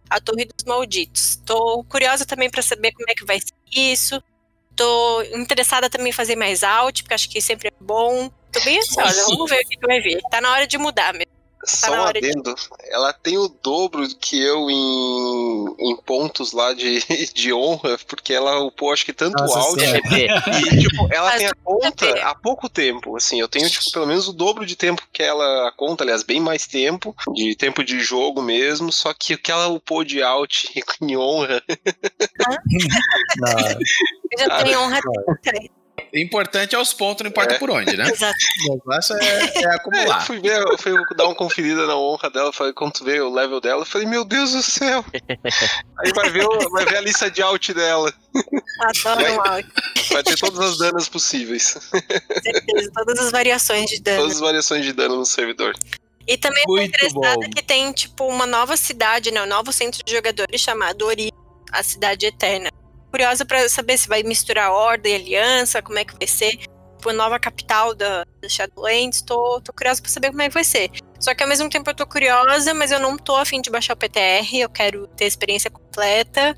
a 0.09 0.19
Torre 0.19 0.45
dos 0.45 0.65
Malditos. 0.65 1.35
Tô 1.45 1.83
curiosa 1.83 2.25
também 2.25 2.49
para 2.49 2.61
saber 2.61 2.91
como 2.93 3.09
é 3.09 3.13
que 3.13 3.25
vai 3.25 3.39
ser 3.39 3.53
isso. 3.71 4.21
Tô 4.75 5.21
interessada 5.33 5.89
também 5.89 6.09
em 6.09 6.13
fazer 6.13 6.35
mais 6.35 6.63
out, 6.63 7.03
porque 7.03 7.13
acho 7.13 7.29
que 7.29 7.41
sempre 7.41 7.67
é 7.67 7.71
bom. 7.79 8.29
Tô 8.51 8.63
bem 8.63 8.79
ansiosa, 8.79 9.25
vamos 9.25 9.49
ver 9.49 9.61
o 9.61 9.67
que, 9.67 9.77
que 9.77 9.85
vai 9.85 10.01
vir. 10.01 10.21
Tá 10.31 10.41
na 10.41 10.51
hora 10.51 10.65
de 10.65 10.77
mudar 10.77 11.13
mesmo. 11.13 11.31
Tá 11.59 11.67
Só 11.67 11.91
um 11.91 12.03
adendo, 12.03 12.55
de... 12.55 12.93
ela 12.93 13.11
tem 13.11 13.37
o 13.37 13.49
dobro 13.49 14.07
que 14.15 14.41
eu 14.41 14.69
em, 14.69 15.75
em 15.77 15.97
pontos 16.05 16.53
lá 16.53 16.73
de, 16.73 16.99
de 17.33 17.51
honra, 17.51 17.97
porque 18.07 18.33
ela 18.33 18.59
upou 18.59 18.93
acho 18.93 19.03
que 19.03 19.11
tanto 19.11 19.41
Nossa, 19.41 19.59
áudio. 19.59 19.85
E, 19.99 20.79
tipo, 20.79 21.07
ela 21.11 21.31
tem 21.31 21.47
a 21.47 21.53
conta 21.63 22.05
há 22.23 22.33
pouco 22.33 22.69
tempo. 22.69 23.17
Assim, 23.17 23.41
eu 23.41 23.47
tenho, 23.47 23.69
tipo, 23.69 23.91
pelo 23.91 24.07
menos 24.07 24.27
o 24.27 24.33
dobro 24.33 24.65
de 24.65 24.75
tempo 24.75 25.05
que 25.11 25.21
ela 25.21 25.71
conta, 25.75 26.03
aliás, 26.03 26.23
bem 26.23 26.39
mais 26.39 26.65
tempo, 26.65 27.13
de 27.33 27.55
tempo 27.55 27.83
de 27.83 27.99
jogo 27.99 28.41
mesmo, 28.41 28.91
só 28.91 29.13
que 29.13 29.33
o 29.33 29.37
que 29.37 29.51
ela 29.51 29.67
upou 29.67 30.03
de 30.03 30.23
out 30.23 30.69
em 31.01 31.17
honra. 31.17 31.61
eu 34.31 34.39
já 34.39 34.63
tenho 34.63 34.79
honra. 34.79 34.99
Importante 36.13 36.75
é 36.75 36.79
os 36.79 36.93
pontos, 36.93 37.23
não 37.23 37.29
importa 37.29 37.55
É. 37.55 37.57
por 37.59 37.69
onde, 37.69 37.95
né? 37.97 38.03
Exato. 38.09 38.35
O 38.69 38.73
negócio 38.73 39.15
é, 39.17 39.25
é 39.25 39.51
É, 39.59 39.65
eu 39.65 39.71
acumular. 39.71 40.25
fui 40.25 40.39
ver, 40.39 40.61
eu 40.61 40.77
fui 40.77 40.93
dar 41.15 41.25
uma 41.25 41.35
conferida 41.35 41.85
na 41.85 41.95
honra 41.97 42.29
dela, 42.29 42.51
falei, 42.53 42.73
quando 42.73 42.93
tu 42.93 43.03
vê 43.03 43.19
o 43.21 43.33
level 43.33 43.59
dela, 43.61 43.81
eu 43.81 43.85
falei, 43.85 44.07
meu 44.07 44.23
Deus 44.25 44.51
do 44.53 44.61
céu. 44.63 45.03
Aí 45.99 46.11
vai 46.13 46.29
ver, 46.29 46.45
o- 46.45 46.69
vai 46.71 46.85
ver 46.85 46.97
a 46.97 47.01
lista 47.01 47.29
de 47.29 47.41
alt 47.41 47.69
dela. 47.71 48.13
Adoro 48.81 49.33
um 49.33 49.47
áudio, 49.47 49.71
Vai 50.11 50.23
ter 50.23 50.35
todas 50.37 50.59
as 50.59 50.77
danas 50.77 51.09
possíveis. 51.09 51.73
com 51.73 52.41
certeza. 52.41 52.91
Todas 52.93 53.19
as 53.19 53.31
variações 53.31 53.89
de 53.89 54.01
dano. 54.01 54.17
Todas 54.21 54.33
as 54.35 54.39
variações 54.41 54.85
de 54.85 54.93
dano 54.93 55.15
no 55.17 55.25
servidor. 55.25 55.73
E 56.27 56.37
também 56.37 56.63
tô 56.63 56.73
Muito 56.73 56.89
interessada 56.89 57.35
bom. 57.35 57.49
que 57.49 57.63
tem, 57.63 57.91
tipo, 57.91 58.25
uma 58.27 58.45
nova 58.45 58.77
cidade, 58.77 59.31
né? 59.31 59.41
Um 59.41 59.47
novo 59.47 59.73
centro 59.73 60.03
de 60.05 60.11
jogadores 60.11 60.61
chamado 60.61 61.05
Ori, 61.07 61.31
a 61.71 61.81
Cidade 61.81 62.27
Eterna. 62.27 62.69
Curiosa 63.11 63.45
pra 63.45 63.67
saber 63.67 63.97
se 63.97 64.07
vai 64.07 64.23
misturar 64.23 64.71
Ordem 64.71 65.15
Aliança, 65.15 65.81
como 65.81 65.97
é 65.99 66.05
que 66.05 66.15
vai 66.15 66.27
ser. 66.27 66.57
Tipo, 66.57 67.13
nova 67.13 67.39
capital 67.39 67.95
da 67.95 68.25
Shadowlands. 68.47 69.21
Tô, 69.21 69.61
tô 69.61 69.71
curiosa 69.73 70.01
pra 70.01 70.11
saber 70.11 70.29
como 70.29 70.41
é 70.41 70.47
que 70.47 70.53
vai 70.53 70.63
ser. 70.63 70.91
Só 71.19 71.33
que 71.33 71.43
ao 71.43 71.49
mesmo 71.49 71.69
tempo 71.69 71.89
eu 71.89 71.95
tô 71.95 72.05
curiosa, 72.05 72.73
mas 72.73 72.91
eu 72.91 72.99
não 72.99 73.17
tô 73.17 73.35
afim 73.35 73.61
de 73.61 73.69
baixar 73.69 73.93
o 73.93 73.97
PTR. 73.97 74.53
Eu 74.53 74.69
quero 74.69 75.07
ter 75.07 75.25
a 75.25 75.27
experiência 75.27 75.71
completa. 75.71 76.55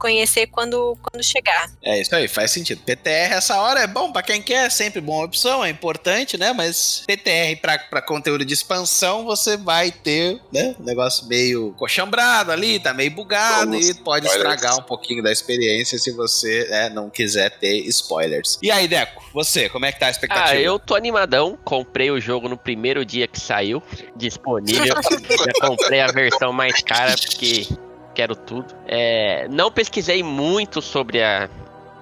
Conhecer 0.00 0.46
quando, 0.46 0.96
quando 1.02 1.22
chegar. 1.22 1.70
É 1.84 2.00
isso 2.00 2.14
aí, 2.14 2.26
faz 2.26 2.50
sentido. 2.50 2.80
PTR 2.80 3.34
essa 3.34 3.60
hora 3.60 3.80
é 3.80 3.86
bom 3.86 4.10
pra 4.10 4.22
quem 4.22 4.40
quer, 4.40 4.66
é 4.66 4.70
sempre 4.70 5.00
boa 5.00 5.26
opção, 5.26 5.62
é 5.62 5.68
importante, 5.68 6.38
né? 6.38 6.54
Mas 6.54 7.04
PTR 7.06 7.60
pra, 7.60 7.78
pra 7.78 8.00
conteúdo 8.00 8.44
de 8.44 8.54
expansão, 8.54 9.24
você 9.26 9.58
vai 9.58 9.92
ter, 9.92 10.40
né? 10.50 10.74
Um 10.80 10.84
negócio 10.84 11.26
meio 11.26 11.72
coxambrado 11.76 12.50
ali, 12.50 12.80
tá 12.80 12.94
meio 12.94 13.10
bugado 13.10 13.72
Vamos, 13.72 13.88
e 13.88 13.94
pode 13.94 14.26
spoilers. 14.26 14.54
estragar 14.54 14.78
um 14.78 14.82
pouquinho 14.82 15.22
da 15.22 15.30
experiência 15.30 15.98
se 15.98 16.10
você 16.12 16.66
né, 16.70 16.88
não 16.88 17.10
quiser 17.10 17.50
ter 17.58 17.76
spoilers. 17.88 18.58
E 18.62 18.70
aí, 18.70 18.88
Deco, 18.88 19.22
você, 19.34 19.68
como 19.68 19.84
é 19.84 19.92
que 19.92 20.00
tá 20.00 20.06
a 20.06 20.10
expectativa? 20.10 20.50
Ah, 20.50 20.56
eu 20.56 20.78
tô 20.78 20.94
animadão. 20.94 21.58
Comprei 21.62 22.10
o 22.10 22.18
jogo 22.18 22.48
no 22.48 22.56
primeiro 22.56 23.04
dia 23.04 23.28
que 23.28 23.38
saiu, 23.38 23.82
disponível. 24.16 24.86
Já 24.96 25.66
comprei 25.68 26.00
a 26.00 26.06
versão 26.06 26.52
mais 26.52 26.82
cara 26.82 27.14
porque 27.14 27.66
quero 28.14 28.34
tudo. 28.36 28.74
É, 28.86 29.46
não 29.48 29.70
pesquisei 29.70 30.22
muito 30.22 30.80
sobre 30.82 31.22
a, 31.22 31.48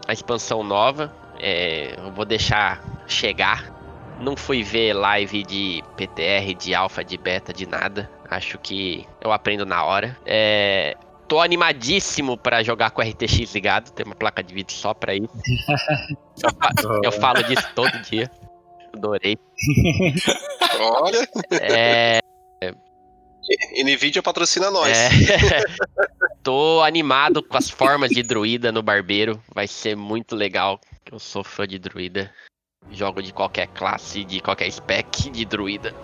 a 0.07 0.13
expansão 0.13 0.63
nova. 0.63 1.13
É, 1.41 1.95
eu 1.99 2.13
vou 2.13 2.25
deixar 2.25 2.83
chegar. 3.07 3.77
Não 4.21 4.37
fui 4.37 4.63
ver 4.65 4.93
live 4.95 5.45
de 5.45 5.83
PTR, 5.97 6.55
de 6.59 6.75
alfa, 6.75 7.05
de 7.05 7.17
beta, 7.17 7.53
de 7.53 7.67
nada. 7.67 8.11
Acho 8.29 8.59
que 8.59 9.07
eu 9.21 9.31
aprendo 9.33 9.65
na 9.65 9.85
hora. 9.85 10.17
É, 10.27 10.97
tô 11.29 11.41
animadíssimo 11.41 12.37
pra 12.37 12.63
jogar 12.65 12.91
com 12.91 13.01
o 13.01 13.05
RTX 13.09 13.55
ligado. 13.55 13.91
Tem 13.93 14.05
uma 14.05 14.17
placa 14.17 14.43
de 14.43 14.53
vídeo 14.53 14.73
só 14.73 14.93
pra 14.93 15.15
isso. 15.15 15.29
Eu, 16.43 16.51
fa- 16.51 17.01
eu 17.05 17.13
falo 17.13 17.43
disso 17.45 17.69
todo 17.75 17.91
dia. 18.03 18.31
Adorei. 18.95 19.37
Olha, 20.81 21.29
É, 21.61 22.21
Nvidia 23.85 24.23
patrocina 24.23 24.71
nós. 24.71 24.97
é. 24.97 25.09
Tô 26.43 26.81
animado 26.83 27.43
com 27.43 27.57
as 27.57 27.69
formas 27.69 28.11
de 28.11 28.23
druida 28.23 28.73
no 28.73 28.83
barbeiro. 28.83 29.43
Vai 29.55 29.67
ser 29.67 29.97
muito 29.97 30.35
legal. 30.35 30.81
Eu 31.11 31.19
sou 31.19 31.45
fã 31.45 31.67
de 31.67 31.79
druida. 31.79 32.33
Jogo 32.91 33.23
de 33.23 33.33
qualquer 33.33 33.67
classe, 33.69 34.25
de 34.25 34.41
qualquer 34.41 34.71
spec 34.71 35.31
de 35.31 35.45
druida. 35.45 35.95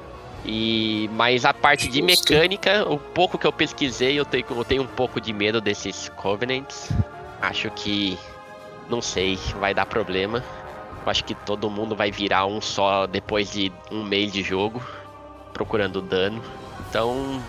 E 0.45 1.09
mas 1.13 1.45
a 1.45 1.55
parte 1.55 1.89
de 1.89 2.03
mecânica, 2.03 2.87
o 2.87 2.99
pouco 2.99 3.39
que 3.39 3.47
eu 3.47 3.53
pesquisei, 3.53 4.19
eu 4.19 4.25
tenho, 4.27 4.45
eu 4.51 4.65
tenho 4.65 4.83
um 4.83 4.87
pouco 4.87 5.21
de 5.21 5.33
medo 5.33 5.61
desses 5.61 6.11
covenants. 6.11 6.91
Acho 7.41 7.71
que 7.71 8.19
não 8.91 9.01
sei, 9.01 9.37
vai 9.59 9.73
dar 9.73 9.87
problema. 9.87 10.45
Eu 11.05 11.11
acho 11.11 11.25
que 11.25 11.35
todo 11.35 11.71
mundo 11.71 11.97
vai 11.97 12.11
virar 12.11 12.47
um 12.47 12.61
só 12.61 13.07
depois 13.07 13.51
de 13.51 13.73
um 13.91 14.03
mês 14.03 14.33
de 14.33 14.43
jogo, 14.43 14.83
procurando 15.53 16.03
dano. 16.03 16.43
Então, 16.95 17.43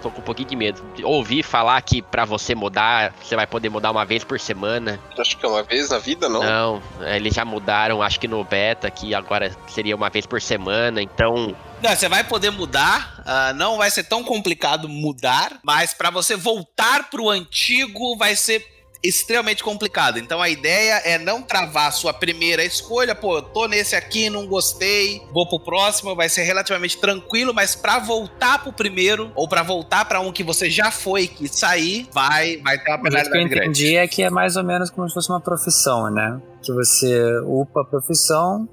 tô 0.00 0.10
com 0.10 0.22
um 0.22 0.24
pouquinho 0.24 0.48
de 0.48 0.56
medo. 0.56 0.82
Ouvi 1.04 1.42
falar 1.42 1.78
que 1.82 2.00
pra 2.00 2.24
você 2.24 2.54
mudar, 2.54 3.12
você 3.22 3.36
vai 3.36 3.46
poder 3.46 3.68
mudar 3.68 3.90
uma 3.90 4.06
vez 4.06 4.24
por 4.24 4.40
semana. 4.40 4.98
Acho 5.18 5.36
que 5.36 5.44
é 5.44 5.48
uma 5.50 5.62
vez 5.62 5.90
na 5.90 5.98
vida, 5.98 6.30
não? 6.30 6.42
Não, 6.42 6.82
eles 7.14 7.34
já 7.34 7.44
mudaram, 7.44 8.00
acho 8.00 8.18
que 8.18 8.26
no 8.26 8.42
beta, 8.42 8.90
que 8.90 9.14
agora 9.14 9.54
seria 9.68 9.94
uma 9.94 10.08
vez 10.08 10.24
por 10.24 10.40
semana. 10.40 11.02
Então, 11.02 11.54
Não, 11.82 11.90
você 11.94 12.08
vai 12.08 12.24
poder 12.24 12.48
mudar, 12.48 13.22
ah, 13.26 13.52
não 13.52 13.76
vai 13.76 13.90
ser 13.90 14.04
tão 14.04 14.24
complicado 14.24 14.88
mudar, 14.88 15.58
mas 15.62 15.92
pra 15.92 16.08
você 16.08 16.34
voltar 16.34 17.10
pro 17.10 17.28
antigo 17.28 18.16
vai 18.16 18.34
ser 18.34 18.64
extremamente 19.08 19.62
complicado. 19.62 20.18
Então 20.18 20.40
a 20.40 20.48
ideia 20.48 21.02
é 21.04 21.18
não 21.18 21.42
travar 21.42 21.88
a 21.88 21.92
sua 21.92 22.12
primeira 22.12 22.64
escolha, 22.64 23.14
pô, 23.14 23.36
eu 23.36 23.42
tô 23.42 23.66
nesse 23.66 23.94
aqui, 23.96 24.28
não 24.30 24.46
gostei, 24.46 25.22
vou 25.32 25.48
pro 25.48 25.60
próximo, 25.60 26.14
vai 26.14 26.28
ser 26.28 26.42
relativamente 26.42 26.98
tranquilo, 26.98 27.52
mas 27.54 27.74
pra 27.74 27.98
voltar 27.98 28.62
pro 28.62 28.72
primeiro 28.72 29.30
ou 29.34 29.48
pra 29.48 29.62
voltar 29.62 30.04
pra 30.04 30.20
um 30.20 30.32
que 30.32 30.42
você 30.42 30.70
já 30.70 30.90
foi 30.90 31.22
e 31.22 31.28
quis 31.28 31.50
sair, 31.52 32.08
vai 32.12 32.56
vai 32.58 32.78
ter 32.78 32.90
uma 32.90 33.08
O 33.08 33.10
jeito 33.10 33.30
que 33.30 33.36
eu 33.36 33.40
penalidade 33.40 33.48
grande. 33.48 33.56
entendi 33.56 33.96
é 33.96 34.06
que 34.06 34.22
é 34.22 34.30
mais 34.30 34.56
ou 34.56 34.64
menos 34.64 34.90
como 34.90 35.08
se 35.08 35.14
fosse 35.14 35.28
uma 35.28 35.40
profissão, 35.40 36.10
né? 36.10 36.40
Que 36.62 36.72
você 36.72 37.38
upa 37.44 37.82
a 37.82 37.84
profissão, 37.84 38.68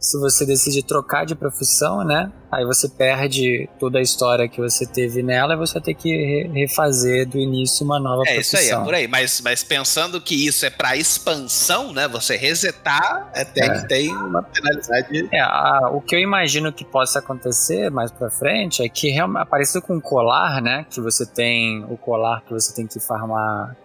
se 0.00 0.16
você 0.18 0.46
decide 0.46 0.82
trocar 0.82 1.26
de 1.26 1.34
profissão, 1.34 2.04
né? 2.04 2.30
Aí 2.52 2.64
você 2.64 2.88
perde 2.88 3.68
toda 3.80 3.98
a 3.98 4.00
história 4.02 4.48
que 4.48 4.60
você 4.60 4.86
teve 4.86 5.22
nela 5.22 5.54
e 5.54 5.56
você 5.56 5.74
vai 5.74 5.82
ter 5.82 5.94
que 5.94 6.08
re- 6.08 6.48
refazer 6.54 7.28
do 7.28 7.36
início 7.36 7.84
uma 7.84 7.98
nova 7.98 8.22
É 8.26 8.36
isso 8.38 8.56
aí, 8.56 8.62
profissão. 8.62 8.82
é 8.82 8.84
por 8.84 8.94
aí. 8.94 9.08
Mas, 9.08 9.40
mas 9.40 9.62
pensando 9.64 10.20
que 10.20 10.46
isso 10.46 10.64
é 10.64 10.70
pra 10.70 10.96
expansão, 10.96 11.92
né? 11.92 12.06
Você 12.08 12.36
resetar, 12.36 13.28
é, 13.34 13.44
tem, 13.44 13.64
É. 13.68 13.80
tem 13.86 14.16
uma 14.16 14.42
penalidade. 14.42 15.28
É, 15.32 15.40
a- 15.40 15.90
o 15.92 16.00
que 16.00 16.14
eu 16.14 16.20
imagino 16.20 16.72
que 16.72 16.84
possa 16.84 17.18
acontecer 17.18 17.90
mais 17.90 18.10
pra 18.10 18.30
frente 18.30 18.82
é 18.82 18.88
que 18.88 19.10
realmente, 19.10 19.48
parecido 19.48 19.82
com 19.82 19.96
o 19.96 20.00
colar, 20.00 20.62
né? 20.62 20.86
Que 20.88 21.00
você 21.00 21.26
tem 21.26 21.84
o 21.90 21.96
colar 21.96 22.42
que 22.46 22.52
você 22.52 22.72
tem 22.74 22.86
que 22.86 23.00
farmar 23.00 23.76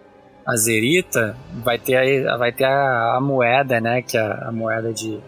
a 0.46 0.56
zerita, 0.56 1.36
vai 1.64 1.80
ter, 1.80 1.96
aí- 1.96 2.24
vai 2.38 2.52
ter 2.52 2.66
a, 2.66 3.16
a 3.18 3.20
moeda, 3.22 3.82
né? 3.82 4.02
Que 4.02 4.16
é 4.18 4.22
a 4.22 4.52
moeda 4.52 4.94
de. 4.94 5.20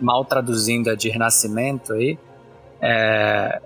Mal 0.00 0.24
traduzindo, 0.24 0.90
é 0.90 0.96
de 0.96 1.08
renascimento 1.08 1.92
aí. 1.92 2.18
É, 2.80 3.60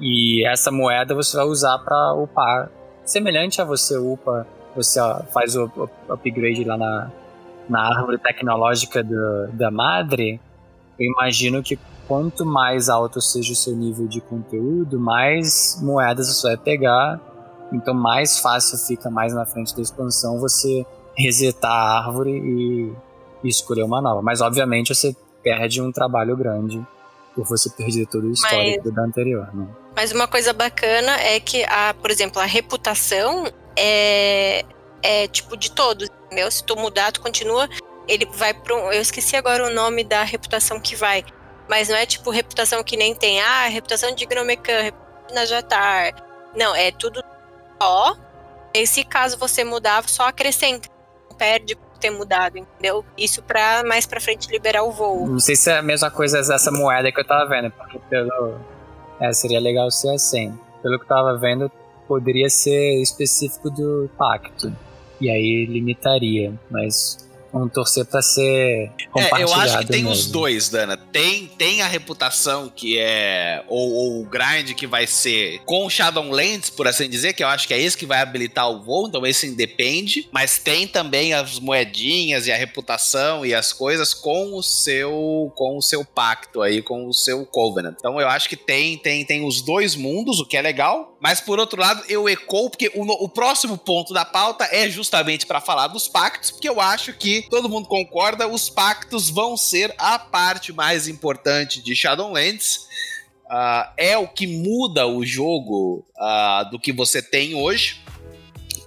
e 0.00 0.46
essa 0.46 0.70
moeda 0.70 1.14
você 1.14 1.36
vai 1.36 1.46
usar 1.46 1.78
pra 1.78 2.14
upar. 2.14 2.70
Semelhante 3.04 3.60
a 3.60 3.64
você 3.64 3.96
upa, 3.96 4.46
você 4.74 5.00
faz 5.32 5.56
o 5.56 5.70
upgrade 6.08 6.64
lá 6.64 6.76
na, 6.76 7.10
na 7.68 7.88
árvore 7.96 8.18
tecnológica 8.18 9.02
do- 9.02 9.48
da 9.52 9.70
madre. 9.70 10.40
Eu 10.98 11.06
imagino 11.12 11.62
que 11.62 11.78
quanto 12.08 12.44
mais 12.44 12.88
alto 12.88 13.20
seja 13.20 13.52
o 13.52 13.56
seu 13.56 13.74
nível 13.76 14.06
de 14.08 14.20
conteúdo, 14.20 14.98
mais 14.98 15.78
moedas 15.82 16.28
você 16.28 16.48
vai 16.48 16.56
pegar. 16.56 17.20
Então 17.72 17.94
mais 17.94 18.38
fácil 18.40 18.76
fica 18.78 19.08
mais 19.10 19.32
na 19.32 19.46
frente 19.46 19.74
da 19.76 19.82
expansão 19.82 20.38
você 20.40 20.84
resetar 21.16 21.70
a 21.70 21.98
árvore 22.06 22.30
e, 22.32 22.92
e 23.44 23.48
escolher 23.48 23.82
uma 23.84 24.00
nova. 24.00 24.22
Mas 24.22 24.40
obviamente 24.40 24.94
você 24.94 25.14
perde 25.42 25.80
um 25.80 25.90
trabalho 25.90 26.36
grande 26.36 26.84
por 27.34 27.46
você 27.46 27.70
perder 27.70 28.06
todo 28.06 28.26
o 28.26 28.32
histórico 28.32 28.90
da 28.90 29.02
anterior. 29.02 29.48
Né? 29.54 29.66
Mas 29.94 30.12
uma 30.12 30.26
coisa 30.26 30.52
bacana 30.52 31.12
é 31.20 31.40
que, 31.40 31.64
a, 31.64 31.94
por 31.94 32.10
exemplo, 32.10 32.40
a 32.40 32.44
reputação 32.44 33.46
é, 33.76 34.64
é 35.02 35.28
tipo 35.28 35.56
de 35.56 35.70
todos, 35.70 36.08
entendeu? 36.26 36.50
Se 36.50 36.64
tu 36.64 36.76
mudar, 36.76 37.12
tu 37.12 37.20
continua, 37.20 37.68
ele 38.06 38.26
vai 38.34 38.52
para 38.52 38.74
um. 38.74 38.92
Eu 38.92 39.00
esqueci 39.00 39.36
agora 39.36 39.66
o 39.66 39.70
nome 39.70 40.04
da 40.04 40.22
reputação 40.22 40.80
que 40.80 40.96
vai. 40.96 41.24
Mas 41.68 41.88
não 41.88 41.96
é 41.96 42.04
tipo 42.04 42.30
reputação 42.30 42.82
que 42.82 42.96
nem 42.96 43.14
tem, 43.14 43.40
ah, 43.40 43.66
reputação 43.68 44.12
de 44.12 44.26
Gromecan, 44.26 44.82
reputação 44.82 45.26
de 45.28 45.34
Najatar. 45.34 46.14
Não, 46.56 46.74
é 46.74 46.90
tudo 46.90 47.22
só. 47.80 48.16
E 48.74 48.86
se 48.86 49.04
caso 49.04 49.38
você 49.38 49.62
mudar, 49.62 50.08
só 50.08 50.24
acrescenta. 50.26 50.88
Não 51.30 51.36
perde 51.36 51.76
ter 52.00 52.10
mudado, 52.10 52.58
entendeu? 52.58 53.04
Isso 53.16 53.42
pra 53.42 53.84
mais 53.84 54.06
pra 54.06 54.20
frente 54.20 54.50
liberar 54.50 54.82
o 54.82 54.90
voo. 54.90 55.26
Não 55.26 55.38
sei 55.38 55.54
se 55.54 55.70
é 55.70 55.78
a 55.78 55.82
mesma 55.82 56.10
coisa 56.10 56.38
essa 56.38 56.70
moeda 56.70 57.12
que 57.12 57.20
eu 57.20 57.24
tava 57.24 57.48
vendo, 57.48 57.70
porque 57.70 57.98
pelo. 58.08 58.58
É, 59.20 59.32
seria 59.32 59.60
legal 59.60 59.90
ser 59.90 60.14
assim. 60.14 60.58
Pelo 60.82 60.98
que 60.98 61.04
eu 61.04 61.08
tava 61.08 61.36
vendo, 61.36 61.70
poderia 62.08 62.48
ser 62.48 63.00
específico 63.02 63.70
do 63.70 64.10
pacto. 64.16 64.72
E 65.20 65.28
aí 65.28 65.66
limitaria, 65.66 66.52
mas 66.70 67.29
vamos 67.52 67.72
torcer 67.72 68.04
pra 68.04 68.22
ser 68.22 68.90
É, 68.98 69.04
compartilhado 69.10 69.42
eu 69.42 69.54
acho 69.54 69.78
que 69.78 69.86
tem 69.86 70.06
os 70.06 70.18
mesmo. 70.18 70.32
dois, 70.32 70.68
Dana. 70.68 70.96
Tem, 70.96 71.46
tem 71.46 71.82
a 71.82 71.86
reputação 71.86 72.68
que 72.74 72.98
é. 72.98 73.62
Ou, 73.68 73.92
ou 73.92 74.20
o 74.22 74.24
grind 74.24 74.72
que 74.74 74.86
vai 74.86 75.06
ser 75.06 75.60
com 75.64 75.88
Shadowlands, 75.88 76.70
por 76.70 76.86
assim 76.86 77.08
dizer, 77.08 77.32
que 77.34 77.42
eu 77.42 77.48
acho 77.48 77.66
que 77.66 77.74
é 77.74 77.80
esse 77.80 77.96
que 77.96 78.06
vai 78.06 78.20
habilitar 78.20 78.68
o 78.70 78.82
voo, 78.82 79.08
então 79.08 79.26
esse 79.26 79.46
independe. 79.46 80.28
Mas 80.32 80.58
tem 80.58 80.86
também 80.86 81.32
as 81.34 81.58
moedinhas 81.58 82.46
e 82.46 82.52
a 82.52 82.56
reputação 82.56 83.44
e 83.44 83.54
as 83.54 83.72
coisas 83.72 84.14
com 84.14 84.54
o 84.56 84.62
seu 84.62 85.52
com 85.54 85.76
o 85.76 85.82
seu 85.82 86.04
pacto 86.04 86.62
aí, 86.62 86.82
com 86.82 87.06
o 87.06 87.12
seu 87.12 87.44
Covenant. 87.46 87.94
Então 87.98 88.20
eu 88.20 88.28
acho 88.28 88.48
que 88.48 88.56
tem, 88.56 88.96
tem, 88.98 89.24
tem 89.24 89.44
os 89.46 89.60
dois 89.62 89.94
mundos, 89.96 90.40
o 90.40 90.46
que 90.46 90.56
é 90.56 90.62
legal. 90.62 91.16
Mas 91.20 91.40
por 91.40 91.58
outro 91.58 91.80
lado, 91.80 92.02
eu 92.08 92.28
ecoo, 92.28 92.70
porque 92.70 92.90
o, 92.94 93.02
o 93.24 93.28
próximo 93.28 93.76
ponto 93.76 94.12
da 94.14 94.24
pauta 94.24 94.66
é 94.70 94.88
justamente 94.88 95.46
pra 95.46 95.60
falar 95.60 95.88
dos 95.88 96.08
pactos, 96.08 96.50
porque 96.50 96.68
eu 96.68 96.80
acho 96.80 97.12
que 97.12 97.39
todo 97.42 97.68
mundo 97.68 97.88
concorda, 97.88 98.48
os 98.48 98.68
pactos 98.68 99.30
vão 99.30 99.56
ser 99.56 99.94
a 99.98 100.18
parte 100.18 100.72
mais 100.72 101.08
importante 101.08 101.82
de 101.82 101.94
Shadowlands. 101.94 102.88
Uh, 103.46 103.90
é 103.96 104.16
o 104.16 104.28
que 104.28 104.46
muda 104.46 105.06
o 105.06 105.24
jogo 105.24 106.06
uh, 106.16 106.70
do 106.70 106.78
que 106.78 106.92
você 106.92 107.20
tem 107.20 107.54
hoje 107.54 108.00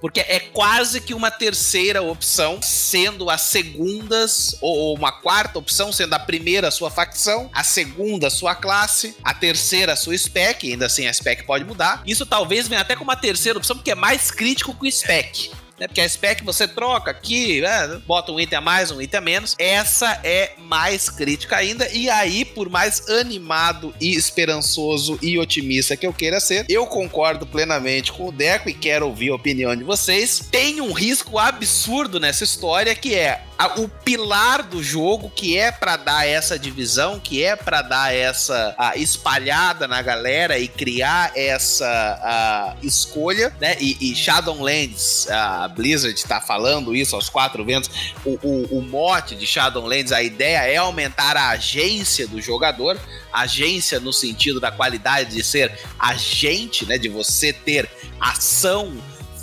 porque 0.04 0.20
é 0.20 0.38
quase 0.38 1.00
que 1.00 1.14
uma 1.14 1.32
terceira 1.32 2.02
opção, 2.02 2.62
sendo 2.62 3.30
as 3.30 3.40
segundas, 3.40 4.54
ou 4.60 4.94
uma 4.98 5.14
quarta 5.14 5.58
opção, 5.58 5.94
sendo 5.94 6.14
a 6.14 6.20
primeira 6.20 6.70
sua 6.72 6.92
facção, 6.92 7.50
a 7.54 7.64
segunda 7.64 8.30
sua 8.30 8.54
classe, 8.54 9.16
a 9.24 9.34
terceira 9.34 9.96
sua 9.96 10.18
spec, 10.18 10.70
ainda 10.70 10.88
assim 10.88 11.08
a 11.08 11.14
spec 11.14 11.46
pode 11.46 11.64
mudar. 11.64 12.04
Isso 12.06 12.26
talvez 12.26 12.68
venha 12.68 12.82
até 12.82 12.98
com 12.98 13.06
uma 13.06 13.16
terceira 13.16 13.58
opção, 13.58 13.78
porque 13.78 13.92
é 13.92 13.96
mais 13.96 14.30
crítico 14.30 14.78
que 14.78 14.90
o 14.90 14.92
spec 14.92 15.52
né? 15.84 15.88
Porque 15.88 16.02
a 16.02 16.08
spec 16.10 16.44
você 16.44 16.68
troca 16.68 17.12
aqui, 17.12 17.62
né? 17.62 18.02
bota 18.08 18.32
um 18.32 18.40
item 18.40 18.58
a 18.58 18.62
mais, 18.62 18.90
um 18.90 19.02
item 19.02 19.18
a 19.18 19.22
menos. 19.22 19.56
Essa 19.60 20.20
é 20.24 20.54
mais 20.58 21.10
crítica 21.10 21.58
ainda. 21.58 21.90
E 21.92 22.10
aí, 22.10 22.46
por 22.46 22.70
mais 22.70 23.08
animado 23.10 23.94
e 24.00 24.16
esperançoso 24.16 25.20
e 25.22 25.38
otimista 25.38 25.98
que 25.98 26.08
eu 26.08 26.14
queira 26.14 26.40
ser, 26.40 26.66
eu 26.70 26.88
concordo 26.88 27.46
plenamente 27.46 28.12
com 28.12 28.28
o 28.28 28.32
Deco 28.32 28.70
e 28.70 28.74
quero 28.74 29.08
ouvir 29.08 29.30
a 29.30 29.36
opinião 29.36 29.76
de 29.76 29.84
vocês. 29.84 30.48
Tem 30.50 30.80
um 30.80 30.94
risco 30.94 31.38
absurdo 31.38 32.20
nessa 32.20 32.44
história 32.44 32.96
que 32.96 33.14
é 33.14 33.44
a, 33.64 33.80
o 33.80 33.88
pilar 33.88 34.64
do 34.64 34.84
jogo 34.84 35.30
que 35.30 35.58
é 35.58 35.72
para 35.72 35.96
dar 35.96 36.28
essa 36.28 36.60
divisão, 36.60 37.20
que 37.20 37.44
é 37.44 37.56
para 37.56 37.82
dar 37.82 38.14
essa 38.14 38.76
espalhada 38.96 39.88
na 39.88 40.02
galera 40.02 40.60
e 40.60 40.68
criar 40.68 41.32
essa 41.36 42.76
escolha, 42.82 43.54
né? 43.62 43.78
E, 43.80 44.12
e 44.12 44.16
Shadowlands, 44.16 45.30
a 45.30 45.68
Blizzard 45.70 46.18
está 46.18 46.42
falando 46.42 46.96
isso 46.96 47.16
aos 47.16 47.30
quatro 47.30 47.64
ventos. 47.64 47.90
O, 48.26 48.38
o, 48.44 48.80
o 48.80 48.82
mote 48.82 49.36
de 49.36 49.48
Shadowlands, 49.48 50.12
a 50.12 50.22
ideia 50.22 50.66
é 50.66 50.78
aumentar 50.78 51.38
a 51.38 51.50
agência 51.50 52.28
do 52.28 52.42
jogador, 52.42 53.00
agência 53.32 54.00
no 54.00 54.12
sentido 54.12 54.60
da 54.60 54.72
qualidade 54.72 55.36
de 55.36 55.44
ser 55.44 55.80
agente, 55.98 56.86
né? 56.86 56.98
De 56.98 57.08
você 57.08 57.54
ter 57.54 57.90
ação 58.20 58.94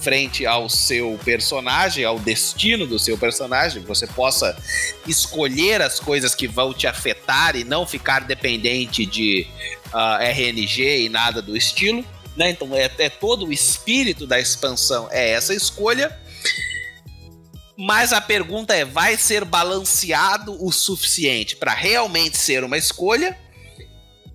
frente 0.01 0.47
ao 0.47 0.68
seu 0.68 1.18
personagem, 1.24 2.05
ao 2.05 2.18
destino 2.18 2.86
do 2.86 2.98
seu 2.98 3.18
personagem, 3.18 3.82
você 3.82 4.06
possa 4.06 4.56
escolher 5.06 5.82
as 5.82 6.01
coisas 6.01 6.35
que 6.35 6.48
vão 6.48 6.72
te 6.72 6.86
afetar 6.86 7.55
e 7.56 7.64
não 7.64 7.86
ficar 7.86 8.20
dependente 8.20 9.05
de 9.05 9.47
uh, 9.89 9.97
ah, 9.97 10.18
RNG 10.22 11.05
e 11.05 11.09
nada 11.09 11.43
do 11.43 11.56
estilo. 11.56 12.05
Né? 12.36 12.51
Então 12.51 12.74
é, 12.74 12.90
é 12.98 13.09
todo 13.09 13.47
o 13.47 13.52
espírito 13.52 14.27
da 14.27 14.40
expansão 14.40 15.09
é 15.10 15.31
essa 15.31 15.55
escolha. 15.55 16.18
Mas 17.77 18.12
a 18.12 18.20
pergunta 18.20 18.74
é: 18.74 18.85
vai 18.85 19.16
ser 19.16 19.44
balanceado 19.44 20.56
o 20.64 20.70
suficiente 20.70 21.56
para 21.56 21.72
realmente 21.72 22.36
ser 22.36 22.62
uma 22.64 22.77
escolha? 22.77 23.36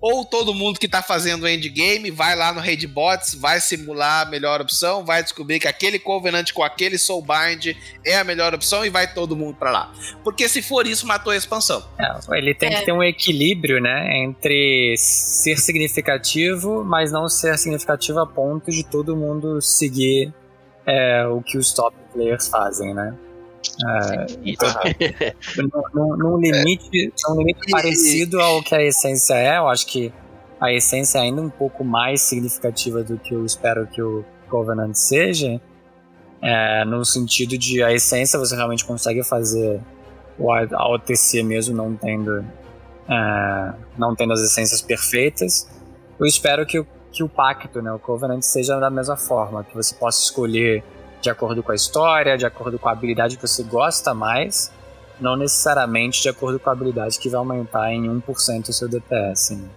Ou 0.00 0.24
todo 0.24 0.54
mundo 0.54 0.78
que 0.78 0.88
tá 0.88 1.02
fazendo 1.02 1.48
endgame 1.48 2.10
vai 2.10 2.36
lá 2.36 2.52
no 2.52 2.60
Raidbots, 2.60 3.34
vai 3.34 3.60
simular 3.60 4.26
a 4.26 4.30
melhor 4.30 4.60
opção, 4.60 5.04
vai 5.04 5.22
descobrir 5.22 5.58
que 5.58 5.68
aquele 5.68 5.98
Covenant 5.98 6.52
com 6.52 6.62
aquele 6.62 6.98
Soulbind 6.98 7.74
é 8.04 8.16
a 8.16 8.24
melhor 8.24 8.54
opção 8.54 8.84
e 8.84 8.90
vai 8.90 9.12
todo 9.12 9.36
mundo 9.36 9.56
para 9.56 9.70
lá. 9.70 9.92
Porque 10.22 10.48
se 10.48 10.62
for 10.62 10.86
isso, 10.86 11.06
matou 11.06 11.32
a 11.32 11.36
expansão. 11.36 11.82
É, 11.98 12.38
ele 12.38 12.54
tem 12.54 12.72
é. 12.72 12.78
que 12.78 12.84
ter 12.84 12.92
um 12.92 13.02
equilíbrio, 13.02 13.80
né, 13.80 14.18
entre 14.18 14.94
ser 14.98 15.56
significativo, 15.58 16.84
mas 16.84 17.10
não 17.10 17.28
ser 17.28 17.58
significativo 17.58 18.20
a 18.20 18.26
ponto 18.26 18.70
de 18.70 18.84
todo 18.84 19.16
mundo 19.16 19.60
seguir 19.60 20.32
é, 20.86 21.26
o 21.26 21.42
que 21.42 21.58
os 21.58 21.72
top 21.72 21.96
players 22.12 22.48
fazem, 22.48 22.94
né? 22.94 23.14
É, 23.84 24.26
então, 24.44 24.68
num, 25.92 26.16
num, 26.16 26.38
limite, 26.38 27.12
num 27.28 27.38
limite 27.38 27.70
parecido 27.70 28.40
ao 28.40 28.62
que 28.62 28.74
a 28.74 28.82
essência 28.82 29.34
é, 29.34 29.58
eu 29.58 29.68
acho 29.68 29.86
que 29.86 30.12
a 30.60 30.72
essência 30.72 31.18
é 31.18 31.22
ainda 31.22 31.42
um 31.42 31.50
pouco 31.50 31.84
mais 31.84 32.22
significativa 32.22 33.02
do 33.02 33.18
que 33.18 33.34
eu 33.34 33.44
espero 33.44 33.86
que 33.86 34.00
o 34.00 34.24
Covenant 34.48 34.94
seja, 34.94 35.60
é, 36.40 36.84
no 36.84 37.04
sentido 37.04 37.58
de 37.58 37.82
a 37.82 37.92
essência 37.92 38.38
você 38.38 38.54
realmente 38.54 38.84
consegue 38.84 39.22
fazer 39.22 39.80
o 40.38 40.50
OTC 40.50 41.42
mesmo 41.42 41.74
não 41.74 41.96
tendo 41.96 42.44
é, 43.08 43.72
não 43.96 44.14
tendo 44.14 44.32
as 44.32 44.40
essências 44.40 44.80
perfeitas. 44.80 45.68
Eu 46.18 46.26
espero 46.26 46.64
que 46.66 46.78
o, 46.78 46.86
que 47.12 47.22
o 47.22 47.28
pacto, 47.28 47.80
né, 47.80 47.92
o 47.92 47.98
Covenant, 47.98 48.42
seja 48.42 48.78
da 48.78 48.90
mesma 48.90 49.16
forma, 49.16 49.64
que 49.64 49.74
você 49.74 49.94
possa 49.94 50.20
escolher 50.22 50.82
de 51.26 51.30
acordo 51.30 51.60
com 51.60 51.72
a 51.72 51.74
história, 51.74 52.38
de 52.38 52.46
acordo 52.46 52.78
com 52.78 52.88
a 52.88 52.92
habilidade 52.92 53.36
que 53.36 53.46
você 53.46 53.64
gosta 53.64 54.14
mais, 54.14 54.70
não 55.20 55.36
necessariamente 55.36 56.22
de 56.22 56.28
acordo 56.28 56.60
com 56.60 56.70
a 56.70 56.72
habilidade 56.72 57.18
que 57.18 57.28
vai 57.28 57.38
aumentar 57.38 57.92
em 57.92 58.04
1% 58.04 58.68
o 58.68 58.72
seu 58.72 58.88
DPS. 58.88 59.56
Né? 59.56 59.68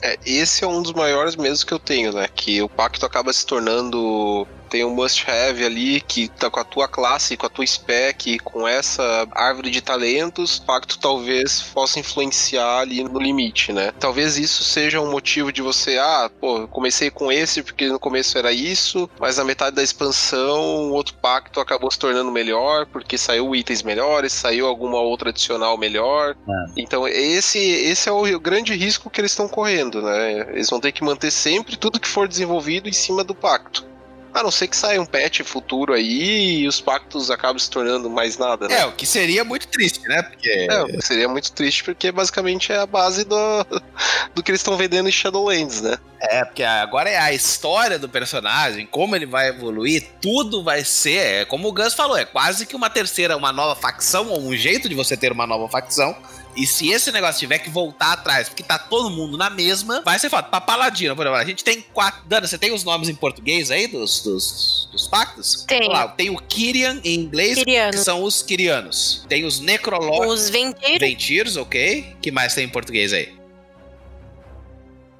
É, 0.00 0.18
esse 0.24 0.64
é 0.64 0.66
um 0.66 0.80
dos 0.80 0.94
maiores 0.94 1.36
medos 1.36 1.62
que 1.62 1.74
eu 1.74 1.78
tenho, 1.78 2.12
né? 2.12 2.26
Que 2.34 2.62
o 2.62 2.68
pacto 2.70 3.04
acaba 3.04 3.30
se 3.34 3.44
tornando 3.44 4.46
tem 4.74 4.84
um 4.84 4.92
must-have 4.92 5.64
ali 5.64 6.00
que 6.00 6.26
tá 6.26 6.50
com 6.50 6.58
a 6.58 6.64
tua 6.64 6.88
classe, 6.88 7.36
com 7.36 7.46
a 7.46 7.48
tua 7.48 7.64
spec, 7.64 8.40
com 8.40 8.66
essa 8.66 9.24
árvore 9.30 9.70
de 9.70 9.80
talentos, 9.80 10.58
o 10.58 10.62
pacto 10.62 10.98
talvez 10.98 11.62
possa 11.62 12.00
influenciar 12.00 12.80
ali 12.80 13.04
no 13.04 13.20
limite, 13.20 13.72
né? 13.72 13.92
Talvez 14.00 14.36
isso 14.36 14.64
seja 14.64 15.00
um 15.00 15.08
motivo 15.08 15.52
de 15.52 15.62
você, 15.62 15.96
ah, 15.96 16.28
pô, 16.40 16.66
comecei 16.66 17.08
com 17.08 17.30
esse 17.30 17.62
porque 17.62 17.86
no 17.86 18.00
começo 18.00 18.36
era 18.36 18.50
isso, 18.50 19.08
mas 19.20 19.36
na 19.36 19.44
metade 19.44 19.76
da 19.76 19.82
expansão 19.82 20.90
o 20.90 20.92
outro 20.92 21.14
pacto 21.22 21.60
acabou 21.60 21.88
se 21.88 21.98
tornando 22.00 22.32
melhor 22.32 22.84
porque 22.86 23.16
saiu 23.16 23.54
itens 23.54 23.84
melhores, 23.84 24.32
saiu 24.32 24.66
alguma 24.66 24.98
outra 24.98 25.30
adicional 25.30 25.78
melhor. 25.78 26.34
É. 26.48 26.72
Então 26.76 27.06
esse, 27.06 27.60
esse 27.60 28.08
é 28.08 28.12
o 28.12 28.40
grande 28.40 28.74
risco 28.74 29.08
que 29.08 29.20
eles 29.20 29.30
estão 29.30 29.46
correndo, 29.46 30.02
né? 30.02 30.48
Eles 30.52 30.68
vão 30.68 30.80
ter 30.80 30.90
que 30.90 31.04
manter 31.04 31.30
sempre 31.30 31.76
tudo 31.76 32.00
que 32.00 32.08
for 32.08 32.26
desenvolvido 32.26 32.88
em 32.88 32.92
cima 32.92 33.22
do 33.22 33.36
pacto. 33.36 33.93
A 34.34 34.42
não 34.42 34.50
ser 34.50 34.66
que 34.66 34.76
saia 34.76 35.00
um 35.00 35.06
patch 35.06 35.42
futuro 35.42 35.92
aí 35.92 36.62
e 36.62 36.68
os 36.68 36.80
pactos 36.80 37.30
acabam 37.30 37.56
se 37.58 37.70
tornando 37.70 38.10
mais 38.10 38.36
nada, 38.36 38.66
né? 38.66 38.80
É, 38.80 38.86
o 38.86 38.90
que 38.90 39.06
seria 39.06 39.44
muito 39.44 39.68
triste, 39.68 40.00
né? 40.08 40.22
Porque... 40.22 40.66
É, 40.68 41.00
seria 41.00 41.28
muito 41.28 41.52
triste 41.52 41.84
porque 41.84 42.10
basicamente 42.10 42.72
é 42.72 42.78
a 42.78 42.86
base 42.86 43.24
do, 43.24 43.36
do 44.34 44.42
que 44.42 44.50
eles 44.50 44.60
estão 44.60 44.76
vendendo 44.76 45.08
em 45.08 45.12
Shadowlands, 45.12 45.80
né? 45.80 45.96
É, 46.20 46.44
porque 46.44 46.64
agora 46.64 47.08
é 47.08 47.16
a 47.16 47.32
história 47.32 47.96
do 47.96 48.08
personagem, 48.08 48.86
como 48.86 49.14
ele 49.14 49.26
vai 49.26 49.50
evoluir, 49.50 50.04
tudo 50.20 50.64
vai 50.64 50.82
ser, 50.84 51.42
é 51.42 51.44
como 51.44 51.68
o 51.68 51.72
Gus 51.72 51.94
falou, 51.94 52.16
é 52.16 52.24
quase 52.24 52.66
que 52.66 52.74
uma 52.74 52.90
terceira, 52.90 53.36
uma 53.36 53.52
nova 53.52 53.78
facção, 53.78 54.28
ou 54.30 54.40
um 54.40 54.56
jeito 54.56 54.88
de 54.88 54.94
você 54.94 55.16
ter 55.16 55.30
uma 55.30 55.46
nova 55.46 55.68
facção 55.68 56.16
e 56.56 56.66
se 56.66 56.90
esse 56.90 57.10
negócio 57.10 57.38
tiver 57.40 57.58
que 57.58 57.68
voltar 57.68 58.12
atrás, 58.12 58.48
porque 58.48 58.62
tá 58.62 58.78
todo 58.78 59.10
mundo 59.10 59.36
na 59.36 59.50
mesma, 59.50 60.02
vai 60.02 60.18
ser 60.18 60.30
foda. 60.30 60.44
Pra 60.44 60.60
Paladino, 60.60 61.16
por 61.16 61.22
exemplo, 61.22 61.40
a 61.40 61.44
gente 61.44 61.64
tem 61.64 61.80
quatro. 61.80 62.22
Dana, 62.26 62.46
você 62.46 62.56
tem 62.56 62.72
os 62.72 62.84
nomes 62.84 63.08
em 63.08 63.14
português 63.14 63.70
aí 63.70 63.86
dos, 63.86 64.22
dos, 64.22 64.88
dos 64.92 65.08
pactos? 65.08 65.64
Tem. 65.66 65.88
Lá, 65.88 66.08
tem 66.08 66.30
o 66.30 66.36
Kyrian 66.36 67.00
em 67.04 67.14
inglês, 67.14 67.58
Kyriano. 67.58 67.92
que 67.92 67.98
são 67.98 68.22
os 68.22 68.42
Kyrianos. 68.42 69.24
Tem 69.28 69.44
os 69.44 69.60
Necrológicos. 69.60 70.44
Os 70.44 70.50
Ventirs. 70.50 70.98
Ventirs, 71.00 71.56
ok. 71.56 72.16
que 72.22 72.30
mais 72.30 72.54
tem 72.54 72.64
em 72.64 72.68
português 72.68 73.12
aí? 73.12 73.34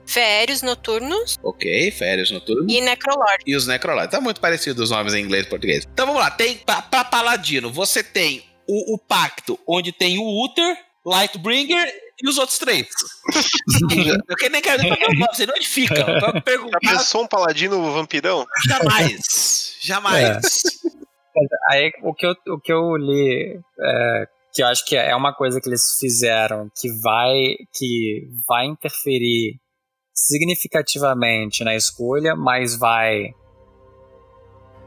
Férios 0.06 0.62
noturnos. 0.62 1.39
Ok, 1.43 1.90
férios 1.90 2.31
noturnos. 2.31 2.73
E 2.73 2.81
Necrolord. 2.81 3.43
E 3.47 3.56
os 3.56 3.66
Necrolord. 3.66 4.11
Tá 4.11 4.20
muito 4.20 4.40
parecido 4.40 4.82
os 4.82 4.90
nomes 4.90 5.15
em 5.15 5.23
inglês 5.23 5.47
e 5.47 5.48
português. 5.48 5.89
Então 5.93 6.06
vamos 6.06 6.20
lá. 6.20 6.31
Tem, 6.31 6.56
pra, 6.59 6.82
pra 6.82 7.05
Paladino, 7.05 7.73
você 7.73 8.02
tem 8.02 8.44
o, 8.66 8.94
o 8.94 8.98
pacto, 8.98 9.59
onde 9.66 9.93
tem 9.93 10.19
o 10.19 10.44
Uther, 10.44 10.77
Lightbringer 11.05 11.93
e 12.22 12.28
os 12.28 12.39
outros 12.39 12.59
três. 12.59 12.89
eu 14.40 14.51
nem 14.51 14.62
quero 14.62 14.82
nem 14.82 15.18
não 15.18 15.35
sei 15.35 15.47
onde 15.48 15.66
fica. 15.66 15.94
Já 15.94 16.78
pensou 16.81 17.24
um 17.24 17.26
paladino 17.26 17.93
vampirão? 17.93 18.47
Jamais. 18.66 19.76
Jamais. 19.81 20.24
É. 20.28 21.74
Aí 21.74 21.93
o 22.02 22.14
que 22.14 22.26
eu, 22.26 22.35
o 22.48 22.60
que 22.60 22.72
eu 22.72 22.97
li, 22.97 23.60
é, 23.81 24.26
que 24.52 24.62
eu 24.62 24.66
acho 24.68 24.85
que 24.86 24.97
é 24.97 25.14
uma 25.14 25.35
coisa 25.35 25.60
que 25.60 25.68
eles 25.68 25.98
fizeram 25.98 26.70
que 26.74 26.89
vai, 27.02 27.56
que 27.74 28.28
vai 28.47 28.66
interferir 28.66 29.59
significativamente 30.14 31.64
na 31.64 31.74
escolha, 31.74 32.36
mas 32.36 32.78
vai 32.78 33.31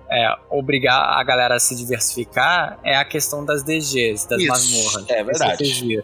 é, 0.09 0.33
obrigar 0.49 1.19
a 1.19 1.23
galera 1.23 1.55
a 1.55 1.59
se 1.59 1.75
diversificar 1.75 2.79
é 2.83 2.95
a 2.95 3.03
questão 3.03 3.43
das 3.43 3.63
DGs, 3.63 4.27
das 4.27 4.39
Isso, 4.39 4.47
masmorras. 4.47 5.09
É 5.09 5.23
verdade. 5.23 6.03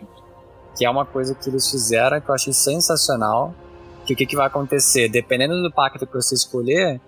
Que 0.78 0.86
é 0.86 0.90
uma 0.90 1.06
coisa 1.06 1.36
que 1.36 1.50
eles 1.50 1.70
fizeram 1.70 2.20
que 2.20 2.30
eu 2.30 2.36
achei 2.36 2.54
sensacional. 2.54 3.54
Que 4.06 4.14
o 4.14 4.16
que, 4.16 4.26
que 4.26 4.36
vai 4.36 4.48
acontecer? 4.48 5.08
Dependendo 5.08 5.62
do 5.62 5.72
pacto 5.72 6.06
que 6.06 6.14
você 6.14 6.36
escolher, 6.36 7.00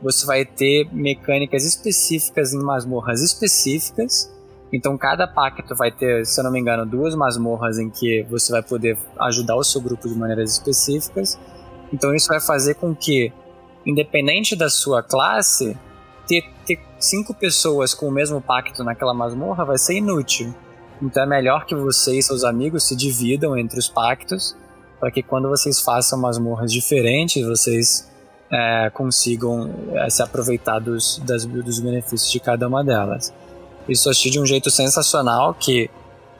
você 0.00 0.24
vai 0.24 0.44
ter 0.44 0.88
mecânicas 0.92 1.64
específicas 1.64 2.52
em 2.52 2.62
masmorras 2.62 3.20
específicas. 3.20 4.32
Então 4.72 4.96
cada 4.96 5.26
pacto 5.26 5.74
vai 5.74 5.90
ter, 5.90 6.24
se 6.26 6.38
eu 6.38 6.44
não 6.44 6.52
me 6.52 6.60
engano, 6.60 6.86
duas 6.86 7.14
masmorras 7.14 7.78
em 7.78 7.90
que 7.90 8.22
você 8.30 8.52
vai 8.52 8.62
poder 8.62 8.96
ajudar 9.20 9.56
o 9.56 9.64
seu 9.64 9.80
grupo 9.80 10.08
de 10.08 10.14
maneiras 10.14 10.52
específicas. 10.52 11.38
Então 11.92 12.14
isso 12.14 12.28
vai 12.28 12.40
fazer 12.40 12.74
com 12.74 12.94
que, 12.94 13.32
independente 13.84 14.54
da 14.54 14.68
sua 14.68 15.02
classe, 15.02 15.76
ter, 16.26 16.44
ter 16.66 16.78
cinco 16.98 17.34
pessoas 17.34 17.94
com 17.94 18.08
o 18.08 18.10
mesmo 18.10 18.40
pacto 18.40 18.82
naquela 18.82 19.14
masmorra 19.14 19.64
vai 19.64 19.78
ser 19.78 19.94
inútil. 19.94 20.54
Então 21.02 21.22
é 21.22 21.26
melhor 21.26 21.66
que 21.66 21.74
você 21.74 22.18
e 22.18 22.22
seus 22.22 22.44
amigos 22.44 22.84
se 22.84 22.96
dividam 22.96 23.56
entre 23.56 23.78
os 23.78 23.88
pactos, 23.88 24.56
para 24.98 25.10
que 25.10 25.22
quando 25.22 25.48
vocês 25.48 25.80
façam 25.80 26.18
masmorras 26.18 26.72
diferentes, 26.72 27.44
vocês 27.46 28.10
é, 28.50 28.90
consigam 28.90 29.70
é, 29.94 30.08
se 30.08 30.22
aproveitar 30.22 30.78
dos, 30.78 31.20
das, 31.24 31.44
dos 31.44 31.80
benefícios 31.80 32.30
de 32.30 32.40
cada 32.40 32.68
uma 32.68 32.82
delas. 32.84 33.32
Isso 33.88 34.08
achei 34.08 34.30
de 34.30 34.40
um 34.40 34.46
jeito 34.46 34.70
sensacional 34.70 35.54
que 35.54 35.90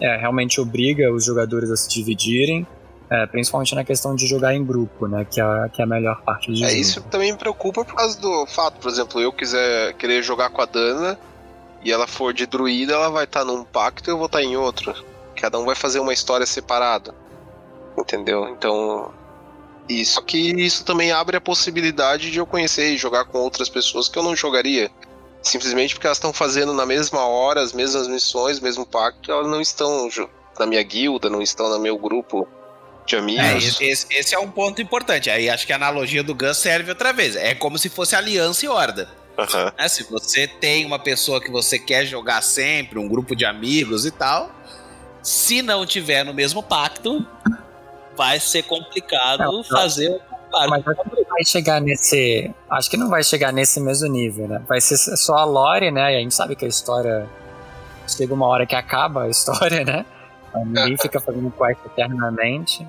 é, 0.01 0.17
realmente 0.17 0.61
obriga 0.61 1.13
os 1.13 1.25
jogadores 1.25 1.71
a 1.71 1.77
se 1.77 1.89
dividirem, 1.89 2.67
é, 3.15 3.27
principalmente 3.27 3.75
na 3.75 3.85
questão 3.85 4.17
de 4.17 4.27
jogar 4.27 4.55
em 4.55 4.65
grupo, 4.65 5.07
né? 5.07 5.25
Que 5.25 5.41
é, 5.41 5.69
que 5.73 5.81
é 5.81 5.85
a 5.85 5.87
melhor 5.87 6.21
parte 6.23 6.49
do 6.49 6.55
é, 6.55 6.57
jogo. 6.57 6.71
É, 6.71 6.75
isso 6.75 7.01
também 7.03 7.33
me 7.33 7.39
preocupa 7.39 7.85
por 7.85 7.95
causa 7.95 8.21
do 8.21 8.45
fato, 8.47 8.81
por 8.81 8.91
exemplo, 8.91 9.21
eu 9.21 9.33
quiser 9.33 9.95
querer 9.95 10.23
jogar 10.23 10.51
com 10.51 10.61
a 10.61 10.65
Dana 10.65 11.19
e 11.83 11.93
ela 11.93 12.07
for 12.07 12.33
de 12.33 12.45
druida, 12.47 12.95
ela 12.95 13.11
vai 13.11 13.25
estar 13.25 13.41
tá 13.41 13.47
num 13.47 13.63
pacto 13.63 14.11
e 14.11 14.13
eu 14.13 14.17
vou 14.17 14.27
estar 14.27 14.39
tá 14.39 14.45
em 14.45 14.57
outro. 14.57 14.95
Cada 15.37 15.59
um 15.59 15.65
vai 15.65 15.77
fazer 15.77 16.01
uma 16.01 16.13
história 16.13 16.47
separada. 16.47 17.15
Entendeu? 17.97 18.49
Então. 18.49 19.13
Isso 19.87 20.23
que 20.23 20.39
isso 20.39 20.83
também 20.83 21.13
abre 21.13 21.37
a 21.37 21.41
possibilidade 21.43 22.31
de 22.31 22.39
eu 22.39 22.47
conhecer 22.47 22.95
e 22.95 22.97
jogar 22.97 23.27
com 23.27 23.39
outras 23.39 23.69
pessoas 23.69 24.09
que 24.09 24.19
eu 24.19 24.23
não 24.23 24.35
jogaria. 24.35 24.91
Simplesmente 25.43 25.95
porque 25.95 26.07
elas 26.07 26.17
estão 26.17 26.33
fazendo 26.33 26.73
na 26.73 26.87
mesma 26.87 27.27
hora 27.27 27.61
as 27.61 27.75
mesmas 27.75 28.09
missões, 28.09 28.59
mesmo 28.61 28.87
pacto, 28.87 29.31
elas 29.31 29.47
não 29.47 29.61
estão 29.61 30.09
na 30.59 30.65
minha 30.65 30.83
guilda, 30.83 31.29
não 31.29 31.43
estão 31.43 31.69
no 31.69 31.79
meu 31.79 31.99
grupo 31.99 32.49
de 33.07 33.17
amigos. 33.17 33.81
É, 33.81 33.85
esse, 33.85 34.07
esse, 34.11 34.35
é 34.35 34.39
um 34.39 34.51
ponto 34.51 34.81
importante. 34.81 35.31
Aí 35.31 35.49
acho 35.49 35.67
que 35.67 35.73
a 35.73 35.77
analogia 35.77 36.23
do 36.23 36.35
Gus 36.35 36.57
serve 36.57 36.91
outra 36.91 37.13
vez. 37.13 37.37
É 37.37 37.55
como 37.55 37.79
se 37.79 37.89
fosse 37.89 38.17
aliança 38.17 38.65
e 38.65 38.69
horda. 38.69 39.09
Uhum. 39.37 39.71
É, 39.77 39.89
se 39.89 40.05
você 40.05 40.47
tem 40.47 40.85
uma 40.85 40.99
pessoa 40.99 41.41
que 41.41 41.51
você 41.51 41.79
quer 41.79 42.07
jogar 42.07 42.43
sempre, 42.43 42.99
um 42.99 43.09
grupo 43.09 43.35
de 43.35 43.45
amigos 43.45 44.07
e 44.07 44.11
tal, 44.11 44.51
se 45.23 45.61
não 45.61 45.85
tiver 45.85 46.25
no 46.25 46.33
mesmo 46.33 46.63
pacto, 46.63 47.27
vai 48.17 48.39
ser 48.39 48.63
complicado 48.63 49.41
não, 49.41 49.65
fazer 49.65 50.11
o 50.11 50.21
Mas 50.69 50.85
não 50.85 51.25
vai 51.29 51.45
chegar 51.45 51.81
nesse. 51.81 52.55
Acho 52.71 52.89
que 52.89 52.97
não 52.97 53.09
vai 53.09 53.25
chegar 53.25 53.53
nesse 53.53 53.81
mesmo 53.81 54.09
nível, 54.09 54.47
né? 54.47 54.63
Vai 54.69 54.81
ser 54.81 54.97
só 54.97 55.37
a 55.37 55.45
lore, 55.45 55.91
né? 55.91 56.13
E 56.13 56.17
a 56.17 56.21
gente 56.21 56.35
sabe 56.35 56.55
que 56.55 56.65
a 56.65 56.69
história. 56.69 57.29
Chega 58.07 58.35
uma 58.35 58.47
hora 58.47 58.67
que 58.67 58.75
acaba 58.75 59.25
a 59.25 59.29
história, 59.31 59.83
né? 59.83 60.05
Ninguém 60.55 60.97
fica 60.97 61.21
fazendo 61.21 61.51
quest 61.51 61.85
eternamente. 61.87 62.87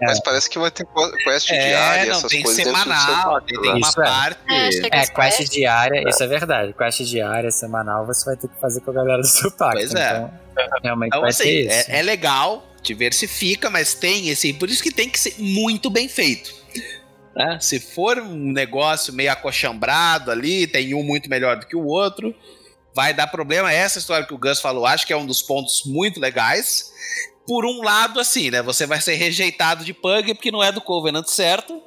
É. 0.00 0.06
Mas 0.06 0.20
parece 0.20 0.48
que 0.48 0.58
vai 0.58 0.70
ter 0.70 0.86
quest 1.24 1.50
é, 1.50 1.68
diária, 1.68 2.04
não, 2.06 2.18
essas 2.18 2.30
tem 2.30 2.42
coisas 2.42 2.64
semanal, 2.64 3.40
tem, 3.40 3.60
tem 3.60 3.70
uma 3.70 3.78
isso 3.80 4.00
é. 4.00 4.04
parte. 4.04 4.40
É, 4.48 5.00
é 5.00 5.06
quest 5.06 5.50
diária, 5.50 5.98
é. 5.98 6.08
isso 6.08 6.22
é 6.22 6.26
verdade. 6.26 6.72
Quest 6.72 7.00
diária, 7.00 7.50
semanal, 7.50 8.06
você 8.06 8.24
vai 8.24 8.36
ter 8.36 8.48
que 8.48 8.60
fazer 8.60 8.80
com 8.80 8.92
a 8.92 8.94
galera 8.94 9.20
do 9.20 9.26
seu 9.26 9.50
pacto. 9.50 9.78
Pois 9.78 9.94
é. 9.94 10.30
Então, 10.52 10.68
realmente 10.82 11.08
então, 11.08 11.20
vai 11.20 11.30
assim, 11.30 11.42
ter 11.42 11.66
isso. 11.66 11.90
É, 11.90 11.98
é 11.98 12.02
legal, 12.02 12.64
diversifica, 12.80 13.68
mas 13.70 13.94
tem 13.94 14.28
esse. 14.28 14.52
Por 14.52 14.70
isso 14.70 14.82
que 14.82 14.92
tem 14.92 15.10
que 15.10 15.18
ser 15.18 15.34
muito 15.38 15.90
bem 15.90 16.08
feito. 16.08 16.54
Né? 17.34 17.58
Se 17.60 17.80
for 17.80 18.18
um 18.18 18.52
negócio 18.52 19.12
meio 19.12 19.32
acochambrado 19.32 20.30
ali, 20.30 20.66
tem 20.66 20.94
um 20.94 21.02
muito 21.02 21.28
melhor 21.28 21.56
do 21.56 21.66
que 21.66 21.76
o 21.76 21.84
outro, 21.84 22.34
vai 22.94 23.14
dar 23.14 23.26
problema. 23.26 23.72
Essa 23.72 23.98
história 23.98 24.26
que 24.26 24.34
o 24.34 24.38
Gus 24.38 24.60
falou, 24.60 24.86
acho 24.86 25.06
que 25.06 25.12
é 25.12 25.16
um 25.16 25.26
dos 25.26 25.42
pontos 25.42 25.82
muito 25.84 26.20
legais. 26.20 26.92
Por 27.46 27.64
um 27.64 27.82
lado, 27.82 28.20
assim, 28.20 28.50
né? 28.50 28.62
Você 28.62 28.86
vai 28.86 29.00
ser 29.00 29.14
rejeitado 29.14 29.84
de 29.84 29.94
Pug 29.94 30.34
porque 30.34 30.50
não 30.50 30.62
é 30.62 30.70
do 30.70 30.80
Covenant 30.80 31.26
certo. 31.26 31.82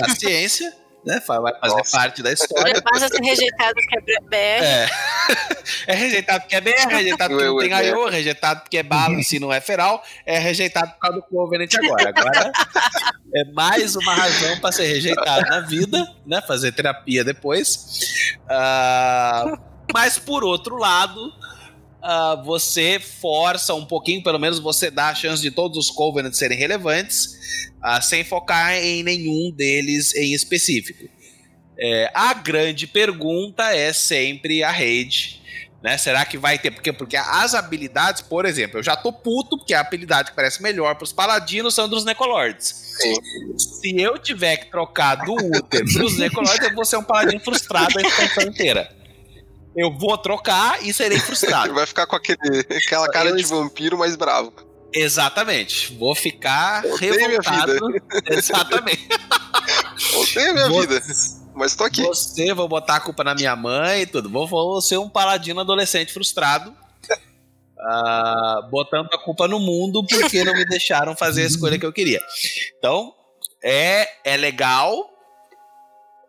Paciência. 0.00 0.74
né? 1.04 1.20
Vai 1.26 1.52
fazer 1.60 1.76
Nossa. 1.76 1.96
parte 1.96 2.22
da 2.22 2.32
história. 2.32 2.82
Passa 2.82 3.06
a 3.06 3.08
ser 3.08 3.22
rejeitado 3.22 3.74
porque 3.74 3.96
é 3.96 4.20
BR. 4.20 4.64
É. 4.64 4.88
é 5.92 5.94
rejeitado 5.94 6.40
porque 6.40 6.56
é 6.56 6.60
BR, 6.60 6.70
é 6.70 6.96
rejeitado 6.96 7.34
porque 7.34 7.46
não 7.46 7.58
tem 7.58 7.88
IO, 7.88 8.08
rejeitado 8.08 8.60
porque 8.60 8.78
é 8.78 8.82
balance 8.82 9.36
e 9.36 9.40
não 9.40 9.52
é 9.52 9.60
feral, 9.60 10.02
é 10.26 10.38
rejeitado 10.38 10.92
por 10.92 10.98
causa 10.98 11.16
do 11.18 11.22
Covenant 11.22 11.70
agora. 11.74 12.08
Agora 12.08 12.52
é 13.34 13.44
mais 13.52 13.96
uma 13.96 14.14
razão 14.14 14.58
para 14.60 14.72
ser 14.72 14.86
rejeitado 14.86 15.48
na 15.48 15.60
vida, 15.60 16.14
né? 16.26 16.42
Fazer 16.46 16.72
terapia 16.72 17.24
depois. 17.24 18.36
Uh, 18.44 19.69
mas 20.00 20.18
por 20.18 20.42
outro 20.42 20.76
lado. 20.76 21.32
Uh, 22.02 22.42
você 22.44 22.98
força 22.98 23.74
um 23.74 23.84
pouquinho, 23.84 24.22
pelo 24.22 24.38
menos 24.38 24.58
você 24.58 24.90
dá 24.90 25.10
a 25.10 25.14
chance 25.14 25.42
de 25.42 25.50
todos 25.50 25.76
os 25.76 25.90
Covenants 25.90 26.38
serem 26.38 26.56
relevantes, 26.56 27.26
uh, 27.76 28.02
sem 28.02 28.24
focar 28.24 28.74
em 28.74 29.02
nenhum 29.02 29.52
deles 29.54 30.14
em 30.14 30.32
específico. 30.32 31.06
É, 31.78 32.10
a 32.14 32.32
grande 32.32 32.86
pergunta 32.86 33.74
é 33.74 33.92
sempre 33.92 34.62
a 34.62 34.70
rede. 34.70 35.42
Né? 35.82 35.98
Será 35.98 36.24
que 36.24 36.38
vai 36.38 36.58
ter? 36.58 36.70
Porque, 36.70 36.90
porque 36.90 37.18
as 37.18 37.54
habilidades, 37.54 38.22
por 38.22 38.46
exemplo, 38.46 38.78
eu 38.78 38.82
já 38.82 38.96
tô 38.96 39.12
puto, 39.12 39.58
porque 39.58 39.74
a 39.74 39.80
habilidade 39.80 40.30
que 40.30 40.36
parece 40.36 40.62
melhor 40.62 40.94
pros 40.94 41.12
paladinos 41.12 41.74
são 41.74 41.86
dos 41.86 42.06
Necolords. 42.06 42.96
Se 43.58 43.94
eu 44.00 44.18
tiver 44.18 44.56
que 44.56 44.70
trocar 44.70 45.16
do 45.16 45.34
Uther 45.34 45.84
pros 45.92 46.16
Necolords, 46.18 46.66
eu 46.66 46.74
vou 46.74 46.86
ser 46.86 46.96
um 46.96 47.04
paladino 47.04 47.40
frustrado 47.40 47.98
a 47.98 48.02
expansão 48.02 48.44
inteira. 48.44 48.99
Eu 49.76 49.92
vou 49.96 50.16
trocar 50.18 50.84
e 50.84 50.92
serei 50.92 51.18
frustrado. 51.20 51.74
Vai 51.74 51.86
ficar 51.86 52.06
com 52.06 52.16
aquele, 52.16 52.38
aquela 52.60 53.08
cara 53.08 53.32
de 53.32 53.44
vampiro 53.44 53.96
mais 53.96 54.16
bravo. 54.16 54.52
Exatamente. 54.92 55.94
Vou 55.94 56.14
ficar 56.14 56.84
eu 56.84 56.96
revoltado. 56.96 57.72
Exatamente. 58.26 59.08
Odeio 60.14 60.50
a 60.50 60.54
minha 60.54 60.68
vou... 60.68 60.80
vida. 60.80 61.00
Mas 61.54 61.74
tô 61.74 61.84
aqui. 61.84 62.02
Você, 62.02 62.52
vou 62.54 62.68
botar 62.68 62.96
a 62.96 63.00
culpa 63.00 63.22
na 63.22 63.34
minha 63.34 63.54
mãe 63.54 64.02
e 64.02 64.06
tudo. 64.06 64.28
Vou, 64.28 64.46
vou 64.46 64.80
ser 64.80 64.98
um 64.98 65.08
paladino 65.08 65.60
adolescente 65.60 66.12
frustrado. 66.12 66.74
Uh, 67.80 68.68
botando 68.70 69.08
a 69.12 69.18
culpa 69.18 69.48
no 69.48 69.58
mundo 69.58 70.04
porque 70.04 70.44
não 70.44 70.52
me 70.52 70.66
deixaram 70.66 71.16
fazer 71.16 71.44
a 71.44 71.46
escolha 71.46 71.78
que 71.78 71.86
eu 71.86 71.92
queria. 71.92 72.20
Então, 72.78 73.14
é, 73.62 74.06
é 74.24 74.36
legal, 74.36 75.09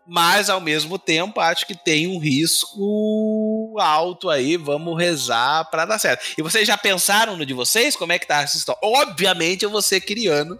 mas 0.06 0.50
ao 0.50 0.60
mesmo 0.60 0.98
tempo 0.98 1.40
acho 1.40 1.66
que 1.66 1.74
tem 1.74 2.06
um 2.06 2.18
risco 2.18 3.76
alto 3.78 4.28
aí, 4.28 4.56
vamos 4.56 4.98
rezar 4.98 5.68
para 5.70 5.84
dar 5.84 5.98
certo. 5.98 6.24
E 6.36 6.42
vocês 6.42 6.66
já 6.66 6.76
pensaram 6.76 7.36
no 7.36 7.46
de 7.46 7.54
vocês? 7.54 7.96
Como 7.96 8.12
é 8.12 8.18
que 8.18 8.26
tá 8.26 8.42
essa 8.42 8.56
história? 8.56 8.80
Obviamente 8.82 9.64
eu 9.64 9.70
vou 9.70 9.82
ser 9.82 10.00
criando 10.00 10.58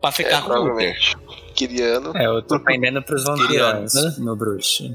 para 0.00 0.12
ficar 0.12 0.38
é, 0.38 0.40
com 0.40 0.46
provavelmente. 0.46 1.16
Criando. 1.56 2.16
É, 2.16 2.26
eu 2.26 2.42
tô 2.42 2.58
pendendo 2.60 3.02
pros 3.02 3.24
vampirões 3.24 3.94
né? 3.94 4.14
no 4.18 4.36
bruxo. 4.36 4.94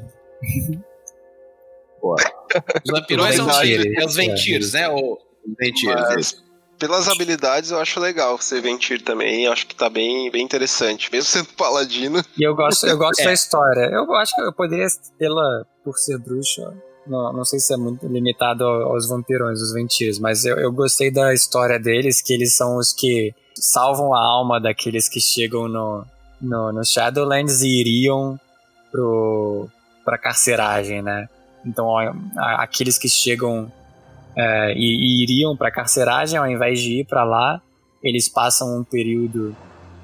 Os 2.03 2.91
vampirões 2.91 3.35
são 3.35 3.47
os 3.47 4.15
ventirs, 4.15 4.73
né? 4.73 4.89
Os 4.89 5.55
ventirs 5.57 6.43
pelas 6.77 7.07
habilidades 7.07 7.71
eu 7.71 7.79
acho 7.79 7.99
legal 7.99 8.37
você 8.37 8.61
ventir 8.61 9.01
também, 9.01 9.47
acho 9.47 9.67
que 9.67 9.75
tá 9.75 9.89
bem, 9.89 10.29
bem 10.31 10.43
interessante, 10.43 11.11
mesmo 11.11 11.29
sendo 11.29 11.49
paladino. 11.53 12.23
E 12.37 12.47
eu 12.47 12.55
gosto, 12.55 12.85
eu 12.85 12.97
gosto 12.97 13.19
é. 13.21 13.25
da 13.25 13.33
história. 13.33 13.89
Eu 13.91 14.13
acho 14.15 14.33
que 14.35 14.41
eu 14.41 14.53
poderia 14.53 14.87
pela 15.17 15.65
por 15.83 15.97
ser 15.97 16.17
bruxo, 16.17 16.61
não, 17.07 17.31
não 17.31 17.45
sei 17.45 17.59
se 17.59 17.73
é 17.73 17.77
muito 17.77 18.05
limitado 18.07 18.63
aos 18.65 19.07
vampirões, 19.07 19.61
os 19.61 19.73
ventirs, 19.73 20.19
mas 20.19 20.45
eu, 20.45 20.57
eu 20.57 20.71
gostei 20.71 21.11
da 21.11 21.33
história 21.33 21.79
deles, 21.79 22.21
que 22.21 22.33
eles 22.33 22.55
são 22.55 22.77
os 22.77 22.93
que 22.93 23.33
salvam 23.55 24.13
a 24.13 24.19
alma 24.19 24.59
daqueles 24.59 25.07
que 25.07 25.19
chegam 25.19 25.67
no, 25.67 26.05
no, 26.41 26.73
no 26.73 26.85
Shadowlands 26.85 27.61
e 27.61 27.69
iriam 27.69 28.39
pro, 28.91 29.67
pra 30.03 30.17
carceragem, 30.17 31.01
né? 31.01 31.27
Então, 31.65 31.85
ó, 31.85 31.99
aqueles 32.57 32.97
que 32.97 33.09
chegam 33.09 33.71
é, 34.37 34.73
e, 34.75 34.77
e, 34.77 35.23
iriam 35.23 35.57
para 35.57 35.71
carceragem 35.71 36.37
ao 36.37 36.47
invés 36.47 36.79
de 36.79 36.99
ir 36.99 37.05
para 37.05 37.23
lá, 37.23 37.59
eles 38.03 38.29
passam 38.29 38.79
um 38.79 38.83
período 38.83 39.55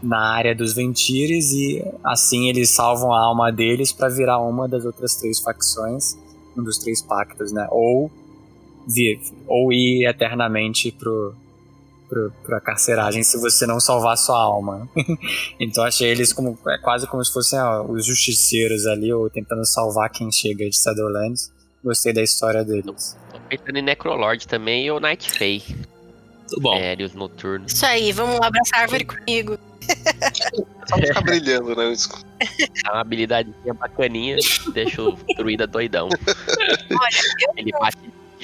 na 0.02 0.34
área 0.34 0.56
dos 0.56 0.74
Ventires 0.74 1.52
e 1.52 1.84
assim 2.04 2.50
eles 2.50 2.72
salvam 2.72 3.14
a 3.14 3.24
alma 3.24 3.52
deles 3.52 3.92
para 3.94 4.10
virar 4.10 4.40
uma 4.40 4.68
das 4.68 4.84
outras 4.86 5.16
três 5.16 5.40
facções, 5.40 6.18
um 6.58 6.64
dos 6.64 6.80
três 6.80 7.02
pactos, 7.02 7.52
né? 7.52 7.68
Ou 7.72 8.12
vir, 8.88 9.20
ou 9.48 9.72
ir 9.72 10.06
eternamente 10.06 10.92
pro, 10.92 11.36
pro, 12.10 12.34
carceragem 12.62 13.24
se 13.24 13.38
você 13.38 13.68
não 13.68 13.80
salvar 13.80 14.18
sua 14.18 14.42
alma. 14.42 14.90
então 15.60 15.84
achei 15.84 16.10
eles 16.10 16.34
como 16.34 16.58
é 16.68 16.78
quase 16.80 17.08
como 17.08 17.24
se 17.24 17.32
fossem 17.32 17.60
ó, 17.60 17.84
os 17.84 18.06
justiceiros 18.06 18.86
ali, 18.88 19.14
ou 19.14 19.30
tentando 19.30 19.66
salvar 19.66 20.10
quem 20.10 20.32
chega 20.32 20.68
de 20.68 20.76
Shadowlands. 20.76 21.52
Gostei 21.84 22.14
da 22.14 22.24
história 22.24 22.64
deles. 22.64 23.16
Pensando 23.58 23.78
em 23.78 23.82
Necrolord 23.82 24.48
também 24.48 24.86
e 24.86 24.92
o 24.92 25.00
Night 25.00 25.32
Fae. 25.32 25.62
Tudo 26.50 26.62
bom. 26.62 26.74
Aéreos 26.74 27.14
noturnos. 27.14 27.72
Isso 27.72 27.86
aí, 27.86 28.12
vamos 28.12 28.40
lá 28.40 28.48
abraçar 28.48 28.80
a 28.80 28.82
árvore 28.84 29.06
comigo. 29.06 29.58
Só 30.90 30.98
ficar 30.98 31.22
brilhando, 31.22 31.76
né? 31.76 31.94
É 32.86 32.92
uma 32.92 33.02
habilidade 33.02 33.54
bacaninha, 33.78 34.38
deixa 34.74 35.02
o 35.02 35.18
druida 35.38 35.68
doidão. 35.68 36.10
Olha, 36.10 37.58
Ele 37.58 37.72
bate 37.72 37.98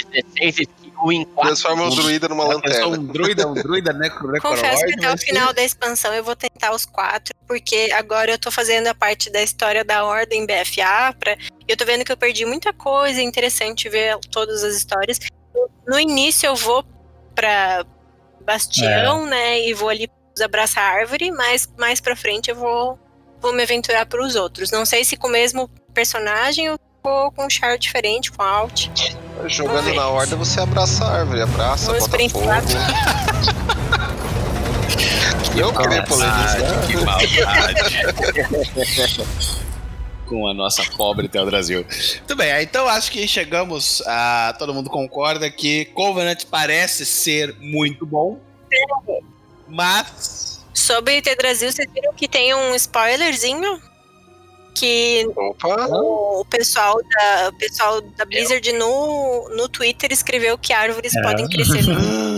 16 0.05 0.67
em 1.11 1.23
4 1.23 1.41
Transforma 1.41 1.85
o 1.85 1.95
druida 1.95 2.27
numa 2.27 2.43
lanterna. 2.43 2.87
Um 2.87 3.05
druida, 3.05 3.47
um 3.47 3.53
druida 3.53 3.93
necro, 3.93 4.31
Confesso 4.41 4.85
que 4.85 4.93
até 4.93 5.13
o 5.13 5.17
final 5.17 5.53
da 5.53 5.63
expansão 5.63 6.13
eu 6.13 6.23
vou 6.23 6.35
tentar 6.35 6.71
os 6.73 6.85
quatro, 6.85 7.33
porque 7.47 7.89
agora 7.93 8.31
eu 8.31 8.37
tô 8.37 8.51
fazendo 8.51 8.87
a 8.87 8.95
parte 8.95 9.29
da 9.29 9.41
história 9.41 9.83
da 9.83 10.03
Ordem 10.03 10.45
BFA, 10.45 11.15
pra, 11.17 11.37
eu 11.67 11.77
tô 11.77 11.85
vendo 11.85 12.03
que 12.03 12.11
eu 12.11 12.17
perdi 12.17 12.45
muita 12.45 12.73
coisa, 12.73 13.19
é 13.19 13.23
interessante 13.23 13.87
ver 13.87 14.17
todas 14.31 14.63
as 14.63 14.75
histórias. 14.75 15.19
no 15.87 15.99
início 15.99 16.47
eu 16.47 16.55
vou 16.55 16.83
pra 17.33 17.85
Bastião, 18.41 19.25
é. 19.27 19.29
né? 19.29 19.67
E 19.67 19.73
vou 19.73 19.89
ali 19.89 20.09
abraçar 20.41 20.83
a 20.83 20.95
árvore, 20.99 21.31
mas 21.31 21.69
mais 21.77 21.99
pra 21.99 22.15
frente 22.15 22.49
eu 22.49 22.55
vou, 22.55 22.99
vou 23.39 23.53
me 23.53 23.63
aventurar 23.63 24.05
pros 24.05 24.35
outros. 24.35 24.71
Não 24.71 24.85
sei 24.85 25.03
se 25.03 25.17
com 25.17 25.27
o 25.27 25.31
mesmo 25.31 25.69
personagem 25.93 26.69
ou 26.69 26.79
com 27.01 27.31
um 27.37 27.49
char 27.49 27.77
diferente, 27.77 28.31
com 28.31 28.43
alt. 28.43 28.89
Jogando 29.45 29.93
na 29.93 30.07
horda, 30.07 30.35
você 30.35 30.59
abraça 30.59 31.05
a 31.05 31.19
árvore, 31.19 31.41
abraça, 31.41 31.93
Vamos 31.93 32.07
bota 32.07 32.29
fogo. 32.29 32.49
Eu 35.57 35.73
queria 35.73 36.03
polemizar. 36.03 36.87
Que 36.87 36.95
maldade. 36.97 37.99
com 40.29 40.47
a 40.47 40.53
nossa 40.53 40.83
pobre 40.95 41.27
Tel 41.27 41.45
Brasil. 41.45 41.85
Muito 42.17 42.35
bem, 42.35 42.61
então 42.61 42.87
acho 42.87 43.11
que 43.11 43.27
chegamos 43.27 44.01
a. 44.05 44.55
Todo 44.57 44.73
mundo 44.73 44.89
concorda 44.89 45.49
que 45.49 45.85
Covenant 45.85 46.45
parece 46.49 47.05
ser 47.05 47.55
muito 47.59 48.05
bom. 48.05 48.39
Mas. 49.67 50.63
Sobre 50.73 51.21
Tel 51.21 51.35
Brasil, 51.35 51.71
vocês 51.71 51.91
viram 51.91 52.13
que 52.13 52.27
tem 52.27 52.53
um 52.53 52.75
spoilerzinho? 52.75 53.81
Que 54.79 55.27
o, 55.35 56.39
o, 56.39 56.45
pessoal 56.45 56.97
da, 57.03 57.49
o 57.49 57.53
pessoal 57.53 58.01
da 58.01 58.23
Blizzard 58.25 58.71
no, 58.73 59.49
no 59.49 59.67
Twitter 59.67 60.11
escreveu 60.11 60.57
que 60.57 60.71
árvores 60.71 61.13
é. 61.15 61.21
podem 61.21 61.47
crescer 61.47 61.83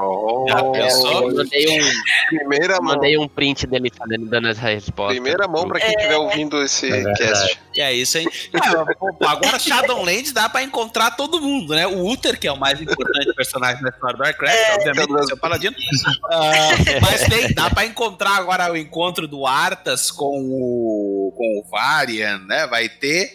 Oh, 0.00 0.46
Já 0.48 0.62
pensou? 0.62 1.30
Eu 1.30 1.36
mandei 1.36 1.80
um, 1.80 1.92
Primeira 2.28 2.80
mandei 2.80 3.18
um 3.18 3.28
print 3.28 3.66
dele 3.66 3.90
fazendo, 3.96 4.26
dando 4.26 4.48
essa 4.48 4.68
resposta. 4.68 5.12
Primeira 5.12 5.46
mão 5.46 5.68
pra 5.68 5.78
quem 5.78 5.90
estiver 5.90 6.14
é... 6.14 6.18
ouvindo 6.18 6.62
esse 6.62 6.90
é 6.90 7.14
cast. 7.14 7.60
E 7.74 7.80
é 7.80 7.92
isso, 7.92 8.18
hein? 8.18 8.26
Ah, 8.54 8.84
agora 9.30 9.58
Shadowlands 9.58 10.32
dá 10.32 10.48
pra 10.48 10.62
encontrar 10.62 11.12
todo 11.12 11.40
mundo, 11.40 11.74
né? 11.74 11.86
O 11.86 12.08
Uther, 12.10 12.38
que 12.38 12.46
é 12.46 12.52
o 12.52 12.56
mais 12.56 12.80
importante 12.80 13.32
personagem 13.34 13.82
da 13.82 13.90
história 13.90 14.16
do 14.16 14.22
Warcraft, 14.22 14.54
é, 14.54 14.74
obviamente, 14.74 15.22
é 15.22 15.26
seu 15.26 15.36
paladino. 15.36 15.76
Uh, 15.76 17.00
mas 17.02 17.28
tem, 17.28 17.52
dá 17.52 17.70
pra 17.70 17.84
encontrar 17.84 18.36
agora 18.36 18.72
o 18.72 18.76
encontro 18.76 19.28
do 19.28 19.46
Arthas 19.46 20.10
com 20.10 20.38
o, 20.38 21.32
com 21.36 21.60
o 21.60 21.70
Varian, 21.70 22.38
né? 22.46 22.66
Vai 22.66 22.88
ter. 22.88 23.30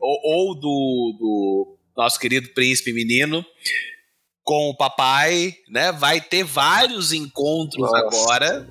Ou, 0.00 0.20
ou 0.24 0.54
do, 0.54 1.16
do 1.18 1.76
nosso 1.96 2.18
querido 2.18 2.48
príncipe 2.50 2.92
menino 2.92 3.44
com 4.44 4.68
o 4.68 4.76
papai, 4.76 5.56
né? 5.68 5.90
Vai 5.90 6.20
ter 6.20 6.44
vários 6.44 7.12
encontros 7.12 7.90
Nossa. 7.90 7.98
agora 7.98 8.68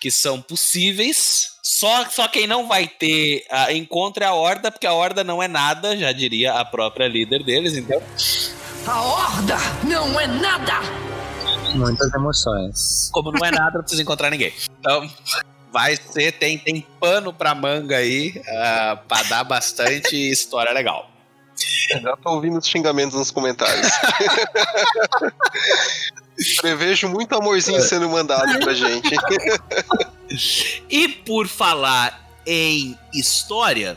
que 0.00 0.10
são 0.10 0.40
possíveis. 0.40 1.54
Só, 1.62 2.04
só 2.10 2.28
quem 2.28 2.46
não 2.46 2.68
vai 2.68 2.86
ter 2.86 3.46
uh, 3.50 3.72
encontro 3.72 4.22
é 4.22 4.26
a 4.26 4.34
Horda, 4.34 4.70
porque 4.70 4.86
a 4.86 4.92
Horda 4.92 5.24
não 5.24 5.42
é 5.42 5.48
nada, 5.48 5.96
já 5.96 6.12
diria 6.12 6.52
a 6.52 6.64
própria 6.64 7.08
líder 7.08 7.42
deles, 7.42 7.74
então. 7.74 8.02
A 8.86 9.02
Horda 9.02 9.56
não 9.84 10.20
é 10.20 10.26
nada! 10.26 10.74
Muitas 11.74 12.12
emoções. 12.12 13.08
Como 13.10 13.32
não 13.32 13.44
é 13.44 13.50
nada, 13.50 13.78
não 13.78 13.80
precisa 13.80 14.02
encontrar 14.02 14.30
ninguém. 14.30 14.52
Então, 14.78 15.10
vai 15.72 15.96
ser, 15.96 16.32
tem, 16.32 16.58
tem 16.58 16.86
pano 17.00 17.32
pra 17.32 17.54
manga 17.54 17.96
aí, 17.96 18.34
uh, 18.36 18.98
pra 19.08 19.22
dar 19.22 19.42
bastante 19.42 20.14
história 20.14 20.72
legal. 20.72 21.13
Já 21.90 22.16
tô 22.16 22.30
ouvindo 22.30 22.58
os 22.58 22.66
xingamentos 22.66 23.16
nos 23.16 23.30
comentários. 23.30 23.86
Prevejo 26.60 27.08
muito 27.08 27.34
amorzinho 27.34 27.80
sendo 27.80 28.08
mandado 28.08 28.58
pra 28.60 28.74
gente. 28.74 29.14
e 30.90 31.08
por 31.08 31.46
falar 31.46 32.28
em 32.46 32.98
história, 33.12 33.96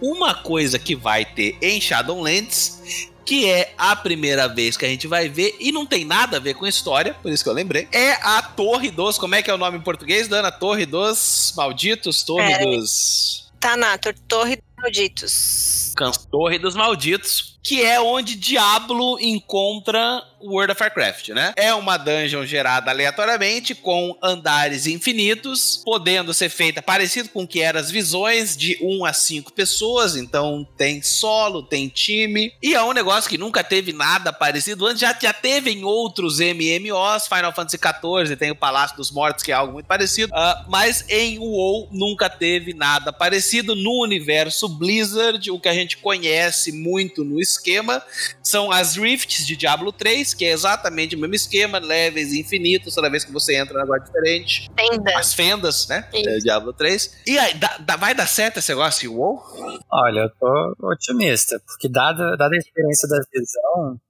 uma 0.00 0.34
coisa 0.34 0.78
que 0.78 0.94
vai 0.94 1.24
ter 1.24 1.56
em 1.62 1.80
Shadowlands, 1.80 3.10
que 3.24 3.48
é 3.48 3.72
a 3.78 3.96
primeira 3.96 4.46
vez 4.46 4.76
que 4.76 4.84
a 4.84 4.88
gente 4.88 5.06
vai 5.06 5.28
ver, 5.28 5.56
e 5.58 5.72
não 5.72 5.86
tem 5.86 6.04
nada 6.04 6.36
a 6.36 6.40
ver 6.40 6.54
com 6.54 6.66
história, 6.66 7.14
por 7.14 7.32
isso 7.32 7.42
que 7.42 7.48
eu 7.48 7.54
lembrei, 7.54 7.88
é 7.90 8.12
a 8.22 8.42
Torre 8.42 8.90
dos. 8.90 9.18
Como 9.18 9.34
é 9.34 9.42
que 9.42 9.50
é 9.50 9.54
o 9.54 9.58
nome 9.58 9.78
em 9.78 9.80
português, 9.80 10.28
Dana? 10.28 10.52
Torre 10.52 10.84
dos 10.84 11.52
Malditos? 11.56 12.22
Torre 12.22 12.52
é, 12.52 12.58
dos. 12.58 13.50
Tá 13.58 13.76
na 13.76 13.96
Torre 14.28 14.56
dos 14.56 14.64
Malditos. 14.76 15.85
Torre 16.30 16.58
dos 16.58 16.74
Malditos, 16.74 17.56
que 17.62 17.82
é 17.82 18.00
onde 18.00 18.36
Diablo 18.36 19.18
encontra 19.20 20.22
World 20.40 20.72
of 20.72 20.80
Warcraft, 20.80 21.30
né? 21.30 21.52
É 21.56 21.74
uma 21.74 21.96
dungeon 21.96 22.44
gerada 22.44 22.90
aleatoriamente 22.90 23.74
com 23.74 24.16
andares 24.22 24.86
infinitos, 24.86 25.82
podendo 25.84 26.32
ser 26.32 26.48
feita 26.48 26.80
parecido 26.80 27.28
com 27.30 27.42
o 27.42 27.48
que 27.48 27.60
eram 27.60 27.80
as 27.80 27.90
visões 27.90 28.56
de 28.56 28.78
1 28.80 29.04
a 29.04 29.12
5 29.12 29.52
pessoas, 29.52 30.16
então 30.16 30.66
tem 30.76 31.02
solo, 31.02 31.62
tem 31.62 31.88
time, 31.88 32.52
e 32.62 32.74
é 32.74 32.82
um 32.82 32.92
negócio 32.92 33.28
que 33.28 33.38
nunca 33.38 33.64
teve 33.64 33.92
nada 33.92 34.32
parecido 34.32 34.86
antes, 34.86 35.00
já, 35.00 35.16
já 35.20 35.32
teve 35.32 35.70
em 35.70 35.82
outros 35.82 36.38
MMOs, 36.38 37.26
Final 37.26 37.52
Fantasy 37.52 37.78
XIV 37.78 38.36
tem 38.36 38.50
o 38.50 38.56
Palácio 38.56 38.96
dos 38.96 39.10
Mortos, 39.10 39.42
que 39.42 39.50
é 39.50 39.54
algo 39.54 39.72
muito 39.72 39.86
parecido, 39.86 40.32
uh, 40.32 40.70
mas 40.70 41.04
em 41.08 41.38
WoW 41.38 41.88
nunca 41.90 42.28
teve 42.28 42.72
nada 42.72 43.12
parecido. 43.12 43.74
No 43.74 44.02
universo 44.02 44.68
Blizzard, 44.68 45.50
o 45.50 45.58
que 45.58 45.68
a 45.68 45.74
gente 45.74 45.85
conhece 45.94 46.72
muito 46.72 47.24
no 47.24 47.40
esquema 47.40 48.02
são 48.42 48.70
as 48.70 48.96
Rifts 48.96 49.46
de 49.46 49.56
Diablo 49.56 49.92
3, 49.92 50.34
que 50.34 50.44
é 50.44 50.52
exatamente 50.52 51.14
o 51.14 51.18
mesmo 51.18 51.34
esquema, 51.34 51.78
levels 51.78 52.32
infinitos, 52.32 52.94
toda 52.94 53.10
vez 53.10 53.24
que 53.24 53.32
você 53.32 53.56
entra 53.56 53.74
na 53.74 53.82
agora 53.82 54.00
diferente. 54.00 54.70
Fendas. 54.78 55.14
As 55.14 55.34
fendas, 55.34 55.88
né? 55.88 56.08
É, 56.12 56.38
Diablo 56.38 56.72
3. 56.72 57.22
E 57.26 57.38
aí, 57.38 57.54
dá, 57.54 57.78
dá, 57.78 57.96
vai 57.96 58.14
dar 58.14 58.26
certo 58.26 58.58
esse 58.58 58.70
negócio 58.70 59.10
em 59.10 59.14
WoW? 59.14 59.42
Olha, 59.90 60.20
eu 60.20 60.30
tô 60.30 60.88
otimista, 60.88 61.60
porque 61.66 61.88
dada, 61.88 62.36
dada 62.36 62.54
a 62.54 62.58
experiência 62.58 63.08
da 63.08 63.18
visão, 63.32 64.00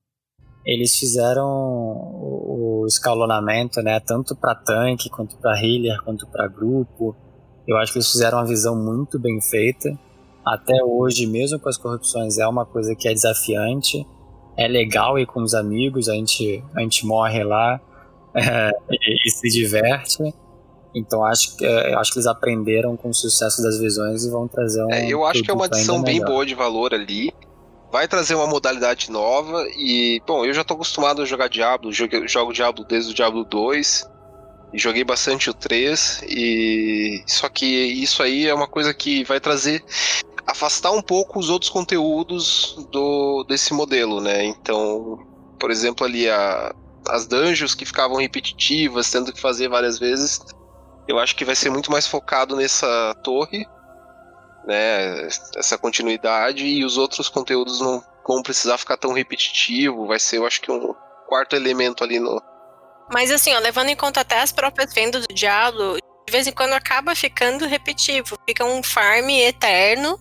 eles 0.65 0.97
fizeram 0.99 1.47
o, 1.47 2.83
o 2.83 2.87
escalonamento, 2.87 3.81
né, 3.83 4.01
tanto 4.01 4.35
para 4.35 4.55
tanque, 4.55 5.09
quanto 5.09 5.37
para 5.39 5.61
healer, 5.63 6.03
quanto 6.03 6.27
para 6.27 6.49
grupo. 6.49 7.17
Eu 7.67 7.77
acho 7.77 7.93
que 7.93 7.99
eles 7.99 8.11
fizeram 8.11 8.39
uma 8.39 8.47
visão 8.47 8.77
muito 8.77 9.19
bem 9.19 9.41
feita. 9.41 9.89
Até 10.47 10.83
hoje, 10.85 11.27
mesmo 11.27 11.59
com 11.59 11.69
as 11.69 11.77
corrupções, 11.77 12.39
é 12.39 12.47
uma 12.47 12.65
coisa 12.65 12.95
que 12.95 13.09
é 13.09 13.13
desafiante 13.13 14.07
é 14.57 14.67
legal 14.67 15.19
ir 15.19 15.27
com 15.27 15.43
os 15.43 15.55
amigos, 15.55 16.09
a 16.09 16.15
gente, 16.15 16.65
a 16.75 16.81
gente 16.81 17.05
morre 17.05 17.45
lá 17.45 17.81
é, 18.35 18.71
e, 18.91 19.29
e, 19.29 19.31
se 19.31 19.49
diverte. 19.49 20.35
Então 20.95 21.23
acho 21.25 21.57
que, 21.57 21.67
é, 21.67 21.95
acho 21.95 22.13
que 22.13 22.19
eles 22.19 22.27
aprenderam 22.27 22.97
com 22.97 23.11
o 23.11 23.15
sucesso 23.15 23.63
das 23.63 23.79
visões 23.79 24.25
e 24.25 24.31
vão 24.31 24.49
trazer 24.49 24.83
um. 24.83 24.91
É, 24.91 25.07
eu 25.07 25.27
acho 25.27 25.43
que 25.43 25.51
é 25.51 25.55
uma 25.55 25.67
adição 25.67 26.03
bem 26.03 26.25
boa 26.25 26.47
de 26.47 26.55
valor 26.55 26.95
ali. 26.95 27.33
Vai 27.93 28.09
trazer 28.09 28.35
uma 28.35 28.47
modalidade 28.47 29.11
nova 29.11 29.65
e, 29.77 30.21
bom, 30.27 30.45
eu 30.45 30.53
já 30.53 30.65
tô 30.65 30.75
acostumado 30.75 31.23
a 31.23 31.25
jogar 31.25 31.49
Diablo, 31.49 31.93
jogo, 31.93 32.27
jogo 32.27 32.53
Diablo 32.53 32.85
desde 32.85 33.13
o 33.13 33.15
Diablo 33.15 33.45
2 33.45 34.11
e 34.73 34.79
joguei 34.79 35.05
bastante 35.05 35.49
o 35.49 35.55
3 35.55 36.25
e 36.29 37.23
só 37.27 37.49
que 37.49 37.65
isso 37.65 38.23
aí 38.23 38.47
é 38.47 38.55
uma 38.55 38.67
coisa 38.67 38.93
que 38.93 39.23
vai 39.25 39.39
trazer 39.39 39.85
afastar 40.47 40.93
um 40.93 41.03
pouco 41.03 41.39
os 41.39 41.51
outros 41.51 41.71
conteúdos 41.71 42.77
do 42.91 43.45
desse 43.45 43.75
modelo, 43.75 44.21
né? 44.21 44.45
Então, 44.45 45.19
por 45.59 45.71
exemplo, 45.71 46.07
ali 46.07 46.29
a, 46.31 46.75
as 47.09 47.27
dungeons 47.27 47.75
que 47.75 47.85
ficavam 47.85 48.19
repetitivas, 48.19 49.11
tendo 49.11 49.33
que 49.33 49.41
fazer 49.41 49.69
várias 49.69 49.99
vezes, 49.99 50.41
eu 51.09 51.19
acho 51.19 51.35
que 51.35 51.45
vai 51.45 51.57
ser 51.57 51.71
muito 51.71 51.91
mais 51.91 52.07
focado 52.07 52.55
nessa 52.55 53.15
torre, 53.25 53.67
né? 54.67 55.27
Essa 55.57 55.77
continuidade 55.77 56.65
e 56.65 56.85
os 56.85 56.97
outros 56.97 57.29
conteúdos 57.29 57.81
não 57.81 58.03
vão 58.27 58.43
precisar 58.43 58.79
ficar 58.79 58.97
tão 58.97 59.13
repetitivo, 59.13 60.07
vai 60.07 60.19
ser, 60.19 60.39
eu 60.39 60.47
acho 60.47 60.61
que 60.61 60.71
um 60.71 60.95
quarto 61.29 61.57
elemento 61.57 62.03
ali 62.05 62.19
no 62.19 62.41
mas 63.13 63.31
assim, 63.31 63.55
ó, 63.55 63.61
levando 63.61 63.89
em 63.89 63.95
conta 63.95 64.23
até 64.23 64.41
as 64.41 64.51
próprias 64.51 64.93
vendas 64.93 65.25
do 65.29 65.33
Diablo, 65.33 65.97
de 65.97 66.33
vez 66.33 66.49
em 66.49 66.53
quando 66.53 66.73
acaba 66.73 67.15
ficando 67.15 67.65
repetitivo. 67.65 68.37
Fica 68.45 68.65
um 68.65 68.83
farm 68.83 69.31
eterno 69.31 70.19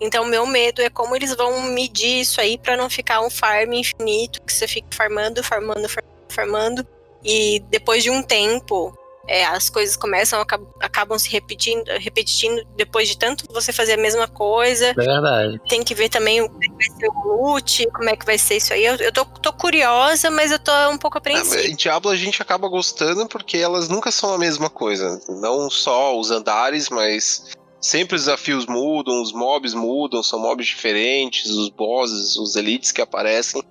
então, 0.00 0.24
meu 0.24 0.46
medo 0.46 0.80
é 0.80 0.88
como 0.88 1.14
eles 1.16 1.34
vão 1.34 1.62
medir 1.62 2.20
isso 2.20 2.40
aí 2.40 2.56
para 2.58 2.76
não 2.76 2.88
ficar 2.88 3.20
um 3.20 3.30
farm 3.30 3.72
infinito, 3.72 4.40
que 4.42 4.52
você 4.52 4.68
fica 4.68 4.88
farmando, 4.92 5.42
farmando, 5.42 5.88
farmando, 6.28 6.86
e 7.24 7.60
depois 7.68 8.02
de 8.02 8.10
um 8.10 8.22
tempo 8.22 8.96
é, 9.28 9.44
as 9.44 9.68
coisas 9.68 9.94
começam, 9.94 10.40
acabam, 10.40 10.66
acabam 10.80 11.18
se 11.18 11.28
repetindo, 11.28 11.86
repetindo 11.98 12.66
depois 12.74 13.08
de 13.08 13.18
tanto 13.18 13.44
você 13.52 13.72
fazer 13.72 13.92
a 13.92 13.96
mesma 13.98 14.26
coisa. 14.26 14.86
É 14.86 14.94
verdade. 14.94 15.60
Tem 15.68 15.84
que 15.84 15.94
ver 15.94 16.08
também 16.08 16.48
como 16.48 16.64
é 16.64 16.66
que 16.66 16.74
vai 16.74 16.98
ser 16.98 17.08
o 17.08 17.28
loot, 17.28 17.86
como 17.90 18.08
é 18.08 18.16
que 18.16 18.24
vai 18.24 18.38
ser 18.38 18.56
isso 18.56 18.72
aí. 18.72 18.86
Eu, 18.86 18.96
eu 18.96 19.12
tô, 19.12 19.26
tô 19.26 19.52
curiosa, 19.52 20.30
mas 20.30 20.50
eu 20.50 20.58
tô 20.58 20.72
um 20.88 20.96
pouco 20.96 21.18
apreensiva. 21.18 21.60
Em 21.60 21.76
Diablo 21.76 22.10
a 22.10 22.16
gente 22.16 22.40
acaba 22.40 22.68
gostando 22.68 23.28
porque 23.28 23.58
elas 23.58 23.88
nunca 23.88 24.10
são 24.10 24.32
a 24.32 24.38
mesma 24.38 24.70
coisa. 24.70 25.20
Não 25.28 25.68
só 25.68 26.18
os 26.18 26.30
andares, 26.30 26.88
mas 26.88 27.57
sempre 27.80 28.16
os 28.16 28.22
desafios 28.22 28.66
mudam, 28.66 29.22
os 29.22 29.32
mobs 29.32 29.74
mudam, 29.74 30.22
são 30.22 30.38
mobs 30.38 30.66
diferentes, 30.66 31.50
os 31.50 31.68
bosses, 31.68 32.36
os 32.36 32.56
elites 32.56 32.92
que 32.92 33.00
aparecem 33.00 33.62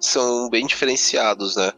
são 0.00 0.48
bem 0.50 0.66
diferenciados, 0.66 1.56
né? 1.56 1.72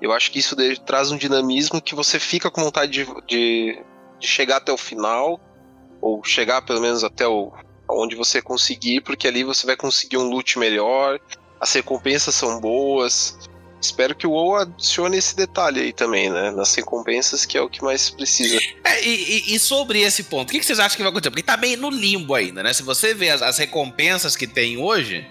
Eu 0.00 0.12
acho 0.12 0.30
que 0.30 0.38
isso 0.38 0.56
traz 0.84 1.10
um 1.10 1.16
dinamismo 1.16 1.80
que 1.80 1.94
você 1.94 2.18
fica 2.18 2.50
com 2.50 2.62
vontade 2.62 2.92
de, 2.92 3.06
de, 3.26 3.84
de, 4.18 4.26
chegar 4.26 4.56
até 4.56 4.72
o 4.72 4.78
final, 4.78 5.38
ou 6.00 6.24
chegar 6.24 6.62
pelo 6.62 6.80
menos 6.80 7.04
até 7.04 7.26
o, 7.26 7.52
onde 7.88 8.16
você 8.16 8.40
conseguir, 8.40 9.02
porque 9.02 9.28
ali 9.28 9.44
você 9.44 9.66
vai 9.66 9.76
conseguir 9.76 10.16
um 10.16 10.28
loot 10.28 10.58
melhor, 10.58 11.20
as 11.60 11.72
recompensas 11.74 12.34
são 12.34 12.58
boas. 12.60 13.38
Espero 13.80 14.14
que 14.14 14.26
o 14.26 14.32
WoW 14.32 14.56
adicione 14.56 15.16
esse 15.16 15.34
detalhe 15.34 15.80
aí 15.80 15.92
também, 15.92 16.28
né? 16.28 16.50
Nas 16.50 16.74
recompensas, 16.74 17.46
que 17.46 17.56
é 17.56 17.62
o 17.62 17.68
que 17.68 17.82
mais 17.82 18.10
precisa. 18.10 18.58
É, 18.84 19.02
e, 19.02 19.54
e, 19.54 19.58
sobre 19.58 20.02
esse 20.02 20.24
ponto, 20.24 20.50
o 20.50 20.52
que, 20.52 20.62
vocês 20.62 20.78
acham 20.78 20.96
que 20.96 21.02
vai 21.02 21.10
acontecer? 21.10 21.30
Porque 21.30 21.42
tá 21.42 21.56
meio 21.56 21.78
no 21.78 21.88
limbo 21.88 22.34
ainda, 22.34 22.62
né? 22.62 22.72
Se 22.72 22.82
você 22.82 23.14
vê 23.14 23.30
as, 23.30 23.40
as 23.40 23.56
recompensas 23.56 24.36
que 24.36 24.46
tem 24.46 24.76
hoje, 24.76 25.26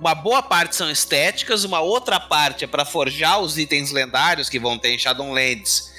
uma 0.00 0.14
boa 0.14 0.42
parte 0.42 0.76
são 0.76 0.90
estéticas, 0.90 1.64
uma 1.64 1.80
outra 1.80 2.18
parte 2.18 2.64
é 2.64 2.66
para 2.66 2.84
forjar 2.84 3.40
os 3.40 3.58
itens 3.58 3.90
lendários 3.90 4.48
que 4.48 4.58
vão 4.58 4.78
ter 4.78 4.94
em 4.94 4.98
Shadowlands 4.98 5.92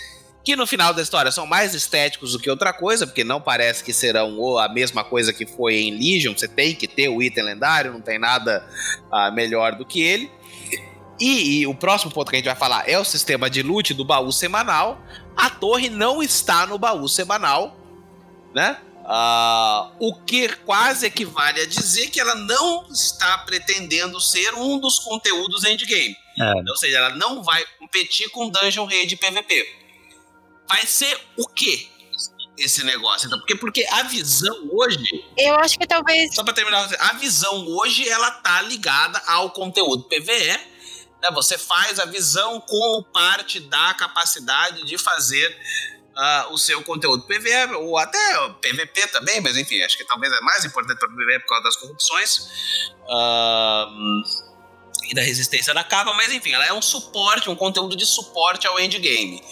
que 0.45 0.55
no 0.55 0.67
final 0.67 0.93
da 0.93 1.01
história 1.01 1.31
são 1.31 1.47
mais 1.47 1.73
estéticos 1.73 2.33
do 2.33 2.39
que 2.39 2.47
outra 2.47 2.71
coisa, 2.71 3.07
porque 3.07 3.23
não 3.23 3.41
parece 3.41 3.83
que 3.83 3.91
serão 3.91 4.59
a 4.59 4.69
mesma 4.69 5.03
coisa 5.03 5.33
que 5.33 5.43
foi 5.43 5.77
em 5.77 5.91
Legion. 5.91 6.37
Você 6.37 6.47
tem 6.47 6.75
que 6.75 6.87
ter 6.87 7.09
o 7.09 7.21
item 7.21 7.43
lendário, 7.43 7.91
não 7.91 7.99
tem 7.99 8.19
nada 8.19 8.63
uh, 9.11 9.33
melhor 9.33 9.75
do 9.75 9.83
que 9.83 10.03
ele. 10.03 10.29
E, 11.19 11.61
e, 11.61 11.67
o 11.67 11.73
próximo 11.73 12.11
ponto 12.11 12.29
que 12.29 12.35
a 12.35 12.39
gente 12.39 12.47
vai 12.47 12.55
falar 12.55 12.89
é 12.89 12.99
o 12.99 13.05
sistema 13.05 13.49
de 13.49 13.63
loot 13.63 13.93
do 13.93 14.03
baú 14.03 14.31
semanal. 14.31 15.01
A 15.35 15.49
torre 15.49 15.89
não 15.89 16.21
está 16.21 16.65
no 16.65 16.77
baú 16.77 17.07
semanal, 17.07 17.77
né? 18.53 18.77
Uh, 19.05 19.91
o 19.99 20.15
que 20.25 20.49
quase 20.65 21.05
equivale 21.05 21.61
a 21.61 21.65
dizer 21.67 22.09
que 22.09 22.19
ela 22.19 22.33
não 22.33 22.87
está 22.89 23.37
pretendendo 23.39 24.19
ser 24.19 24.53
um 24.55 24.79
dos 24.79 24.99
conteúdos 24.99 25.63
endgame. 25.63 26.15
É. 26.39 26.53
Ou 26.69 26.75
seja, 26.75 26.97
ela 26.97 27.09
não 27.11 27.43
vai 27.43 27.63
competir 27.79 28.29
com 28.31 28.49
Dungeon 28.49 28.85
Raid 28.85 29.15
PVP 29.15 29.85
vai 30.67 30.85
ser 30.85 31.17
o 31.37 31.47
quê? 31.47 31.87
Esse 32.57 32.85
negócio, 32.85 33.27
então, 33.27 33.37
porque, 33.37 33.55
porque 33.55 33.85
a 33.85 34.03
visão 34.03 34.69
hoje. 34.71 35.25
Eu 35.37 35.55
acho 35.55 35.77
que 35.77 35.85
talvez. 35.85 36.33
Só 36.33 36.41
pra 36.41 36.53
terminar, 36.53 36.89
a 36.99 37.13
visão 37.13 37.67
hoje 37.67 38.07
ela 38.07 38.31
tá 38.31 38.61
ligada 38.61 39.21
ao 39.27 39.51
conteúdo 39.51 40.03
PVE. 40.03 40.74
Né? 41.25 41.31
Você 41.33 41.57
faz 41.57 41.99
a 41.99 42.05
visão 42.05 42.59
como 42.61 43.03
parte 43.03 43.59
da 43.59 43.93
capacidade 43.95 44.85
de 44.85 44.97
fazer 44.97 45.57
uh, 46.15 46.53
o 46.53 46.57
seu 46.57 46.83
conteúdo 46.83 47.23
PVE, 47.23 47.75
ou 47.75 47.97
até 47.97 48.19
PVP 48.61 49.07
também, 49.07 49.41
mas 49.41 49.57
enfim, 49.57 49.81
acho 49.81 49.97
que 49.97 50.05
talvez 50.05 50.31
é 50.31 50.39
mais 50.41 50.63
importante 50.63 50.99
para 50.99 51.09
o 51.09 51.15
PVE 51.15 51.39
por 51.39 51.49
causa 51.49 51.63
das 51.63 51.75
corrupções. 51.77 52.37
Uh, 53.03 54.45
e 55.07 55.13
da 55.13 55.21
resistência 55.21 55.73
da 55.73 55.83
capa, 55.83 56.13
mas 56.13 56.31
enfim, 56.31 56.51
ela 56.51 56.65
é 56.65 56.73
um 56.73 56.81
suporte, 56.81 57.49
um 57.49 57.55
conteúdo 57.55 57.95
de 57.95 58.05
suporte 58.05 58.65
ao 58.65 58.79
endgame 58.79 59.43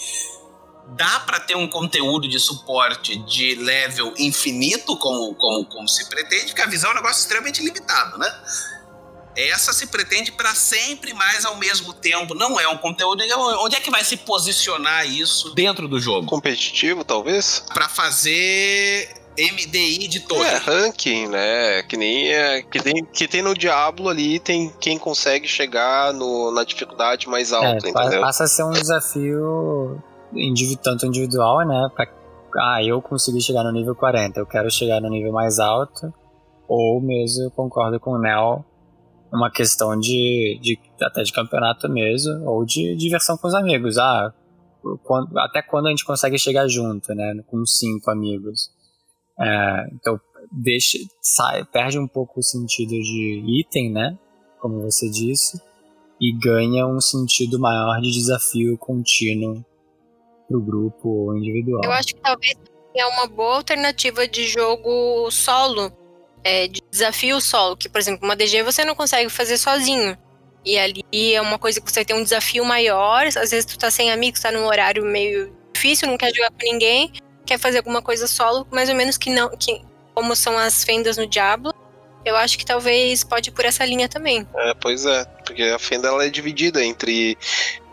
dá 0.96 1.22
para 1.22 1.40
ter 1.40 1.56
um 1.56 1.68
conteúdo 1.68 2.28
de 2.28 2.40
suporte 2.40 3.16
de 3.16 3.56
level 3.56 4.14
infinito, 4.18 4.98
como, 4.98 5.34
como, 5.36 5.66
como 5.66 5.88
se 5.88 6.08
pretende, 6.10 6.48
porque 6.48 6.62
a 6.62 6.68
visão 6.68 6.90
é 6.90 6.94
um 6.94 6.96
negócio 6.98 7.22
extremamente 7.22 7.64
limitado, 7.64 8.18
né? 8.18 8.44
Essa 9.36 9.74
se 9.74 9.88
pretende 9.88 10.32
para 10.32 10.54
sempre, 10.54 11.14
mas 11.14 11.46
ao 11.46 11.56
mesmo 11.58 11.94
tempo 11.94 12.34
não 12.36 12.60
é 12.60 12.68
um 12.68 12.78
conteúdo. 12.78 13.24
Onde 13.62 13.76
é 13.76 13.80
que 13.80 13.90
vai 13.90 14.04
se 14.04 14.18
posicionar 14.18 15.08
isso 15.08 15.54
dentro 15.56 15.88
do 15.88 16.00
jogo? 16.00 16.28
Competitivo, 16.28 17.04
talvez? 17.04 17.64
Para 17.74 17.90
fazer 17.90 19.10
MDI 19.38 20.08
de 20.08 20.20
torre. 20.22 20.48
É, 20.48 20.58
ranking, 20.58 21.28
né? 21.28 21.84
Que 21.84 21.98
nem 21.98 22.32
é, 22.32 22.62
que, 22.62 22.80
tem, 22.80 23.06
que 23.06 23.28
tem 23.28 23.42
no 23.42 23.56
Diablo 23.56 24.10
ali, 24.10 24.40
tem 24.40 24.72
quem 24.80 24.98
consegue 24.98 25.48
chegar 25.48 26.14
no, 26.14 26.52
na 26.52 26.64
dificuldade 26.64 27.28
mais 27.28 27.52
alta, 27.52 27.88
é, 27.88 27.90
entendeu? 27.90 28.22
Passa 28.22 28.44
a 28.44 28.48
ser 28.48 28.64
um 28.64 28.72
desafio 28.72 30.02
tanto 30.82 31.06
individual, 31.06 31.66
né? 31.66 31.90
Pra, 31.96 32.08
ah, 32.56 32.84
eu 32.84 33.02
consegui 33.02 33.42
chegar 33.42 33.64
no 33.64 33.72
nível 33.72 33.96
40, 33.96 34.40
eu 34.40 34.46
quero 34.46 34.70
chegar 34.70 35.02
no 35.02 35.10
nível 35.10 35.32
mais 35.32 35.60
alto. 35.60 36.14
Ou 36.68 37.02
mesmo, 37.02 37.44
eu 37.44 37.52
concordo 37.52 38.00
com 38.00 38.12
o 38.12 38.20
Nel, 38.20 38.66
uma 39.34 39.52
questão 39.52 40.00
de, 40.00 40.60
de 40.62 40.80
até 41.02 41.24
de 41.24 41.34
campeonato 41.34 41.90
mesmo, 41.90 42.46
ou 42.46 42.64
de 42.66 42.96
diversão 42.96 43.38
com 43.38 43.48
os 43.48 43.54
amigos. 43.54 43.98
Ah, 43.98 44.32
quando, 45.04 45.38
até 45.40 45.62
quando 45.62 45.88
a 45.88 45.90
gente 45.90 46.06
consegue 46.06 46.38
chegar 46.38 46.68
junto, 46.68 47.14
né? 47.16 47.42
Com 47.48 47.66
cinco 47.66 48.12
amigos. 48.12 48.70
É, 49.40 49.88
então, 49.94 50.20
deixa, 50.52 50.98
sai, 51.22 51.66
perde 51.66 51.98
um 51.98 52.08
pouco 52.08 52.40
o 52.40 52.44
sentido 52.44 52.92
de 52.92 53.44
item, 53.60 53.92
né? 53.92 54.18
Como 54.60 54.82
você 54.82 55.10
disse, 55.10 55.60
e 56.22 56.32
ganha 56.38 56.86
um 56.86 57.02
sentido 57.02 57.60
maior 57.60 58.00
de 58.02 58.12
desafio 58.12 58.78
contínuo 58.78 59.66
pro 60.48 60.62
grupo 60.62 61.10
ou 61.10 61.38
individual. 61.38 61.82
Eu 61.84 61.92
acho 61.92 62.10
que 62.10 62.22
talvez 62.22 62.56
é 62.96 63.06
uma 63.08 63.28
boa 63.28 63.56
alternativa 63.56 64.28
de 64.28 64.48
jogo 64.48 65.30
solo, 65.32 65.92
é, 66.44 66.68
de 66.68 66.82
desafio 66.92 67.40
solo, 67.40 67.78
que, 67.78 67.90
por 67.90 68.00
exemplo, 68.00 68.26
uma 68.26 68.36
DG 68.36 68.64
você 68.64 68.84
não 68.84 68.96
consegue 68.96 69.30
fazer 69.30 69.58
sozinho. 69.58 70.18
E 70.66 70.78
ali 70.78 71.34
é 71.34 71.42
uma 71.42 71.60
coisa 71.60 71.82
que 71.82 71.92
você 71.92 72.06
tem 72.06 72.16
um 72.16 72.24
desafio 72.24 72.64
maior, 72.64 73.28
às 73.28 73.52
vezes 73.52 73.66
tu 73.66 73.78
tá 73.78 73.92
sem 73.92 74.12
amigos, 74.12 74.40
tá 74.40 74.52
num 74.52 74.66
horário 74.66 75.04
meio 75.04 75.54
difícil, 75.74 76.08
não 76.08 76.18
quer 76.18 76.34
jogar 76.34 76.52
com 76.52 76.64
ninguém, 76.64 77.12
quer 77.46 77.60
fazer 77.60 77.80
alguma 77.80 78.02
coisa 78.02 78.28
solo, 78.28 78.66
mais 78.72 78.90
ou 78.90 78.96
menos 78.96 79.18
que 79.18 79.30
não, 79.30 79.50
que 79.58 79.82
como 80.14 80.36
são 80.36 80.58
as 80.58 80.84
fendas 80.84 81.18
no 81.18 81.28
Diablo, 81.28 81.74
eu 82.26 82.36
acho 82.36 82.58
que 82.58 82.66
talvez 82.66 83.24
pode 83.24 83.50
ir 83.50 83.54
por 83.54 83.66
essa 83.66 83.86
linha 83.86 84.08
também. 84.08 84.48
É, 84.56 84.74
pois 84.76 85.06
é, 85.06 85.26
porque 85.46 85.64
a 85.64 85.80
Fenda 85.80 86.08
ela 86.08 86.26
é 86.26 86.30
dividida 86.30 86.84
entre 86.84 87.38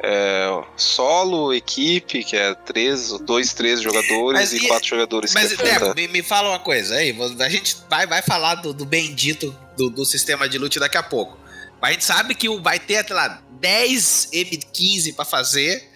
é, 0.02 0.62
solo, 0.76 1.52
equipe, 1.52 2.24
que 2.24 2.36
é 2.36 2.54
três, 2.54 3.10
dois, 3.20 3.52
três 3.52 3.80
jogadores 3.80 4.40
mas, 4.40 4.52
e, 4.52 4.58
e, 4.58 4.68
quatro 4.68 4.88
jogadores. 4.88 5.34
Mas, 5.34 5.52
é 5.52 5.94
me, 5.94 6.08
me, 6.08 6.22
fala 6.22 6.50
uma 6.50 6.60
coisa 6.60 6.94
aí, 6.94 7.16
a 7.40 7.48
gente 7.48 7.76
vai, 7.88 8.06
vai 8.06 8.22
falar 8.22 8.56
do, 8.56 8.72
do 8.72 8.84
bendito 8.84 9.56
do, 9.76 9.90
do 9.90 10.04
sistema 10.04 10.48
de 10.48 10.58
loot 10.58 10.78
daqui 10.78 10.96
a 10.96 11.02
pouco. 11.02 11.38
Mas 11.80 11.90
a 11.90 11.92
gente 11.92 12.04
sabe 12.04 12.34
que 12.34 12.48
vai 12.60 12.78
ter, 12.78 13.04
sei 13.06 13.16
lá, 13.16 13.42
10 13.60 14.28
M15 14.32 15.14
para 15.14 15.24
fazer 15.24 15.88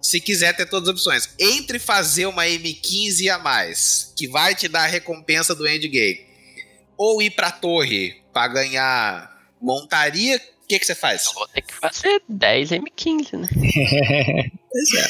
se 0.00 0.20
quiser 0.20 0.54
ter 0.54 0.66
todas 0.66 0.88
as 0.88 0.94
opções. 0.94 1.30
Entre 1.38 1.78
fazer 1.78 2.26
uma 2.26 2.44
M15 2.44 3.28
a 3.28 3.38
mais, 3.38 4.12
que 4.16 4.28
vai 4.28 4.54
te 4.54 4.68
dar 4.68 4.82
a 4.82 4.86
recompensa 4.86 5.54
do 5.54 5.66
endgame, 5.66 6.31
ou 7.02 7.20
ir 7.20 7.30
pra 7.30 7.50
torre 7.50 8.22
para 8.32 8.46
ganhar 8.46 9.36
montaria, 9.60 10.36
o 10.36 10.40
que, 10.68 10.78
que 10.78 10.86
você 10.86 10.94
faz? 10.94 11.26
Eu 11.26 11.32
vou 11.34 11.48
ter 11.48 11.62
que 11.62 11.74
fazer 11.74 12.22
10 12.28 12.70
M15, 12.70 13.38
né? 13.38 13.48
pois 14.70 14.94
é. 14.94 15.08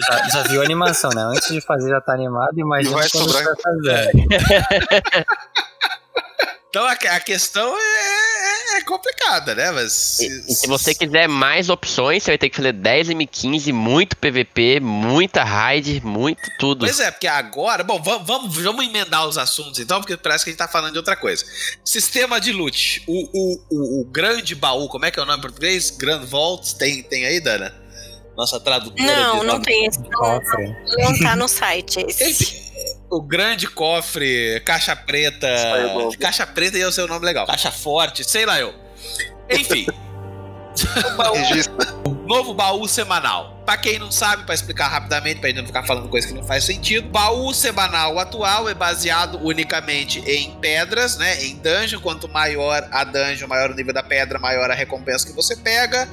Já, 0.00 0.28
já, 0.28 0.42
viu 0.42 0.60
a 0.60 0.64
animação, 0.64 1.10
né? 1.10 1.22
Antes 1.22 1.48
de 1.48 1.60
fazer 1.60 1.90
já 1.90 2.00
tá 2.00 2.12
animado, 2.12 2.58
imagina 2.58 2.96
quando 2.96 3.08
sobrar... 3.08 3.42
você 3.42 3.44
vai 3.44 3.54
fazer. 3.62 4.10
então 6.74 6.84
a, 6.84 6.92
a 6.92 7.20
questão 7.20 7.72
é, 7.78 8.78
é 8.78 8.80
complicada, 8.82 9.54
né? 9.54 9.70
Mas. 9.70 10.18
E, 10.18 10.26
e, 10.26 10.54
se 10.56 10.66
você 10.66 10.92
quiser 10.92 11.28
mais 11.28 11.68
opções, 11.68 12.24
você 12.24 12.32
vai 12.32 12.38
ter 12.38 12.50
que 12.50 12.56
fazer 12.56 12.72
10 12.72 13.10
M15, 13.10 13.72
muito 13.72 14.16
PVP, 14.16 14.80
muita 14.80 15.44
raid, 15.44 16.04
muito 16.04 16.42
tudo. 16.58 16.84
Pois 16.84 16.98
é, 16.98 17.12
porque 17.12 17.28
agora. 17.28 17.84
Bom, 17.84 18.02
vamos, 18.02 18.26
vamos, 18.26 18.56
vamos 18.56 18.84
emendar 18.84 19.24
os 19.28 19.38
assuntos 19.38 19.78
então, 19.78 20.00
porque 20.00 20.16
parece 20.16 20.42
que 20.42 20.50
a 20.50 20.52
gente 20.52 20.58
tá 20.58 20.66
falando 20.66 20.90
de 20.90 20.98
outra 20.98 21.14
coisa. 21.14 21.44
Sistema 21.84 22.40
de 22.40 22.50
loot. 22.50 23.04
O, 23.06 23.12
o, 23.32 23.64
o, 23.70 24.00
o 24.00 24.04
grande 24.06 24.56
baú, 24.56 24.88
como 24.88 25.04
é 25.04 25.12
que 25.12 25.20
é 25.20 25.22
o 25.22 25.26
nome 25.26 25.38
em 25.38 25.42
português? 25.42 25.92
Grand 25.92 26.26
Vault, 26.26 26.74
tem, 26.74 27.04
tem 27.04 27.24
aí, 27.24 27.38
Dana? 27.38 27.72
Nossa 28.36 28.58
tradutora. 28.58 29.16
Não, 29.16 29.44
não 29.44 29.60
tem 29.60 29.86
esse. 29.86 30.00
Não, 30.00 30.40
não 30.98 31.18
tá 31.20 31.36
no 31.36 31.46
site 31.46 32.04
esse. 32.08 32.64
O 33.10 33.22
grande 33.22 33.66
cofre, 33.66 34.60
caixa 34.64 34.94
preta. 34.96 35.48
Caixa 36.20 36.46
preta 36.46 36.78
ia 36.78 36.90
ser 36.90 37.02
o 37.02 37.08
nome 37.08 37.24
legal. 37.24 37.46
Caixa 37.46 37.70
forte, 37.70 38.24
sei 38.24 38.46
lá 38.46 38.58
eu. 38.58 38.74
Enfim. 39.50 39.86
o 42.04 42.10
novo 42.26 42.52
baú 42.52 42.86
semanal. 42.88 43.62
Pra 43.64 43.76
quem 43.76 43.98
não 43.98 44.10
sabe, 44.10 44.44
para 44.44 44.54
explicar 44.54 44.88
rapidamente, 44.88 45.40
pra 45.40 45.48
gente 45.48 45.58
não 45.58 45.66
ficar 45.66 45.84
falando 45.84 46.08
coisa 46.08 46.26
que 46.26 46.34
não 46.34 46.42
faz 46.42 46.64
sentido, 46.64 47.08
baú 47.08 47.54
semanal 47.54 48.18
atual 48.18 48.68
é 48.68 48.74
baseado 48.74 49.38
unicamente 49.42 50.18
em 50.20 50.50
pedras, 50.58 51.16
né? 51.16 51.44
Em 51.44 51.56
dungeon. 51.56 52.00
Quanto 52.00 52.28
maior 52.28 52.86
a 52.90 53.04
dungeon, 53.04 53.48
maior 53.48 53.70
o 53.70 53.74
nível 53.74 53.94
da 53.94 54.02
pedra, 54.02 54.38
maior 54.38 54.70
a 54.70 54.74
recompensa 54.74 55.26
que 55.26 55.32
você 55.32 55.56
pega. 55.56 56.08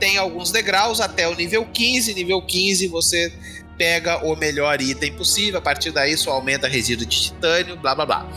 Tem 0.00 0.18
alguns 0.18 0.50
degraus 0.50 1.00
até 1.00 1.28
o 1.28 1.34
nível 1.34 1.64
15. 1.66 2.14
Nível 2.14 2.42
15 2.42 2.88
você 2.88 3.32
pega 3.76 4.24
o 4.24 4.34
melhor 4.36 4.80
item 4.80 5.12
possível, 5.14 5.58
a 5.58 5.62
partir 5.62 5.90
daí 5.90 6.16
só 6.16 6.32
aumenta 6.32 6.68
resíduo 6.68 7.06
de 7.06 7.20
titânio, 7.20 7.76
blá 7.76 7.94
blá 7.94 8.06
blá. 8.06 8.28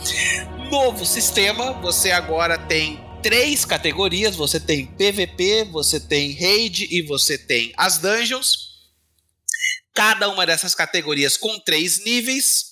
Novo 0.70 1.04
sistema, 1.04 1.72
você 1.80 2.10
agora 2.10 2.56
tem 2.58 3.00
três 3.22 3.64
categorias: 3.64 4.36
você 4.36 4.58
tem 4.58 4.86
PVP, 4.86 5.64
você 5.70 6.00
tem 6.00 6.32
raid 6.32 6.86
e 6.90 7.02
você 7.02 7.38
tem 7.38 7.72
as 7.76 7.98
dungeons. 7.98 8.70
Cada 9.94 10.28
uma 10.28 10.46
dessas 10.46 10.74
categorias 10.74 11.36
com 11.36 11.58
três 11.60 12.04
níveis. 12.04 12.70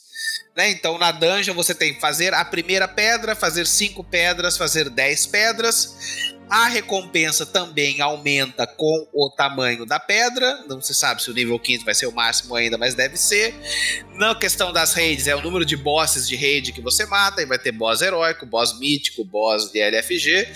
Né? 0.56 0.70
Então, 0.70 0.98
na 0.98 1.12
dungeon 1.12 1.54
você 1.54 1.74
tem 1.74 1.98
fazer 2.00 2.34
a 2.34 2.44
primeira 2.44 2.88
pedra, 2.88 3.36
fazer 3.36 3.66
cinco 3.66 4.02
pedras, 4.02 4.56
fazer 4.56 4.88
dez 4.90 5.26
pedras. 5.26 5.96
A 6.50 6.66
recompensa 6.66 7.44
também 7.44 8.00
aumenta 8.00 8.66
com 8.66 9.06
o 9.12 9.28
tamanho 9.28 9.84
da 9.84 10.00
pedra. 10.00 10.64
Não 10.66 10.80
se 10.80 10.94
sabe 10.94 11.22
se 11.22 11.30
o 11.30 11.34
nível 11.34 11.58
15 11.58 11.84
vai 11.84 11.94
ser 11.94 12.06
o 12.06 12.12
máximo 12.12 12.54
ainda, 12.54 12.78
mas 12.78 12.94
deve 12.94 13.18
ser. 13.18 13.54
Na 14.14 14.34
questão 14.34 14.72
das 14.72 14.94
raids, 14.94 15.26
é 15.26 15.36
o 15.36 15.42
número 15.42 15.64
de 15.64 15.76
bosses 15.76 16.26
de 16.26 16.36
raid 16.36 16.72
que 16.72 16.80
você 16.80 17.04
mata. 17.04 17.42
E 17.42 17.46
vai 17.46 17.58
ter 17.58 17.72
boss 17.72 18.00
heróico, 18.00 18.46
boss 18.46 18.78
mítico, 18.78 19.24
boss 19.24 19.70
de 19.70 19.78
LFG. 19.78 20.48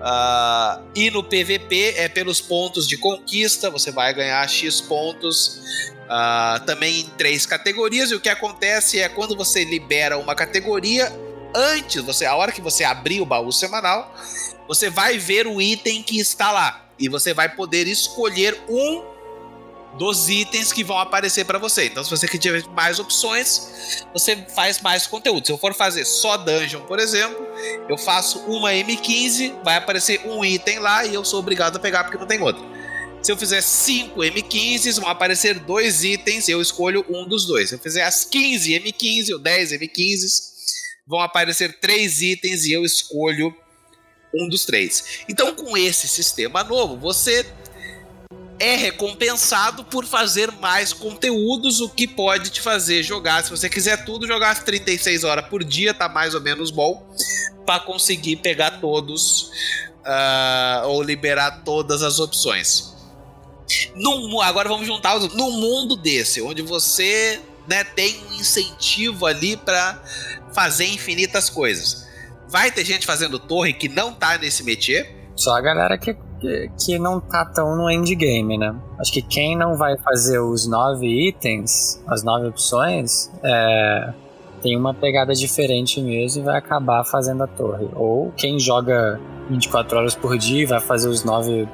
Uh, 0.00 0.82
e 0.94 1.10
no 1.10 1.22
PVP 1.22 1.94
é 1.98 2.08
pelos 2.08 2.40
pontos 2.40 2.88
de 2.88 2.96
conquista, 2.96 3.68
você 3.68 3.92
vai 3.92 4.14
ganhar 4.14 4.48
X 4.48 4.80
pontos. 4.80 5.60
Uh, 6.06 6.64
também 6.64 7.00
em 7.00 7.04
três 7.10 7.44
categorias. 7.44 8.10
E 8.10 8.14
o 8.14 8.20
que 8.20 8.30
acontece 8.30 8.98
é 8.98 9.08
quando 9.08 9.36
você 9.36 9.64
libera 9.64 10.16
uma 10.16 10.34
categoria, 10.34 11.12
antes, 11.54 12.02
você, 12.02 12.24
a 12.24 12.34
hora 12.34 12.50
que 12.50 12.60
você 12.60 12.84
abrir 12.84 13.20
o 13.20 13.26
baú 13.26 13.52
semanal, 13.52 14.12
você 14.70 14.88
vai 14.88 15.18
ver 15.18 15.48
o 15.48 15.60
item 15.60 16.00
que 16.00 16.20
está 16.20 16.52
lá. 16.52 16.88
E 16.96 17.08
você 17.08 17.34
vai 17.34 17.48
poder 17.48 17.88
escolher 17.88 18.56
um 18.68 19.02
dos 19.98 20.28
itens 20.28 20.72
que 20.72 20.84
vão 20.84 20.96
aparecer 20.96 21.44
para 21.44 21.58
você. 21.58 21.86
Então, 21.86 22.04
se 22.04 22.10
você 22.10 22.28
tiver 22.28 22.64
mais 22.68 23.00
opções, 23.00 24.04
você 24.12 24.36
faz 24.54 24.80
mais 24.80 25.08
conteúdo. 25.08 25.44
Se 25.44 25.50
eu 25.50 25.58
for 25.58 25.74
fazer 25.74 26.04
só 26.04 26.36
dungeon, 26.36 26.82
por 26.82 27.00
exemplo, 27.00 27.44
eu 27.88 27.98
faço 27.98 28.38
uma 28.46 28.70
M15, 28.70 29.60
vai 29.64 29.74
aparecer 29.74 30.24
um 30.24 30.44
item 30.44 30.78
lá 30.78 31.04
e 31.04 31.14
eu 31.14 31.24
sou 31.24 31.40
obrigado 31.40 31.74
a 31.74 31.80
pegar 31.80 32.04
porque 32.04 32.18
não 32.18 32.28
tem 32.28 32.40
outro. 32.40 32.64
Se 33.24 33.32
eu 33.32 33.36
fizer 33.36 33.62
5 33.62 34.20
M15s, 34.20 35.00
vão 35.00 35.10
aparecer 35.10 35.58
dois 35.58 36.04
itens 36.04 36.48
eu 36.48 36.62
escolho 36.62 37.04
um 37.10 37.26
dos 37.26 37.44
dois. 37.44 37.70
Se 37.70 37.74
eu 37.74 37.80
fizer 37.80 38.04
as 38.04 38.24
15 38.24 38.70
M15 38.70 39.32
ou 39.32 39.40
10 39.40 39.72
M15s, 39.72 40.42
vão 41.08 41.18
aparecer 41.18 41.80
três 41.80 42.22
itens 42.22 42.66
e 42.66 42.72
eu 42.72 42.84
escolho 42.84 43.52
um 44.34 44.48
dos 44.48 44.64
três. 44.64 45.24
Então, 45.28 45.54
com 45.54 45.76
esse 45.76 46.08
sistema 46.08 46.62
novo, 46.64 46.96
você 46.96 47.46
é 48.58 48.76
recompensado 48.76 49.82
por 49.84 50.04
fazer 50.04 50.52
mais 50.52 50.92
conteúdos, 50.92 51.80
o 51.80 51.88
que 51.88 52.06
pode 52.06 52.50
te 52.50 52.60
fazer 52.60 53.02
jogar, 53.02 53.42
se 53.42 53.50
você 53.50 53.70
quiser 53.70 54.04
tudo, 54.04 54.26
jogar 54.26 54.62
36 54.62 55.24
horas 55.24 55.48
por 55.48 55.64
dia, 55.64 55.94
tá 55.94 56.08
mais 56.08 56.34
ou 56.34 56.42
menos 56.42 56.70
bom, 56.70 57.02
para 57.64 57.80
conseguir 57.80 58.36
pegar 58.36 58.72
todos 58.72 59.50
uh, 60.04 60.88
ou 60.88 61.02
liberar 61.02 61.62
todas 61.64 62.02
as 62.02 62.20
opções. 62.20 62.94
Num, 63.94 64.40
agora 64.42 64.68
vamos 64.68 64.86
juntar. 64.86 65.18
Num 65.18 65.52
mundo 65.52 65.96
desse, 65.96 66.42
onde 66.42 66.60
você 66.60 67.40
né, 67.66 67.84
tem 67.84 68.20
um 68.30 68.34
incentivo 68.34 69.24
ali 69.26 69.56
para 69.56 70.02
fazer 70.52 70.86
infinitas 70.86 71.48
coisas. 71.48 72.09
Vai 72.50 72.70
ter 72.70 72.84
gente 72.84 73.06
fazendo 73.06 73.38
torre 73.38 73.72
que 73.72 73.88
não 73.88 74.12
tá 74.12 74.36
nesse 74.38 74.64
métier. 74.64 75.30
Só 75.36 75.56
a 75.56 75.60
galera 75.60 75.96
que 75.96 76.16
que, 76.78 76.98
não 76.98 77.20
tá 77.20 77.44
tão 77.44 77.76
no 77.76 77.90
endgame, 77.90 78.56
né? 78.56 78.74
Acho 78.98 79.12
que 79.12 79.22
quem 79.22 79.56
não 79.56 79.76
vai 79.76 79.96
fazer 79.98 80.38
os 80.38 80.66
nove 80.66 81.28
itens, 81.28 82.02
as 82.08 82.22
nove 82.24 82.48
opções, 82.48 83.30
é, 83.44 84.12
tem 84.62 84.76
uma 84.76 84.94
pegada 84.94 85.34
diferente 85.34 86.00
mesmo 86.00 86.42
e 86.42 86.44
vai 86.44 86.58
acabar 86.58 87.04
fazendo 87.04 87.42
a 87.42 87.46
torre. 87.46 87.88
Ou 87.94 88.32
quem 88.36 88.58
joga 88.58 89.20
24 89.50 89.98
horas 89.98 90.14
por 90.14 90.36
dia 90.38 90.62
e 90.62 90.66
vai 90.66 90.80
fazer 90.80 91.08
os 91.08 91.24
nove 91.24 91.68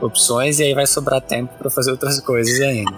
opções 0.00 0.58
e 0.58 0.64
aí 0.64 0.74
vai 0.74 0.86
sobrar 0.86 1.20
tempo 1.20 1.52
para 1.58 1.70
fazer 1.70 1.90
outras 1.90 2.20
coisas 2.20 2.60
ainda. 2.60 2.92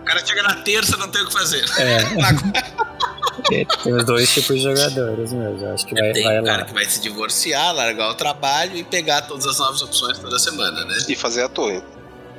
O 0.00 0.04
cara 0.04 0.24
chega 0.24 0.42
na 0.42 0.54
terça 0.62 0.96
não 0.96 1.08
tem 1.08 1.22
o 1.22 1.26
que 1.26 1.32
fazer. 1.32 1.64
É. 1.78 2.96
Tem 3.48 3.94
os 3.94 4.04
dois 4.04 4.32
tipos 4.32 4.56
de 4.56 4.62
jogadores 4.62 5.32
mesmo. 5.32 5.68
Acho 5.72 5.86
que 5.86 5.94
vai, 5.94 6.12
Tem 6.12 6.22
vai 6.24 6.40
um 6.40 6.44
cara 6.44 6.64
que 6.64 6.74
vai 6.74 6.84
se 6.84 7.00
divorciar, 7.00 7.74
largar 7.74 8.10
o 8.10 8.14
trabalho 8.14 8.76
e 8.76 8.84
pegar 8.84 9.22
todas 9.22 9.46
as 9.46 9.58
novas 9.58 9.82
opções 9.82 10.18
toda 10.18 10.38
semana, 10.38 10.84
né? 10.84 10.96
E 11.08 11.14
fazer 11.14 11.42
a 11.42 11.48
torre. 11.48 11.82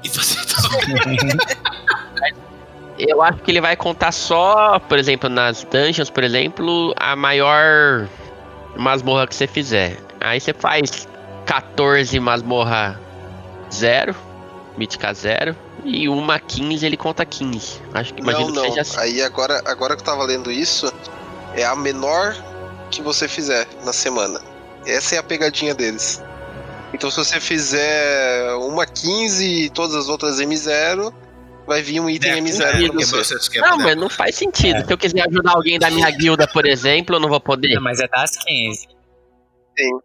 E 0.04 0.10
fazer 0.10 0.40
a 0.40 0.46
torre. 0.62 2.38
Eu 3.00 3.22
acho 3.22 3.38
que 3.40 3.52
ele 3.52 3.62
vai 3.62 3.76
contar 3.76 4.12
só, 4.12 4.80
por 4.80 4.98
exemplo, 4.98 5.30
nas 5.30 5.64
dungeons, 5.64 6.10
por 6.10 6.24
exemplo, 6.24 6.96
a 6.98 7.16
maior 7.16 8.08
masmorra 8.76 9.28
que 9.28 9.36
você 9.36 9.46
fizer. 9.46 10.00
Aí 10.20 10.40
você 10.40 10.52
faz 10.52 11.08
14 11.46 12.20
masmorra 12.20 13.00
0, 13.72 14.16
mítica 14.76 15.14
0, 15.14 15.56
e 15.84 16.10
uma 16.10 16.40
15 16.40 16.86
ele 16.86 16.98
conta 16.98 17.26
15. 17.26 17.82
Acho 17.94 18.14
que 18.14 18.22
imagino 18.22 18.48
não, 18.48 18.56
não. 18.56 18.64
que 18.64 18.70
seja 18.70 18.82
assim. 18.82 19.00
Aí 19.00 19.22
agora, 19.22 19.62
agora 19.66 19.96
que 19.96 20.02
eu 20.02 20.06
tava 20.06 20.24
lendo 20.24 20.52
isso, 20.52 20.92
é 21.56 21.64
a 21.66 21.76
menor 21.76 22.36
que 22.92 23.02
você 23.02 23.28
fizer 23.28 23.68
na 23.84 23.94
semana. 23.94 24.42
Essa 24.86 25.16
é 25.16 25.18
a 25.18 25.24
pegadinha 25.24 25.74
deles. 25.74 26.22
Então 26.94 27.12
se 27.12 27.18
você 27.18 27.40
fizer 27.40 28.54
uma 28.56 28.86
15 28.86 29.46
e 29.46 29.70
todas 29.70 29.96
as 29.96 30.10
outras 30.10 30.40
M0, 30.40 31.14
vai 31.68 31.82
vir 31.82 32.00
um 32.00 32.10
item 32.10 32.32
é, 32.32 32.40
M0 32.40 32.92
pra 32.92 33.24
você. 33.24 33.60
Não, 33.60 33.78
mas 33.78 33.96
não 33.96 34.10
faz 34.10 34.36
sentido. 34.36 34.78
É. 34.78 34.86
Se 34.86 34.94
eu 34.94 34.98
quiser 34.98 35.28
ajudar 35.28 35.52
alguém 35.52 35.78
da 35.78 35.90
minha 35.90 36.10
guilda, 36.16 36.48
por 36.48 36.66
exemplo, 36.66 37.18
eu 37.18 37.20
não 37.20 37.30
vou 37.30 37.42
poder. 37.42 37.76
Não, 37.76 37.84
mas 37.84 38.00
é 38.00 38.08
das 38.08 38.38
15. 38.38 38.88
Sim. 39.78 40.00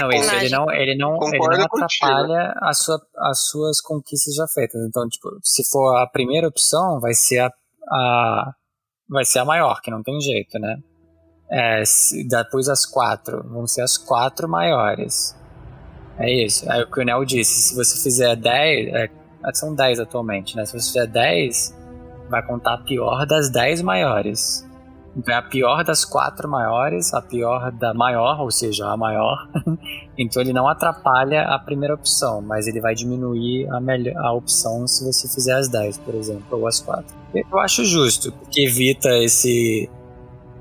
Não, 0.00 0.10
isso 0.10 0.34
ele 0.34 0.48
não, 0.48 0.70
ele 0.70 0.96
não, 0.96 1.18
ele 1.22 1.38
não 1.38 1.64
atrapalha 1.64 2.54
a 2.62 2.72
sua, 2.72 3.00
as 3.16 3.48
suas 3.48 3.80
conquistas 3.80 4.34
já 4.34 4.46
feitas. 4.46 4.80
Então, 4.86 5.08
tipo, 5.08 5.28
se 5.42 5.64
for 5.70 5.96
a 5.96 6.06
primeira 6.06 6.48
opção, 6.48 7.00
vai 7.00 7.14
ser 7.14 7.40
a, 7.40 7.52
a 7.90 8.52
vai 9.08 9.24
ser 9.24 9.38
a 9.38 9.44
maior, 9.44 9.80
que 9.80 9.90
não 9.90 10.02
tem 10.02 10.20
jeito, 10.20 10.58
né? 10.58 10.76
É, 11.50 11.82
depois 12.28 12.68
as 12.68 12.84
quatro, 12.84 13.42
vão 13.48 13.66
ser 13.66 13.82
as 13.82 13.96
quatro 13.96 14.48
maiores. 14.48 15.34
É 16.18 16.30
isso. 16.30 16.70
Aí 16.70 16.82
o 16.82 16.90
que 16.90 17.00
o 17.00 17.04
Nel 17.04 17.24
disse, 17.24 17.68
se 17.68 17.74
você 17.74 18.02
fizer 18.02 18.36
10, 18.36 18.94
é, 18.94 19.10
são 19.54 19.74
10 19.74 20.00
atualmente, 20.00 20.56
né? 20.56 20.66
Se 20.66 20.78
você 20.78 20.88
fizer 20.88 21.06
10, 21.06 21.74
vai 22.28 22.44
contar 22.46 22.74
a 22.74 22.78
pior 22.78 23.24
das 23.24 23.48
10 23.50 23.82
maiores. 23.82 24.67
Então 25.18 25.34
é 25.34 25.36
a 25.36 25.42
pior 25.42 25.82
das 25.82 26.04
quatro 26.04 26.48
maiores, 26.48 27.12
a 27.12 27.20
pior 27.20 27.72
da 27.72 27.92
maior, 27.92 28.40
ou 28.40 28.52
seja, 28.52 28.86
a 28.86 28.96
maior. 28.96 29.48
então 30.16 30.40
ele 30.40 30.52
não 30.52 30.68
atrapalha 30.68 31.42
a 31.42 31.58
primeira 31.58 31.92
opção, 31.94 32.40
mas 32.40 32.68
ele 32.68 32.80
vai 32.80 32.94
diminuir 32.94 33.68
a, 33.68 33.80
melhor, 33.80 34.16
a 34.16 34.32
opção 34.32 34.86
se 34.86 35.04
você 35.04 35.26
fizer 35.26 35.54
as 35.54 35.68
10, 35.68 35.98
por 35.98 36.14
exemplo, 36.14 36.44
ou 36.52 36.68
as 36.68 36.78
quatro. 36.78 37.16
Eu 37.34 37.58
acho 37.58 37.84
justo, 37.84 38.30
porque 38.30 38.62
evita 38.62 39.08
esse 39.18 39.90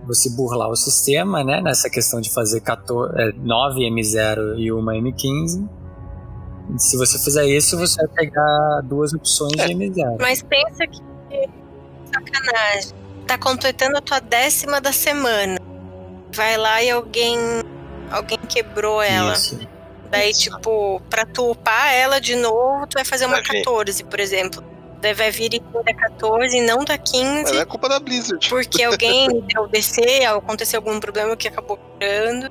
você 0.07 0.29
burlar 0.29 0.69
o 0.69 0.75
sistema, 0.75 1.43
né? 1.43 1.61
Nessa 1.61 1.89
questão 1.89 2.19
de 2.19 2.33
fazer 2.33 2.61
14, 2.61 3.13
é, 3.15 3.31
9 3.33 3.81
M0 3.81 4.57
e 4.57 4.71
uma 4.71 4.93
M15. 4.93 5.69
Se 6.77 6.97
você 6.97 7.19
fizer 7.19 7.45
isso, 7.45 7.77
você 7.77 7.95
vai 8.07 8.25
pegar 8.25 8.81
duas 8.85 9.13
opções 9.13 9.51
de 9.51 9.73
M0. 9.73 10.17
Mas 10.19 10.41
pensa 10.41 10.87
que 10.87 10.99
sacanagem 12.11 12.96
tá 13.27 13.37
completando 13.37 13.97
a 13.97 14.01
tua 14.01 14.19
décima 14.19 14.79
da 14.79 14.91
semana. 14.91 15.59
Vai 16.31 16.57
lá 16.57 16.81
e 16.81 16.89
alguém 16.89 17.37
alguém 18.09 18.37
quebrou 18.37 19.01
ela. 19.01 19.33
Isso. 19.33 19.59
Daí, 20.09 20.31
tipo, 20.31 21.01
pra 21.09 21.25
tu 21.25 21.51
upar 21.51 21.93
ela 21.93 22.19
de 22.19 22.35
novo, 22.35 22.87
tu 22.87 22.93
vai 22.93 23.03
fazer 23.03 23.25
uma 23.25 23.41
vai 23.41 23.61
14, 23.61 24.03
por 24.05 24.19
exemplo. 24.19 24.63
Daí 25.01 25.13
vai 25.13 25.29
vir 25.31 25.53
e 25.53 25.59
da 25.59 25.93
14 25.93 26.57
e 26.57 26.61
não 26.61 26.83
da 26.83 26.97
15. 26.97 27.43
Mas 27.43 27.55
é 27.55 27.65
culpa 27.65 27.89
da 27.89 27.99
Blizzard. 27.99 28.49
Porque 28.49 28.81
alguém 28.83 29.41
deu 29.41 29.67
DC, 29.67 30.25
aconteceu 30.25 30.79
algum 30.79 30.99
problema 30.99 31.35
que 31.35 31.47
acabou 31.47 31.77
quebrando. 31.77 32.49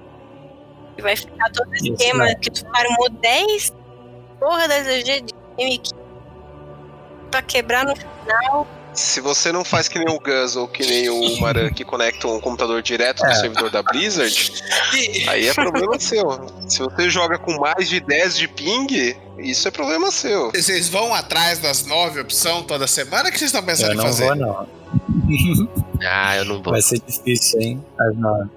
E 0.98 1.02
vai 1.02 1.16
ficar 1.16 1.50
todo 1.50 1.74
esse 1.74 1.90
esquema 1.90 2.34
que 2.36 2.50
tu 2.50 2.62
farmou 2.70 3.10
10 3.10 3.72
porra 4.38 4.68
das 4.68 4.86
EG 4.86 5.22
de 5.22 5.34
M15 5.58 5.94
pra 7.30 7.42
quebrar 7.42 7.84
no 7.84 7.96
final. 7.96 8.66
Se 8.96 9.20
você 9.20 9.52
não 9.52 9.62
faz 9.62 9.88
que 9.88 9.98
nem 9.98 10.08
o 10.08 10.18
Gus 10.18 10.56
ou 10.56 10.66
que 10.66 10.84
nem 10.86 11.10
o 11.10 11.38
Maran 11.38 11.70
que 11.70 11.84
conecta 11.84 12.26
um 12.26 12.40
computador 12.40 12.80
direto 12.82 13.22
no 13.22 13.30
é. 13.30 13.34
servidor 13.34 13.70
da 13.70 13.82
Blizzard, 13.82 14.52
aí 15.28 15.46
é 15.46 15.54
problema 15.54 16.00
seu. 16.00 16.24
Se 16.66 16.78
você 16.78 17.10
joga 17.10 17.38
com 17.38 17.58
mais 17.60 17.90
de 17.90 18.00
10 18.00 18.38
de 18.38 18.48
ping, 18.48 19.14
isso 19.38 19.68
é 19.68 19.70
problema 19.70 20.10
seu. 20.10 20.50
Vocês 20.50 20.88
vão 20.88 21.14
atrás 21.14 21.58
das 21.58 21.84
9 21.84 22.20
opções 22.20 22.64
toda 22.66 22.86
semana? 22.86 23.28
O 23.28 23.32
que 23.32 23.38
vocês 23.38 23.50
estão 23.50 23.62
pensando 23.62 23.92
eu 23.92 23.98
em 23.98 24.02
fazer? 24.02 24.34
Não 24.34 24.46
vou, 24.46 24.46
não. 24.46 24.68
ah, 26.02 26.36
eu 26.36 26.44
não 26.46 26.62
vou. 26.62 26.72
Vai 26.72 26.80
ser 26.80 26.98
difícil, 27.06 27.60
hein? 27.60 27.84
As 28.00 28.16
9. 28.16 28.48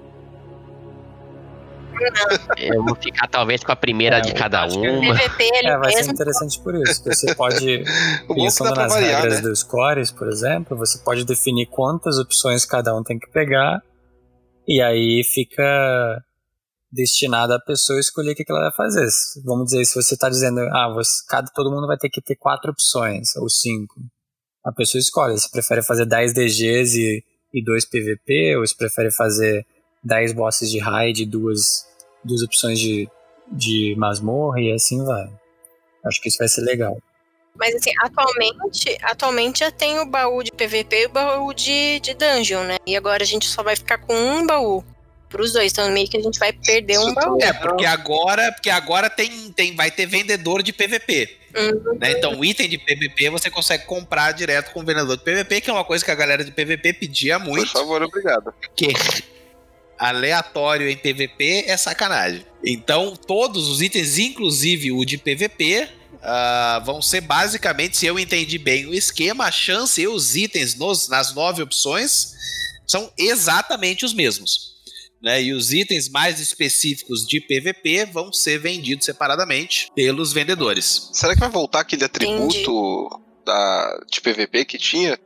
Eu 2.57 2.83
vou 2.83 2.95
ficar 2.95 3.27
talvez 3.27 3.63
com 3.63 3.71
a 3.71 3.75
primeira 3.75 4.17
é, 4.17 4.21
de 4.21 4.33
cada 4.33 4.65
uma. 4.65 5.19
É, 5.19 5.77
vai 5.77 5.91
ser 5.91 6.11
interessante 6.11 6.59
por 6.61 6.75
isso. 6.75 7.03
Você 7.03 7.35
pode, 7.35 7.83
pensando 8.33 8.75
nas 8.75 8.93
variar, 8.93 9.21
regras 9.21 9.41
né? 9.41 9.49
dos 9.49 9.63
cores, 9.63 10.11
por 10.11 10.27
exemplo, 10.27 10.77
você 10.77 10.97
pode 10.99 11.25
definir 11.25 11.67
quantas 11.67 12.17
opções 12.17 12.65
cada 12.65 12.95
um 12.95 13.03
tem 13.03 13.17
que 13.17 13.29
pegar, 13.31 13.81
e 14.67 14.81
aí 14.81 15.23
fica 15.23 16.23
destinada 16.91 17.55
a 17.55 17.59
pessoa 17.59 17.99
escolher 17.99 18.31
o 18.31 18.35
que 18.35 18.45
ela 18.49 18.61
vai 18.61 18.71
fazer. 18.71 19.07
Vamos 19.43 19.65
dizer, 19.65 19.85
se 19.85 19.95
você 19.95 20.15
está 20.15 20.29
dizendo, 20.29 20.59
ah, 20.59 20.91
você, 20.93 21.23
cada, 21.27 21.47
todo 21.51 21.71
mundo 21.71 21.87
vai 21.87 21.97
ter 21.97 22.09
que 22.09 22.21
ter 22.21 22.35
quatro 22.35 22.71
opções, 22.71 23.35
ou 23.35 23.49
cinco. 23.49 23.95
A 24.65 24.71
pessoa 24.71 24.99
escolhe, 24.99 25.39
se 25.39 25.49
prefere 25.49 25.81
fazer 25.81 26.05
10 26.05 26.33
DGs 26.33 26.99
e, 26.99 27.23
e 27.53 27.63
2 27.63 27.85
PVP, 27.85 28.57
ou 28.57 28.65
se 28.65 28.75
prefere 28.75 29.11
fazer 29.11 29.65
10 30.03 30.33
bosses 30.33 30.69
de 30.69 30.79
raid 30.79 31.23
e 31.23 31.25
duas 31.25 31.85
duas 32.23 32.41
opções 32.41 32.79
de, 32.79 33.07
de 33.51 33.95
masmorra 33.97 34.59
e 34.59 34.71
assim 34.71 35.03
vai. 35.03 35.29
Acho 36.05 36.21
que 36.21 36.29
isso 36.29 36.37
vai 36.37 36.47
ser 36.47 36.61
legal. 36.61 36.97
Mas 37.55 37.75
assim, 37.75 37.91
atualmente, 38.01 38.97
atualmente 39.01 39.59
já 39.59 39.71
tem 39.71 39.99
o 39.99 40.05
baú 40.05 40.41
de 40.41 40.51
PVP 40.51 41.01
e 41.01 41.05
o 41.07 41.09
baú 41.09 41.53
de, 41.53 41.99
de 41.99 42.13
dungeon, 42.13 42.63
né? 42.63 42.77
E 42.85 42.95
agora 42.95 43.23
a 43.23 43.25
gente 43.25 43.45
só 43.47 43.61
vai 43.61 43.75
ficar 43.75 43.97
com 43.97 44.13
um 44.13 44.45
baú. 44.45 44.83
pros 45.27 45.51
dois. 45.51 45.71
Então 45.71 45.89
meio 45.91 46.07
que 46.07 46.17
a 46.17 46.21
gente 46.21 46.39
vai 46.39 46.53
perder 46.53 46.99
um 46.99 47.13
baú. 47.13 47.37
É, 47.41 47.51
porque 47.51 47.85
agora, 47.85 48.51
porque 48.53 48.69
agora 48.69 49.09
tem, 49.09 49.51
tem, 49.51 49.75
vai 49.75 49.91
ter 49.91 50.05
vendedor 50.05 50.63
de 50.63 50.71
PVP. 50.71 51.37
Uhum. 51.55 51.97
Né? 51.99 52.11
Então, 52.11 52.39
o 52.39 52.45
item 52.45 52.69
de 52.69 52.77
PVP 52.77 53.29
você 53.29 53.49
consegue 53.49 53.85
comprar 53.85 54.31
direto 54.31 54.71
com 54.71 54.81
o 54.81 54.85
vendedor 54.85 55.17
de 55.17 55.23
PVP, 55.23 55.61
que 55.61 55.69
é 55.69 55.73
uma 55.73 55.83
coisa 55.83 56.05
que 56.05 56.11
a 56.11 56.15
galera 56.15 56.43
de 56.43 56.51
PVP 56.51 56.93
pedia 56.93 57.39
muito. 57.39 57.71
Por 57.71 57.79
favor, 57.79 58.03
obrigado. 58.03 58.53
Que 58.75 58.93
aleatório 59.99 60.89
em 60.89 60.95
PVP 60.95 61.65
é 61.67 61.75
sacanagem. 61.75 62.45
Então, 62.63 63.15
todos 63.15 63.67
os 63.67 63.81
itens, 63.81 64.17
inclusive 64.17 64.91
o 64.91 65.05
de 65.05 65.17
PVP, 65.17 65.87
uh, 66.15 66.83
vão 66.85 67.01
ser 67.01 67.21
basicamente, 67.21 67.97
se 67.97 68.05
eu 68.05 68.17
entendi 68.17 68.57
bem 68.57 68.85
o 68.85 68.93
esquema, 68.93 69.45
a 69.45 69.51
chance 69.51 70.01
e 70.01 70.07
os 70.07 70.35
itens 70.35 70.75
nos, 70.75 71.07
nas 71.09 71.33
nove 71.33 71.61
opções 71.61 72.33
são 72.87 73.11
exatamente 73.17 74.05
os 74.05 74.13
mesmos. 74.13 74.69
Né, 75.21 75.43
e 75.43 75.51
os 75.51 75.73
itens 75.73 76.07
mais 76.07 76.39
específicos 76.39 77.27
de 77.27 77.41
PVP 77.41 78.05
vão 78.05 78.31
ser 78.31 78.57
vendidos 78.57 79.03
separadamente 79.03 79.89
pelos 79.93 80.31
vendedores. 80.31 81.09
Será 81.11 81.33
que 81.33 81.41
vai 81.41 81.49
voltar 81.49 81.81
aquele 81.81 82.05
atributo 82.05 83.09
da, 83.45 83.99
de 84.09 84.21
PVP 84.21 84.63
que 84.63 84.77
tinha? 84.77 85.19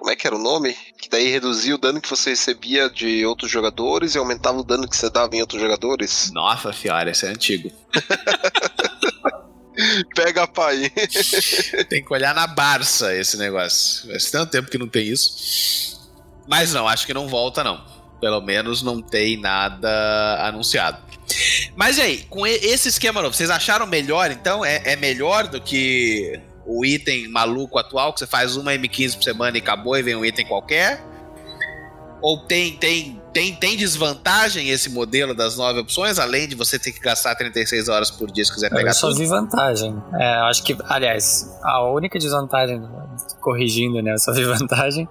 Como 0.00 0.10
é 0.10 0.16
que 0.16 0.26
era 0.26 0.34
o 0.34 0.38
nome? 0.38 0.74
Que 0.98 1.10
daí 1.10 1.28
reduzia 1.28 1.74
o 1.74 1.78
dano 1.78 2.00
que 2.00 2.08
você 2.08 2.30
recebia 2.30 2.88
de 2.88 3.26
outros 3.26 3.50
jogadores 3.50 4.14
e 4.14 4.18
aumentava 4.18 4.58
o 4.58 4.64
dano 4.64 4.88
que 4.88 4.96
você 4.96 5.10
dava 5.10 5.36
em 5.36 5.42
outros 5.42 5.60
jogadores? 5.60 6.30
Nossa, 6.32 6.72
fiora, 6.72 7.10
esse 7.10 7.26
é 7.26 7.28
antigo. 7.28 7.70
Pega 10.16 10.46
pai. 10.46 10.90
tem 11.90 12.02
que 12.02 12.12
olhar 12.14 12.34
na 12.34 12.46
Barça 12.46 13.14
esse 13.14 13.36
negócio. 13.36 14.10
Faz 14.10 14.30
tanto 14.30 14.52
tempo 14.52 14.70
que 14.70 14.78
não 14.78 14.88
tem 14.88 15.06
isso. 15.06 16.00
Mas 16.48 16.72
não, 16.72 16.88
acho 16.88 17.04
que 17.04 17.12
não 17.12 17.28
volta 17.28 17.62
não. 17.62 17.84
Pelo 18.22 18.40
menos 18.40 18.82
não 18.82 19.02
tem 19.02 19.36
nada 19.36 20.46
anunciado. 20.46 20.96
Mas 21.76 21.98
e 21.98 22.00
aí, 22.00 22.22
com 22.30 22.46
esse 22.46 22.88
esquema 22.88 23.20
novo, 23.20 23.36
vocês 23.36 23.50
acharam 23.50 23.86
melhor 23.86 24.30
então? 24.30 24.64
É, 24.64 24.92
é 24.92 24.96
melhor 24.96 25.46
do 25.46 25.60
que 25.60 26.40
o 26.70 26.84
item 26.84 27.28
maluco 27.28 27.78
atual, 27.78 28.12
que 28.12 28.20
você 28.20 28.26
faz 28.26 28.56
uma 28.56 28.72
M15 28.72 29.16
por 29.16 29.24
semana 29.24 29.58
e 29.58 29.60
acabou 29.60 29.96
e 29.98 30.02
vem 30.02 30.14
um 30.14 30.24
item 30.24 30.46
qualquer? 30.46 31.02
Ou 32.22 32.38
tem, 32.46 32.76
tem 32.76 33.20
tem, 33.32 33.54
tem 33.54 33.76
desvantagem 33.76 34.70
esse 34.70 34.90
modelo 34.90 35.34
das 35.34 35.56
nove 35.56 35.80
opções, 35.80 36.18
além 36.18 36.48
de 36.48 36.56
você 36.56 36.78
ter 36.78 36.90
que 36.90 37.00
gastar 37.00 37.34
36 37.36 37.88
horas 37.88 38.10
por 38.10 38.30
dia 38.30 38.44
se 38.44 38.52
quiser 38.52 38.70
pegar 38.70 38.90
Eu 38.90 38.94
só 38.94 39.08
tudo? 39.08 39.18
vi 39.18 39.26
vantagem. 39.26 40.02
É, 40.14 40.34
acho 40.48 40.64
que, 40.64 40.76
aliás, 40.88 41.56
a 41.62 41.88
única 41.90 42.18
desvantagem, 42.18 42.82
corrigindo, 43.40 44.02
né? 44.02 44.14
Eu 44.14 44.18
só 44.18 44.32
vi 44.32 44.42
vantagem. 44.44 45.08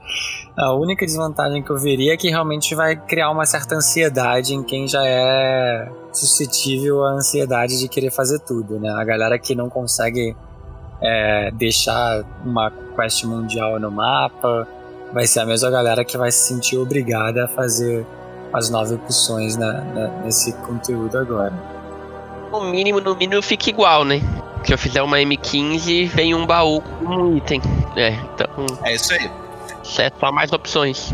A 0.57 0.73
única 0.73 1.05
desvantagem 1.05 1.63
que 1.63 1.71
eu 1.71 1.77
veria 1.77 2.13
é 2.13 2.17
que 2.17 2.29
realmente 2.29 2.75
vai 2.75 2.95
criar 2.95 3.31
uma 3.31 3.45
certa 3.45 3.75
ansiedade 3.75 4.53
em 4.53 4.63
quem 4.63 4.85
já 4.87 5.05
é 5.05 5.89
suscetível 6.11 7.05
à 7.05 7.11
ansiedade 7.13 7.79
de 7.79 7.87
querer 7.87 8.11
fazer 8.11 8.39
tudo, 8.39 8.79
né? 8.79 8.89
A 8.97 9.03
galera 9.05 9.39
que 9.39 9.55
não 9.55 9.69
consegue 9.69 10.35
é, 11.01 11.51
deixar 11.51 12.23
uma 12.45 12.71
quest 12.95 13.23
mundial 13.23 13.79
no 13.79 13.91
mapa 13.91 14.67
vai 15.13 15.25
ser 15.25 15.39
a 15.39 15.45
mesma 15.45 15.69
galera 15.69 16.05
que 16.05 16.17
vai 16.17 16.31
se 16.31 16.47
sentir 16.47 16.77
obrigada 16.77 17.45
a 17.45 17.47
fazer 17.47 18.05
as 18.53 18.69
nove 18.69 18.95
opções 18.95 19.55
na, 19.55 19.81
na, 19.81 20.07
nesse 20.23 20.53
conteúdo 20.53 21.17
agora. 21.17 21.53
No 22.51 22.61
mínimo, 22.61 22.99
no 22.99 23.15
mínimo 23.15 23.41
fica 23.41 23.69
igual, 23.69 24.03
né? 24.03 24.21
Se 24.65 24.73
eu 24.73 24.77
fizer 24.77 25.01
uma 25.01 25.17
M15, 25.17 26.07
vem 26.07 26.35
um 26.35 26.45
baú 26.45 26.81
com 26.81 27.05
um 27.05 27.37
item. 27.37 27.61
É, 27.95 28.09
então. 28.09 28.47
É 28.83 28.95
isso 28.95 29.13
aí. 29.13 29.29
É 29.99 30.11
só 30.19 30.31
mais 30.31 30.51
opções. 30.51 31.13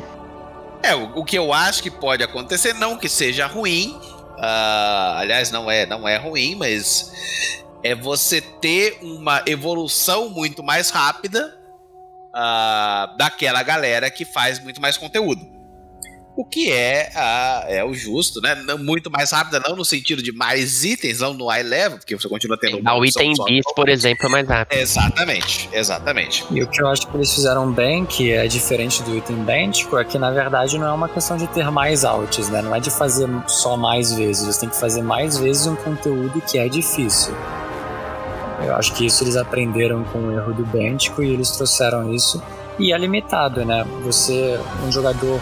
É, 0.82 0.96
o, 0.96 1.20
o 1.20 1.26
que 1.26 1.38
eu 1.38 1.54
acho 1.54 1.82
que 1.82 1.92
pode 1.92 2.24
acontecer, 2.24 2.74
não 2.74 2.98
que 2.98 3.08
seja 3.08 3.48
ruim. 3.48 4.00
Uh, 4.38 5.18
aliás, 5.18 5.52
não 5.52 5.70
é, 5.70 5.86
não 5.86 6.08
é 6.08 6.18
ruim, 6.18 6.56
mas 6.56 7.65
é 7.86 7.94
você 7.94 8.42
ter 8.42 8.98
uma 9.04 9.44
evolução 9.46 10.28
muito 10.28 10.64
mais 10.64 10.90
rápida 10.90 11.56
uh, 12.34 13.16
daquela 13.16 13.62
galera 13.62 14.10
que 14.10 14.26
faz 14.26 14.58
muito 14.60 14.82
mais 14.82 14.98
conteúdo. 14.98 15.46
O 16.36 16.44
que 16.44 16.72
é, 16.72 17.12
uh, 17.16 17.72
é 17.72 17.86
o 17.86 17.94
justo, 17.94 18.42
né? 18.42 18.56
Não, 18.56 18.80
muito 18.80 19.12
mais 19.12 19.32
rápida, 19.32 19.62
não 19.66 19.76
no 19.76 19.86
sentido 19.86 20.24
de 20.24 20.32
mais 20.32 20.84
itens, 20.84 21.20
não 21.20 21.36
no 21.36 21.46
high 21.46 21.62
level, 21.62 22.00
porque 22.00 22.18
você 22.18 22.28
continua 22.28 22.58
tendo. 22.60 22.82
Ah, 22.84 22.98
o 22.98 23.06
item 23.06 23.34
bis, 23.46 23.64
por 23.76 23.88
exemplo, 23.88 24.26
é 24.26 24.30
mais 24.30 24.48
rápido. 24.48 24.80
Exatamente, 24.80 25.70
exatamente. 25.72 26.44
E 26.50 26.64
o 26.64 26.68
que 26.68 26.82
eu 26.82 26.88
acho 26.88 27.08
que 27.08 27.16
eles 27.16 27.32
fizeram 27.32 27.72
bem, 27.72 28.04
que 28.04 28.32
é 28.32 28.48
diferente 28.48 29.04
do 29.04 29.16
item 29.16 29.44
idêntico, 29.44 29.96
é 29.96 30.04
que 30.04 30.18
na 30.18 30.32
verdade 30.32 30.80
não 30.80 30.88
é 30.88 30.92
uma 30.92 31.08
questão 31.08 31.38
de 31.38 31.46
ter 31.50 31.70
mais 31.70 32.04
alts, 32.04 32.50
né? 32.50 32.64
Não 32.64 32.76
é 32.76 32.80
de 32.80 32.90
fazer 32.90 33.30
só 33.48 33.78
mais 33.78 34.12
vezes, 34.12 34.44
você 34.44 34.62
tem 34.62 34.70
que 34.70 34.80
fazer 34.80 35.04
mais 35.04 35.38
vezes 35.38 35.68
um 35.68 35.76
conteúdo 35.76 36.42
que 36.42 36.58
é 36.58 36.68
difícil. 36.68 37.34
Eu 38.66 38.76
acho 38.76 38.94
que 38.94 39.06
isso 39.06 39.24
eles 39.24 39.36
aprenderam 39.36 40.04
com 40.06 40.20
o 40.20 40.32
erro 40.32 40.54
do 40.54 40.66
Bentico 40.66 41.24
e 41.24 41.32
eles 41.32 41.52
trouxeram 41.52 42.14
isso. 42.14 42.42
E 42.78 42.92
é 42.92 42.98
limitado, 42.98 43.64
né? 43.64 43.86
Você, 44.04 44.60
um 44.86 44.92
jogador 44.92 45.40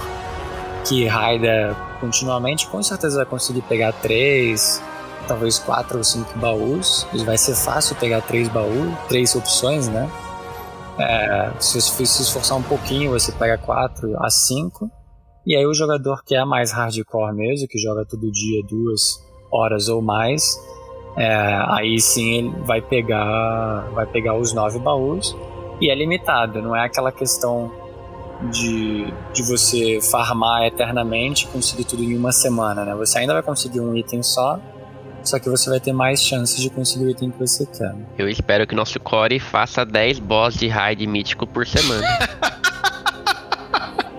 que 0.87 1.05
raida 1.05 1.75
continuamente, 1.99 2.67
com 2.67 2.83
certeza 2.83 3.17
vai 3.17 3.25
conseguir 3.25 3.61
pegar 3.61 3.93
três, 3.93 4.81
talvez 5.27 5.57
quatro 5.57 5.97
ou 5.97 6.03
cinco 6.03 6.37
baús. 6.37 7.07
Vai 7.25 7.37
ser 7.37 7.55
fácil 7.55 7.95
pegar 7.95 8.21
três 8.21 8.47
baús, 8.49 8.93
três 9.07 9.35
opções, 9.35 9.87
né? 9.87 10.09
É, 10.99 11.51
se 11.59 11.81
você 11.81 12.05
se 12.05 12.21
esforçar 12.21 12.57
um 12.57 12.63
pouquinho, 12.63 13.11
você 13.11 13.31
pega 13.31 13.57
quatro 13.57 14.15
a 14.23 14.29
cinco. 14.29 14.91
E 15.45 15.55
aí 15.55 15.65
o 15.65 15.73
jogador 15.73 16.23
que 16.23 16.35
é 16.35 16.45
mais 16.45 16.71
hardcore 16.71 17.33
mesmo, 17.33 17.67
que 17.67 17.77
joga 17.77 18.05
todo 18.05 18.31
dia 18.31 18.61
duas 18.69 19.19
horas 19.51 19.87
ou 19.87 20.01
mais, 20.01 20.57
é, 21.15 21.64
aí 21.68 21.99
sim 21.99 22.38
ele 22.38 22.56
vai 22.65 22.81
pegar, 22.81 23.88
vai 23.94 24.06
pegar 24.06 24.35
os 24.35 24.53
nove 24.53 24.80
baús 24.80 25.35
e 25.80 25.90
é 25.90 25.95
limitado, 25.95 26.61
não 26.61 26.76
é 26.76 26.85
aquela 26.85 27.11
questão 27.11 27.72
de, 28.52 29.14
de 29.34 29.44
você 29.44 29.99
farmar 30.02 30.64
eternamente 30.64 31.45
e 31.45 31.48
conseguir 31.48 31.85
tudo 31.85 32.03
em 32.03 32.18
uma 32.18 32.31
semana, 32.31 32.84
né? 32.84 32.95
Você 32.95 33.19
ainda 33.19 33.34
vai 33.34 33.44
conseguir 33.44 33.80
um 33.80 33.95
item 33.95 34.23
só, 34.23 34.60
só 35.23 35.40
que 35.40 35.49
você 35.49 35.69
vai 35.69 35.80
ter 35.80 35.94
mais 35.94 36.22
chances 36.22 36.60
de 36.61 36.69
conseguir 36.69 37.06
o 37.06 37.10
item 37.10 37.31
que 37.31 37.40
você 37.40 37.65
quer. 37.65 37.95
Eu 38.18 38.27
espero 38.27 38.68
que 38.68 38.76
nosso 38.76 38.99
core 38.99 39.40
faça 39.40 39.85
10 39.85 40.19
boss 40.19 40.56
de 40.56 40.68
raid 40.68 41.06
mítico 41.07 41.48
por 41.48 41.65
semana. 41.65 42.07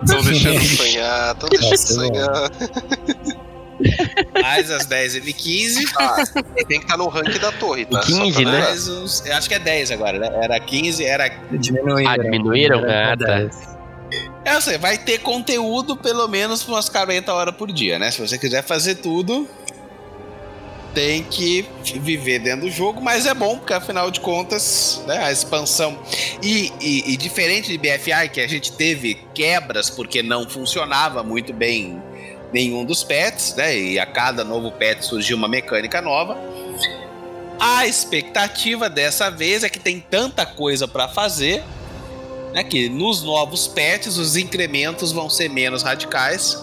Estão 0.03 0.23
deixando 0.23 0.61
sonhar, 0.61 1.33
estão 1.33 1.49
deixando 1.49 1.77
sonhar. 1.77 2.51
Mais 4.41 4.71
as 4.71 4.87
10 4.87 5.17
M15. 5.17 5.93
Ah, 5.99 6.25
tem 6.55 6.67
que 6.67 6.75
estar 6.75 6.89
tá 6.89 6.97
no 6.97 7.09
ranking 7.09 7.39
da 7.39 7.53
torre, 7.53 7.85
tá? 7.85 8.01
15, 8.01 8.45
né? 8.45 8.73
Uns, 8.73 9.25
eu 9.27 9.37
acho 9.37 9.49
que 9.49 9.55
é 9.55 9.59
10 9.59 9.91
agora, 9.91 10.19
né? 10.19 10.31
Era 10.43 10.59
15, 10.61 11.05
era. 11.05 11.29
Diminuíram. 11.53 12.11
Ah, 12.11 12.17
diminuíram? 12.17 12.79
Ah, 12.81 13.17
tá. 13.17 13.75
É, 14.45 14.55
você 14.61 14.77
vai 14.77 14.99
ter 14.99 15.19
conteúdo 15.19 15.97
pelo 15.97 16.29
menos 16.29 16.63
por 16.63 16.73
umas 16.73 16.89
40 16.89 17.33
horas 17.33 17.55
por 17.55 17.73
dia, 17.73 17.99
né? 17.99 18.11
Se 18.11 18.21
você 18.21 18.39
quiser 18.39 18.63
fazer 18.63 18.97
tudo, 18.97 19.49
tem 20.95 21.25
que 21.25 21.67
viver 22.01 22.39
dentro 22.39 22.67
do 22.67 22.71
jogo, 22.71 23.01
mas 23.01 23.27
é 23.27 23.35
bom, 23.35 23.59
porque 23.59 23.73
afinal 23.73 24.11
de 24.11 24.21
contas, 24.21 25.03
né, 25.07 25.19
a 25.19 25.33
expansão. 25.33 25.99
E, 26.41 26.73
e, 26.81 27.13
e, 27.13 27.17
diferente 27.17 27.77
de 27.77 27.79
BFI, 27.79 28.29
que 28.33 28.41
a 28.41 28.47
gente 28.47 28.73
teve 28.73 29.19
quebras 29.35 29.91
porque 29.91 30.23
não 30.23 30.49
funcionava 30.49 31.23
muito 31.23 31.53
bem 31.53 32.01
nenhum 32.55 32.85
dos 32.85 33.03
pets, 33.03 33.53
né? 33.57 33.77
E 33.77 33.99
a 33.99 34.07
cada 34.07 34.45
novo 34.45 34.71
pet 34.71 35.05
surgiu 35.05 35.37
uma 35.37 35.49
mecânica 35.49 36.01
nova. 36.01 36.39
A 37.59 37.85
expectativa 37.85 38.89
dessa 38.89 39.29
vez 39.29 39.65
é 39.65 39.69
que 39.69 39.81
tem 39.81 39.99
tanta 39.99 40.47
coisa 40.47 40.87
para 40.87 41.09
fazer, 41.09 41.65
né? 42.53 42.63
Que 42.63 42.89
nos 42.89 43.25
novos 43.25 43.67
pets 43.67 44.17
os 44.17 44.37
incrementos 44.37 45.11
vão 45.11 45.29
ser 45.29 45.51
menos 45.51 45.83
radicais 45.83 46.57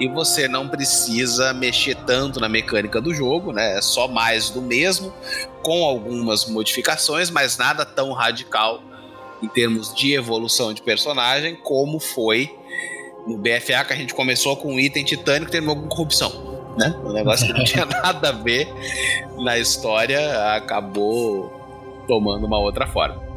e 0.00 0.08
você 0.08 0.48
não 0.48 0.68
precisa 0.68 1.54
mexer 1.54 1.94
tanto 2.04 2.40
na 2.40 2.48
mecânica 2.48 3.00
do 3.00 3.14
jogo, 3.14 3.52
né? 3.52 3.78
É 3.78 3.80
só 3.80 4.08
mais 4.08 4.50
do 4.50 4.60
mesmo, 4.60 5.14
com 5.62 5.84
algumas 5.84 6.46
modificações, 6.46 7.30
mas 7.30 7.56
nada 7.56 7.86
tão 7.86 8.10
radical 8.10 8.82
em 9.40 9.46
termos 9.46 9.94
de 9.94 10.14
evolução 10.14 10.74
de 10.74 10.82
personagem 10.82 11.54
como 11.54 12.00
foi 12.00 12.52
no 13.26 13.38
BFA 13.38 13.84
que 13.84 13.92
a 13.92 13.96
gente 13.96 14.14
começou 14.14 14.56
com 14.56 14.74
um 14.74 14.80
item 14.80 15.04
titânico 15.04 15.50
e 15.50 15.52
terminou 15.52 15.76
com 15.76 15.88
corrupção. 15.88 16.52
Né? 16.78 16.94
Um 17.04 17.12
negócio 17.12 17.46
que 17.46 17.52
não 17.52 17.64
tinha 17.64 17.84
nada 18.02 18.30
a 18.30 18.32
ver 18.32 18.68
na 19.38 19.58
história 19.58 20.54
acabou 20.54 22.04
tomando 22.06 22.46
uma 22.46 22.58
outra 22.58 22.86
forma. 22.86 23.32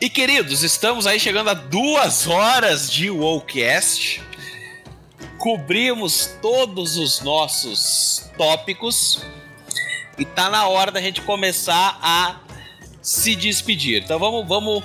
E 0.00 0.08
queridos, 0.08 0.62
estamos 0.62 1.06
aí 1.06 1.20
chegando 1.20 1.50
a 1.50 1.54
duas 1.54 2.26
horas 2.26 2.90
de 2.90 3.10
Wowcast. 3.10 4.22
Cobrimos 5.36 6.38
todos 6.40 6.96
os 6.96 7.20
nossos 7.20 8.30
tópicos. 8.38 9.22
E 10.16 10.24
tá 10.24 10.48
na 10.48 10.66
hora 10.68 10.90
da 10.90 11.02
gente 11.02 11.20
começar 11.20 11.98
a 12.02 12.40
se 13.02 13.34
despedir. 13.34 14.02
Então 14.02 14.18
vamos, 14.18 14.46
vamos 14.46 14.84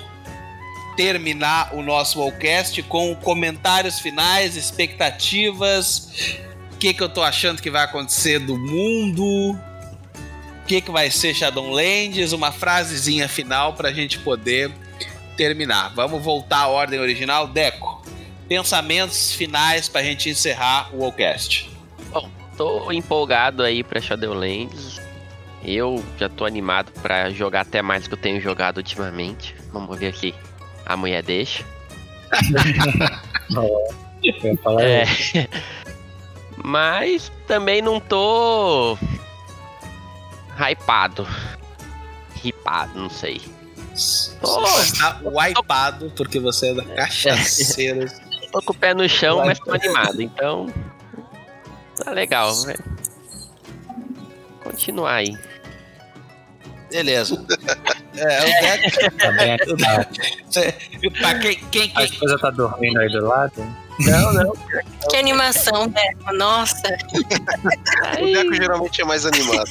terminar 0.96 1.74
o 1.74 1.82
nosso 1.82 2.18
Wallcast 2.20 2.82
com 2.84 3.14
comentários 3.16 4.00
finais, 4.00 4.56
expectativas, 4.56 6.38
o 6.72 6.76
que, 6.78 6.94
que 6.94 7.02
eu 7.02 7.08
tô 7.08 7.22
achando 7.22 7.60
que 7.60 7.70
vai 7.70 7.84
acontecer 7.84 8.38
do 8.38 8.56
mundo, 8.56 9.22
o 9.22 10.66
que, 10.66 10.80
que 10.80 10.90
vai 10.90 11.10
ser 11.10 11.34
Shadowlands, 11.34 12.32
uma 12.32 12.50
frasezinha 12.50 13.28
final 13.28 13.74
pra 13.74 13.92
gente 13.92 14.18
poder 14.18 14.72
terminar. 15.36 15.94
Vamos 15.94 16.22
voltar 16.22 16.60
à 16.60 16.68
ordem 16.68 16.98
original. 16.98 17.46
Deco, 17.46 18.02
pensamentos 18.48 19.32
finais 19.32 19.88
pra 19.88 20.02
gente 20.02 20.30
encerrar 20.30 20.94
o 20.94 21.00
Wallcast. 21.00 21.70
Bom, 22.10 22.30
tô 22.56 22.90
empolgado 22.90 23.62
aí 23.62 23.84
pra 23.84 24.00
Shadowlands. 24.00 25.05
Eu 25.64 26.02
já 26.18 26.28
tô 26.28 26.44
animado 26.44 26.92
pra 27.00 27.30
jogar 27.30 27.62
até 27.62 27.82
mais 27.82 28.04
do 28.04 28.08
que 28.08 28.14
eu 28.14 28.18
tenho 28.18 28.40
jogado 28.40 28.78
ultimamente. 28.78 29.54
Vamos 29.72 29.98
ver 29.98 30.08
aqui. 30.08 30.34
A 30.84 30.96
mulher 30.96 31.22
deixa. 31.22 31.64
é. 34.80 35.04
Mas 36.62 37.30
também 37.46 37.82
não 37.82 38.00
tô 38.00 38.96
hypado. 40.58 41.26
Ripado, 42.34 42.98
não 42.98 43.10
sei. 43.10 43.40
Tô... 44.40 44.60
Você 44.60 44.98
tá 44.98 45.20
wipeado 45.24 46.12
porque 46.16 46.38
você 46.38 46.70
é 46.70 46.74
da 46.74 46.84
cachaceira. 46.84 48.06
tô 48.52 48.62
com 48.62 48.72
o 48.72 48.76
pé 48.76 48.94
no 48.94 49.08
chão, 49.08 49.44
mas 49.44 49.58
tô 49.58 49.72
animado. 49.72 50.20
Então, 50.20 50.72
tá 52.02 52.10
legal. 52.10 52.54
Velho. 52.62 52.84
Continuar 54.76 55.14
aí. 55.14 55.36
Beleza. 56.90 57.44
É, 58.18 58.40
o 58.40 58.46
Deco. 58.62 59.18
Também 59.18 59.50
é 59.50 59.58
pra 61.20 61.38
quem, 61.38 61.60
quem, 61.70 61.92
A 61.94 62.04
esposa 62.04 62.38
tá 62.38 62.48
dormindo 62.48 62.98
aí 62.98 63.10
do 63.10 63.26
lado? 63.26 63.52
Não, 63.98 64.32
não. 64.32 64.52
Que 65.10 65.18
animação, 65.18 65.86
Deco. 65.86 66.32
Nossa. 66.32 66.80
O 68.18 68.24
Deco 68.24 68.54
geralmente 68.54 69.02
é 69.02 69.04
mais 69.04 69.26
animado. 69.26 69.70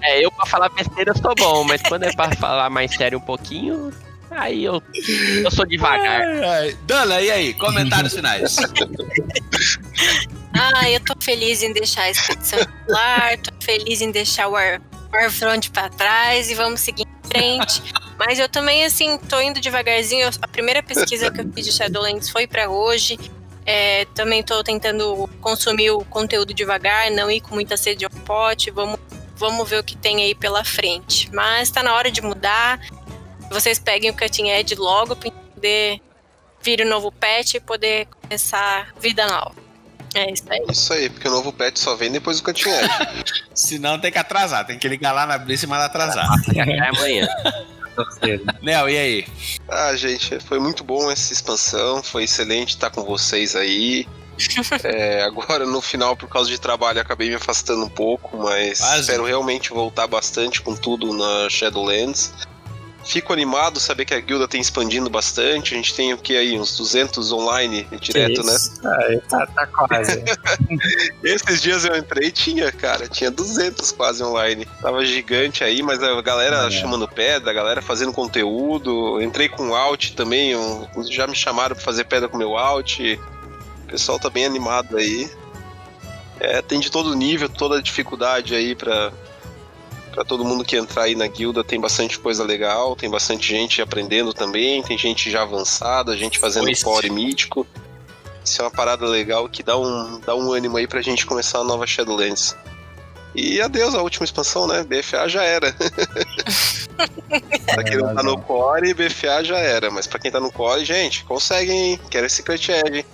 É, 0.00 0.24
eu 0.24 0.32
pra 0.32 0.46
falar 0.46 0.70
besteira 0.70 1.10
eu 1.10 1.16
sou 1.20 1.34
bom, 1.34 1.62
mas 1.64 1.82
quando 1.82 2.04
é 2.04 2.12
pra 2.14 2.34
falar 2.36 2.70
mais 2.70 2.94
sério 2.94 3.18
um 3.18 3.20
pouquinho, 3.20 3.92
aí 4.30 4.64
eu, 4.64 4.82
eu 5.44 5.50
sou 5.50 5.66
devagar. 5.66 6.22
Ai, 6.22 6.44
ai. 6.44 6.76
Dana, 6.86 7.20
e 7.20 7.30
aí? 7.30 7.52
Comentários 7.52 8.14
finais. 8.14 8.56
Ah, 10.58 10.90
eu 10.90 11.00
tô 11.00 11.14
feliz 11.20 11.62
em 11.62 11.72
deixar 11.72 12.02
a 12.02 12.10
expedição 12.10 12.58
tô 13.42 13.52
feliz 13.60 14.00
em 14.00 14.10
deixar 14.10 14.48
o 14.48 14.52
War, 14.52 14.80
Warfront 15.12 15.70
pra 15.70 15.88
trás 15.88 16.50
e 16.50 16.54
vamos 16.54 16.80
seguir 16.80 17.02
em 17.02 17.28
frente. 17.28 17.82
Mas 18.18 18.38
eu 18.38 18.48
também, 18.48 18.84
assim, 18.84 19.18
tô 19.18 19.40
indo 19.40 19.60
devagarzinho. 19.60 20.28
A 20.40 20.48
primeira 20.48 20.82
pesquisa 20.82 21.30
que 21.30 21.40
eu 21.40 21.52
fiz 21.52 21.66
de 21.66 21.72
Shadowlands 21.72 22.30
foi 22.30 22.46
para 22.46 22.70
hoje. 22.70 23.18
É, 23.66 24.04
também 24.14 24.42
tô 24.42 24.62
tentando 24.62 25.28
consumir 25.40 25.90
o 25.90 26.04
conteúdo 26.04 26.54
devagar, 26.54 27.10
não 27.10 27.30
ir 27.30 27.40
com 27.40 27.54
muita 27.54 27.76
sede 27.76 28.04
ao 28.04 28.10
pote. 28.10 28.70
Vamos, 28.70 28.98
vamos 29.34 29.68
ver 29.68 29.80
o 29.80 29.84
que 29.84 29.96
tem 29.96 30.22
aí 30.22 30.34
pela 30.34 30.64
frente. 30.64 31.28
Mas 31.34 31.70
tá 31.70 31.82
na 31.82 31.94
hora 31.94 32.10
de 32.10 32.22
mudar. 32.22 32.80
Vocês 33.50 33.78
peguem 33.78 34.10
o 34.10 34.16
Cutting 34.16 34.48
Edge 34.48 34.74
logo 34.76 35.14
pra 35.16 35.30
poder 35.30 36.00
vir 36.62 36.80
o 36.80 36.88
novo 36.88 37.12
patch 37.12 37.54
e 37.54 37.60
poder 37.60 38.06
começar 38.06 38.92
vida 38.98 39.26
nova. 39.26 39.65
É 40.16 40.32
isso 40.32 40.44
aí. 40.48 40.64
Isso 40.70 40.92
aí, 40.94 41.10
porque 41.10 41.28
o 41.28 41.30
novo 41.30 41.52
patch 41.52 41.76
só 41.76 41.94
vem 41.94 42.10
depois 42.10 42.40
do 42.40 42.44
Cutting 42.44 42.70
Edge. 42.70 43.44
Senão 43.54 43.98
tem 43.98 44.10
que 44.10 44.16
atrasar, 44.16 44.66
tem 44.66 44.78
que 44.78 44.88
ligar 44.88 45.12
lá 45.12 45.26
na 45.26 45.36
brisa 45.36 45.66
e 45.66 45.68
mandar 45.68 45.84
atrasar. 45.84 46.26
É 46.56 46.88
amanhã. 46.88 47.28
Nel, 48.62 48.88
e 48.88 48.96
aí? 48.96 49.26
Ah, 49.68 49.94
gente, 49.94 50.40
foi 50.40 50.58
muito 50.58 50.82
bom 50.82 51.10
essa 51.10 51.32
expansão, 51.34 52.02
foi 52.02 52.24
excelente 52.24 52.70
estar 52.70 52.90
com 52.90 53.04
vocês 53.04 53.54
aí. 53.54 54.06
É, 54.84 55.22
agora 55.22 55.64
no 55.64 55.80
final, 55.80 56.14
por 56.14 56.28
causa 56.28 56.50
de 56.50 56.60
trabalho, 56.60 57.00
acabei 57.00 57.30
me 57.30 57.36
afastando 57.36 57.82
um 57.84 57.88
pouco, 57.88 58.36
mas 58.36 58.80
Quase. 58.80 59.00
espero 59.00 59.24
realmente 59.24 59.70
voltar 59.70 60.06
bastante 60.06 60.60
com 60.60 60.76
tudo 60.76 61.14
na 61.14 61.48
Shadowlands. 61.48 62.34
Fico 63.06 63.32
animado 63.32 63.78
saber 63.78 64.04
que 64.04 64.12
a 64.14 64.20
guilda 64.20 64.48
tem 64.48 64.60
expandindo 64.60 65.08
bastante. 65.08 65.72
A 65.74 65.76
gente 65.76 65.94
tem 65.94 66.12
o 66.12 66.18
que 66.18 66.36
aí? 66.36 66.58
Uns 66.58 66.76
200 66.76 67.30
online 67.32 67.86
direto, 68.00 68.42
né? 68.42 68.56
Aí 69.06 69.20
tá, 69.30 69.46
tá 69.46 69.66
quase. 69.68 70.24
Esses 71.22 71.62
dias 71.62 71.84
eu 71.84 71.96
entrei 71.96 72.28
e 72.28 72.32
tinha, 72.32 72.70
cara, 72.72 73.06
tinha 73.06 73.30
200 73.30 73.92
quase 73.92 74.22
online. 74.24 74.66
Tava 74.82 75.04
gigante 75.04 75.62
aí, 75.62 75.82
mas 75.82 76.02
a 76.02 76.20
galera 76.20 76.66
É. 76.66 76.70
chamando 76.70 77.06
pedra, 77.06 77.50
a 77.50 77.54
galera 77.54 77.80
fazendo 77.80 78.12
conteúdo. 78.12 79.20
Entrei 79.22 79.48
com 79.48 79.74
alt 79.74 80.10
também, 80.14 80.56
um- 80.56 80.86
já 81.08 81.26
me 81.28 81.36
chamaram 81.36 81.76
pra 81.76 81.84
fazer 81.84 82.04
pedra 82.04 82.28
com 82.28 82.36
meu 82.36 82.56
alt. 82.58 82.98
O 83.00 83.86
pessoal 83.88 84.18
tá 84.18 84.28
bem 84.28 84.44
animado 84.44 84.96
aí. 84.96 85.30
É, 86.40 86.60
tem 86.60 86.80
de 86.80 86.90
todo 86.90 87.14
nível, 87.14 87.48
toda 87.48 87.80
dificuldade 87.80 88.54
aí 88.54 88.74
pra, 88.74 89.12
pra 90.16 90.24
todo 90.24 90.46
mundo 90.46 90.64
que 90.64 90.76
entrar 90.76 91.02
aí 91.02 91.14
na 91.14 91.26
guilda. 91.26 91.62
Tem 91.62 91.78
bastante 91.78 92.18
coisa 92.18 92.42
legal, 92.42 92.96
tem 92.96 93.10
bastante 93.10 93.46
gente 93.46 93.82
aprendendo 93.82 94.32
também, 94.32 94.82
tem 94.82 94.96
gente 94.96 95.30
já 95.30 95.42
avançada, 95.42 96.16
gente 96.16 96.38
fazendo 96.38 96.66
core 96.82 97.10
mítico. 97.10 97.66
Isso 98.42 98.62
é 98.62 98.64
uma 98.64 98.70
parada 98.70 99.04
legal 99.06 99.46
que 99.46 99.62
dá 99.62 99.76
um, 99.76 100.18
dá 100.20 100.34
um 100.34 100.50
ânimo 100.50 100.78
aí 100.78 100.86
pra 100.86 101.02
gente 101.02 101.26
começar 101.26 101.58
a 101.58 101.64
nova 101.64 101.86
Shadowlands. 101.86 102.56
E 103.34 103.60
adeus 103.60 103.94
a 103.94 104.00
última 104.00 104.24
expansão, 104.24 104.66
né? 104.66 104.82
BFA 104.84 105.28
já 105.28 105.44
era. 105.44 105.70
pra 107.66 107.84
quem 107.84 107.98
não 107.98 108.14
tá 108.14 108.22
no 108.22 108.40
core, 108.40 108.94
BFA 108.94 109.44
já 109.44 109.58
era. 109.58 109.90
Mas 109.90 110.06
pra 110.06 110.18
quem 110.18 110.30
tá 110.30 110.40
no 110.40 110.50
core, 110.50 110.82
gente, 110.82 111.24
conseguem, 111.24 111.90
hein? 111.90 112.00
Quero 112.08 112.24
esse 112.24 112.42
Cut 112.42 112.72
Edge. 112.72 112.98
hein? 112.98 113.04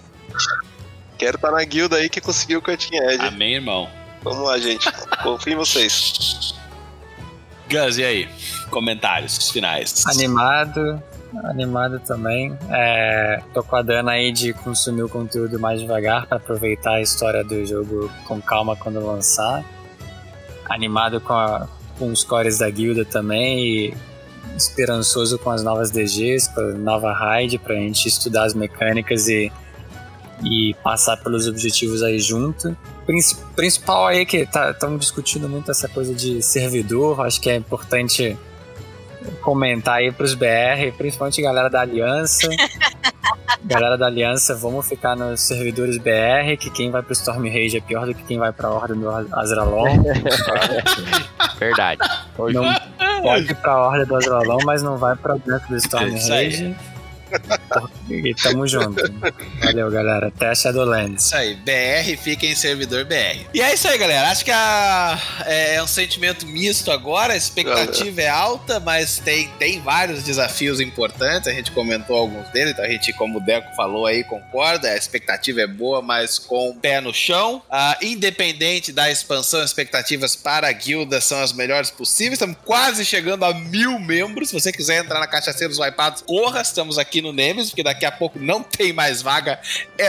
Quero 1.19 1.35
estar 1.35 1.51
na 1.51 1.65
guilda 1.65 1.97
aí 1.97 2.09
que 2.09 2.21
conseguiu 2.21 2.61
o 2.61 2.63
Cutting 2.63 2.97
Edge. 2.97 3.27
Amém, 3.27 3.55
irmão. 3.55 3.91
Vamos 4.23 4.45
lá, 4.45 4.57
gente. 4.59 4.89
Confio 5.25 5.55
em 5.55 5.57
vocês. 5.57 6.55
Gus, 7.73 7.99
e 7.99 8.05
aí? 8.05 8.29
Comentários 8.71 9.51
finais. 9.51 10.05
Animado, 10.07 11.03
animado 11.45 11.99
também. 12.01 12.57
É, 12.71 13.41
tô 13.55 13.63
com 13.63 13.77
a 13.77 13.83
Dana 13.83 14.13
aí 14.13 14.31
de 14.33 14.53
consumir 14.53 15.03
o 15.03 15.09
conteúdo 15.09 15.59
mais 15.59 15.81
devagar 15.81 16.27
para 16.27 16.37
aproveitar 16.37 16.95
a 16.95 17.01
história 17.01 17.43
do 17.43 17.65
jogo 17.65 18.11
com 18.27 18.41
calma 18.41 18.77
quando 18.77 19.05
lançar. 19.05 19.65
Animado 20.69 21.21
com, 21.21 21.33
a- 21.35 21.67
com 21.99 22.11
os 22.11 22.23
cores 22.25 22.59
da 22.59 22.69
guilda 22.71 23.05
também 23.05 23.59
e 23.67 23.95
esperançoso 24.57 25.39
com 25.39 25.51
as 25.51 25.63
novas 25.63 25.91
DGs, 25.91 26.53
com 26.55 26.61
a 26.61 26.73
nova 26.73 27.13
raid 27.13 27.59
pra 27.59 27.75
gente 27.75 28.07
estudar 28.09 28.45
as 28.45 28.55
mecânicas 28.55 29.29
e, 29.29 29.51
e 30.45 30.75
passar 30.83 31.17
pelos 31.19 31.47
objetivos 31.49 32.03
aí 32.03 32.19
junto. 32.19 32.77
Princi- 33.07 33.37
Principal 33.57 34.07
aí 34.07 34.25
que 34.25 34.49
estamos 34.73 35.01
discutindo 35.01 35.49
muito 35.49 35.71
essa 35.71 35.89
coisa 35.89 36.15
de 36.15 36.41
servidor, 36.43 37.21
acho 37.27 37.41
que 37.41 37.51
é 37.51 37.57
importante 37.57 38.37
comentar 39.41 39.97
aí 39.97 40.11
pros 40.13 40.35
BR, 40.35 40.93
principalmente 40.97 41.41
galera 41.43 41.69
da 41.69 41.81
Aliança. 41.81 42.49
galera 43.65 43.97
da 43.97 44.07
Aliança, 44.07 44.55
vamos 44.55 44.87
ficar 44.89 45.15
nos 45.17 45.41
servidores 45.41 45.97
BR, 45.99 46.57
que 46.59 46.71
quem 46.71 46.91
vai 46.91 47.03
pro 47.03 47.13
Storm 47.13 47.45
Rage 47.49 47.77
é 47.77 47.81
pior 47.81 48.07
do 48.07 48.15
que 48.15 48.23
quem 48.25 48.39
vai 48.39 48.53
pra 48.53 48.71
Ordem 48.71 48.99
do 48.99 49.09
Azralon. 49.33 49.87
Verdade. 51.59 52.01
Não 52.53 53.23
pode 53.23 53.51
ir 53.51 53.55
pra 53.57 53.77
Ordem 53.79 54.07
do 54.07 54.17
Azralon, 54.17 54.59
mas 54.65 54.83
não 54.83 54.97
vai 54.97 55.15
pra 55.17 55.35
dentro 55.35 55.69
do 55.69 55.77
Storm 55.77 56.07
É. 56.17 56.29
Rage. 56.29 56.77
E 58.11 58.35
tamo 58.35 58.67
junto. 58.67 59.03
Valeu, 59.61 59.91
galera. 59.91 60.29
Até 60.29 60.49
a 60.49 60.55
Shadowlands. 60.55 61.25
Isso 61.27 61.37
aí, 61.37 61.55
BR 61.57 62.17
fica 62.23 62.45
em 62.47 62.55
servidor 62.55 63.05
BR. 63.05 63.47
E 63.55 63.61
é 63.63 63.73
isso 63.73 63.89
aí, 63.89 63.97
galera. 63.97 64.29
Acho 64.31 64.45
que 64.45 64.51
a- 64.51 65.19
é, 65.47 65.77
é 65.77 65.83
um 65.83 65.87
sentimento 65.87 66.47
misto 66.47 66.91
agora. 66.91 67.33
A 67.33 67.37
expectativa 67.37 68.21
é 68.21 68.29
alta, 68.29 68.79
mas 68.81 69.19
tem, 69.19 69.49
tem 69.59 69.81
vários 69.81 70.23
desafios 70.23 70.81
importantes. 70.81 71.49
A 71.49 71.53
gente 71.53 71.71
comentou 71.71 72.17
alguns 72.17 72.49
deles, 72.51 72.73
então 72.73 72.85
a 72.85 72.89
gente, 72.89 73.13
como 73.15 73.39
o 73.39 73.41
Deco 73.41 73.75
falou 73.75 74.07
aí, 74.07 74.23
concorda. 74.25 74.89
A 74.91 74.97
expectativa 74.97 75.63
é 75.63 75.67
boa, 75.67 76.03
mas 76.03 76.39
com 76.39 76.71
o 76.71 76.75
pé 76.75 77.01
no 77.01 77.15
chão. 77.15 77.63
Ah, 77.71 77.97
independente 78.03 78.93
da 78.93 79.11
expansão, 79.11 79.63
expectativas 79.65 80.37
para 80.37 80.69
a 80.69 80.73
guilda 80.73 81.21
são 81.21 81.41
as 81.43 81.53
melhores 81.53 81.91
possíveis. 81.91 82.35
Estamos 82.35 82.57
quase 82.65 83.05
chegando 83.05 83.45
a 83.45 83.55
mil 83.55 83.99
membros. 83.99 84.49
Se 84.51 84.55
você 84.61 84.71
quiser 84.73 85.03
entrar 85.03 85.19
na 85.19 85.27
Cachaceiros 85.27 85.79
Wipados, 85.79 86.23
corra. 86.23 86.61
Estamos 86.61 86.99
aqui 86.99 87.22
no 87.23 87.33
Nemesis, 87.33 87.71
porque 87.71 87.83
daqui 87.83 88.05
a 88.05 88.13
pouco 88.13 88.39
não 88.39 88.63
tem 88.63 88.93
mais 88.93 89.23
vaga 89.23 89.59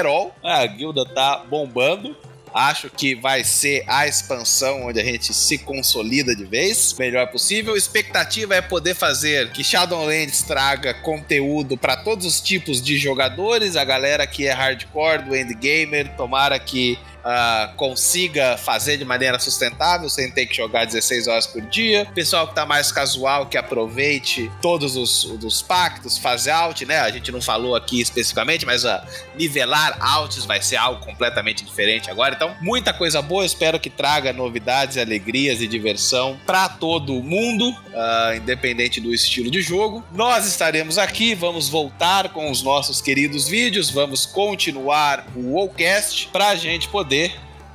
all. 0.06 0.36
A 0.44 0.66
guilda 0.66 1.06
tá 1.06 1.38
bombando. 1.50 2.16
Acho 2.54 2.88
que 2.88 3.16
vai 3.16 3.44
ser 3.44 3.84
a 3.88 4.08
expansão 4.08 4.86
onde 4.86 5.00
a 5.00 5.04
gente 5.04 5.34
se 5.34 5.58
consolida 5.58 6.36
de 6.36 6.46
vez, 6.46 6.94
melhor 7.00 7.26
possível. 7.32 7.76
Expectativa 7.76 8.54
é 8.54 8.62
poder 8.62 8.94
fazer 8.94 9.52
que 9.52 9.64
Shadowlands 9.64 10.44
traga 10.44 10.94
conteúdo 10.94 11.76
para 11.76 11.98
todos 11.98 12.28
os 12.28 12.40
tipos 12.40 12.80
de 12.80 12.96
jogadores, 13.00 13.76
a 13.76 13.84
galera 13.84 14.28
que 14.28 14.46
é 14.46 14.52
hardcore 14.52 15.24
do 15.24 15.36
endgamer, 15.36 16.16
tomara 16.16 16.60
que 16.60 17.00
uh, 17.24 17.74
consiga 17.76 18.58
fazer 18.58 18.98
de 18.98 19.06
maneira 19.06 19.40
sustentável, 19.40 20.10
sem 20.10 20.30
ter 20.30 20.46
que 20.46 20.56
jogar 20.56 20.86
16 20.86 21.28
horas 21.28 21.48
por 21.48 21.62
dia. 21.62 22.06
Pessoal 22.14 22.48
que 22.48 22.56
tá 22.56 22.66
mais 22.66 22.92
casual, 22.92 23.46
que 23.48 23.58
aproveite 23.58 24.52
todos 24.62 24.96
os, 24.96 25.24
os 25.26 25.62
pactos, 25.62 26.18
fazer 26.18 26.52
out, 26.52 26.86
né? 26.86 27.00
A 27.00 27.10
gente 27.10 27.32
não 27.32 27.42
falou 27.42 27.76
aqui 27.76 28.02
especificamente, 28.02 28.66
mas 28.66 28.84
uh, 28.84 29.02
nivelar 29.36 29.98
outs 30.00 30.46
vai 30.46 30.62
ser 30.62 30.76
algo 30.76 31.04
completamente 31.06 31.64
diferente 31.64 32.12
agora. 32.12 32.36
Então, 32.36 32.56
muita 32.62 32.94
coisa 32.94 33.22
boa. 33.22 33.46
Espero 33.46 33.80
que 33.80 33.90
traga 33.90 34.34
novidades, 34.34 34.98
alegrias 34.98 35.62
e 35.62 35.68
diversão 35.68 36.40
para 36.46 36.68
todo 36.70 37.14
mundo, 37.24 37.70
uh, 37.70 38.36
independente 38.36 39.00
do 39.00 39.14
estilo 39.14 39.50
de 39.50 39.62
jogo. 39.62 40.04
Nós 40.12 40.46
estaremos 40.46 40.98
aqui, 40.98 41.34
vamos 41.36 41.70
voltar 41.70 42.30
com 42.30 42.52
os 42.52 42.62
nossos 42.62 43.02
queridos 43.02 43.48
vídeos, 43.48 43.90
vamos 43.90 44.26
continuar 44.26 45.26
o 45.36 45.54
WoWcast 45.54 46.30
pra 46.32 46.56
gente 46.56 46.88
poder 46.88 47.13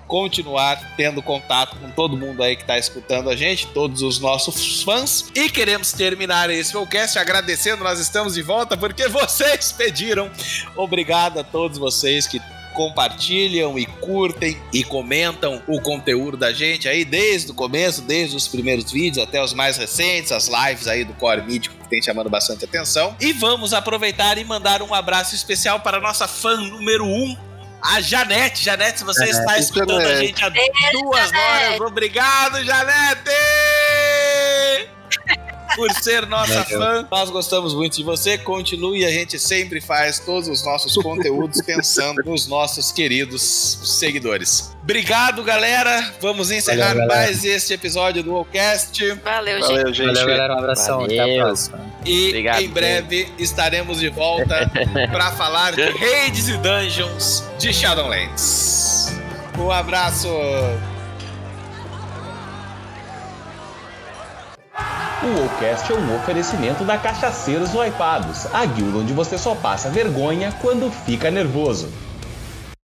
continuar 0.09 0.95
tendo 0.97 1.23
contato 1.23 1.77
com 1.77 1.91
todo 1.91 2.17
mundo 2.17 2.43
aí 2.43 2.57
que 2.57 2.63
está 2.63 2.79
escutando 2.79 3.29
a 3.29 3.37
gente, 3.37 3.67
todos 3.69 4.01
os 4.03 4.19
nossos 4.19 4.83
fãs. 4.83 5.27
E 5.35 5.51
queremos 5.51 5.93
terminar 5.93 6.49
esse 6.51 6.73
podcast 6.73 7.19
agradecendo, 7.19 7.85
nós 7.85 8.01
estamos 8.01 8.35
de 8.35 8.43
volta 8.43 8.77
porque 8.77 9.07
vocês 9.09 9.71
pediram. 9.71 10.31
Obrigado 10.75 11.39
a 11.39 11.45
todos 11.45 11.79
vocês 11.79 12.27
que 12.27 12.41
compartilham 12.79 13.77
e 13.77 13.85
curtem 13.85 14.57
e 14.73 14.85
comentam 14.85 15.61
o 15.67 15.81
conteúdo 15.81 16.37
da 16.37 16.53
gente 16.53 16.89
aí 16.89 17.05
desde 17.05 17.51
o 17.51 17.55
começo, 17.55 18.03
desde 18.03 18.37
os 18.37 18.47
primeiros 18.47 18.93
vídeos 18.93 19.27
até 19.27 19.43
os 19.43 19.53
mais 19.53 19.77
recentes, 19.77 20.31
as 20.31 20.47
lives 20.47 20.87
aí 20.87 21.05
do 21.05 21.13
Core 21.15 21.43
Mítico 21.43 21.75
que 21.75 21.89
tem 21.89 22.01
chamando 22.01 22.31
bastante 22.31 22.65
atenção. 22.65 23.17
E 23.21 23.33
vamos 23.33 23.75
aproveitar 23.75 24.39
e 24.39 24.45
mandar 24.45 24.81
um 24.81 24.95
abraço 24.95 25.35
especial 25.35 25.81
para 25.81 25.99
a 25.99 26.01
nossa 26.01 26.29
fã 26.29 26.57
número 26.57 27.05
1, 27.05 27.09
um, 27.09 27.37
a 27.89 28.01
Janete. 28.01 28.65
Janete, 28.65 28.99
se 28.99 29.05
você 29.05 29.25
é, 29.25 29.31
está 29.31 29.59
escutando 29.59 30.01
Janete. 30.01 30.15
a 30.15 30.17
gente 30.17 30.45
há 30.45 30.91
duas 30.93 31.33
horas, 31.33 31.81
obrigado, 31.81 32.65
Janete! 32.65 33.31
Por 35.75 35.91
ser 35.93 36.27
nossa 36.27 36.65
fã. 36.65 37.07
Nós 37.11 37.31
gostamos 37.31 37.75
muito 37.75 37.97
de 37.97 38.03
você. 38.05 38.39
Continue, 38.39 39.05
a 39.05 39.11
gente 39.11 39.39
sempre 39.39 39.81
faz 39.81 40.19
todos 40.19 40.49
os 40.49 40.65
nossos 40.65 40.95
conteúdos 40.97 41.61
pensando 41.63 42.23
nos 42.25 42.47
nossos 42.47 42.93
queridos 42.93 43.43
seguidores. 43.99 44.77
Obrigado, 44.83 45.43
galera. 45.43 46.15
Vamos 46.21 46.51
encerrar 46.51 46.95
Valeu, 46.95 47.09
mais 47.09 47.45
este 47.45 47.75
episódio 47.75 48.23
do 48.23 48.33
Wallcast. 48.33 49.13
Valeu, 49.23 49.61
gente. 49.61 49.69
Valeu, 49.69 49.95
gente. 49.95 50.07
Valeu, 50.07 50.27
galera. 50.27 50.55
Um 50.55 50.59
abração. 50.59 51.01
Valeu. 51.01 51.23
Até 51.23 51.41
a 51.41 51.45
próxima. 51.45 51.89
E 52.07 52.29
Obrigado, 52.29 52.63
em 52.63 52.69
breve 52.69 53.17
gente. 53.27 53.43
estaremos 53.43 54.01
de 54.01 54.09
volta 54.09 54.71
para 55.13 55.33
falar 55.33 55.73
de 55.73 55.83
raids 55.83 56.49
e 56.49 56.57
dungeons 56.57 57.45
de 57.59 57.73
Shadowlands. 57.73 59.13
Um 59.59 59.71
abraço. 59.71 60.29
O 65.21 65.43
WoCast 65.43 65.93
é 65.93 65.97
um 65.97 66.15
oferecimento 66.15 66.85
da 66.85 66.97
Cachaceiros 66.97 67.75
Wipados, 67.75 68.47
a 68.55 68.65
guilda 68.65 68.99
onde 68.99 69.13
você 69.13 69.37
só 69.37 69.53
passa 69.55 69.91
vergonha 69.91 70.53
quando 70.61 70.91
fica 70.93 71.29
nervoso. 71.29 71.89